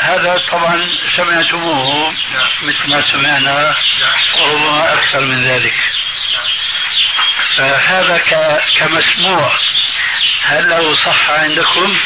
هذا 0.00 0.42
طبعا 0.50 0.90
سمعتموه 1.16 2.12
مثل 2.62 2.90
ما 2.90 3.02
سمعنا 3.12 3.74
وربما 4.38 4.92
أكثر 4.94 5.20
من 5.20 5.44
ذلك. 5.44 5.74
فهذا 7.56 8.18
كمسموع. 8.78 9.52
هل 10.42 10.70
له 10.70 10.96
صح 11.04 11.30
عندكم؟ 11.30 11.98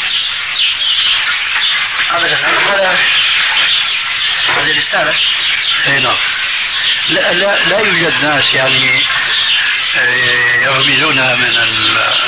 أبدا. 2.11 2.37
هذا 2.37 2.99
هذه 4.49 4.79
رسالة. 4.79 5.15
إي 5.87 6.01
نعم. 6.01 6.17
لا, 7.09 7.33
لا, 7.33 7.65
لا 7.65 7.79
يوجد 7.79 8.25
ناس 8.25 8.55
يعني 8.55 9.05
آه، 9.97 10.57
يغمزونها 10.63 11.35
من 11.35 11.57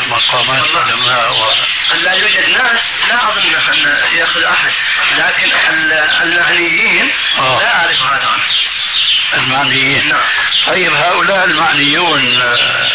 المقامات 0.02 0.70
العلماء 0.70 1.32
و... 1.32 1.52
لا 1.94 2.12
يوجد 2.12 2.48
ناس 2.48 2.80
لا 3.08 3.28
أظن 3.28 3.54
أن 3.54 4.16
يأخذ 4.16 4.42
أحد. 4.42 4.72
لكن 5.18 5.52
المعنيين 6.22 7.12
آه. 7.38 7.58
لا 7.60 7.76
أعرف 7.76 8.02
هذا. 8.02 8.36
المعنيين 9.34 10.09
نعم. 10.09 10.20
طيب 10.66 10.92
هؤلاء 10.92 11.44
المعنيون 11.44 12.40
آه، 12.42 12.88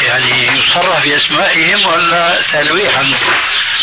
يعني 0.00 0.58
يصرح 0.58 1.04
بأسمائهم 1.04 1.86
ولا 1.86 2.42
تلويحا؟ 2.52 3.14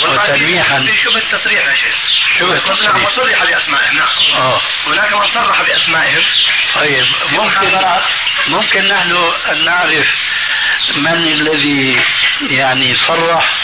وتلميحا. 0.01 0.85
شبه 1.03 1.17
التصريح 1.17 1.67
يا 1.67 1.75
شيخ. 1.75 1.95
شبه 2.39 2.53
التصريح. 2.57 2.93
نعم 2.93 3.05
وصرح 3.05 3.43
بأسمائهم 3.43 3.95
نعم. 3.95 4.41
آه. 4.41 4.61
هناك 4.87 5.11
من 5.13 5.33
صرح 5.33 5.61
بأسمائهم. 5.61 6.23
طيب 6.75 7.05
ممكن 7.31 7.79
ممكن 8.47 8.87
نحن 8.87 9.11
ان 9.51 9.65
نعرف 9.65 10.07
من 10.95 11.27
الذي 11.27 12.01
يعني 12.49 12.97
صرح 13.07 13.57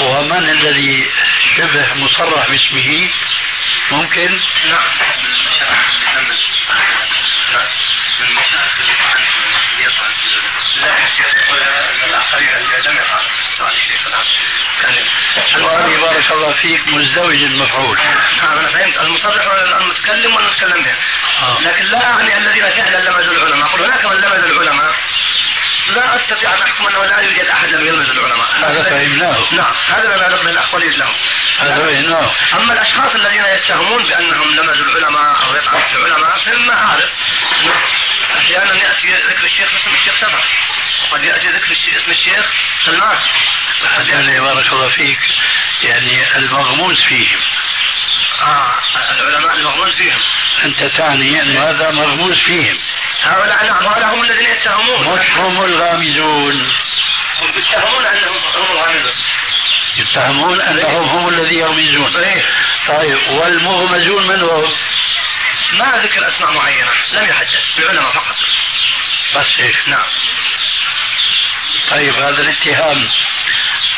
ومن 0.00 0.50
الذي 0.50 1.06
شبه 1.56 1.94
مصرح 1.94 2.48
باسمه؟ 2.48 3.08
ممكن؟ 3.90 4.40
نعم 4.64 4.90
سؤالي 15.52 15.96
بارك 15.96 16.30
الله 16.32 16.52
فيك 16.52 16.88
مزدوج 16.88 17.34
المفعول. 17.34 17.98
نعم 18.42 18.58
أنا 18.58 18.72
فهمت 18.72 18.96
المصرح 18.96 19.44
المتكلم 19.80 20.34
والمتكلم 20.34 20.84
به 20.84 20.96
آه. 21.42 21.60
لكن 21.60 21.84
لا 21.84 22.06
اعني 22.06 22.38
الذين 22.38 22.70
فعلا 22.70 23.10
لمزوا 23.10 23.34
العلماء. 23.34 23.68
أقول 23.68 23.82
هناك 23.82 24.04
من 24.04 24.16
لمز 24.16 24.44
العلماء. 24.44 24.94
لا 25.88 26.16
أستطيع 26.16 26.54
أن 26.54 26.62
أحكم 26.62 26.86
أنه 26.86 27.04
لا 27.04 27.20
يوجد 27.20 27.46
أحد 27.46 27.68
لم 27.68 27.86
يلمز 27.86 28.10
العلماء. 28.10 28.46
هذا 28.64 28.82
فهمناه 28.82 29.54
نعم 29.54 29.74
هذا 29.88 30.16
ما 30.16 30.28
نبه 30.28 30.50
الاخواليز 30.50 30.94
لهم 30.94 31.14
هذا 31.58 31.74
فهمناه 31.74 32.32
أما 32.54 32.72
الأشخاص 32.72 33.14
الذين 33.14 33.44
يتهمون 33.44 34.02
بأنهم 34.02 34.54
لمزوا 34.54 34.86
العلماء 34.86 35.44
أو 35.44 35.54
يطعنوا 35.54 35.88
في 35.88 35.96
العلماء 35.96 36.38
فهم 36.44 36.70
اعرف 36.70 37.10
أحيانا 38.36 38.74
يأتي 38.74 39.08
ذكر 39.28 39.44
الشيخ 39.44 39.68
اسم 39.74 39.94
الشيخ 39.94 40.14
سفر. 40.20 40.44
وقد 41.02 41.24
يأتي 41.24 41.48
ذكر 41.48 41.72
اسم 41.72 42.10
الشيخ 42.10 42.46
سلمان. 42.84 43.18
يعني 44.08 44.40
بارك 44.40 44.72
الله 44.72 44.90
فيك. 44.90 45.18
يعني 45.82 46.36
المغموس 46.36 47.02
فيهم. 47.08 47.40
آه 48.40 48.74
العلماء 49.10 49.54
المغموس 49.56 49.94
فيهم. 49.94 50.20
أنت 50.64 50.96
تعني 50.96 51.42
أن 51.42 51.56
هذا 51.56 51.90
مغموس 51.90 52.44
فيهم. 52.44 52.78
هؤلاء 53.26 53.66
نعم 53.66 53.86
هؤلاء 53.86 54.14
هم 54.14 54.22
الذين 54.22 54.50
يتهمون. 54.50 55.18
مش 55.18 55.30
هم 55.30 55.64
الغامزون. 55.64 56.54
هم 57.40 57.48
يتهمون 57.48 58.06
أنهم 58.06 58.38
هم 58.56 58.70
الغامزون. 58.72 59.12
يتهمون 59.98 60.60
أنهم 60.60 61.08
هم 61.08 61.28
الذين 61.28 61.58
يغمزون. 61.58 62.08
صحيح. 62.08 62.44
طيب 62.88 63.28
والمغمزون 63.28 64.26
من 64.26 64.42
هم؟ 64.42 64.72
ما 65.72 65.98
ذكر 65.98 66.28
أسماء 66.28 66.52
معينة 66.52 66.90
لم 67.12 67.24
يحدد 67.28 67.48
العلماء 67.78 68.12
فقط. 68.12 68.36
بس 69.36 69.60
هيك. 69.60 69.88
نعم. 69.88 70.06
طيب 71.90 72.14
هذا 72.14 72.42
الاتهام. 72.42 73.10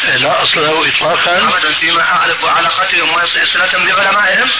لا 0.04 0.42
أصل 0.42 0.60
له 0.60 0.88
إطلاقا. 0.88 1.48
أبدا 1.48 1.74
فيما 1.80 2.02
أعرف 2.02 2.44
وعلاقتهم 2.44 3.10
وصلة 3.10 3.94
بعلمائهم. 3.94 4.50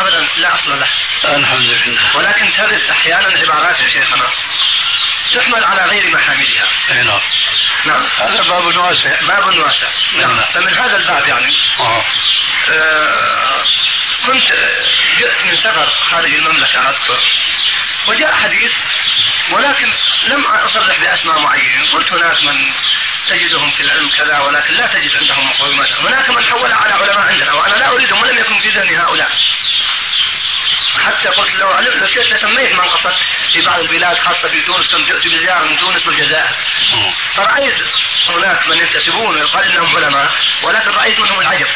أبدا 0.00 0.26
لا 0.36 0.54
أصل 0.54 0.80
له. 0.80 0.88
الحمد 1.24 1.60
لله 1.60 2.16
ولكن 2.16 2.52
ترد 2.56 2.90
أحيانا 2.90 3.40
عبارات 3.40 3.80
يا 3.80 3.88
شيخنا. 3.88 4.26
تحمل 5.34 5.64
على 5.64 5.84
غير 5.84 6.10
محاملها. 6.10 6.68
أي 6.90 7.02
نعم. 7.02 7.20
نعم. 7.84 8.06
هذا 8.18 8.42
باب 8.42 8.64
واسع. 8.64 9.20
باب 9.20 9.46
واسع. 9.46 9.88
نعم. 10.12 10.44
فمن 10.54 10.74
هذا 10.74 10.96
الباب 10.96 11.28
يعني 11.28 11.56
آه. 11.80 12.04
آه 12.70 13.64
كنت 14.26 14.44
جئت 15.18 15.44
من 15.44 15.56
سفر 15.56 15.86
خارج 16.10 16.34
المملكة 16.34 16.90
أذكر. 16.90 17.20
وجاء 18.08 18.34
حديث 18.34 18.72
ولكن 19.50 19.92
لم 20.26 20.46
أصرح 20.46 21.00
بأسماء 21.00 21.38
معينة. 21.38 21.92
قلت 21.92 22.12
هناك 22.12 22.42
من 22.42 22.72
تجدهم 23.28 23.70
في 23.70 23.82
العلم 23.82 24.10
كذا 24.18 24.38
ولكن 24.38 24.74
لا 24.74 24.86
تجد 24.86 25.16
عندهم 25.16 25.50
مقومات 25.50 25.92
هناك 25.92 26.30
من 26.30 26.42
حول 26.44 26.72
على 26.72 26.92
علماء 26.92 27.26
عندنا 27.26 27.52
وأنا 27.52 27.74
لا 27.74 27.88
أريدهم 27.88 28.22
ولم 28.22 28.38
يكن 28.38 28.58
في 28.58 28.70
ذهني 28.70 28.98
هؤلاء. 28.98 29.30
حتى 30.98 31.28
قلت 31.28 31.54
لو 31.54 31.68
علمت 31.68 32.16
لو 32.16 32.22
لسميت 32.22 32.72
من 32.72 32.80
قصدت 32.80 33.16
في 33.52 33.62
بعض 33.62 33.80
البلاد 33.80 34.18
خاصة 34.18 34.48
في 34.48 34.60
تونس 34.60 34.94
جئت 35.06 35.26
بزيارة 35.26 35.64
من 35.64 35.78
تونس 35.78 36.06
والجزائر 36.06 36.54
فرأيت 37.36 37.74
هناك 38.28 38.68
من 38.68 38.76
ينتسبون 38.76 39.34
ويقال 39.36 39.64
انهم 39.64 39.96
علماء 39.96 40.30
ولكن 40.62 40.90
رأيت 40.90 41.20
منهم 41.20 41.40
العجب. 41.40 41.66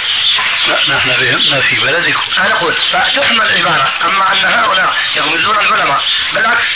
لا 0.67 0.97
نحن 0.97 1.11
فهمنا 1.13 1.61
في 1.61 1.77
بلدكم 1.81 2.21
أنا 2.39 2.53
أقول 2.53 2.75
فتحمل 2.75 3.47
العبارة. 3.51 3.93
أما 4.05 4.33
أن 4.33 4.45
هؤلاء 4.45 4.95
يغمزون 5.17 5.59
العلماء 5.59 6.05
بالعكس 6.35 6.67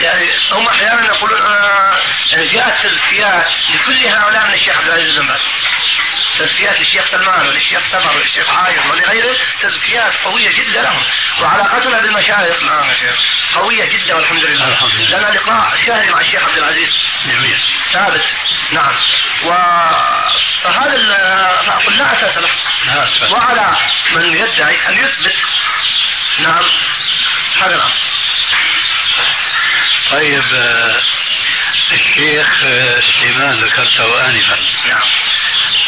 يعني 0.00 0.30
هم 0.52 0.68
أحيانا 0.68 1.06
يقولون 1.06 1.40
آه 1.42 1.96
جاءت 2.32 2.86
تزكيات 2.86 3.46
لكل 3.74 4.06
هؤلاء 4.06 4.46
من 4.48 4.54
الشيخ 4.54 4.78
عبد 4.78 4.86
العزيز 4.88 5.18
بن 5.18 5.26
باز. 5.26 5.40
تزكيات 6.38 6.80
للشيخ 6.80 7.10
سلمان 7.10 7.46
وللشيخ 7.46 7.80
سفر 7.92 8.16
وللشيخ 8.16 8.50
عايض 8.50 8.86
ولغيره 8.86 9.36
تزكيات 9.62 10.12
قوية 10.24 10.50
جدا 10.50 10.82
لهم. 10.82 11.02
وعلاقتنا 11.40 11.93
بالمشايخ 12.02 12.62
نعم 12.62 12.84
قوية 13.54 13.84
جدا 13.84 14.14
والحمد 14.14 14.44
لله. 14.44 14.68
الحمد 14.68 14.94
لله. 14.94 15.18
لنا 15.18 15.38
لقاء 15.38 15.76
شهري 15.86 16.10
مع 16.10 16.20
الشيخ 16.20 16.42
عبد 16.42 16.58
العزيز. 16.58 16.90
جميل. 17.26 17.58
ثابت. 17.92 18.24
نعم. 18.72 18.94
و 19.44 19.50
فهذا 20.64 20.96
فأقول 21.66 21.98
لا 21.98 22.12
أساس 22.12 22.36
له. 22.36 22.50
وعلى 23.32 23.76
من 24.14 24.34
يدعي 24.36 24.88
أن 24.88 24.98
يثبت. 24.98 25.36
نعم. 26.38 26.64
هذا 27.62 27.74
الأمر. 27.74 27.92
طيب 30.10 30.44
الشيخ 31.92 32.60
سليمان 33.18 33.64
ذكرته 33.64 34.26
انفا. 34.26 34.58
نعم. 34.86 35.08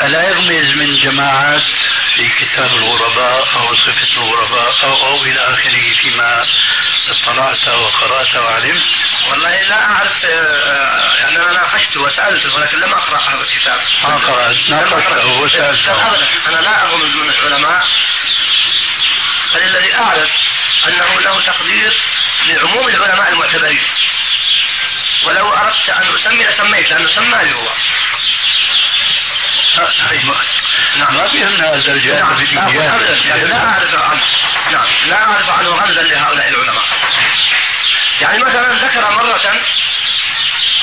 ألا 0.02 0.28
يغمز 0.28 0.76
من 0.76 0.96
جماعات 0.96 1.62
في 2.16 2.28
كتاب 2.28 2.70
الغرباء 2.70 3.56
أو 3.56 3.74
صفة 3.74 4.16
الغرباء 4.16 4.74
أو 4.84 5.06
أو 5.06 5.24
إلى 5.24 5.40
آخره 5.40 5.94
فيما 6.02 6.46
اطلعت 7.08 7.68
وقرأت 7.68 8.36
وعلمت؟ 8.36 8.82
والله 9.30 9.62
لا 9.62 9.84
أعرف 9.84 10.24
يعني 11.20 11.36
أنا 11.36 11.52
ناقشته 11.52 12.00
وسألته 12.00 12.54
ولكن 12.54 12.78
لم 12.78 12.94
أقرأ 12.94 13.18
هذا 13.18 13.40
الكتاب. 13.40 13.80
ما 14.02 14.16
قرأت 14.16 14.56
ناقشته 14.68 15.40
وسألته. 15.40 15.92
أنا 16.48 16.56
لا 16.56 16.84
أغمز 16.84 17.14
من 17.14 17.30
العلماء 17.30 17.86
بل 19.54 19.62
الذي 19.62 19.94
أعرف 19.94 20.30
أنه 20.86 21.20
له 21.20 21.40
تقدير 21.40 21.92
لعموم 22.46 22.88
العلماء 22.88 23.32
المعتبرين. 23.32 23.84
ولو 25.24 25.52
أردت 25.52 25.90
أن 25.90 26.14
أسمي 26.14 26.44
لسميت 26.44 26.90
لأنه 26.90 27.14
سماني 27.14 27.54
هو. 27.54 27.68
نعم 30.98 31.14
ما 31.14 31.28
فهمنا 31.28 31.68
هذا 31.68 31.92
الجانب 31.92 32.18
نعم. 32.18 32.32
الإيجابي 32.32 33.28
يعني 33.28 33.44
لا 33.44 33.56
أعرف 33.56 33.94
عنه 33.94 34.22
نعم 34.72 34.86
لا 35.06 35.22
أعرف 35.22 35.50
عنه 35.50 35.68
غمزا 35.68 36.02
لهؤلاء 36.02 36.48
العلماء 36.48 36.84
يعني 38.20 38.38
مثلا 38.38 38.86
ذكر 38.86 39.10
مرة 39.10 39.60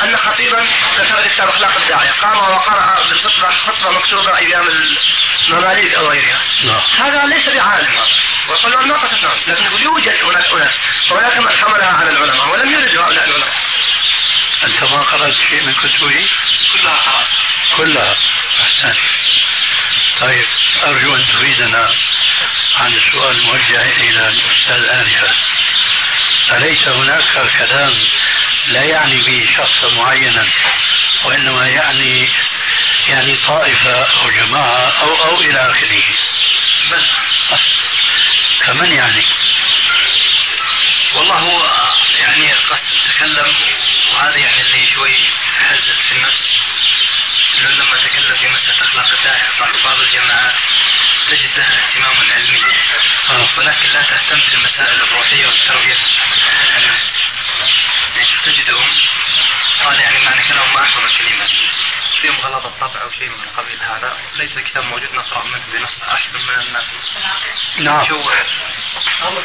ان 0.01 0.17
خطيبا 0.17 0.67
ذكر 0.97 1.27
كتاب 1.33 1.49
اخلاق 1.49 1.77
الداعيه 1.77 2.11
قام 2.11 2.37
وقرا 2.37 2.95
بالخطبه 3.09 3.49
خطبه 3.51 3.91
مكتوبه 3.91 4.37
أيام 4.37 4.67
المماليك 5.49 5.93
أو 5.93 6.09
غيرها 6.09 6.39
نعم. 6.63 6.81
هذا 6.99 7.25
ليس 7.25 7.49
بعالم 7.49 7.89
وصلوا 8.49 8.81
الناقة 8.81 9.09
نعم 9.23 9.37
لكن 9.47 9.63
يقول 9.63 9.81
يوجد 9.81 10.23
هناك 10.23 10.45
أناس 10.53 10.73
وهناك 11.11 11.37
من 11.37 11.49
حملها 11.49 11.97
على 11.97 12.09
العلماء 12.09 12.49
ولم 12.49 12.71
يرد 12.71 12.97
هؤلاء 12.97 13.25
العلماء 13.25 13.53
أنت 14.63 14.83
ما 14.83 15.01
قرأت 15.03 15.33
شيء 15.49 15.63
من 15.63 15.73
كتبه؟ 15.73 16.29
كلها 16.73 16.93
قرأت 16.93 17.27
كلها 17.77 18.15
أحسنت 18.61 18.97
طيب 20.23 20.45
أرجو 20.83 21.15
أن 21.15 21.25
تفيدنا 21.27 21.89
عن 22.75 22.93
السؤال 22.93 23.37
الموجه 23.37 23.81
إلى 23.81 24.29
الأستاذ 24.29 24.89
آنفا 24.89 25.35
أليس 26.51 26.87
هناك 26.87 27.51
كلام 27.57 27.93
لا 28.67 28.83
يعني 28.83 29.21
به 29.21 29.49
شخصا 29.57 29.89
معينا 29.89 30.47
وإنما 31.23 31.67
يعني 31.67 32.29
يعني 33.07 33.35
طائفة 33.47 34.03
أو 34.03 34.29
جماعة 34.29 35.01
أو 35.01 35.15
أو 35.25 35.41
إلى 35.41 35.71
آخره؟ 35.71 36.03
بل 36.91 37.05
كمن 38.65 38.91
يعني؟ 38.91 39.25
والله 41.15 41.35
هو 41.35 41.71
يعني 42.19 42.53
قد 42.53 42.79
تكلم 43.07 43.55
وهذا 44.13 44.37
يعني 44.37 44.61
اللي 44.61 44.87
شوي 44.93 45.15
حزت 45.55 46.01
في 46.09 46.15
النفس 46.15 46.62
انه 47.63 47.75
لما 47.75 47.97
تكلم 47.97 48.37
في 48.37 48.47
مسألة 48.47 48.83
أخلاق 48.83 49.07
الداعي 49.17 49.41
بعض 49.83 49.99
الجماعات 49.99 50.53
تجد 51.29 51.57
لها 51.57 51.87
اهتمام 51.87 52.31
علمي. 52.31 52.61
ولكن 53.57 53.87
لا 53.87 54.01
تهتم 54.01 54.39
في 54.39 54.53
المسائل 54.55 55.01
الروحية 55.01 55.47
والتربية. 55.47 55.97
يعني 56.65 56.87
تجدهم؟ 58.45 58.89
قال 59.83 59.99
يعني 59.99 60.25
معنى 60.25 60.43
كلام 60.47 60.73
ما 60.73 60.83
احفظ 60.83 61.03
الكلمات 61.03 61.49
فيهم 62.21 62.35
غلط 62.35 62.65
الطبع 62.65 63.01
أو 63.01 63.11
شيء 63.11 63.29
من 63.29 63.49
قبيل 63.57 63.79
هذا. 63.83 64.17
ليس 64.33 64.57
الكتاب 64.57 64.83
موجود 64.83 65.13
نقرأ 65.13 65.43
منه 65.43 65.65
بنص 65.73 66.03
أحسن 66.03 66.39
من 66.39 66.67
الناس. 66.67 66.89
نعم. 67.77 68.01
نشوه 68.01 68.33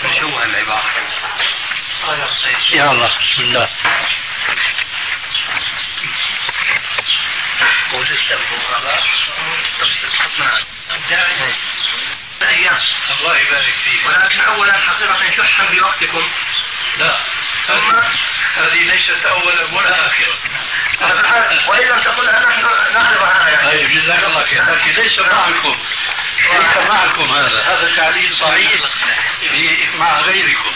نشوه 0.04 0.44
العبارة. 0.44 0.90
يا 2.72 2.90
الله 2.90 3.18
بسم 3.18 3.42
الله. 3.42 3.68
ولسه 7.92 8.34
الغرباء 8.34 9.02
أيام 12.42 12.78
الله 13.18 13.36
يبارك 13.38 13.74
فيك 13.84 14.06
ولكن 14.06 14.40
أولا 14.40 14.72
حقيقة. 14.72 15.44
شحا 15.46 15.64
بوقتكم 15.74 16.28
لا 16.98 17.16
ثم 17.66 17.90
هذه 18.56 18.82
ليست 18.82 19.26
أولا 19.26 19.64
ولا 19.64 20.06
اخرا 20.06 20.34
وان 21.68 21.88
لم 21.88 22.00
تقلها 22.02 22.40
نحن 22.40 22.62
نعرفها 22.94 23.48
يعني 23.48 23.70
طيب 23.70 23.90
جزاك 23.90 24.24
الله 24.24 24.44
خير. 24.44 24.62
لكن 24.62 24.90
ليس 25.02 25.18
معكم 25.18 25.78
ليس 26.52 26.76
معكم 26.90 27.30
هذا. 27.34 27.62
هذا 27.62 27.96
تعليل 27.96 28.34
صحيح 28.36 28.72
مع 29.94 30.20
غيركم. 30.20 30.70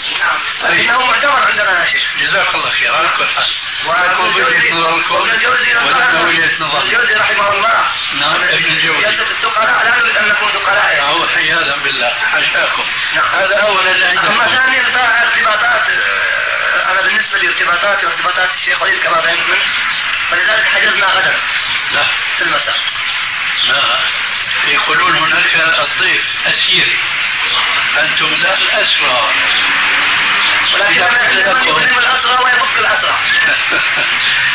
طيب. 0.63 0.81
لكنه 0.81 0.99
معتبر 1.07 1.47
عندنا 1.47 1.81
يا 1.81 1.87
شيخ. 1.93 2.03
جزاك 2.21 2.55
الله 2.55 2.71
خير. 2.71 2.95
على 2.95 3.09
كل 3.09 3.27
حال. 3.29 3.47
وجهة 3.87 4.73
نظركم. 4.75 5.15
وابن 5.15 5.31
الجوزي 5.31 5.75
وجهة 5.77 6.53
نظر 6.61 6.83
الجوزي 6.83 7.15
رحمه 7.15 7.49
الله. 7.53 7.87
نعم 8.21 8.43
ابن 8.43 8.65
الجوزي 8.65 9.09
يسد 9.09 9.31
الثقلاء 9.31 9.85
لا 9.85 9.99
نريد 9.99 10.17
أن 10.17 10.29
نكون 10.29 10.49
ثقلاء 10.49 11.01
أو 11.09 11.23
عياذا 11.37 11.77
بالله. 11.77 12.11
حاشاكم 12.33 12.85
نعم. 13.15 13.29
هذا 13.29 13.57
اولا 13.57 14.13
أما 14.31 14.45
ثانيا 14.57 14.83
فارتباطات 14.83 15.89
آه، 15.91 16.93
أنا 16.93 17.03
بالنسبة 17.03 17.39
لارتباطاتي 17.39 18.07
وارتباطات 18.07 18.51
الشيخ 18.55 18.83
وليد 18.83 19.03
كما 19.03 19.21
فهمت 19.21 19.49
منه. 19.49 19.63
فلذلك 20.31 20.65
حجزنا 20.65 21.07
غدا 21.07 21.35
لا. 21.93 22.05
في 22.39 22.43
المساء. 22.45 22.77
لا. 23.69 23.99
يقولون 24.69 25.17
هناك 25.17 25.55
الضيف 25.79 26.23
أسير. 26.47 26.99
أنتم 27.99 28.35
لا 28.35 28.55
الأسرى. 28.55 29.35
ولكن 30.75 31.03
الأسرى 31.99 32.45
ويفك 32.45 32.79
الأسرى 32.79 33.19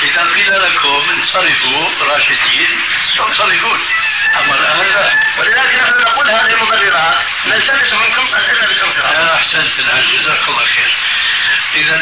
إذا 0.08 0.22
قيل 0.22 0.62
لكم 0.62 1.10
انصرفوا 1.10 1.90
راشدين 2.02 2.80
تنصرفون 3.18 3.80
أما 4.36 4.56
الآن 4.56 4.80
لا. 4.80 5.12
ولذلك 5.38 5.76
نحن 5.76 6.02
نقول 6.02 6.30
هذه 6.30 6.54
المبررات 6.54 7.26
نلتمس 7.46 7.94
منكم 7.94 8.28
العلم 8.28 8.68
بالانصراف 8.68 9.16
يا 9.16 9.36
أحسنت 9.36 9.80
الآن 9.80 10.04
جزاك 10.04 10.48
الله 10.48 10.66
خير. 10.66 10.94
إذا 11.76 11.96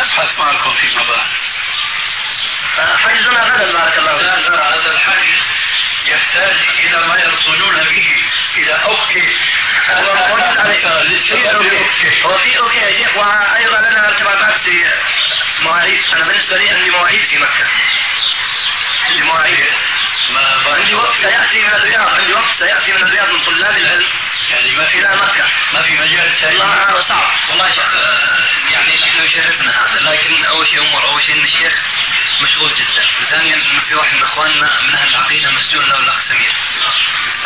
أبحث 0.00 0.38
معكم 0.38 0.74
فيما 0.74 1.02
بعد 1.02 1.30
حجزنا 2.96 3.42
غدا 3.42 3.72
بارك 3.72 3.98
الله 3.98 4.12
لا 4.12 4.36
فيك. 4.36 4.48
لا 4.48 4.68
هذا 4.74 4.92
الحجز 4.92 5.28
يحتاج 6.06 6.56
إلى 6.84 7.06
ما 7.06 7.16
يرصدون 7.18 7.84
به 7.84 8.24
إلى 8.56 8.72
OK 8.84 9.36
هو 12.24 12.38
في 12.38 12.58
OK 12.58 12.76
يا 12.76 12.98
شيخ. 12.98 13.16
وأيضا 13.16 13.80
لنا 13.80 14.08
ارتباطات 14.08 14.60
في 14.60 14.84
مواعيد. 15.60 16.00
أنا 16.12 16.24
بالنسبة 16.24 16.56
لي 16.56 16.70
عندي 16.70 16.90
مواعيد 16.90 17.20
في 17.20 17.38
مكة. 17.38 17.66
عندي 19.08 19.22
مواعيد. 19.22 19.66
عندي 20.66 20.94
وفد 20.94 21.16
سيأتي 21.20 21.62
من 21.62 21.74
الرياض. 21.74 22.08
عندي 22.08 22.32
وفد 22.32 22.58
سيأتي 22.58 22.92
من 22.92 23.02
الرياض 23.02 23.32
من 23.32 23.40
طلاب 23.44 23.76
العلم 23.76 24.06
يعني 24.50 24.70
ما 24.76 24.86
في 24.86 24.98
إلى 24.98 25.16
مكة. 25.16 25.44
ما 25.72 25.82
في 25.82 25.92
مجال 25.92 26.34
والله 26.44 27.02
صعب. 27.02 27.32
والله 27.50 27.74
يعني 28.70 28.96
نحن 28.96 29.22
يشرفنا 29.24 29.70
هذا. 29.70 30.00
لكن 30.00 30.44
أول 30.44 30.68
شيء 30.68 30.80
امور 30.80 31.04
أول 31.04 31.24
شيء 31.24 31.44
الشيخ 31.44 31.72
مشغول 32.42 32.74
جدا. 32.74 33.06
ثانيا 33.30 33.54
إنه 33.54 33.80
في 33.88 33.94
واحد 33.94 34.14
من 34.14 34.22
إخواننا 34.22 34.80
من 34.80 34.94
أهل 34.94 35.08
العقيده 35.08 35.50
مسجون 35.50 35.84
له 35.84 35.98
الاخ 35.98 36.28
سمير 36.28 36.52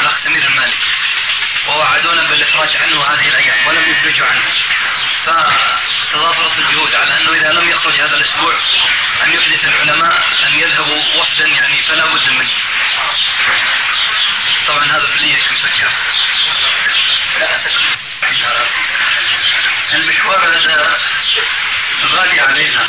الاخ 0.01 0.23
سمير 0.25 0.45
المالك 0.45 0.79
ووعدونا 1.67 2.23
بالإفراج 2.23 2.77
عنه 2.77 3.05
هذه 3.05 3.29
الأيام 3.29 3.67
ولم 3.67 3.91
يفرجوا 3.91 4.27
عنه. 4.27 4.43
فتضافرت 5.27 6.59
الجهود 6.59 6.95
على 6.95 7.17
أنه 7.17 7.33
إذا 7.33 7.53
لم 7.53 7.69
يخرج 7.69 8.01
هذا 8.01 8.17
الأسبوع 8.17 8.55
أن 9.25 9.33
يحدث 9.33 9.65
العلماء 9.65 10.25
أن 10.47 10.55
يذهبوا 10.55 11.03
وفدا 11.21 11.47
يعني 11.47 11.83
فلا 11.83 12.07
بد 12.07 12.29
منه. 12.31 12.53
طبعا 14.67 14.85
هذا 14.85 15.07
في 15.07 15.39
أسف 15.41 17.14
المشوار 19.95 20.39
هذا 20.39 20.97
غالي 22.05 22.41
علينا. 22.41 22.89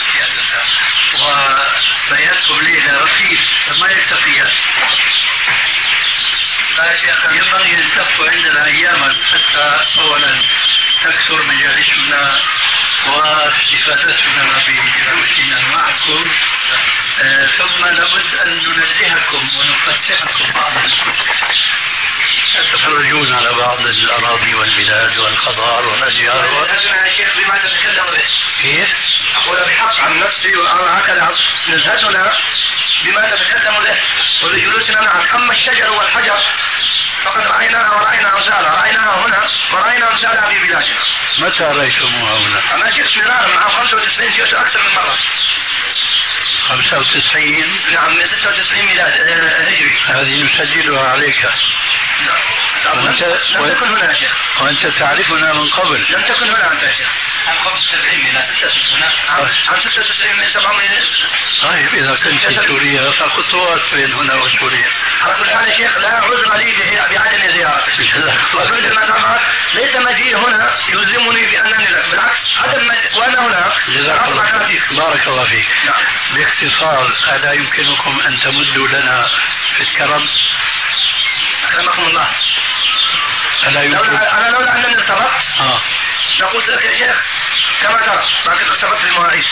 وبياتكم 1.20 2.60
ليله 2.62 3.04
رخيص 3.04 3.40
ما 3.80 3.88
يكتفي. 3.88 4.52
ينبغي 7.32 7.74
أن 7.78 7.92
تبقوا 7.96 8.30
عندنا 8.30 8.66
أياما 8.66 9.16
حتى 9.32 9.86
أولا 10.00 10.44
تكثر 11.04 11.44
مجالسنا 11.44 12.42
واستفادتنا 13.08 14.64
بجلوسنا 14.68 15.60
معكم. 15.68 16.32
آه، 17.22 17.48
ثم 17.58 17.86
لابد 17.86 18.36
أن 18.36 18.50
ننزهكم 18.50 19.50
ونفتحكم 19.58 20.60
عن 20.60 20.92
تخرجون 22.74 23.34
على 23.34 23.54
بعض 23.54 23.80
الأراضي 23.80 24.54
والبلاد 24.56 25.18
والخضار 25.18 25.86
والأشجار 25.86 26.46
و... 26.46 26.64
نزهتنا 26.64 27.08
يا 27.08 27.14
شيخ 27.18 27.38
بما 27.38 27.58
تتكلم 27.58 28.06
به؟ 28.12 28.24
كيف؟ 28.62 28.90
أقول 29.36 29.58
بحق 29.68 30.00
عن 30.00 30.20
نفسي 30.20 30.56
وأنا 30.56 31.00
هكذا 31.00 31.36
نزهتنا. 31.70 32.38
بما 33.04 33.30
تتكلم 33.36 33.84
به؟ 33.84 33.98
ولجلوسنا 34.44 35.02
معك 35.02 35.36
أما 35.36 35.54
الشجر 35.54 35.92
والحجر 35.92 36.40
فقد 37.24 37.48
رأيناها 37.48 37.92
ورأينا 37.96 38.38
أمثالها 38.38 38.82
رأيناها 38.82 39.26
هنا 39.26 39.50
ورأينا 39.74 40.12
أمثالها 40.12 40.50
في 40.50 40.60
بلادنا. 40.68 41.00
متى 41.40 41.64
رأيتموها 41.64 42.38
هنا؟ 42.38 42.76
أنا 42.76 42.90
جئت 42.92 43.18
مرارا 43.18 43.56
مع 43.56 43.70
95 43.70 44.30
جئت 44.30 44.54
أكثر 44.54 44.80
من 44.84 44.94
مرة. 44.96 45.18
95 46.70 47.80
نعم 47.94 48.16
من 48.18 48.28
96 48.28 48.86
ميلاد 48.86 49.14
آه، 49.14 49.62
هجري. 49.70 49.98
هذه 50.08 50.44
نسجلها 50.44 51.10
عليك. 51.10 51.46
نعم 52.86 52.96
وأنت- 53.06 53.52
لم 53.58 53.74
تكن 53.74 53.88
هنا 53.88 54.10
يا 54.10 54.14
شيخ. 54.14 54.32
وأنت 54.62 54.88
تعرفنا 54.88 55.54
من 55.54 55.70
قبل. 55.70 56.06
لم 56.10 56.22
تكن 56.22 56.50
هنا 56.50 56.72
أنت 56.72 56.84
يا 56.84 56.92
شيخ 56.92 57.08
عام 57.48 57.58
75 57.58 58.24
ميلاد 58.24 58.44
هنا 58.96 59.06
عام 59.30 59.46
عام 59.70 59.80
96 59.80 60.36
من 60.36 60.54
7 60.54 60.74
ميلاد 60.74 61.04
طيب 61.64 61.94
إذا 61.96 62.16
كنت 62.16 62.42
في 62.46 62.68
سوريا 62.68 63.12
فخطوات 63.12 63.82
بين 63.94 64.14
هنا 64.14 64.36
وسوريا 64.36 64.90
على 65.22 65.34
كل 65.36 65.50
حال 65.50 65.68
يا 65.70 65.78
شيخ 65.78 65.98
لا 65.98 66.08
عذر 66.10 66.56
لي 66.56 66.72
بعدم 67.18 67.52
زيارتك 67.52 68.00
المدامات 68.86 69.42
ليس 69.74 69.96
مجيء 69.96 70.38
هنا 70.38 70.76
يلزمني 70.90 71.46
بأنني 71.52 71.88
لا. 71.92 72.10
بالعكس 72.12 72.40
عدم 72.58 72.88
وأنا 73.16 73.48
هنا. 73.48 73.74
جزاك 73.88 74.28
الله 74.28 74.66
فيك. 74.68 74.94
بارك 74.94 75.28
الله 75.28 75.44
فيك. 75.46 75.68
نعم. 75.86 76.04
باختصار 76.36 77.12
ألا 77.36 77.54
يمكنكم 77.54 78.20
أن 78.28 78.40
تمدوا 78.40 78.88
لنا 78.88 79.28
في 79.78 79.84
الكرم. 79.84 80.24
أكرمكم 81.66 82.04
الله. 82.04 82.30
ألا 83.68 83.84
يمكن 83.84 84.16
أنا 84.16 84.50
لولا 84.50 84.76
أنني 84.76 84.96
ارتبطت 84.96 85.48
آه. 85.60 85.82
لقلت 86.40 86.70
لك 86.70 86.86
يا 86.86 86.98
شيخ 86.98 87.24
كما 87.82 88.02
ترى 88.06 88.24
لكن 88.46 88.70
ارتبطت 88.70 89.02
بالمواعيد 89.02 89.46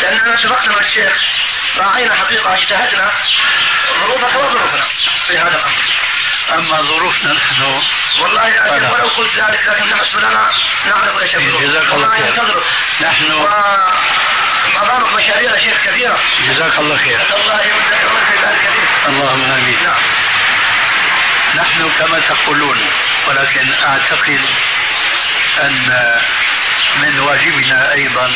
لأننا 0.00 0.34
اتفقنا 0.34 0.72
مع 0.72 0.80
الشيخ 0.80 1.12
راعينا 1.76 2.14
حقيقة 2.14 2.54
اجتهدنا 2.54 3.12
ظروفك 4.00 4.36
وظروفنا 4.36 4.84
في 5.26 5.38
هذا 5.38 5.56
الأمر. 5.56 5.82
أما 6.52 6.82
ظروفنا 6.82 7.32
نحن 7.32 7.62
والله 8.22 8.66
أجل 8.66 8.86
ولو 8.92 9.08
قلت 9.08 9.36
ذلك 9.36 9.66
لكن 9.66 9.90
بالنسبة 9.90 10.20
لنا 10.20 10.50
نعرف 10.86 11.22
إيش 11.22 11.32
جزاك 11.36 11.92
الله 11.92 12.08
خير. 12.08 12.62
نحن 13.00 13.32
ما 14.74 14.82
بالك 14.82 15.12
مشاريع 15.12 15.58
شيخ 15.58 15.78
كثيرة. 15.84 16.18
جزاك 16.48 16.78
الله 16.78 16.96
خير. 16.96 17.20
الله 17.36 17.62
يمدك 17.62 18.26
في 18.28 18.46
ذلك 18.46 18.70
اللهم 19.06 19.44
آمين. 19.44 19.82
نعم. 19.82 20.02
نحن 21.56 21.90
كما 21.98 22.20
تقولون 22.20 22.78
ولكن 23.28 23.72
أعتقد 23.72 24.40
أن 25.62 26.20
من 26.96 27.18
واجبنا 27.20 27.92
أيضا 27.92 28.30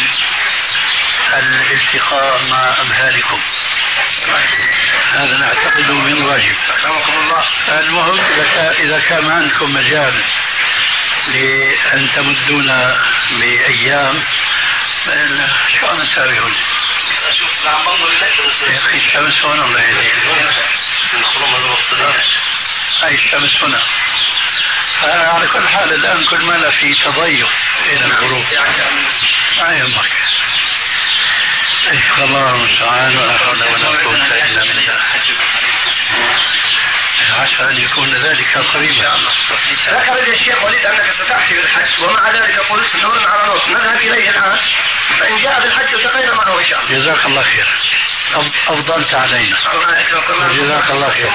الالتقاء 1.37 2.43
مع 2.51 2.81
أمثالكم. 2.81 3.41
هذا 5.15 5.37
نعتقده 5.37 5.95
من 5.95 6.23
واجب. 6.23 6.57
الله. 7.23 7.45
المهم 7.81 8.21
إذا 8.79 9.01
كان 9.09 9.31
عندكم 9.31 9.71
مجال 9.75 10.25
لأن 11.29 12.09
تمدونا 12.17 12.97
بأيام 13.31 14.25
شو 15.81 15.87
أنا 15.87 16.05
تابعون 16.15 16.55
يا 18.71 18.79
أخي 18.79 18.97
الشمس 18.99 19.45
هنا 19.45 19.65
الله 19.65 19.81
يهديك. 19.81 20.15
هاي 23.03 23.15
الشمس 23.15 23.63
هنا. 23.63 23.83
على 25.03 25.49
كل 25.49 25.69
حال 25.69 25.93
الآن 25.93 26.25
كل 26.25 26.41
ما 26.41 26.71
في 26.71 26.95
تضيق 26.95 27.49
إلى 27.87 28.05
الغروب. 28.05 28.45
ما 29.59 29.73
يهمك 29.73 30.13
إيه 31.91 32.25
الله 32.25 32.55
المستعان 32.55 33.17
ولا 33.17 33.39
حول 33.39 33.63
ولا 33.63 33.89
قوة 33.89 34.15
إلا 34.15 34.61
بالله. 34.61 34.99
عسى 37.39 37.63
أن 37.71 37.79
يكون 37.79 38.15
ذلك 38.15 38.59
قريبا. 38.59 39.19
ذكر 39.91 40.33
الشيخ 40.33 40.65
وليد 40.65 40.87
أنك 40.87 41.11
ستأتي 41.13 41.55
بالحج 41.55 42.03
ومع 42.03 42.31
ذلك 42.31 42.59
قلت 42.59 42.97
نور 42.97 43.29
على 43.29 43.49
نور 43.49 43.63
نذهب 43.69 44.01
إليه 44.01 44.31
الآن 44.31 44.59
فإن 45.19 45.43
جاء 45.43 45.61
بالحج 45.61 45.95
التقينا 45.95 46.35
معه 46.35 46.59
إن 46.59 46.65
شاء 46.65 46.81
الله. 46.81 46.99
جزاك 46.99 47.27
الله 47.27 47.43
خير 47.43 47.67
أفضلت 48.69 49.15
علينا. 49.15 49.57
جزاك 50.53 50.91
الله 50.91 51.11
خير. 51.11 51.31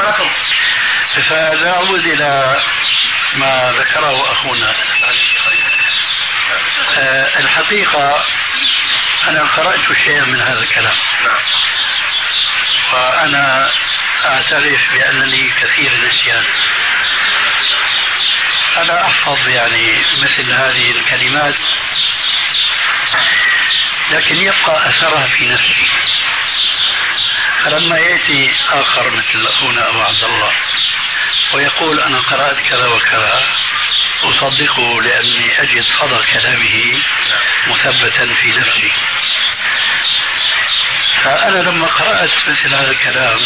فنعود 1.30 2.06
إلى 2.06 2.62
ما 3.36 3.74
ذكره 3.80 4.32
أخونا. 4.32 4.76
أه 6.98 7.40
الحقيقة 7.40 8.26
أنا 9.28 9.44
قرأت 9.46 9.94
شيئا 10.06 10.26
من 10.26 10.42
هذا 10.42 10.60
الكلام. 10.60 10.96
وأنا 12.94 13.72
أعترف 14.26 14.82
بأنني 14.94 15.50
كثير 15.62 15.92
النسيان 15.92 16.44
أنا 18.78 19.06
أحفظ 19.06 19.48
يعني 19.48 20.02
مثل 20.22 20.52
هذه 20.52 20.92
الكلمات 20.92 21.56
لكن 24.12 24.36
يبقى 24.38 24.90
أثرها 24.90 25.28
في 25.28 25.46
نفسي. 25.46 25.86
فلما 27.66 27.98
يأتي 27.98 28.52
آخر 28.70 29.10
مثل 29.10 29.48
أخونا 29.48 29.90
أبو 29.90 30.02
عبد 30.02 30.24
الله 30.24 30.52
ويقول 31.54 32.00
أنا 32.00 32.20
قرأت 32.20 32.58
كذا 32.70 32.88
وكذا 32.88 33.44
أصدقه 34.24 35.02
لأني 35.02 35.62
أجد 35.62 35.84
صدى 36.00 36.24
كلامه 36.34 37.02
مثبتا 37.68 38.36
في 38.42 38.52
نفسي. 38.52 38.92
فأنا 41.24 41.58
لما 41.58 41.88
قرأت 41.88 42.32
مثل 42.48 42.74
هذا 42.74 42.92
الكلام 42.92 43.40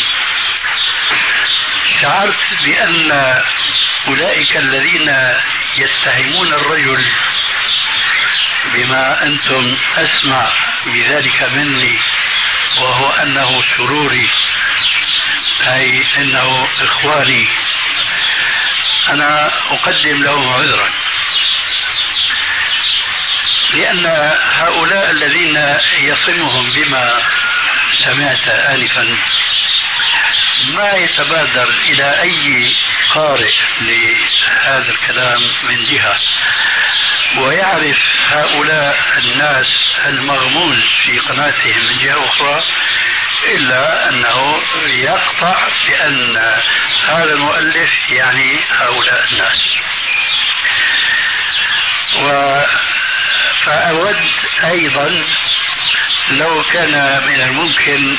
شعرت 2.02 2.64
بأن 2.64 3.12
أولئك 4.08 4.58
الذين 4.58 5.36
يتهمون 5.78 6.54
الرجل 6.54 7.06
بما 8.74 9.24
أنتم 9.24 9.78
أسمع 9.98 10.50
بذلك 10.86 11.44
مني 11.44 12.00
وهو 12.82 13.10
أنه 13.10 13.64
سروري. 13.78 14.30
أي 15.68 16.06
أنه 16.18 16.68
إخواني. 16.82 17.48
أنا 19.10 19.52
أقدم 19.72 20.24
لهم 20.24 20.50
عذرا. 20.50 20.90
لأن 23.74 24.06
هؤلاء 24.52 25.12
الذين 25.12 25.78
يصمهم 26.02 26.74
بما 26.74 27.22
سمعت 28.06 28.48
آنفا 28.48 29.18
ما 30.64 30.92
يتبادر 30.92 31.68
إلى 31.90 32.22
أي 32.22 32.76
قارئ 33.14 33.54
لهذا 33.82 34.92
الكلام 34.92 35.42
من 35.64 35.84
جهة. 35.86 36.18
ويعرف 37.38 37.98
هؤلاء 38.32 39.00
الناس 39.18 39.68
المغموز 40.06 40.84
في 41.06 41.20
قناتهم 41.20 41.88
من 41.88 41.98
جهة 41.98 42.30
أخرى 42.30 42.64
إلا 43.48 44.10
أنه 44.10 44.62
يقطع 44.88 45.68
بأن 45.88 46.38
هذا 47.08 47.34
المؤلف 47.34 47.92
يعني 48.10 48.60
هؤلاء 48.70 49.28
الناس. 49.32 49.78
و 52.16 52.28
فأود 53.66 54.18
أيضا 54.64 55.24
لو 56.30 56.64
كان 56.64 57.24
من 57.28 57.42
الممكن 57.42 58.18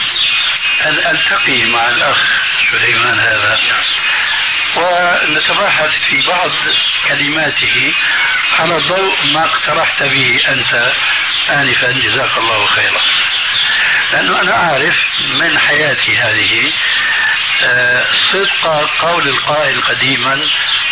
أن 0.83 0.99
ألتقي 1.11 1.65
مع 1.65 1.89
الأخ 1.89 2.17
سليمان 2.73 3.21
هذا. 3.21 3.59
ونتباحث 4.77 5.91
في 6.11 6.23
بعض 6.27 6.51
كلماته 7.09 7.95
على 8.59 8.75
ضوء 8.75 9.27
ما 9.33 9.45
اقترحت 9.45 10.03
به 10.03 10.41
أنت 10.49 10.93
آنفا. 11.51 11.93
جزاك 11.93 12.39
الله 12.39 12.67
خيرا. 12.67 13.01
لأنه 14.13 14.41
أنا 14.41 14.57
أعرف 14.57 14.97
من 15.41 15.59
حياتي 15.59 16.19
هذه 16.19 16.73
آه، 17.63 18.07
صدق 18.33 18.91
قول 19.01 19.29
القائل 19.29 19.83
قديما 19.83 20.47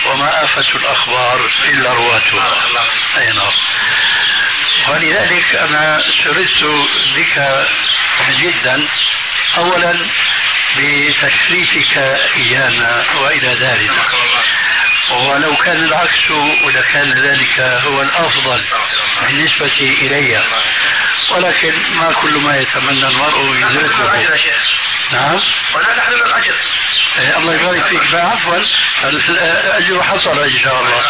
وما 0.07 0.45
آفة 0.45 0.75
الأخبار 0.75 1.51
إلا 1.65 1.93
رواتها. 1.93 2.55
أي 3.19 3.33
نعم. 3.33 3.53
ولذلك 4.89 5.55
أنا 5.55 6.03
سررت 6.25 6.89
بك 7.17 7.67
جدا 8.31 8.89
أولا 9.57 9.95
بتشريفك 10.77 11.97
إيانا 12.37 13.05
وإلى 13.21 13.55
دارنا 13.55 14.03
ولو 15.11 15.57
كان 15.57 15.77
العكس 15.85 16.31
ولكان 16.65 17.13
ذلك 17.13 17.61
هو 17.61 18.03
الأفضل 18.03 18.65
بالنسبة 19.21 19.81
إلي. 19.81 20.45
ولكن 21.31 21.75
ما 21.95 22.13
كل 22.13 22.39
ما 22.39 22.57
يتمنى 22.57 23.09
المرء 23.09 23.57
يدركه 23.57 24.03
نعم. 25.13 25.41
ولا 25.75 25.97
تحرم 25.97 26.23
الأجر 26.27 26.55
الله 27.37 27.55
يبارك 27.55 27.87
فيك. 27.89 28.15
عفوا. 28.15 28.59
الأجر 29.05 30.03
حصل 30.03 30.39
إن 30.39 30.59
شاء 30.59 30.81
الله. 30.81 31.03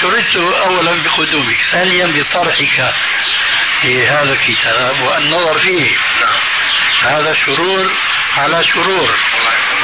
سررت 0.00 0.36
أولا 0.36 1.02
بقدومك 1.02 1.56
ثانيا 1.72 2.06
بطرحك 2.06 2.94
في 3.82 4.06
هذا 4.06 4.32
الكتاب 4.32 5.00
والنظر 5.02 5.58
فيه. 5.58 5.96
هذا 7.02 7.36
سرور 7.46 7.92
على 8.36 8.64
سرور 8.74 9.10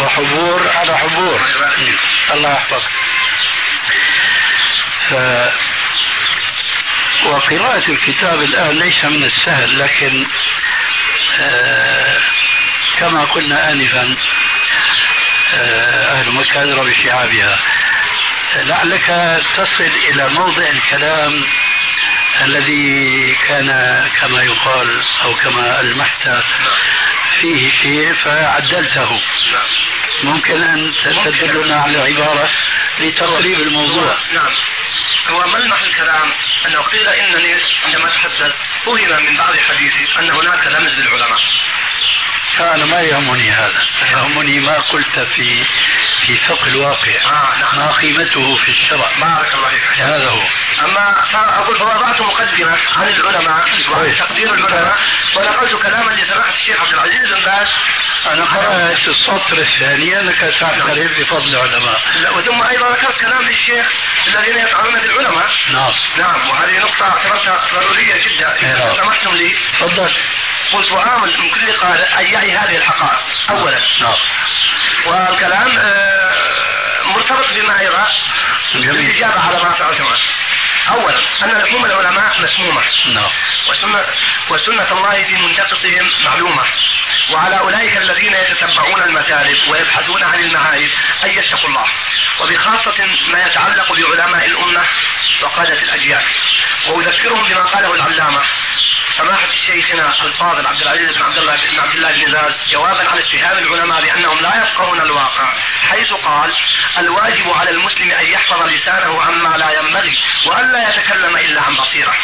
وحبور 0.00 0.68
على 0.68 0.98
حبور. 0.98 1.40
الله 2.30 2.52
يحفظك. 2.52 2.90
ف 5.10 5.14
وقراءة 7.26 7.90
الكتاب 7.90 8.42
الآن 8.42 8.78
ليس 8.78 9.04
من 9.04 9.24
السهل 9.24 9.78
لكن 9.78 10.26
آه 11.40 12.20
كما 12.98 13.24
قلنا 13.24 13.72
آنفا 13.72 14.16
آه 15.54 16.12
أهل 16.12 16.32
مكة 16.32 16.62
أدرى 16.62 16.90
بشعابها 16.90 17.58
لعلك 18.56 19.06
تصل 19.56 19.90
إلى 20.10 20.28
موضع 20.28 20.68
الكلام 20.68 21.44
الذي 22.44 23.34
كان 23.48 23.68
كما 24.20 24.42
يقال 24.42 25.02
أو 25.22 25.34
كما 25.34 25.80
ألمحت. 25.80 26.28
فيه 27.40 27.70
شيء 27.70 28.14
فعدلته. 28.14 29.20
ممكن 30.22 30.62
أن 30.62 30.92
تدلنا 31.24 31.76
على 31.76 31.98
عبارة 31.98 32.50
لتقريب 33.00 33.60
الموضوع. 33.60 34.16
نعم. 34.32 34.52
هو 35.28 35.46
ملمح 35.46 35.82
الكلام 35.82 36.32
أنه 36.66 36.82
قيل 36.82 37.08
إنني 37.08 37.54
عندما 37.84 38.10
تحدث 38.10 38.52
فهم 38.84 39.24
من 39.26 39.36
بعض 39.36 39.56
حديثي 39.56 40.18
أن 40.18 40.30
هناك 40.30 40.66
لمز 40.66 40.92
للعلماء. 40.92 41.40
أنا 42.60 42.84
ما 42.84 43.00
يهمني 43.00 43.50
هذا؟ 43.50 43.80
يهمني 44.12 44.60
ما 44.60 44.78
قلت 44.78 45.18
في 45.18 45.64
في 46.26 46.36
فقه 46.36 46.66
الواقع. 46.66 47.16
آه 47.24 47.58
نعم. 47.58 47.78
ما 47.78 47.92
قيمته 47.92 48.56
في 48.64 48.68
الشرع 48.68 49.10
بارك 49.18 49.54
الله 49.54 49.68
فيك. 49.68 50.00
هذا 50.00 50.28
هو. 50.28 50.42
أما 50.84 51.14
أقول 51.34 51.78
فوضعت 51.78 52.20
مقدمة 52.20 52.78
عن 52.96 53.08
العلماء 53.08 53.64
وتقدير 53.90 54.54
العلماء 54.54 54.98
ونقلت 55.36 55.82
كلاما 55.82 56.16
أنا 58.26 58.44
قرأت 58.44 59.08
السطر 59.08 59.58
الثاني 59.58 60.20
أنك 60.20 60.38
تعترف 60.60 61.20
بفضل 61.20 61.56
علماء 61.56 62.00
لا 62.16 62.30
وثم 62.30 62.62
أيضا 62.62 62.92
ذكرت 62.92 63.20
كلام 63.20 63.42
للشيخ 63.42 63.86
الذين 64.26 64.58
يطعنون 64.58 65.00
في 65.00 65.06
العلماء 65.06 65.48
نعم. 65.72 65.92
نعم 66.16 66.50
وهذه 66.50 66.78
نقطة 66.78 67.04
اعتبرتها 67.04 67.66
ضرورية 67.74 68.14
جدا. 68.14 68.56
إذا 68.62 68.96
سمحتم 69.02 69.34
لي؟ 69.34 69.54
تفضل. 69.80 70.12
قلت 70.72 70.92
وآمل 70.92 71.38
من 71.38 71.50
كل 71.50 71.72
قال 71.72 72.00
أن 72.00 72.26
يعي 72.32 72.56
هذه 72.56 72.76
الحقائق؟ 72.76 73.26
أولا. 73.50 73.80
نعم. 74.00 74.16
والكلام 75.06 75.78
آه، 75.78 77.02
مرتبط 77.04 77.52
بما 77.52 77.82
يرى 77.82 78.06
جميل. 78.74 78.90
الإجابة 78.90 79.40
على 79.40 79.58
ما 79.58 79.76
عنه. 79.80 80.18
أولا 80.90 81.18
أن 81.42 81.50
لحوم 81.50 81.84
العلماء 81.84 82.42
مسمومة. 82.42 82.82
نعم. 83.06 83.30
وسنة, 83.70 84.04
وسنة 84.48 84.92
الله 84.92 85.24
في 85.24 85.36
منتقصهم 85.36 86.10
معلومة. 86.24 86.64
وعلى 87.30 87.58
أولئك 87.58 87.96
الذين 87.96 88.32
يتتبعون 88.32 89.02
المثالب 89.02 89.68
ويبحثون 89.68 90.22
عن 90.22 90.38
المعارف 90.38 90.90
أن 91.24 91.30
يتقوا 91.30 91.68
الله. 91.68 91.86
وبخاصة 92.40 93.06
ما 93.32 93.46
يتعلق 93.46 93.92
بعلماء 93.92 94.46
الأمة 94.46 94.82
وقادة 95.42 95.82
الأجيال. 95.82 96.24
وأذكرهم 96.86 97.48
بما 97.48 97.62
قاله 97.62 97.94
العلامة 97.94 98.42
سماحة 99.10 99.54
شيخنا 99.66 100.24
الفاضل 100.24 100.66
عبد 100.66 100.82
العزيز 100.82 101.16
بن 101.16 101.22
عبد 101.22 101.38
الله 101.38 101.56
بن 101.56 101.78
عبد 101.80 101.94
الله 101.94 102.12
بن 102.12 102.32
باز 102.32 102.52
جوابا 102.70 103.08
على 103.08 103.20
اتهام 103.20 103.58
العلماء 103.58 104.02
بأنهم 104.02 104.40
لا 104.40 104.62
يفقهون 104.62 105.00
الواقع 105.00 105.52
حيث 105.90 106.12
قال 106.12 106.54
الواجب 106.98 107.50
على 107.50 107.70
المسلم 107.70 108.10
أن 108.10 108.26
يحفظ 108.26 108.62
لسانه 108.62 109.22
عما 109.22 109.56
لا 109.56 109.70
ينبغي 109.70 110.18
وألا 110.46 110.88
يتكلم 110.88 111.36
إلا 111.36 111.62
عن 111.62 111.74
بصيرة. 111.74 112.14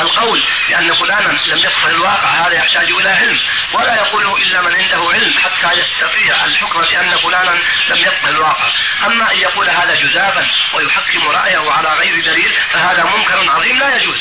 القول 0.00 0.42
بأن 0.68 0.94
فلانا 0.94 1.28
لم 1.46 1.58
يفقه 1.58 1.88
الواقع 1.88 2.46
هذا 2.46 2.54
يحتاج 2.54 2.90
إلى 2.90 3.08
علم. 3.08 3.40
ولا 3.72 3.94
يقوله 3.94 4.36
إلا 4.36 4.60
من 4.60 4.74
عنده 4.74 5.10
علم 5.12 5.34
حتى 5.38 5.70
يستطيع 5.80 6.44
الحكم 6.44 6.80
بأن 6.80 7.18
فلانا 7.18 7.50
لم 7.88 7.96
يفقه 7.96 8.28
الواقع. 8.28 8.68
أما 9.06 9.32
أن 9.32 9.38
يقول 9.38 9.70
هذا 9.70 9.94
جزافا 9.94 10.46
ويحكم 10.74 11.28
رأيه 11.28 11.72
على 11.72 11.88
غير 11.88 12.24
دليل 12.24 12.52
فهذا 12.72 13.04
منكر 13.04 13.50
عظيم 13.50 13.78
لا 13.78 13.96
يجوز. 13.96 14.18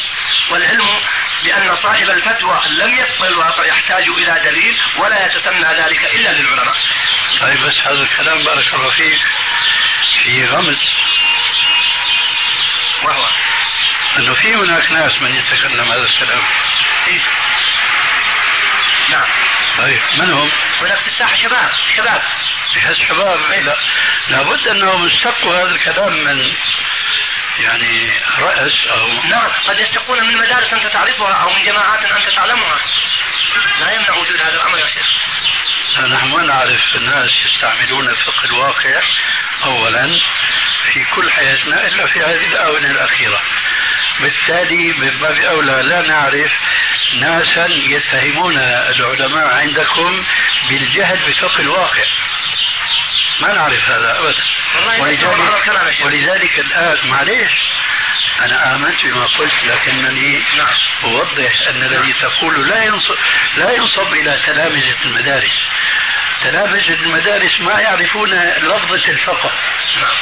والعلم 0.50 1.02
بأن 1.44 1.76
صاحب 1.76 2.10
الفتوى 2.10 2.60
لم 2.70 2.98
يفقه 3.00 3.28
الواقع 3.28 3.66
يحتاج 3.66 4.04
إلى 4.04 4.42
دليل 4.44 4.78
ولا 4.98 5.26
يتسنى 5.26 5.74
ذلك 5.74 6.16
إلا 6.16 6.30
للعلماء. 6.30 6.76
طيب 7.42 7.62
بس 7.62 7.76
هذا 7.86 8.04
الكلام 8.04 8.44
بارك 8.44 8.74
الله 8.74 8.90
فيك 8.90 9.20
في 10.24 10.46
غمز 10.46 10.78
وهو 13.04 13.30
أنه 14.18 14.34
في 14.34 14.56
هناك 14.56 14.92
ناس 14.92 15.22
من 15.22 15.36
يتكلم 15.36 15.92
هذا 15.92 16.04
الكلام 16.04 16.44
إيه؟ 17.08 17.22
نعم. 19.10 19.28
طيب 19.78 20.00
من 20.18 20.32
هم؟ 20.32 20.52
هناك 20.82 21.00
في 21.00 21.08
الساحة 21.08 21.36
شباب 21.36 21.72
شباب 21.96 22.22
الشباب 22.90 23.40
لا 23.40 23.78
لابد 24.28 24.68
أنهم 24.68 25.08
استقوا 25.08 25.56
هذا 25.56 25.72
الكلام 25.76 26.24
من 26.24 26.56
يعني 27.60 28.12
رأس 28.40 28.88
أو 28.88 29.08
نعم 29.08 29.52
قد 29.68 29.80
يستقون 29.80 30.28
من 30.28 30.38
مدارس 30.38 30.74
أنت 30.74 30.94
تعرفها 30.94 31.34
أو 31.34 31.54
من 31.54 31.66
جماعات 31.66 32.00
أنت 32.04 32.36
تعلمها. 32.36 32.80
لا 33.80 33.92
يمنع 33.92 34.16
وجود 34.16 34.42
هذا 34.42 34.54
الأمر 34.54 34.80
يا 34.80 34.88
شيخ. 34.88 35.08
نحن 36.00 36.28
ما 36.28 36.44
نعرف 36.44 36.96
الناس 36.96 37.32
يستعملون 37.46 38.16
فقه 38.16 38.46
الواقع 38.46 39.02
اولا 39.64 40.20
في 40.94 41.06
كل 41.06 41.32
حياتنا 41.32 41.88
إلا 41.88 42.08
في 42.08 42.20
هذه 42.20 42.48
الآونة 42.48 42.92
الأخيرة. 42.92 43.42
بالتالي 44.22 44.94
من 44.94 45.20
باب 45.20 45.38
أولى 45.38 45.82
لا 45.84 46.02
نعرف 46.02 46.52
ناسا 47.14 47.66
يتهمون 47.70 48.58
العلماء 48.58 49.48
عندكم 49.48 50.26
بالجهل 50.70 51.18
بفقه 51.18 51.60
الواقع. 51.60 52.04
ما 53.42 53.54
نعرف 53.54 53.90
هذا 53.90 54.10
يا 54.10 54.20
ولذلك 54.20 55.92
شيخ. 55.94 56.06
ولذلك 56.06 56.60
الان 56.60 57.10
معليش 57.10 57.52
أنا 58.42 58.76
آمنت 58.76 59.06
بما 59.06 59.26
قلت 59.26 59.64
لكنني 59.64 60.44
نعم. 60.58 60.68
أوضح 61.04 61.52
أن 61.70 61.84
الذي 61.84 62.14
تقول 62.14 62.70
لا 62.70 62.84
ينصب 62.84 63.16
لا 63.58 63.72
ينصب 63.72 64.14
إلى 64.14 64.40
تلامذة 64.46 64.96
المدارس. 65.06 65.58
تلامذه 66.44 66.94
المدارس 66.94 67.62
ما 67.62 67.80
يعرفون 67.80 68.34
لفظة 68.58 69.10
الفقه. 69.10 69.52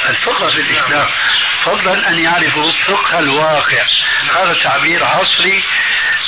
الفقه 0.08 0.50
في 0.50 0.60
الإسلام. 0.60 1.08
فضلا 1.64 2.08
أن 2.08 2.18
يعرفوا 2.18 2.72
فقه 2.86 3.18
الواقع. 3.18 3.84
هذا 4.34 4.54
تعبير 4.62 5.04
عصري 5.04 5.64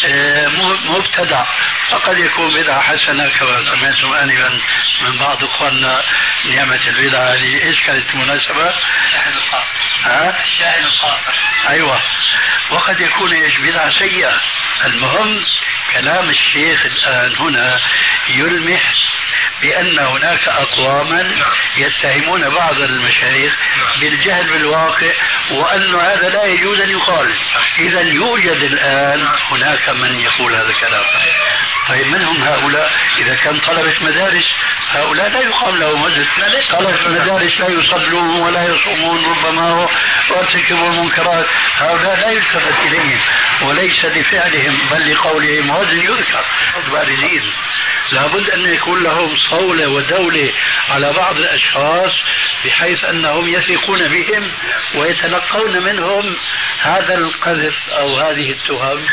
آه، 0.05 0.49
مبتدع 0.85 1.45
وقد 1.93 2.19
يكون 2.19 2.55
بدعة 2.55 2.81
حسنة 2.81 3.29
كما 3.29 3.71
سمعتم 3.71 4.13
آنفا 4.13 4.61
من 5.01 5.19
بعض 5.19 5.45
إخواننا 5.45 6.03
نعمة 6.45 6.89
البدعة. 6.89 7.25
هذه 7.25 7.63
إيش 7.63 7.81
كانت 7.87 8.15
المناسبة؟ 8.15 8.75
الشاهد 9.05 9.35
القاصر 9.37 9.79
ها؟ 10.05 10.45
القاصر 10.79 11.33
أيوة. 11.69 12.01
وقد 12.71 13.01
يكون 13.01 13.33
إيش؟ 13.33 13.57
بدعة 13.57 13.99
سيئة. 13.99 14.41
المهم 14.85 15.45
كلام 15.93 16.31
الشيخ 16.31 16.87
الآن 16.87 17.37
هنا 17.37 17.81
يلمح 18.29 19.10
بأن 19.63 19.99
هناك 19.99 20.49
أقواما 20.49 21.35
يتهمون 21.77 22.49
بعض 22.49 22.81
المشايخ 22.81 23.57
بالجهل 24.01 24.51
بالواقع 24.51 25.13
وأن 25.51 25.95
هذا 25.95 26.29
لا 26.29 26.45
يجوز 26.45 26.81
أن 26.81 26.91
يقال 26.91 27.35
إذا 27.79 28.01
يوجد 28.01 28.63
الآن 28.63 29.29
هناك 29.51 29.89
من 29.89 30.19
يقول 30.21 30.55
هذا 30.55 30.71
الكلام. 30.71 31.05
طيب 31.91 32.07
من 32.07 32.23
هم 32.23 32.43
هؤلاء 32.43 32.93
إذا 33.19 33.35
كان 33.35 33.61
طلبة 33.61 33.95
مدارس 34.01 34.45
هؤلاء 34.91 35.29
لا 35.29 35.41
يقام 35.41 35.77
لهم 35.77 36.03
وزن. 36.03 36.27
طلبة 36.71 37.09
مدارس. 37.09 37.61
لا 37.61 37.69
يصلون 37.69 38.41
ولا 38.41 38.65
يصومون 38.65 39.25
ربما 39.25 39.89
وارتكبوا 40.31 40.89
المنكرات. 40.91 41.47
هؤلاء 41.77 42.17
لا 42.17 42.31
يلتفت 42.31 42.75
إليهم 42.87 43.21
وليس 43.63 44.05
لفعلهم 44.05 44.79
بل 44.91 45.13
لقولهم 45.13 45.71
وزن 45.71 45.99
يذكر. 45.99 46.45
البارزين 46.87 47.53
لابد 48.13 48.51
أن 48.51 48.75
يكون 48.75 49.03
لهم 49.03 49.37
صولة 49.51 49.89
ودولة 49.89 50.53
على 50.89 51.13
بعض 51.13 51.37
الأشخاص 51.37 52.13
بحيث 52.65 53.05
أنهم 53.05 53.49
يثقون 53.49 54.09
بهم 54.09 54.53
ويتلقون 54.95 55.83
منهم 55.83 56.37
هذا 56.81 57.15
القذف 57.15 57.75
أو 57.89 58.19
هذه 58.19 58.53
التهم. 58.53 59.07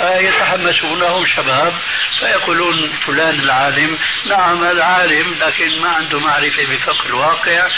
فيتحمسونهم 0.00 1.26
شباب 1.26 1.72
فيقولون 2.20 2.92
فلان 3.06 3.40
العالم. 3.40 3.98
نعم 4.26 4.64
هذا 4.64 4.84
عالم 4.84 5.34
لكن 5.34 5.80
ما 5.80 5.88
عنده 5.88 6.20
معرفة 6.20 6.62
بفقه 6.62 7.06
الواقع 7.06 7.68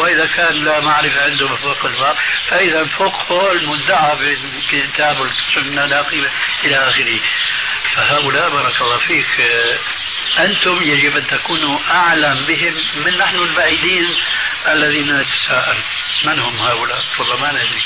وإذا 0.00 0.26
كان 0.26 0.54
لا 0.64 0.80
معرفة 0.80 1.24
عنده 1.24 1.46
بفقه 1.46 1.88
الواقع 1.88 2.20
فإذا 2.48 2.84
فقهه 2.84 3.52
المدعى 3.52 4.16
بالكتاب 4.16 5.16
والسنة 5.20 5.84
إلى 6.64 6.76
آخره. 6.76 7.20
فهؤلاء 7.96 8.50
بارك 8.50 8.80
الله 8.80 8.98
فيك 8.98 9.40
أنتم 10.38 10.82
يجب 10.82 11.16
أن 11.16 11.26
تكونوا 11.26 11.78
أعلم 11.90 12.44
بهم 12.46 12.74
من 13.04 13.18
نحن 13.18 13.36
البعيدين 13.36 14.16
الذين 14.66 15.20
نتساءل. 15.20 15.76
من 16.24 16.38
هم 16.38 16.58
هؤلاء؟ 16.58 17.04
والله 17.18 17.40
ما 17.40 17.52
ندري. 17.52 17.82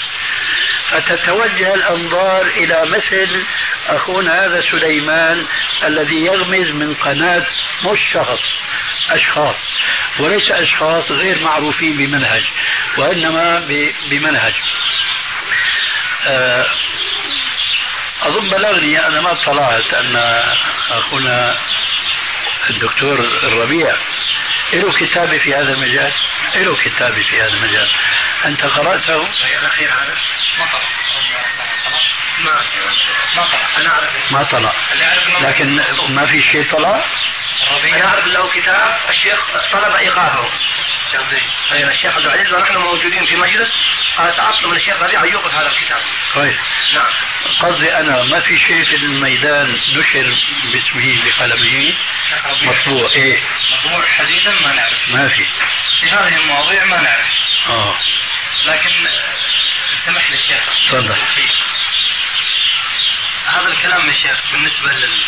فتتوجه 0.90 1.74
الأنظار 1.74 2.46
إلى 2.46 2.86
مثل 2.86 3.44
أخونا 3.88 4.44
هذا 4.44 4.60
سليمان 4.70 5.46
الذي 5.84 6.24
يغمز 6.24 6.70
من 6.70 6.94
قناة 6.94 7.46
مش 7.84 8.00
شخص 8.14 8.40
أشخاص. 9.10 9.56
وليس 10.18 10.50
أشخاص 10.50 11.10
غير 11.10 11.38
معروفين 11.38 11.96
بمنهج 11.96 12.44
وإنما 12.98 13.66
بمنهج. 14.10 14.54
آه، 16.26 16.66
أظن 18.22 18.50
بلغني 18.50 19.06
أنا 19.06 19.20
ما 19.20 19.32
اطلعت 19.32 19.94
أن 19.94 20.16
أخونا 20.90 21.58
الدكتور 22.70 23.20
الربيع. 23.42 23.94
له 24.72 24.92
كتابة 24.92 25.38
في 25.38 25.54
هذا 25.54 25.72
المجال؟ 25.72 26.12
له 26.56 26.76
كتابة 26.76 27.22
في 27.22 27.40
هذا 27.40 27.52
المجال. 27.52 27.88
أنت 28.44 28.62
قرأته؟ 28.62 29.28
الأخير 29.60 29.92
هذا 29.92 30.14
ما 30.58 30.66
طلع. 30.66 30.88
ما 32.44 32.62
ما 33.36 33.42
طلع. 33.42 33.68
أنا 33.78 33.90
أعرف. 33.90 34.32
ما 34.32 34.42
طلع. 34.42 34.72
لكن 35.40 35.80
ما 36.08 36.26
في 36.26 36.42
شيء 36.42 36.70
طلع؟ 36.70 37.04
أنا 37.94 38.06
أعرف 38.06 38.26
له 38.26 38.50
كتاب 38.50 38.98
الشيخ 39.10 39.40
طلب 39.72 39.94
إيقافه. 39.94 40.48
أيوة 41.72 41.90
الشيخ 41.90 42.14
عبد 42.14 42.26
العزيز 42.26 42.52
ونحن 42.54 42.76
موجودين 42.76 43.26
في 43.26 43.36
مجلس. 43.36 43.68
قال 44.16 44.36
تعطل 44.36 44.68
من 44.68 44.76
الشيخ 44.76 45.02
ربيع 45.02 45.24
أن 45.24 45.32
يوقف 45.32 45.54
هذا 45.54 45.66
الكتاب. 45.66 46.02
كويس 46.34 46.58
نعم. 46.94 47.12
قصدي 47.60 47.96
أنا 47.96 48.22
ما 48.24 48.40
في 48.40 48.58
شيء 48.58 48.84
في 48.84 48.96
الميدان 48.96 49.72
نشر 49.72 50.36
باسمه 50.72 51.24
بقلمه؟ 51.24 51.94
مطبوع. 52.62 53.10
إيه. 53.12 53.40
مطبوع 53.72 54.06
حديثا 54.06 54.50
ما 54.50 54.72
نعرف. 54.72 55.08
ما 55.08 55.28
في. 55.28 55.44
في 56.00 56.10
هذه 56.10 56.36
المواضيع 56.38 56.84
ما 56.84 57.00
نعرف. 57.00 57.28
آه. 57.68 57.98
لكن 58.64 59.06
آه، 59.06 59.34
سمح 60.06 60.30
لي 60.30 60.36
الشيخ 60.36 60.64
تفضل. 60.90 61.14
هذا 63.46 63.68
الكلام 63.68 64.08
يا 64.08 64.14
شيخ 64.14 64.38
بالنسبة 64.52 64.92
لل 64.92 65.22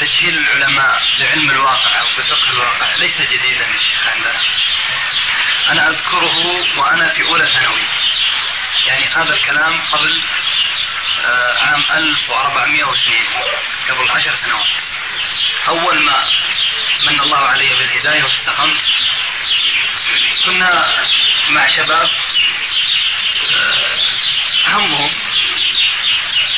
تجهيل 0.00 0.38
العلماء 0.38 1.02
بعلم 1.18 1.50
الواقع 1.50 2.00
أو 2.00 2.06
بفقه 2.18 2.50
الواقع 2.52 2.94
ليس 2.96 3.16
جديدا 3.20 3.64
يا 3.66 3.78
شيخ 3.78 4.06
عندنا. 4.08 4.40
أنا 5.68 5.88
أذكره 5.88 6.36
وأنا 6.76 7.08
في 7.08 7.22
أولى 7.22 7.46
ثانوي. 7.52 7.82
يعني 8.86 9.04
هذا 9.08 9.34
الكلام 9.34 9.80
قبل 9.92 10.22
آه، 11.24 11.58
عام 11.58 11.84
1402 11.90 13.26
قبل 13.88 14.10
عشر 14.10 14.34
سنوات. 14.36 14.66
أول 15.68 16.02
ما 16.02 16.24
من 17.06 17.20
الله 17.20 17.38
علي 17.38 17.68
بالهداية 17.68 18.22
واستقمت. 18.22 18.80
كنا 20.44 20.86
مع 21.48 21.68
شباب 21.76 22.10
آه، 23.50 23.98
همهم 24.66 25.10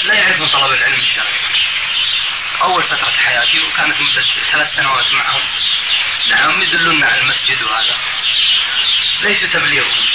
لا 0.04 0.14
يعرفون 0.14 0.48
طلب 0.48 0.72
العلم 0.72 1.00
الشرعي. 1.00 1.40
أول 2.62 2.82
فترة 2.82 3.14
حياتي 3.24 3.60
وكانت 3.60 4.00
مدة 4.00 4.24
ثلاث 4.52 4.76
سنوات 4.76 5.12
معهم. 5.12 5.42
نعم 6.30 6.62
يدلون 6.62 7.04
على 7.04 7.20
المسجد 7.20 7.62
وهذا. 7.62 7.96
ليس 9.20 9.40
تبليغهم. 9.52 10.06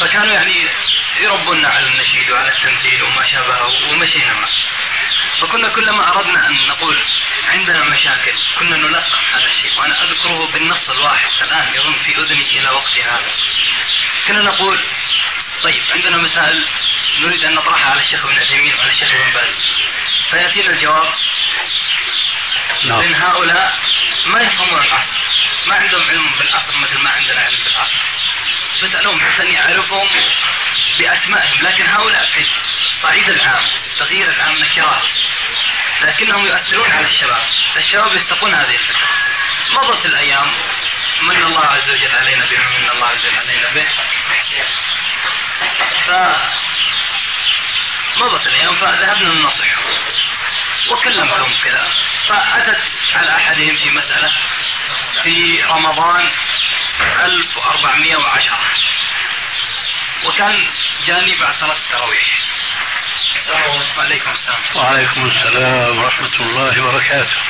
فكانوا 0.00 0.34
يعني 0.34 0.68
يربونا 1.20 1.68
على 1.68 1.86
النشيد 1.86 2.30
وعلى 2.30 2.48
التمثيل 2.48 3.02
وما 3.02 3.26
شابهه 3.26 3.90
ومشينا 3.90 4.34
معه. 4.34 4.50
فكنا 5.40 5.68
كلما 5.68 6.08
أردنا 6.08 6.46
أن 6.46 6.66
نقول 6.68 6.96
عندنا 7.48 7.84
مشاكل 7.84 8.34
كنا 8.58 8.76
نلقم 8.76 9.24
هذا 9.34 9.46
الشيء. 9.46 9.78
وأنا 9.78 10.04
أذكره 10.04 10.52
بالنص 10.52 10.90
الواحد 10.90 11.30
الآن 11.42 11.74
يظن 11.74 11.98
في 12.04 12.20
أذني 12.20 12.60
إلى 12.60 12.68
وقت 12.68 12.98
هذا. 12.98 13.32
كنا 14.26 14.42
نقول 14.42 14.84
طيب 15.62 15.82
عندنا 15.90 16.16
مسائل 16.16 16.64
نريد 17.20 17.44
أن 17.44 17.54
نطرحها 17.54 17.90
على 17.90 18.00
الشيخ 18.00 18.24
ابن 18.24 18.38
عثيمين 18.38 18.74
وعلى 18.74 18.90
الشيخ 18.90 19.08
ابن 19.14 19.32
باز. 19.32 19.66
فيأتينا 20.30 20.70
الجواب. 20.70 21.14
نعم. 22.84 22.98
من 22.98 23.14
هؤلاء 23.14 23.78
ما 24.26 24.40
يفهمون 24.40 24.84
العصر 24.84 25.16
ما 25.66 25.74
عندهم 25.74 26.10
علم 26.10 26.38
بالعصر 26.38 26.76
مثل 26.76 26.98
ما 27.02 27.10
عندنا 27.10 27.40
علم 27.40 27.58
بالعصر 27.64 27.94
فاسألهم 28.80 29.18
بحيث 29.18 29.40
أني 29.40 29.60
أعرفهم 29.60 30.08
بأسمائهم 30.98 31.62
لكن 31.62 31.86
هؤلاء 31.86 32.26
في 32.26 32.46
الصعيد 32.94 33.28
العام 33.28 33.64
تغيير 33.98 34.30
العام 34.30 34.56
نكرات 34.56 35.02
لكنهم 36.02 36.46
يؤثرون 36.46 36.92
على 36.92 37.06
الشباب 37.06 37.42
الشباب 37.76 38.16
يستقون 38.16 38.54
هذه 38.54 38.74
الفكرة 38.74 39.08
مضت 39.72 40.06
الأيام 40.06 40.52
من 41.22 41.36
الله 41.36 41.66
عز 41.66 41.90
وجل 41.90 42.16
علينا 42.16 42.46
بما 42.46 42.78
من 42.78 42.90
الله 42.90 43.06
عز 43.06 43.26
وجل 43.26 43.38
علينا 43.38 43.68
به. 43.74 43.86
ف 46.06 46.10
مضت 48.16 48.46
الأيام 48.46 48.74
فذهبنا 48.74 49.34
ننصحهم 49.34 49.84
وكلمتهم 50.90 51.54
كذا. 51.64 51.90
فأتت 52.28 52.80
على 53.14 53.36
أحدهم 53.36 53.76
في 53.76 53.90
مسألة 53.90 54.32
في 55.22 55.62
رمضان 55.62 56.28
1410 57.00 58.58
وكان 60.24 60.70
جاني 61.06 61.36
بعد 61.36 61.54
صلاة 61.54 61.76
التراويح. 61.76 62.26
وعليكم 63.96 64.30
السلام 64.30 64.60
وعليكم 64.74 65.24
السلام 65.26 65.98
ورحمة 65.98 66.34
الله 66.40 66.84
وبركاته. 66.84 67.40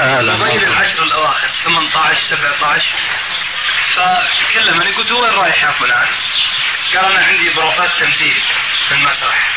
أهلا 0.00 0.36
بين 0.36 0.62
العشر 0.62 1.02
الأواخر 1.02 1.48
18 1.64 2.20
17 2.30 2.84
فكلمني 3.94 4.90
قلت 4.90 5.10
وين 5.10 5.34
رايح 5.34 5.62
يا 5.62 5.70
فلان؟ 5.70 6.08
قال 6.94 7.12
أنا 7.12 7.26
عندي 7.26 7.50
بروفات 7.50 7.90
تمثيل 8.00 8.42
في 8.88 8.94
المسرح. 8.94 9.48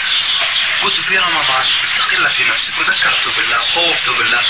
قلت 0.84 1.02
في 1.02 1.18
رمضان 1.18 1.66
اتق 1.84 2.14
الله 2.14 2.30
في 2.30 2.44
نفسك 2.44 2.78
وذكرته 2.78 3.32
بالله 3.38 3.58
وخوفته 3.62 4.18
بالله. 4.18 4.42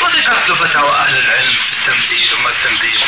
وذكرت 0.00 0.48
له 0.48 0.54
فتاوى 0.54 0.96
أهل 0.96 1.18
العلم 1.18 1.54
في 1.54 1.72
التمثيل 1.72 2.34
وما 2.34 2.50
التمثيل 2.50 3.00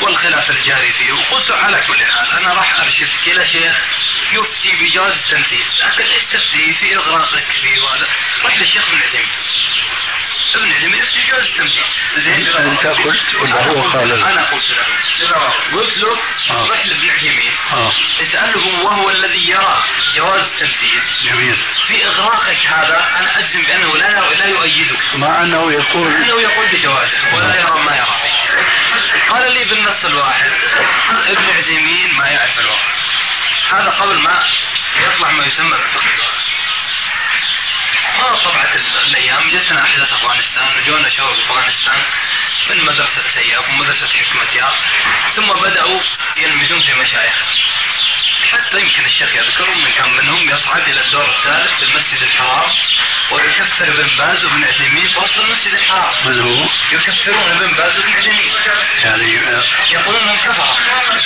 والخلاف 0.00 0.50
الجاري 0.50 0.92
فيه. 0.92 1.12
وقلت 1.12 1.50
على 1.50 1.84
كل 1.86 2.04
حال 2.06 2.30
أنا 2.32 2.52
راح 2.52 2.80
أرشدك 2.80 3.26
إلى 3.26 3.46
شيخ 3.48 3.76
يفتي 4.32 4.76
بجواز 4.80 5.12
التمثيل 5.12 5.66
لكن 5.80 6.04
إيش 6.04 6.24
تفتي؟ 6.24 6.74
في 6.74 6.96
إغراقك 6.96 7.44
فيه 7.62 7.80
وهذا. 7.82 8.08
رحت 8.44 8.58
للشيخ 8.58 8.88
ابن 8.88 9.02
عثيمين 9.02 9.28
ابن 10.54 10.72
عثيمين 10.72 10.94
يفتي 11.02 11.20
بجواز 11.20 11.46
التمثيل 11.46 11.84
أنت 12.56 12.86
قلت 12.86 13.34
ولا 13.34 13.66
هو 13.66 13.82
قال؟ 13.82 14.12
أنا 14.22 14.42
قلت 14.50 14.70
له 14.70 14.86
قلت 15.72 15.98
له 15.98 16.18
آه. 16.50 16.68
رح 16.70 16.86
لابن 16.86 17.10
عثيمين 17.10 17.52
آه. 17.72 17.92
اسأله 18.22 18.84
وهو 18.84 19.10
الذي 19.10 19.48
يرى 19.50 19.82
جواز 20.14 20.40
التمثيل 20.40 21.02
جميل. 21.24 21.56
في 21.88 22.06
إغراقك 22.06 22.66
هذا 22.66 23.08
أنا 23.20 23.38
أجزم 23.38 23.62
بأنه 23.62 23.96
لا 23.96 24.34
لا 24.34 24.46
يؤيدك. 24.46 24.98
مع 25.14 25.42
أنه 25.42 25.72
يقول 25.72 26.06
أنه 26.06 26.40
يقول 26.40 26.66
بجوازه 26.72 27.36
ولا 27.36 27.60
يرى 27.60 27.84
ما 27.84 27.96
يرى. 27.96 28.23
قال 29.28 29.52
لي 29.52 29.64
بالنص 29.64 30.04
الواحد 30.04 30.52
ابن 31.26 31.50
عثيمين 31.50 32.14
ما 32.14 32.26
يعرف 32.26 32.58
الواقع 32.58 32.94
هذا 33.70 33.90
قبل 33.90 34.18
ما 34.18 34.44
يطلع 35.00 35.30
ما 35.30 35.44
يسمى 35.46 35.70
بالفقه. 35.70 36.44
طبعت 38.44 38.76
الأيام 39.06 39.50
جتنا 39.50 39.84
احداث 39.84 40.12
أفغانستان 40.12 40.76
وجونا 40.76 41.10
شباب 41.10 41.32
أفغانستان 41.32 42.02
من 42.70 42.84
مدرسة 42.84 43.22
سياف 43.34 43.68
ومدرسة 43.68 44.06
حكمة 44.06 44.68
ثم 45.36 45.60
بدأوا 45.60 46.00
يلمزون 46.36 46.82
في 46.82 46.94
مشايخ 46.94 47.34
حتى 48.54 48.80
يمكن 48.80 49.04
الشيخ 49.04 49.28
يذكر 49.36 49.74
من 49.74 49.92
كان 49.92 50.10
منهم 50.10 50.50
يصعد 50.50 50.88
إلى 50.88 51.00
الدور 51.00 51.28
الثالث 51.38 51.78
في 51.78 51.84
المسجد 51.84 52.22
الحرام 52.22 52.70
ويكفر 53.30 53.84
ابن 53.88 54.16
باز 54.18 54.44
وابن 54.44 54.64
عثيمين 54.64 55.08
في 55.08 55.18
وسط 55.18 55.38
المسجد 55.38 55.72
الحرام. 55.74 56.26
من 56.26 56.40
هو؟ 56.40 56.68
يكفرون 56.92 57.50
ابن 57.50 57.74
باز 57.76 57.96
وابن 57.98 58.12
عثيمين. 58.12 58.52
يعني 59.04 59.38
آه، 59.48 59.64
يقولون 59.90 60.22
إنهم 60.22 60.36
كفره 60.36 60.76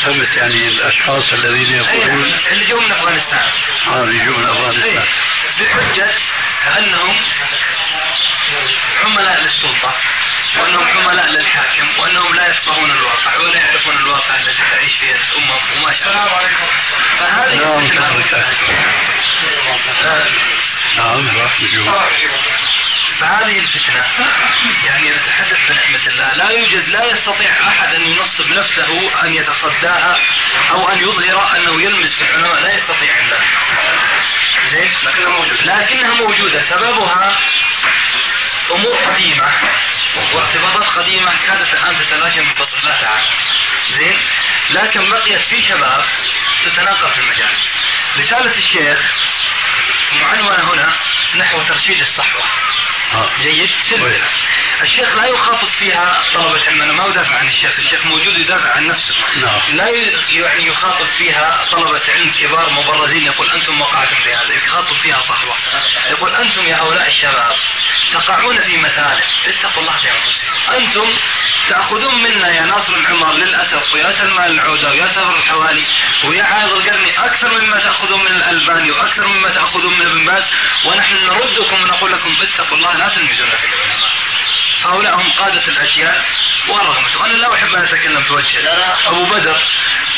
سمت 0.04 0.36
يعني 0.36 0.68
الأشخاص 0.68 1.32
الذين 1.32 1.74
يقولون 1.74 2.24
أي، 2.24 2.52
اللي 2.52 2.64
جو 2.64 2.80
من 2.80 2.92
أفغانستان. 2.92 3.50
آه 3.88 4.10
يجوا 4.10 4.38
من 4.38 4.46
أي، 4.46 4.52
أفغانستان. 4.52 5.04
بحجه 5.58 6.10
انهم 6.78 7.16
عملاء 9.04 9.40
للسلطة. 9.40 9.94
وأنهم 10.60 10.88
عملاء 10.88 11.26
للحاكم 11.26 12.00
وأنهم 12.00 12.34
لا 12.34 12.48
يفقهون 12.48 12.90
الواقع 12.90 13.36
ولا 13.36 13.58
يعرفون 13.58 13.96
الواقع 13.96 14.34
الذي 14.36 14.62
تعيش 14.70 14.96
فيه 14.96 15.14
الأمم 15.14 15.50
وما 15.76 15.92
شابه 15.92 16.48
فهذه 17.18 17.54
نعم، 17.54 17.86
نعم 20.96 21.38
راح 21.38 21.60
نجوا 21.60 21.84
فهذه 23.20 23.58
الفتنة 23.58 24.04
يعني 24.84 25.10
نتحدث 25.10 25.58
بنعمة 25.68 26.06
الله 26.06 26.34
لا 26.34 26.50
يوجد 26.50 26.88
لا 26.88 27.04
يستطيع 27.04 27.68
أحد 27.68 27.94
أن 27.94 28.00
ينصب 28.00 28.48
نفسه 28.48 29.22
أن 29.24 29.34
يتصداها 29.34 30.18
أو 30.70 30.88
أن 30.88 30.98
يظهر 30.98 31.56
أنه 31.56 31.82
يلمس 31.82 32.14
في 32.14 32.22
العلماء 32.22 32.60
لا 32.60 32.78
يستطيع 32.78 33.14
زين 34.70 34.90
لكنها 35.02 35.28
موجودة. 35.28 35.62
لكنها 35.62 36.14
موجودة. 36.14 36.70
سببها 36.70 37.38
أمور 38.70 38.96
قديمة. 38.96 39.50
وارتباطات 40.16 40.86
قديمة 40.98 41.32
كادت 41.46 41.74
الآن 41.74 41.98
تتلاشى 41.98 42.40
من 42.40 42.54
فضل 42.54 42.78
الله 42.78 43.00
تعالى 43.00 43.26
زين؟ 43.98 44.18
لكن 44.70 45.10
بقيت 45.10 45.40
في 45.40 45.62
شباب 45.68 46.04
تتناقل 46.64 47.10
في 47.10 47.20
المجال. 47.20 47.50
رسالة 48.16 48.54
الشيخ 48.56 48.98
معنونة 50.22 50.72
هنا 50.72 50.96
نحو 51.34 51.62
ترشيد 51.62 52.00
الصحوة. 52.00 52.42
جيد. 53.40 53.70
الشيخ 54.82 55.14
لا 55.14 55.26
يخاطب 55.26 55.68
فيها 55.78 56.22
طلبة 56.34 56.66
علم 56.66 56.82
أنا 56.82 56.92
ما 56.92 57.06
أدافع 57.06 57.34
عن 57.34 57.48
الشيخ. 57.48 57.78
الشيخ 57.78 58.06
موجود 58.06 58.38
يدافع 58.38 58.70
عن 58.72 58.86
نفسه. 58.86 59.14
نعم. 59.36 59.76
لا 59.76 59.88
يعني 60.30 60.66
يخاطب 60.66 61.06
فيها 61.18 61.64
طلبة 61.70 62.02
علم 62.08 62.30
كبار 62.30 62.70
مبرزين. 62.70 63.24
يقول 63.24 63.50
أنتم 63.50 63.80
وقعتم 63.80 64.16
في 64.24 64.34
هذا. 64.34 64.54
يخاطب 64.54 64.96
فيها 65.02 65.20
صحوة 65.20 65.56
يقول 66.10 66.34
أنتم 66.34 66.66
يا 66.66 66.76
هؤلاء 66.76 67.08
الشباب 67.08 67.56
تقعون 68.12 68.58
في 68.58 68.76
مثالب 68.76 69.24
اتقوا 69.46 69.82
الله 69.82 69.96
في 70.02 70.10
أنفسكم. 70.10 70.72
أنتم 70.74 71.18
تأخذون 71.68 72.22
منا 72.22 72.48
يا 72.48 72.62
ناصر 72.62 72.94
العمر 72.94 73.32
للأسف 73.32 73.92
ويا 73.92 74.12
سلمان 74.18 74.50
العودة 74.50 74.90
ويا 74.90 75.06
سفر 75.06 75.36
الحوالي 75.36 75.84
ويا 76.24 76.44
عايض 76.44 76.72
القرني 76.72 77.18
أكثر 77.24 77.48
مما 77.60 77.78
تأخذون 77.78 78.20
من 78.20 78.26
الألباني 78.26 78.90
وأكثر 78.90 79.26
مما 79.26 79.48
تأخذون 79.48 79.98
من 79.98 80.06
ابن 80.06 80.24
باز 80.24 80.44
ونحن 80.84 81.14
نردكم 81.14 81.82
ونقول 81.82 82.12
لكم 82.12 82.36
اتقوا 82.42 82.76
الله 82.76 82.92
لا 82.98 83.08
تلمزون 83.08 83.50
في 83.50 83.66
العلماء. 83.66 84.10
هؤلاء 84.84 85.14
هم 85.20 85.32
قادة 85.32 85.66
الأجيال 85.68 86.22
ورغم 86.68 87.04
أنا 87.24 87.32
لا 87.32 87.54
أحب 87.54 87.74
أن 87.74 87.84
أتكلم 87.84 88.22
في 88.22 88.32
وجهه 88.32 88.98
أبو 89.08 89.24
بدر 89.24 89.58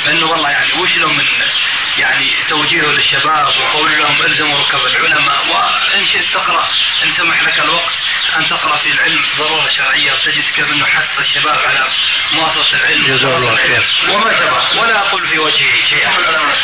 بأنه 0.05 0.27
والله 0.27 0.51
يعني 0.51 0.73
وش 0.73 0.97
له 0.97 1.09
من 1.09 1.25
يعني 1.99 2.45
توجيهه 2.49 2.87
للشباب 2.87 3.55
وقول 3.61 3.99
لهم 3.99 4.23
ألزموا 4.23 4.59
ركب 4.61 4.87
العلماء؟ 4.87 5.47
وإن 5.49 6.07
شئت 6.07 6.33
تقرأ 6.33 6.69
إن 7.05 7.13
سمح 7.13 7.43
لك 7.43 7.59
الوقت. 7.59 7.93
أن 8.37 8.49
تقرأ 8.49 8.77
في 8.77 8.93
العلم 8.93 9.25
ضرورة 9.39 9.69
شرعية 9.69 10.13
وتجد 10.13 10.45
كيف 10.57 10.71
أنه 10.73 10.87
حث 10.87 11.19
الشباب 11.19 11.59
على 11.59 11.89
مواصلة 12.33 12.75
العلم. 12.75 13.07
جزاه 13.07 13.37
الله 13.37 13.57
خير. 13.57 13.85
وما 14.09 14.33
شابه 14.33 14.81
ولا 14.81 15.01
أقول 15.01 15.29
في 15.29 15.39
وجهه 15.39 15.89
شيئا. 15.91 16.11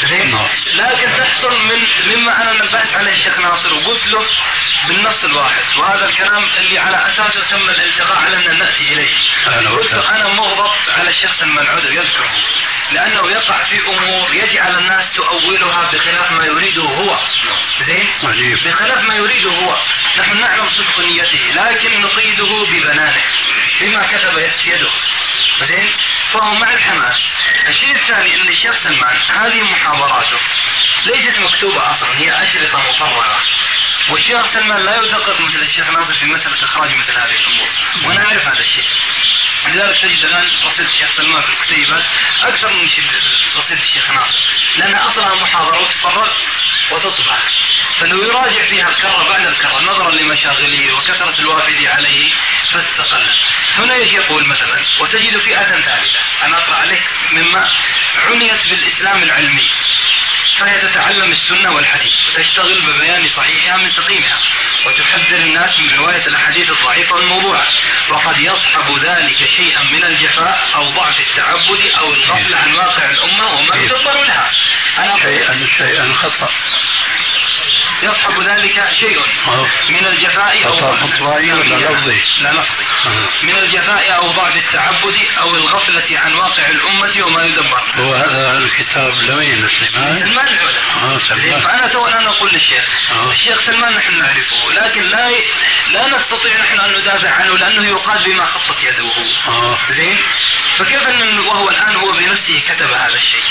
زين؟ 0.08 0.30
نعم. 0.30 0.48
لكن 0.74 1.16
تحصل 1.16 1.52
من 1.52 1.78
مما 2.14 2.42
أنا 2.42 2.52
نبهت 2.52 2.94
عليه 2.94 3.12
الشيخ 3.12 3.38
ناصر 3.38 3.72
وقلت 3.74 4.06
له 4.06 4.26
بالنص 4.88 5.24
الواحد. 5.24 5.64
وهذا 5.78 6.08
الكلام 6.08 6.48
اللي 6.58 6.78
على 6.78 6.96
أساسه 6.96 7.40
تم 7.50 7.70
الالتقاء 7.70 8.16
على 8.16 8.36
أن 8.36 8.58
نأتي 8.58 8.92
إليه. 8.92 9.14
أهلا 9.46 9.70
قلت 9.70 9.92
أنا 9.92 10.28
مغضب 10.28 10.70
على 10.88 11.10
الشيخ 11.10 11.30
عذر 11.76 11.92
يذكره. 11.92 12.30
لأنه 12.92 13.30
يقع 13.30 13.64
في 13.64 13.78
أمور 13.80 14.34
يجعل 14.34 14.78
الناس 14.78 15.12
تؤولها 15.12 15.90
بخلاف 15.92 16.32
ما 16.32 16.46
يريده 16.46 16.82
هو. 16.82 17.18
زين. 17.86 18.08
بخلاف 18.64 19.04
ما 19.04 19.14
يريده 19.14 19.50
هو. 19.50 19.76
نحن 20.18 20.40
نعلم 20.40 20.68
صدق 20.70 20.98
نيته 21.00 21.52
لكن 21.54 22.00
نقيده 22.00 22.66
ببنانه 22.70 23.22
بما 23.80 24.06
كتب 24.06 24.38
يده. 24.64 24.90
زين؟ 25.68 25.92
فهو 26.32 26.54
مع 26.54 26.72
الحماس. 26.74 27.16
الشيء 27.68 27.96
الثاني 27.96 28.34
ان 28.34 28.48
الشيخ 28.48 28.82
سلمان 28.82 29.16
هذه 29.28 29.62
محاضراته 29.62 30.38
ليست 31.06 31.38
مكتوبة 31.38 31.90
أصلا 31.90 32.18
هي 32.18 32.42
أشرطة 32.42 32.78
مفرغة. 32.78 33.40
والشيخ 34.10 34.52
سلمان 34.52 34.84
لا 34.84 34.96
يدقق 34.96 35.40
مثل 35.40 35.58
الشيخ 35.58 35.90
ناصر 35.90 36.14
في 36.14 36.26
مسألة 36.26 36.64
إخراج 36.64 36.90
مثل 36.90 37.12
هذه 37.12 37.36
الأمور. 37.40 37.68
وأنا 38.04 38.24
أعرف 38.24 38.42
هذا 38.42 38.60
الشيء. 38.60 38.84
لذلك 39.68 39.98
تجد 40.02 40.24
الان 40.24 40.46
رصيد 40.64 40.86
الشيخ 40.86 41.16
سلمان 41.16 41.42
في 41.42 41.52
الكتيبات 41.52 42.04
أكثر 42.42 42.72
من 42.72 42.88
رصيد 43.56 43.78
الشيخ 43.78 44.10
ناصر. 44.10 44.38
لأن 44.76 44.94
أصلها 44.94 45.34
محاضرة 45.34 45.78
وتفرغ 45.78 46.32
وتطبع. 46.90 47.38
فلو 47.98 48.22
يراجع 48.22 48.64
فيها 48.70 48.88
الكرة 48.88 49.28
بعد 49.28 49.46
الكرة 49.46 49.80
نظرا 49.80 50.10
لمشاغله 50.10 50.92
وكثرة 50.92 51.38
الوافد 51.38 51.84
عليه 51.86 52.32
فاستقل. 52.72 53.26
هنا 53.78 53.96
يقول 53.96 54.46
مثلا 54.48 54.82
وتجد 55.00 55.38
فئه 55.38 55.64
ثالثة. 55.64 56.20
أنا 56.42 56.58
أقرأ 56.58 56.76
عليك 56.76 57.02
مما 57.32 57.70
عنيت 58.16 58.68
بالإسلام 58.68 59.22
العلمي. 59.22 59.70
فهي 60.58 60.80
تتعلم 60.80 61.32
السنة 61.32 61.70
والحديث. 61.74 62.12
وتشتغل 62.28 62.82
ببيان 62.82 63.30
صحيحها 63.36 63.76
من 63.76 63.90
سقيمها 63.90 64.38
وتحذر 64.86 65.36
الناس 65.36 65.78
من 65.80 65.94
رواية 65.98 66.26
الأحاديث 66.26 66.70
الضعيفة 66.70 67.14
والموضوعة 67.14 67.66
وقد 68.10 68.38
يصحب 68.38 68.98
ذلك 69.02 69.38
شيئا 69.56 69.82
من 69.82 70.04
الجفاء 70.04 70.68
أو 70.74 70.90
ضعف 70.90 71.20
التعبد 71.20 71.80
أو 71.98 72.14
الغفلة 72.14 72.56
عن 72.56 72.74
واقع 72.74 73.10
الأمة 73.10 73.46
وما 73.46 73.74
يدبر 73.76 74.24
لها 74.24 74.50
شيئا 75.22 75.66
شيئا 75.78 76.14
خطأ. 76.14 76.50
يصحب 78.02 78.42
ذلك 78.42 78.74
شيء. 79.00 79.18
آه. 79.48 79.68
من 79.90 80.06
الجفاء 80.06 80.66
أو 80.66 80.74
ضعف. 80.80 81.02
آه. 83.06 83.28
من 83.42 83.56
الجفاء. 83.56 84.16
أو 84.16 84.30
ضعف 84.32 84.56
التعبد 84.56 85.16
أو 85.40 85.54
الغفلة 85.56 86.18
عن 86.18 86.32
واقع 86.34 86.66
الأمة 86.68 87.26
وما 87.26 87.44
يدبر. 87.44 87.82
هو 87.94 88.14
هذا 88.14 88.58
الكتاب 88.58 89.12
لمين 89.14 89.68
سليمان؟ 89.68 90.18
سلمان 90.20 90.48
العلا 90.48 91.18
سلمان. 91.28 91.60
فأنا 91.60 91.86
تو 91.92 92.06
الآن 92.06 92.26
أقول 92.26 92.50
للشيخ. 92.52 92.84
آه. 93.12 93.32
الشيخ 93.32 93.60
سلمان 93.66 93.94
نحن 93.96 94.18
نعرفه 94.18 94.72
لكن 94.72 95.02
لا 95.02 95.28
ي... 95.30 95.44
لا 95.92 96.16
نستطيع 96.16 96.56
نحن 96.60 96.80
أن 96.80 97.00
ندافع 97.00 97.30
عنه 97.30 97.58
لأنه 97.58 97.86
يقال 97.86 98.24
بما 98.24 98.46
خطت 98.46 98.82
يده. 98.82 99.12
آه 99.48 99.78
زين؟ 99.96 100.18
فكيف 100.78 101.02
أن 101.02 101.38
وهو 101.38 101.70
الآن 101.70 101.96
هو 101.96 102.12
بنفسه 102.12 102.60
كتب 102.68 102.90
هذا 102.90 103.14
الشيء؟ 103.14 103.42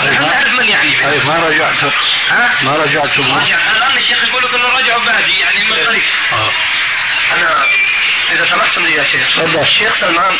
طيب 0.00 0.12
نحن 0.12 0.22
ما- 0.22 0.28
نعرف 0.28 0.48
من 0.60 0.68
يعني 0.68 1.04
طيب 1.04 1.26
ما 1.26 1.38
رجعت؟ 1.38 1.84
ها؟ 2.28 2.52
ما 2.62 2.76
رجعت 2.76 3.18
راجع. 3.32 3.72
الآن 3.72 3.96
الشيخ 3.96 4.24
يقول 4.28 4.42
لك 4.44 4.54
إنه 4.54 4.68
راجعوا 4.68 5.04
بعدي 5.04 5.40
يعني 5.40 5.64
من 5.64 5.84
طريق 5.84 6.04
آه. 6.32 6.52
أنا 7.32 7.64
إذا 8.32 8.46
سمحتم 8.50 8.86
لي 8.86 8.92
يا 8.92 9.04
شيخ. 9.04 9.36
تفضل. 9.36 9.60
الشيخ 9.60 10.00
سلمان 10.00 10.38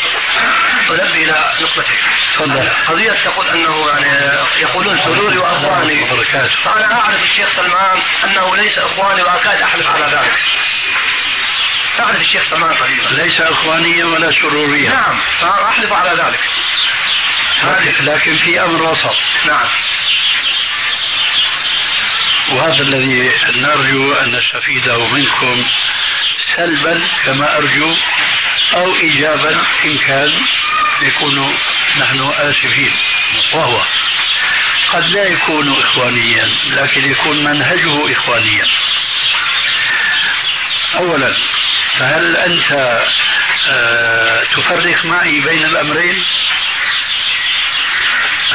انبه 0.89 1.23
إلى 1.23 1.53
نقطتين 1.61 1.97
تفضل. 2.35 2.69
قضية 2.87 3.11
تقول 3.11 3.47
أنه 3.47 3.87
يعني 3.87 4.39
يقولون 4.61 4.97
سروري 4.97 5.37
وأخواني. 5.37 6.07
فأنا 6.63 7.01
أعرف 7.01 7.23
الشيخ 7.23 7.55
سلمان 7.55 8.01
أنه 8.23 8.55
ليس 8.55 8.77
إخواني 8.77 9.23
وأكاد 9.23 9.61
أحلف 9.61 9.87
على 9.87 10.05
ذلك. 10.05 10.39
أعرف 11.99 12.21
الشيخ 12.21 12.49
سلمان 12.49 12.73
قريبا. 12.73 13.09
ليس 13.09 13.41
اخوانيا 13.41 14.05
ولا 14.05 14.31
سروريا. 14.31 14.89
نعم 14.89 15.21
فأنا 15.41 15.69
أحلف 15.69 15.93
على 15.93 16.23
ذلك. 16.23 16.39
لكن 17.99 18.37
في 18.37 18.61
أمر 18.61 18.81
وسط. 18.81 19.15
نعم. 19.45 19.69
وهذا 22.51 22.81
الذي 22.81 23.31
نرجو 23.55 24.13
أن 24.13 24.31
نستفيده 24.31 25.07
منكم 25.07 25.65
سلبا 26.55 27.01
كما 27.25 27.57
أرجو 27.57 27.95
أو 28.73 28.95
ايجابا 28.95 29.49
إن 29.85 29.97
كان 29.97 30.33
يكون 31.01 31.55
نحن 31.97 32.19
آسفين. 32.35 32.91
وهو 33.53 33.81
قد 34.93 35.09
لا 35.09 35.23
يكون 35.23 35.81
اخوانيا 35.81 36.49
لكن 36.69 37.11
يكون 37.11 37.43
منهجه 37.43 38.11
اخوانيا. 38.11 38.65
اولا 40.95 41.35
فهل 41.99 42.35
أنت 42.37 43.01
آه، 43.69 44.43
تفرق 44.43 45.05
معي 45.05 45.41
بين 45.41 45.65
الأمرين؟ 45.65 46.23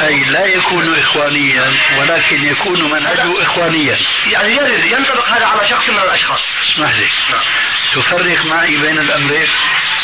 أي 0.07 0.23
لا 0.23 0.45
يكون 0.45 0.99
اخوانيا 0.99 1.73
ولكن 1.99 2.43
يكون 2.43 2.91
منهجه 2.91 3.41
اخوانيا. 3.43 3.97
يعني 4.31 4.55
يرد 4.55 4.85
ينطبق 4.85 5.29
هذا 5.29 5.45
على 5.45 5.69
شخص 5.69 5.89
من 5.89 5.99
الأشخاص. 5.99 6.41
اسمح 6.73 6.95
لي. 6.95 7.09
نعم. 7.29 7.43
تفرق 7.95 8.45
معي 8.45 8.77
بين 8.77 8.99
الأمرين؟ 8.99 9.47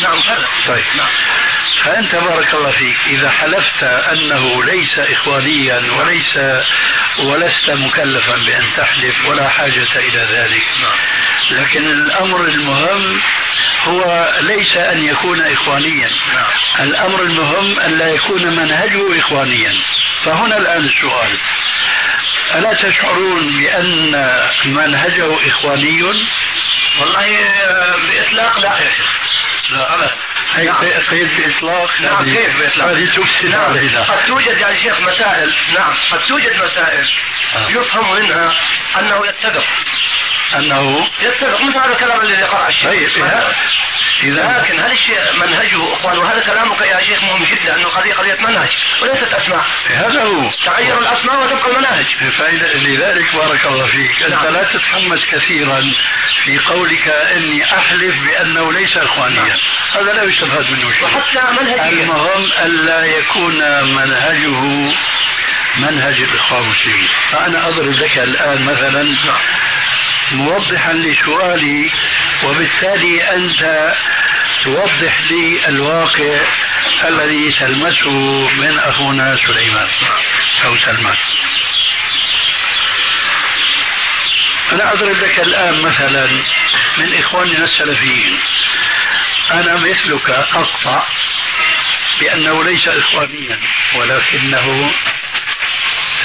نعم 0.01 0.21
فرق. 0.21 0.49
طيب. 0.67 0.85
نعم. 0.97 1.09
فأنت 1.83 2.15
بارك 2.15 2.53
الله 2.53 2.71
فيك. 2.71 2.97
إذا 3.07 3.29
حلفت 3.29 3.83
أنه 3.83 4.63
ليس 4.63 4.99
إخوانيا 4.99 5.91
وليس 5.91 6.37
ولست 7.19 7.69
مكلفا 7.69 8.35
بأن 8.35 8.65
تحلف 8.77 9.25
ولا 9.25 9.49
حاجة 9.49 9.95
إلى 9.95 10.27
ذلك. 10.31 10.63
لكن 11.51 11.85
الأمر 11.85 12.45
المهم 12.45 13.21
هو 13.83 14.33
ليس 14.41 14.77
أن 14.77 15.05
يكون 15.05 15.41
إخوانيا. 15.41 16.09
الأمر 16.79 17.21
المهم 17.23 17.79
أن 17.79 17.97
لا 17.97 18.07
يكون 18.07 18.55
منهجه 18.55 19.19
إخوانيا. 19.19 19.73
فهنا 20.23 20.57
الآن 20.57 20.85
السؤال. 20.85 21.37
ألا 22.55 22.73
تشعرون 22.73 23.57
بأن 23.57 24.11
منهجه 24.65 25.47
إخواني؟ 25.47 26.03
والله 26.99 27.39
آه، 27.39 27.95
بإطلاق 27.97 28.59
لا 28.59 28.79
يا 28.79 28.91
شيخ. 28.91 29.17
لا 29.69 29.93
أبدا. 29.93 30.26
هي 30.53 30.65
نعم. 30.65 30.75
قيد 31.09 31.27
بإطلاق 31.37 32.01
نعم 32.01 32.25
كيف 32.25 32.59
بإطلاق؟ 32.59 32.87
هذه 32.87 33.05
تفسد 33.05 33.45
نعم. 33.45 33.73
قد 34.07 34.25
توجد 34.27 34.57
يا 34.57 34.75
شيخ 34.83 34.99
مسائل 34.99 35.53
نعم 35.73 35.93
قد 36.11 36.19
توجد 36.27 36.55
مسائل 36.55 37.07
آه. 37.55 37.69
يفهم 37.69 38.15
منها 38.15 38.53
أنه 38.99 39.25
يتفق 39.27 39.65
أنه 40.55 41.07
يتفق 41.21 41.61
مثل 41.61 41.77
هذا 41.77 41.91
الكلام 41.91 42.21
الذي 42.21 42.43
قرأ 42.43 42.67
الشيخ 42.67 42.89
طيب 42.89 43.53
لكن 44.23 44.79
هل 44.79 44.91
الشيء 44.91 45.19
منهجه 45.37 45.93
أخوان 45.93 46.17
وهذا 46.17 46.39
كلامك 46.39 46.81
يا 46.81 46.99
شيخ 46.99 47.23
مهم 47.23 47.45
جدا 47.45 47.75
أنه 47.75 47.87
قضية 47.89 48.13
قضية 48.13 48.37
منهج 48.39 48.69
وليست 49.01 49.33
أسماء. 49.33 49.65
هذا 49.87 50.23
هو. 50.23 50.51
تغير 50.65 50.99
الأسماء 50.99 51.43
وتبقى 51.43 51.71
المناهج. 51.71 52.05
لذلك 52.75 53.35
بارك 53.35 53.65
الله 53.65 53.87
فيك. 53.87 54.23
أنت 54.23 54.33
نعم. 54.33 54.53
لا 54.53 54.63
تتحمس 54.63 55.19
كثيرا 55.31 55.93
في 56.45 56.59
قولك 56.59 57.07
إني 57.07 57.63
أحلف 57.63 58.19
بأنه 58.19 58.73
ليس 58.73 58.97
إخوانيا. 58.97 59.57
هذا 59.93 60.13
لا 60.13 60.23
يستفاد 60.23 60.71
منه 60.71 60.91
شيء 60.91 61.03
وحتى 61.03 61.61
منهجيا 61.61 62.03
المهم 62.03 62.51
ألا 62.65 63.05
يكون 63.05 63.57
منهجه 63.95 64.93
منهج 65.77 66.21
الإخوان 66.21 66.63
المسلمين. 66.63 67.07
فأنا 67.31 67.67
أضرب 67.67 67.93
لك 67.93 68.17
الآن 68.17 68.63
مثلا 68.63 69.15
موضحا 70.31 70.93
لسؤالي 70.93 71.91
وبالتالي 72.43 73.35
أنت 73.35 73.93
توضح 74.63 75.21
لي 75.31 75.67
الواقع 75.67 76.39
الذي 77.07 77.51
تلمسه 77.59 78.11
من 78.49 78.79
أخونا 78.79 79.37
سليمان 79.47 79.87
أو 80.65 80.77
سلمان. 80.77 81.15
أنا 84.71 84.93
أضرب 84.93 85.17
لك 85.17 85.39
الآن 85.39 85.81
مثلا 85.81 86.27
من 86.97 87.13
إخواننا 87.19 87.65
السلفيين. 87.65 88.39
أنا 89.51 89.77
مثلك 89.77 90.29
أقطع 90.29 91.03
بأنه 92.19 92.63
ليس 92.63 92.87
إخوانيا 92.87 93.59
ولكنه 93.95 94.93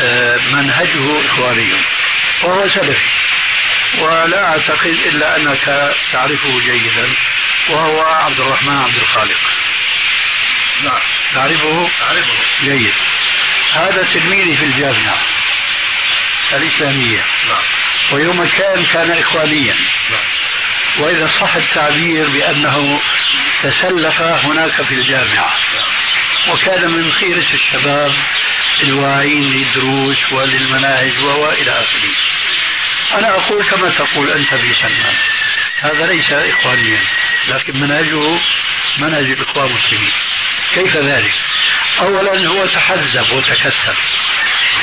آه، 0.02 0.36
منهجه 0.36 1.26
إخواني 1.26 1.72
وهو 2.42 2.68
سلفي. 2.68 3.21
ولا 3.98 4.44
أعتقد 4.44 4.96
إلا 5.06 5.36
أنك 5.36 5.94
تعرفه 6.12 6.60
جيدا 6.60 7.14
وهو 7.68 8.00
عبد 8.00 8.40
الرحمن 8.40 8.78
عبد 8.78 8.96
الخالق. 8.96 9.40
نعم. 10.82 11.00
تعرفه؟ 11.34 11.88
اعرفه 12.02 12.34
جيد. 12.62 12.94
هذا 13.72 14.08
تلميذي 14.12 14.56
في 14.56 14.64
الجامعة 14.64 15.18
الإسلامية. 16.52 17.24
نعم. 17.48 17.62
ويوم 18.12 18.48
كان 18.48 18.84
كان 18.84 19.10
إخوانيا. 19.10 19.74
نعم. 20.10 20.24
وإذا 20.98 21.30
صح 21.40 21.56
التعبير 21.56 22.28
بأنه 22.28 23.00
تسلف 23.62 24.22
هناك 24.22 24.82
في 24.82 24.94
الجامعة. 24.94 25.52
وكان 26.48 26.90
من 26.90 27.12
خيرة 27.12 27.46
الشباب 27.54 28.12
الواعين 28.82 29.42
للدروس 29.42 30.32
وللمناهج 30.32 31.18
وإلى 31.18 31.70
آخره. 31.70 32.14
أنا 33.14 33.36
أقول 33.36 33.64
كما 33.64 33.90
تقول 33.90 34.32
أنت 34.32 34.54
في 34.54 34.74
سلمان. 34.74 35.14
هذا 35.80 36.06
ليس 36.06 36.32
إخوانيا 36.32 37.00
لكن 37.48 37.80
منهجه 37.80 38.38
منهج 38.98 39.30
الإخوان 39.30 39.66
المسلمين. 39.66 40.12
كيف 40.74 40.96
ذلك؟ 40.96 41.32
أولا 42.00 42.48
هو 42.48 42.66
تحزب 42.66 43.32
وتكتل 43.32 43.96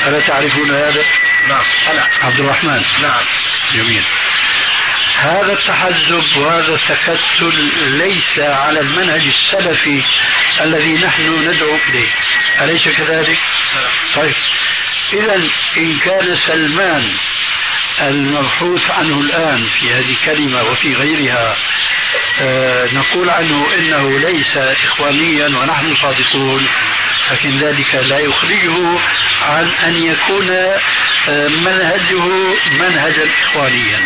ألا 0.06 0.20
تعرفون 0.20 0.70
هذا؟ 0.70 1.04
نعم. 1.48 1.64
أنا 1.90 2.08
عبد 2.22 2.40
الرحمن. 2.40 2.84
نعم. 3.02 3.24
جميل. 3.74 4.04
هذا 5.18 5.52
التحزب 5.52 6.36
وهذا 6.36 6.74
التكتل 6.74 7.70
ليس 7.98 8.38
على 8.38 8.80
المنهج 8.80 9.22
السلفي 9.22 10.02
الذي 10.60 10.94
نحن 10.94 11.48
ندعو 11.48 11.76
إليه. 11.88 12.08
أليس 12.60 12.82
كذلك؟ 12.82 13.38
طيب. 14.14 14.34
إذا 15.12 15.34
إن 15.76 15.98
كان 15.98 16.36
سلمان 16.46 17.16
المبحوث 18.00 18.90
عنه 18.90 19.20
الآن 19.20 19.66
في 19.66 19.94
هذه 19.94 20.10
الكلمة 20.10 20.62
وفي 20.62 20.94
غيرها 20.94 21.56
آه 22.40 22.86
نقول 22.92 23.30
عنه 23.30 23.74
إنه 23.74 24.18
ليس 24.18 24.56
إخوانيا 24.56 25.46
ونحن 25.46 25.94
صادقون 25.94 26.68
لكن 27.30 27.58
ذلك 27.58 27.94
لا 27.94 28.18
يخرجه 28.18 28.98
عن 29.42 29.68
أن 29.68 29.96
يكون 29.96 30.50
آه 31.28 31.48
منهجه 31.48 32.24
منهجا 32.70 33.28
إخوانيا. 33.42 34.00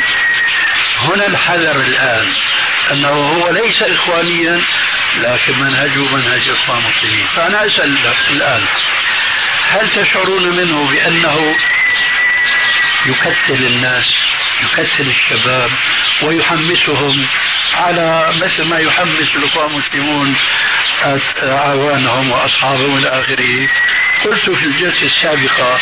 هنا 0.99 1.27
الحذر 1.27 1.77
الآن 1.77 2.27
أنه 2.93 3.09
هو 3.09 3.51
ليس 3.51 3.83
إخوانيا 3.83 4.61
لكن 5.17 5.61
منهجه 5.61 6.15
منهج 6.15 6.49
إخوان 6.49 6.79
المسلمين. 6.79 7.27
فأنا 7.37 7.67
أسأل 7.67 7.99
الآن 8.31 8.63
هل 9.69 9.91
تشعرون 9.91 10.57
منه 10.57 10.91
بأنه 10.91 11.55
يكتل 13.07 13.67
الناس 13.67 14.05
يكتل 14.63 15.09
الشباب 15.09 15.71
ويحمسهم 16.23 17.27
على 17.75 18.33
مثل 18.37 18.63
ما 18.65 18.79
يحمس 18.79 19.37
الاخوان 19.37 19.71
المسلمون 19.71 20.37
أعوانهم 21.43 22.31
وأصحابهم 22.31 22.99
إلى 22.99 23.09
اخره 23.09 23.69
قلت 24.25 24.51
في 24.51 24.65
الجلسة 24.65 25.07
السابقة 25.07 25.81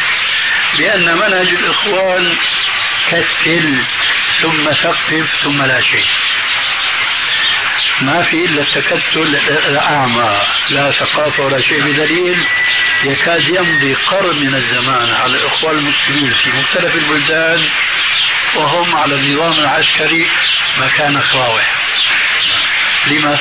بأن 0.79 1.17
منهج 1.19 1.49
الإخوان 1.49 2.37
كتل 3.09 3.79
ثم 4.43 4.73
ثقف 4.73 5.27
ثم 5.43 5.63
لا 5.63 5.81
شيء. 5.81 6.07
ما 8.01 8.23
في 8.23 8.45
إلا 8.45 8.63
التكتل 8.63 9.37
الأعمى. 9.69 10.41
لا 10.71 10.91
ثقافه 10.91 11.43
ولا 11.43 11.61
شيء 11.61 11.83
بدليل. 11.83 12.47
يكاد 13.05 13.41
يمضي 13.49 13.95
قرن 13.95 14.37
من 14.37 14.55
الزمان 14.55 15.15
على 15.15 15.37
الاخوان 15.37 15.79
المسلمين 15.79 16.33
في 16.33 16.51
مختلف 16.51 16.95
البلدان 16.95 17.69
وهم 18.55 18.97
على 18.97 19.15
النظام 19.15 19.53
العسكري 19.53 20.27
مكان 20.79 21.21
خواوح 21.21 21.75
لما؟ 23.07 23.39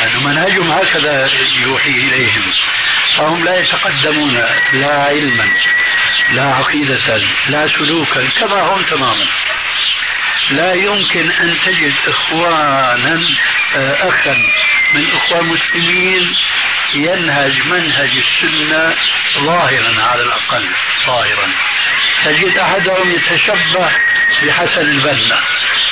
لأن 0.00 0.24
منهجهم 0.24 0.72
هكذا 0.72 1.30
يوحي 1.62 1.90
إليهم. 1.90 2.52
فهم 3.16 3.44
لا 3.44 3.60
يتقدمون 3.60 4.34
لا 4.72 5.02
علما 5.02 5.44
لا 6.30 6.42
عقيدة 6.42 7.22
لا 7.48 7.68
سلوكا 7.68 8.28
كما 8.40 8.60
هم 8.62 8.82
تماما. 8.82 9.26
لا 10.50 10.74
يمكن 10.74 11.30
أن 11.30 11.58
تجد 11.66 11.94
إخوانا 12.06 13.16
أخا 13.76 14.36
من 14.94 15.06
إخوان 15.16 15.40
المسلمين 15.40 16.36
ينهج 16.94 17.52
منهج 17.66 18.10
السنة 18.16 18.94
ظاهرا 19.38 20.02
على 20.02 20.22
الأقل 20.22 20.68
ظاهرا. 21.06 21.48
تجد 22.24 22.56
أحدهم 22.56 23.10
يتشبه 23.10 23.90
بحسن 24.42 24.80
البنا 24.80 25.40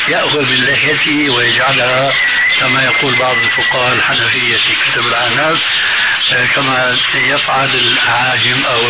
يأخذ 0.08 0.40
من 0.40 0.64
لحيته 0.64 1.30
ويجعلها 1.30 2.12
كما 2.60 2.84
يقول 2.84 3.18
بعض 3.18 3.36
الفقهاء 3.36 3.94
الحنفية 3.94 4.56
في 4.56 4.74
كتب 4.74 5.06
العناف 5.06 5.58
آه، 6.32 6.46
كما 6.46 6.98
يفعل 7.14 7.68
الأعاجم 7.74 8.64
أو 8.64 8.80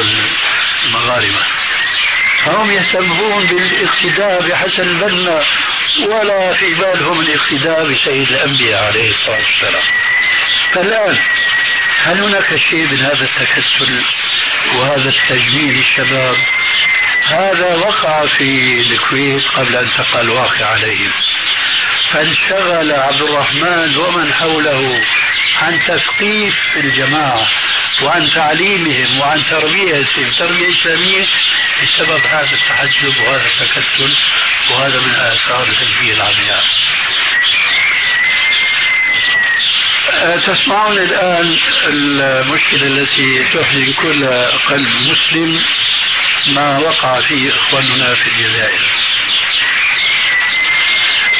المغاربة. 0.84 1.44
فهم 2.44 2.70
يهتمون 2.70 3.46
بالاقتداء 3.46 4.48
بحسن 4.48 4.82
البنا 4.82 5.44
ولا 6.08 6.54
في 6.54 6.74
بالهم 6.74 7.20
الاقتداء 7.20 7.92
بسيد 7.92 8.28
الأنبياء 8.28 8.84
عليه 8.84 9.10
الصلاة 9.10 9.38
والسلام. 9.38 9.82
فالآن 10.74 11.18
هل 11.98 12.20
هناك 12.20 12.56
شيء 12.56 12.86
من 12.86 13.00
هذا 13.00 13.24
التكتل 13.24 14.04
وهذا 14.76 15.08
التجميل 15.08 15.78
الشباب؟ 15.78 16.36
هذا 17.28 17.74
وقع 17.74 18.26
في 18.26 18.80
الكويت 18.80 19.48
قبل 19.48 19.76
أن 19.76 19.88
تقع 19.98 20.20
الواقع 20.20 20.66
عليهم. 20.66 21.12
فانشغل 22.12 22.92
عبد 22.92 23.22
الرحمن 23.22 23.96
ومن 23.96 24.34
حوله 24.34 25.00
عن 25.62 25.80
تثقيف 25.88 26.54
الجماعة 26.76 27.48
وعن 28.02 28.30
تعليمهم 28.34 29.20
وعن 29.20 29.44
تربيتهم. 29.50 30.30
تربية 30.38 30.68
إسلامية 30.80 31.26
بسبب 31.82 32.26
هذا 32.26 32.50
التحجب 32.54 33.20
وهذا 33.20 33.46
التكتل 33.46 34.14
وهذا 34.70 35.00
من 35.00 35.14
آثار 35.14 35.68
التنبيه 35.68 36.14
العمياء. 36.14 36.64
أه، 40.12 40.36
تسمعون 40.36 40.98
الآن 40.98 41.58
المشكلة 41.84 42.86
التي 42.86 43.44
تحزن 43.54 43.92
كل 43.92 44.26
قلب 44.68 44.88
مسلم 44.88 45.62
ما 46.46 46.78
وقع 46.78 47.20
فيه 47.20 47.50
إخواننا 47.50 48.14
في 48.14 48.30
الجزائر. 48.30 48.80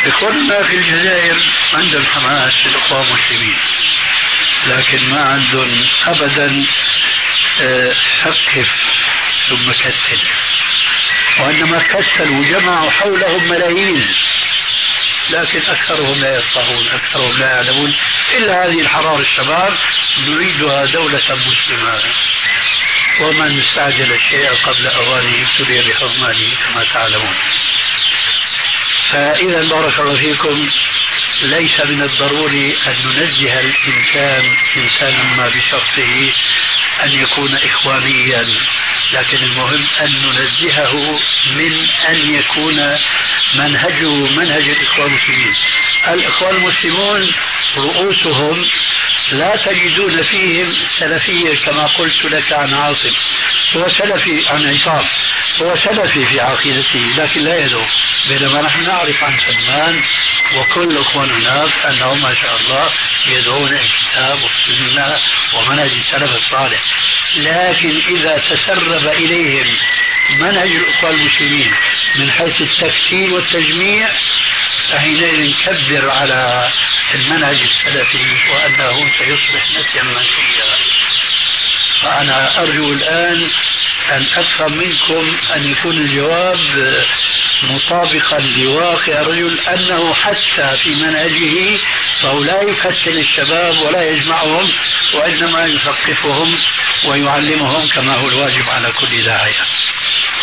إخواننا 0.06 0.62
في 0.62 0.74
الجزائر 0.74 1.36
عندهم 1.74 2.06
حماس 2.06 2.52
للإخوان 2.66 3.06
المسلمين 3.06 3.56
لكن 4.66 5.08
ما 5.08 5.20
عندهم 5.20 5.86
أبدا 6.06 6.66
أه، 7.60 7.94
ثقف 8.24 8.68
ثم 9.50 9.72
كتل 9.72 10.20
وإنما 11.40 11.82
كتلوا 11.82 12.38
وجمعوا 12.40 12.90
حولهم 12.90 13.48
ملايين. 13.48 14.06
لكن 15.30 15.60
أكثرهم 15.66 16.20
لا 16.20 16.38
يفقهون 16.38 16.88
أكثرهم 16.88 17.38
لا 17.38 17.50
يعلمون 17.50 17.94
إلا 18.36 18.66
هذه 18.66 18.80
الحرارة 18.80 19.20
الشباب 19.20 19.78
نريدها 20.18 20.84
دولة 20.84 21.22
مسلمة. 21.34 22.02
ومن 23.20 23.60
استعجل 23.60 24.12
الشيء 24.12 24.50
قبل 24.66 24.86
أوانه 24.86 25.46
ابتلي 25.46 25.82
بحرمانه 25.82 26.54
كما 26.54 26.84
تعلمون. 26.84 27.34
فإذا 29.12 29.62
بارك 29.68 29.98
الله 30.00 30.16
فيكم 30.16 30.70
ليس 31.42 31.80
من 31.80 32.02
الضروري 32.02 32.76
أن 32.86 32.96
ننزه 33.04 33.60
الإنسان 33.60 34.56
إنسانا 34.76 35.22
ما 35.36 35.48
بشخصه 35.48 36.32
أن 37.02 37.12
يكون 37.12 37.54
إخوانيا. 37.56 38.46
لكن 39.12 39.36
المهم 39.36 39.86
أن 40.00 40.10
ننزهه 40.22 41.20
من 41.56 41.72
أن 42.08 42.34
يكون 42.34 42.76
منهجه 43.54 44.14
منهج 44.36 44.68
الإخوان 44.68 45.06
المسلمين. 45.06 45.54
الإخوان 46.08 46.56
المسلمون 46.56 47.32
رؤوسهم 47.76 48.66
لا 49.32 49.56
تجدون 49.56 50.22
فيهم 50.22 50.76
سلفية 50.98 51.58
كما 51.64 51.86
قلت 51.86 52.24
لك 52.24 52.52
عن 52.52 52.74
عاصم. 52.74 53.14
هو 53.76 53.88
سلفي 53.88 54.48
عن 54.48 54.66
عصام. 54.66 55.06
هو 55.62 55.76
سلفي 55.76 56.26
في 56.26 56.40
عقيدته 56.40 57.14
لكن 57.16 57.40
لا 57.40 57.64
يدعو. 57.64 57.84
بينما 58.28 58.62
نحن 58.62 58.82
نعرف 58.84 59.24
عن 59.24 59.38
سلمان 59.46 60.02
وكل 60.56 60.98
إخوان 60.98 61.30
هناك 61.30 61.72
أنهم 61.88 62.22
ما 62.22 62.34
شاء 62.34 62.56
الله 62.56 62.90
يدعون 63.26 63.72
الكتاب 63.72 64.38
والسنة 64.42 65.16
ومنهج 65.54 65.90
السلف 65.90 66.36
الصالح. 66.36 66.80
لكن 67.36 68.02
إذا 68.16 68.42
تسرب 68.50 69.06
إليهم 69.06 69.76
منهج 70.38 70.70
الأخوان 70.70 71.14
المسلمين 71.14 71.70
من 72.16 72.30
حيث 72.30 72.60
التكتيل 72.60 73.32
والتجميع 73.32 74.08
فحينئذ 74.90 75.50
نكبر 75.50 76.10
على 76.10 76.70
المنهج 77.14 77.58
السلفي 77.62 78.50
وأنه 78.50 79.10
سيصبح 79.18 79.70
نسيا 79.70 80.02
منسيا 80.02 80.76
فأنا 82.02 82.62
أرجو 82.62 82.92
الآن 82.92 83.50
أن 84.10 84.26
أفهم 84.36 84.72
منكم 84.72 85.36
أن 85.56 85.70
يكون 85.70 85.96
الجواب 85.96 86.58
مطابقا 87.62 88.38
لواقع 88.40 89.20
الرجل 89.20 89.60
أنه 89.60 90.14
حتى 90.14 90.78
في 90.82 90.94
منهجه 90.94 91.78
فهو 92.22 92.42
لا 92.44 92.62
يفتن 92.62 93.18
الشباب 93.18 93.78
ولا 93.78 94.10
يجمعهم 94.10 94.72
وإنما 95.14 95.66
يثقفهم 95.66 96.58
ويعلمهم 97.04 97.88
كما 97.88 98.14
هو 98.14 98.28
الواجب 98.28 98.68
على 98.68 98.92
كل 98.92 99.24
داعية. 99.24 99.62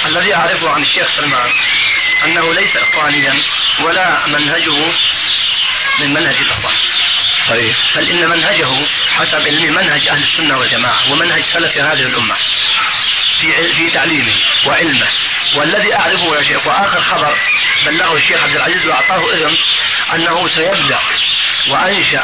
الذي 0.06 0.36
أعرفه 0.36 0.70
عن 0.70 0.82
الشيخ 0.82 1.08
سلمان. 1.16 1.50
أنه 2.26 2.54
ليس 2.54 2.76
إخوانيا 2.76 3.44
ولا 3.80 4.28
منهجه 4.28 4.94
من 6.00 6.14
منهج 6.14 6.36
الإخوان 6.36 6.76
طيب. 7.48 7.76
بل 7.96 8.10
إن 8.10 8.30
منهجه 8.30 8.88
حسب 9.10 9.42
علمي 9.42 9.70
منهج 9.70 10.08
أهل 10.08 10.24
السنة 10.24 10.58
والجماعة 10.58 11.12
ومنهج 11.12 11.44
سلف 11.54 11.78
هذه 11.78 12.02
الأمة 12.02 12.36
في 13.42 13.74
في 13.74 13.90
تعليمه 13.90 14.36
وعلمه. 14.66 15.08
والذي 15.56 15.96
أعرفه 15.96 16.36
يا 16.36 16.44
شيخ 16.44 16.68
وآخر 16.68 17.02
خبر 17.02 17.38
بلغه 17.86 18.18
الشيخ 18.18 18.44
عبد 18.44 18.56
العزيز 18.56 18.86
وأعطاه 18.86 19.34
إذن 19.34 19.58
أنه 20.14 20.56
سيبدأ 20.56 21.00
وأنشأ 21.68 22.24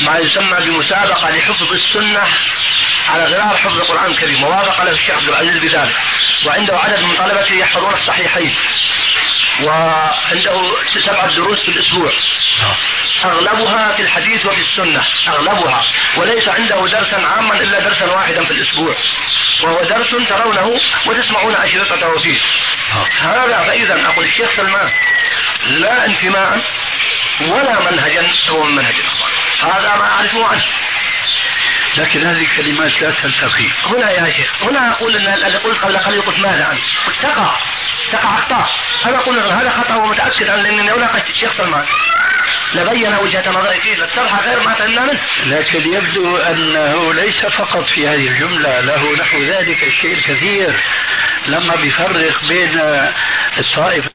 ما 0.00 0.18
يسمى 0.18 0.60
بمسابقة 0.60 1.30
لحفظ 1.30 1.72
السنة 1.72 2.22
على 3.08 3.24
غرار 3.24 3.56
حفظ 3.56 3.80
القرآن 3.80 4.10
الكريم 4.10 4.44
ووافق 4.44 4.82
له 4.84 4.92
الشيخ 4.92 5.10
عبد 5.10 5.28
العزيز 5.28 5.58
بذلك. 5.58 5.96
وعنده 6.46 6.78
عدد 6.78 7.02
من 7.02 7.16
طلبته 7.16 7.54
يحفظون 7.54 7.94
الصحيحين. 7.94 8.54
وعنده 9.62 10.60
سبعة 11.06 11.34
دروس 11.36 11.62
في 11.64 11.68
الأسبوع. 11.68 12.12
أغلبها 13.24 13.96
في 13.96 14.02
الحديث 14.02 14.46
وفي 14.46 14.60
السنة. 14.60 15.04
أغلبها. 15.28 15.82
وليس 16.16 16.48
عنده 16.48 16.86
درسا 16.86 17.16
عاما 17.16 17.60
إلا 17.60 17.80
درسا 17.80 18.06
واحدا 18.12 18.44
في 18.44 18.50
الأسبوع. 18.50 18.96
وهو 19.62 19.82
درس 19.82 20.28
ترونه 20.28 20.80
وتسمعون 21.06 21.54
أشرطته 21.54 22.18
فيه 22.18 22.38
هذا 23.20 23.64
فإذا 23.66 24.06
أقول 24.08 24.24
الشيخ 24.24 24.56
سلمان 24.56 24.90
لا 25.66 26.06
انتماء 26.06 26.60
ولا 27.40 27.90
منهجا 27.90 28.26
هو 28.50 28.64
من 28.64 28.76
منهج 28.76 28.94
هذا 29.60 29.96
ما 29.96 30.04
أعرفه 30.10 30.46
عنه. 30.46 30.64
لكن 31.98 32.26
هذه 32.26 32.42
الكلمات 32.42 33.02
لا 33.02 33.10
تلتقي. 33.10 33.70
هنا 33.84 34.10
يا 34.10 34.30
شيخ 34.30 34.62
هنا 34.62 34.92
أقول 34.92 35.16
أن 35.16 35.34
الذي 35.34 35.58
قلت 35.58 35.78
قبل 35.78 35.98
قليل 35.98 36.22
قلت 36.22 36.38
ماذا 36.38 36.64
عنه. 36.64 36.80
تقع 37.22 37.56
تقع 38.12 38.38
أخطاء. 38.38 38.68
أنا 39.06 39.18
أقول 39.18 39.38
هذا 39.38 39.70
خطأ 39.70 39.96
ومتأكد 39.96 40.48
عنه 40.48 40.62
لأنني 40.62 40.88
لو 40.88 40.96
لاقيت 40.96 41.30
الشيخ 41.30 41.56
سلمان 41.56 41.84
لبين 42.74 43.14
وجهة 43.14 43.50
نظري 43.50 43.80
فيه 43.80 43.94
للشرح 43.96 44.40
غير 44.40 44.60
ما 44.60 44.74
فهمنا 44.74 45.00
منه. 45.00 45.20
لكن 45.44 45.92
يبدو 45.92 46.36
أنه 46.36 47.14
ليس 47.14 47.46
فقط 47.46 47.84
في 47.84 48.08
هذه 48.08 48.28
الجملة 48.28 48.80
له 48.80 49.16
نحو 49.16 49.38
ذلك 49.38 49.82
الشيء 49.82 50.12
الكثير. 50.12 50.80
لما 51.46 51.76
بيفرق 51.76 52.44
بين 52.48 52.80
الطائفة 53.58 54.10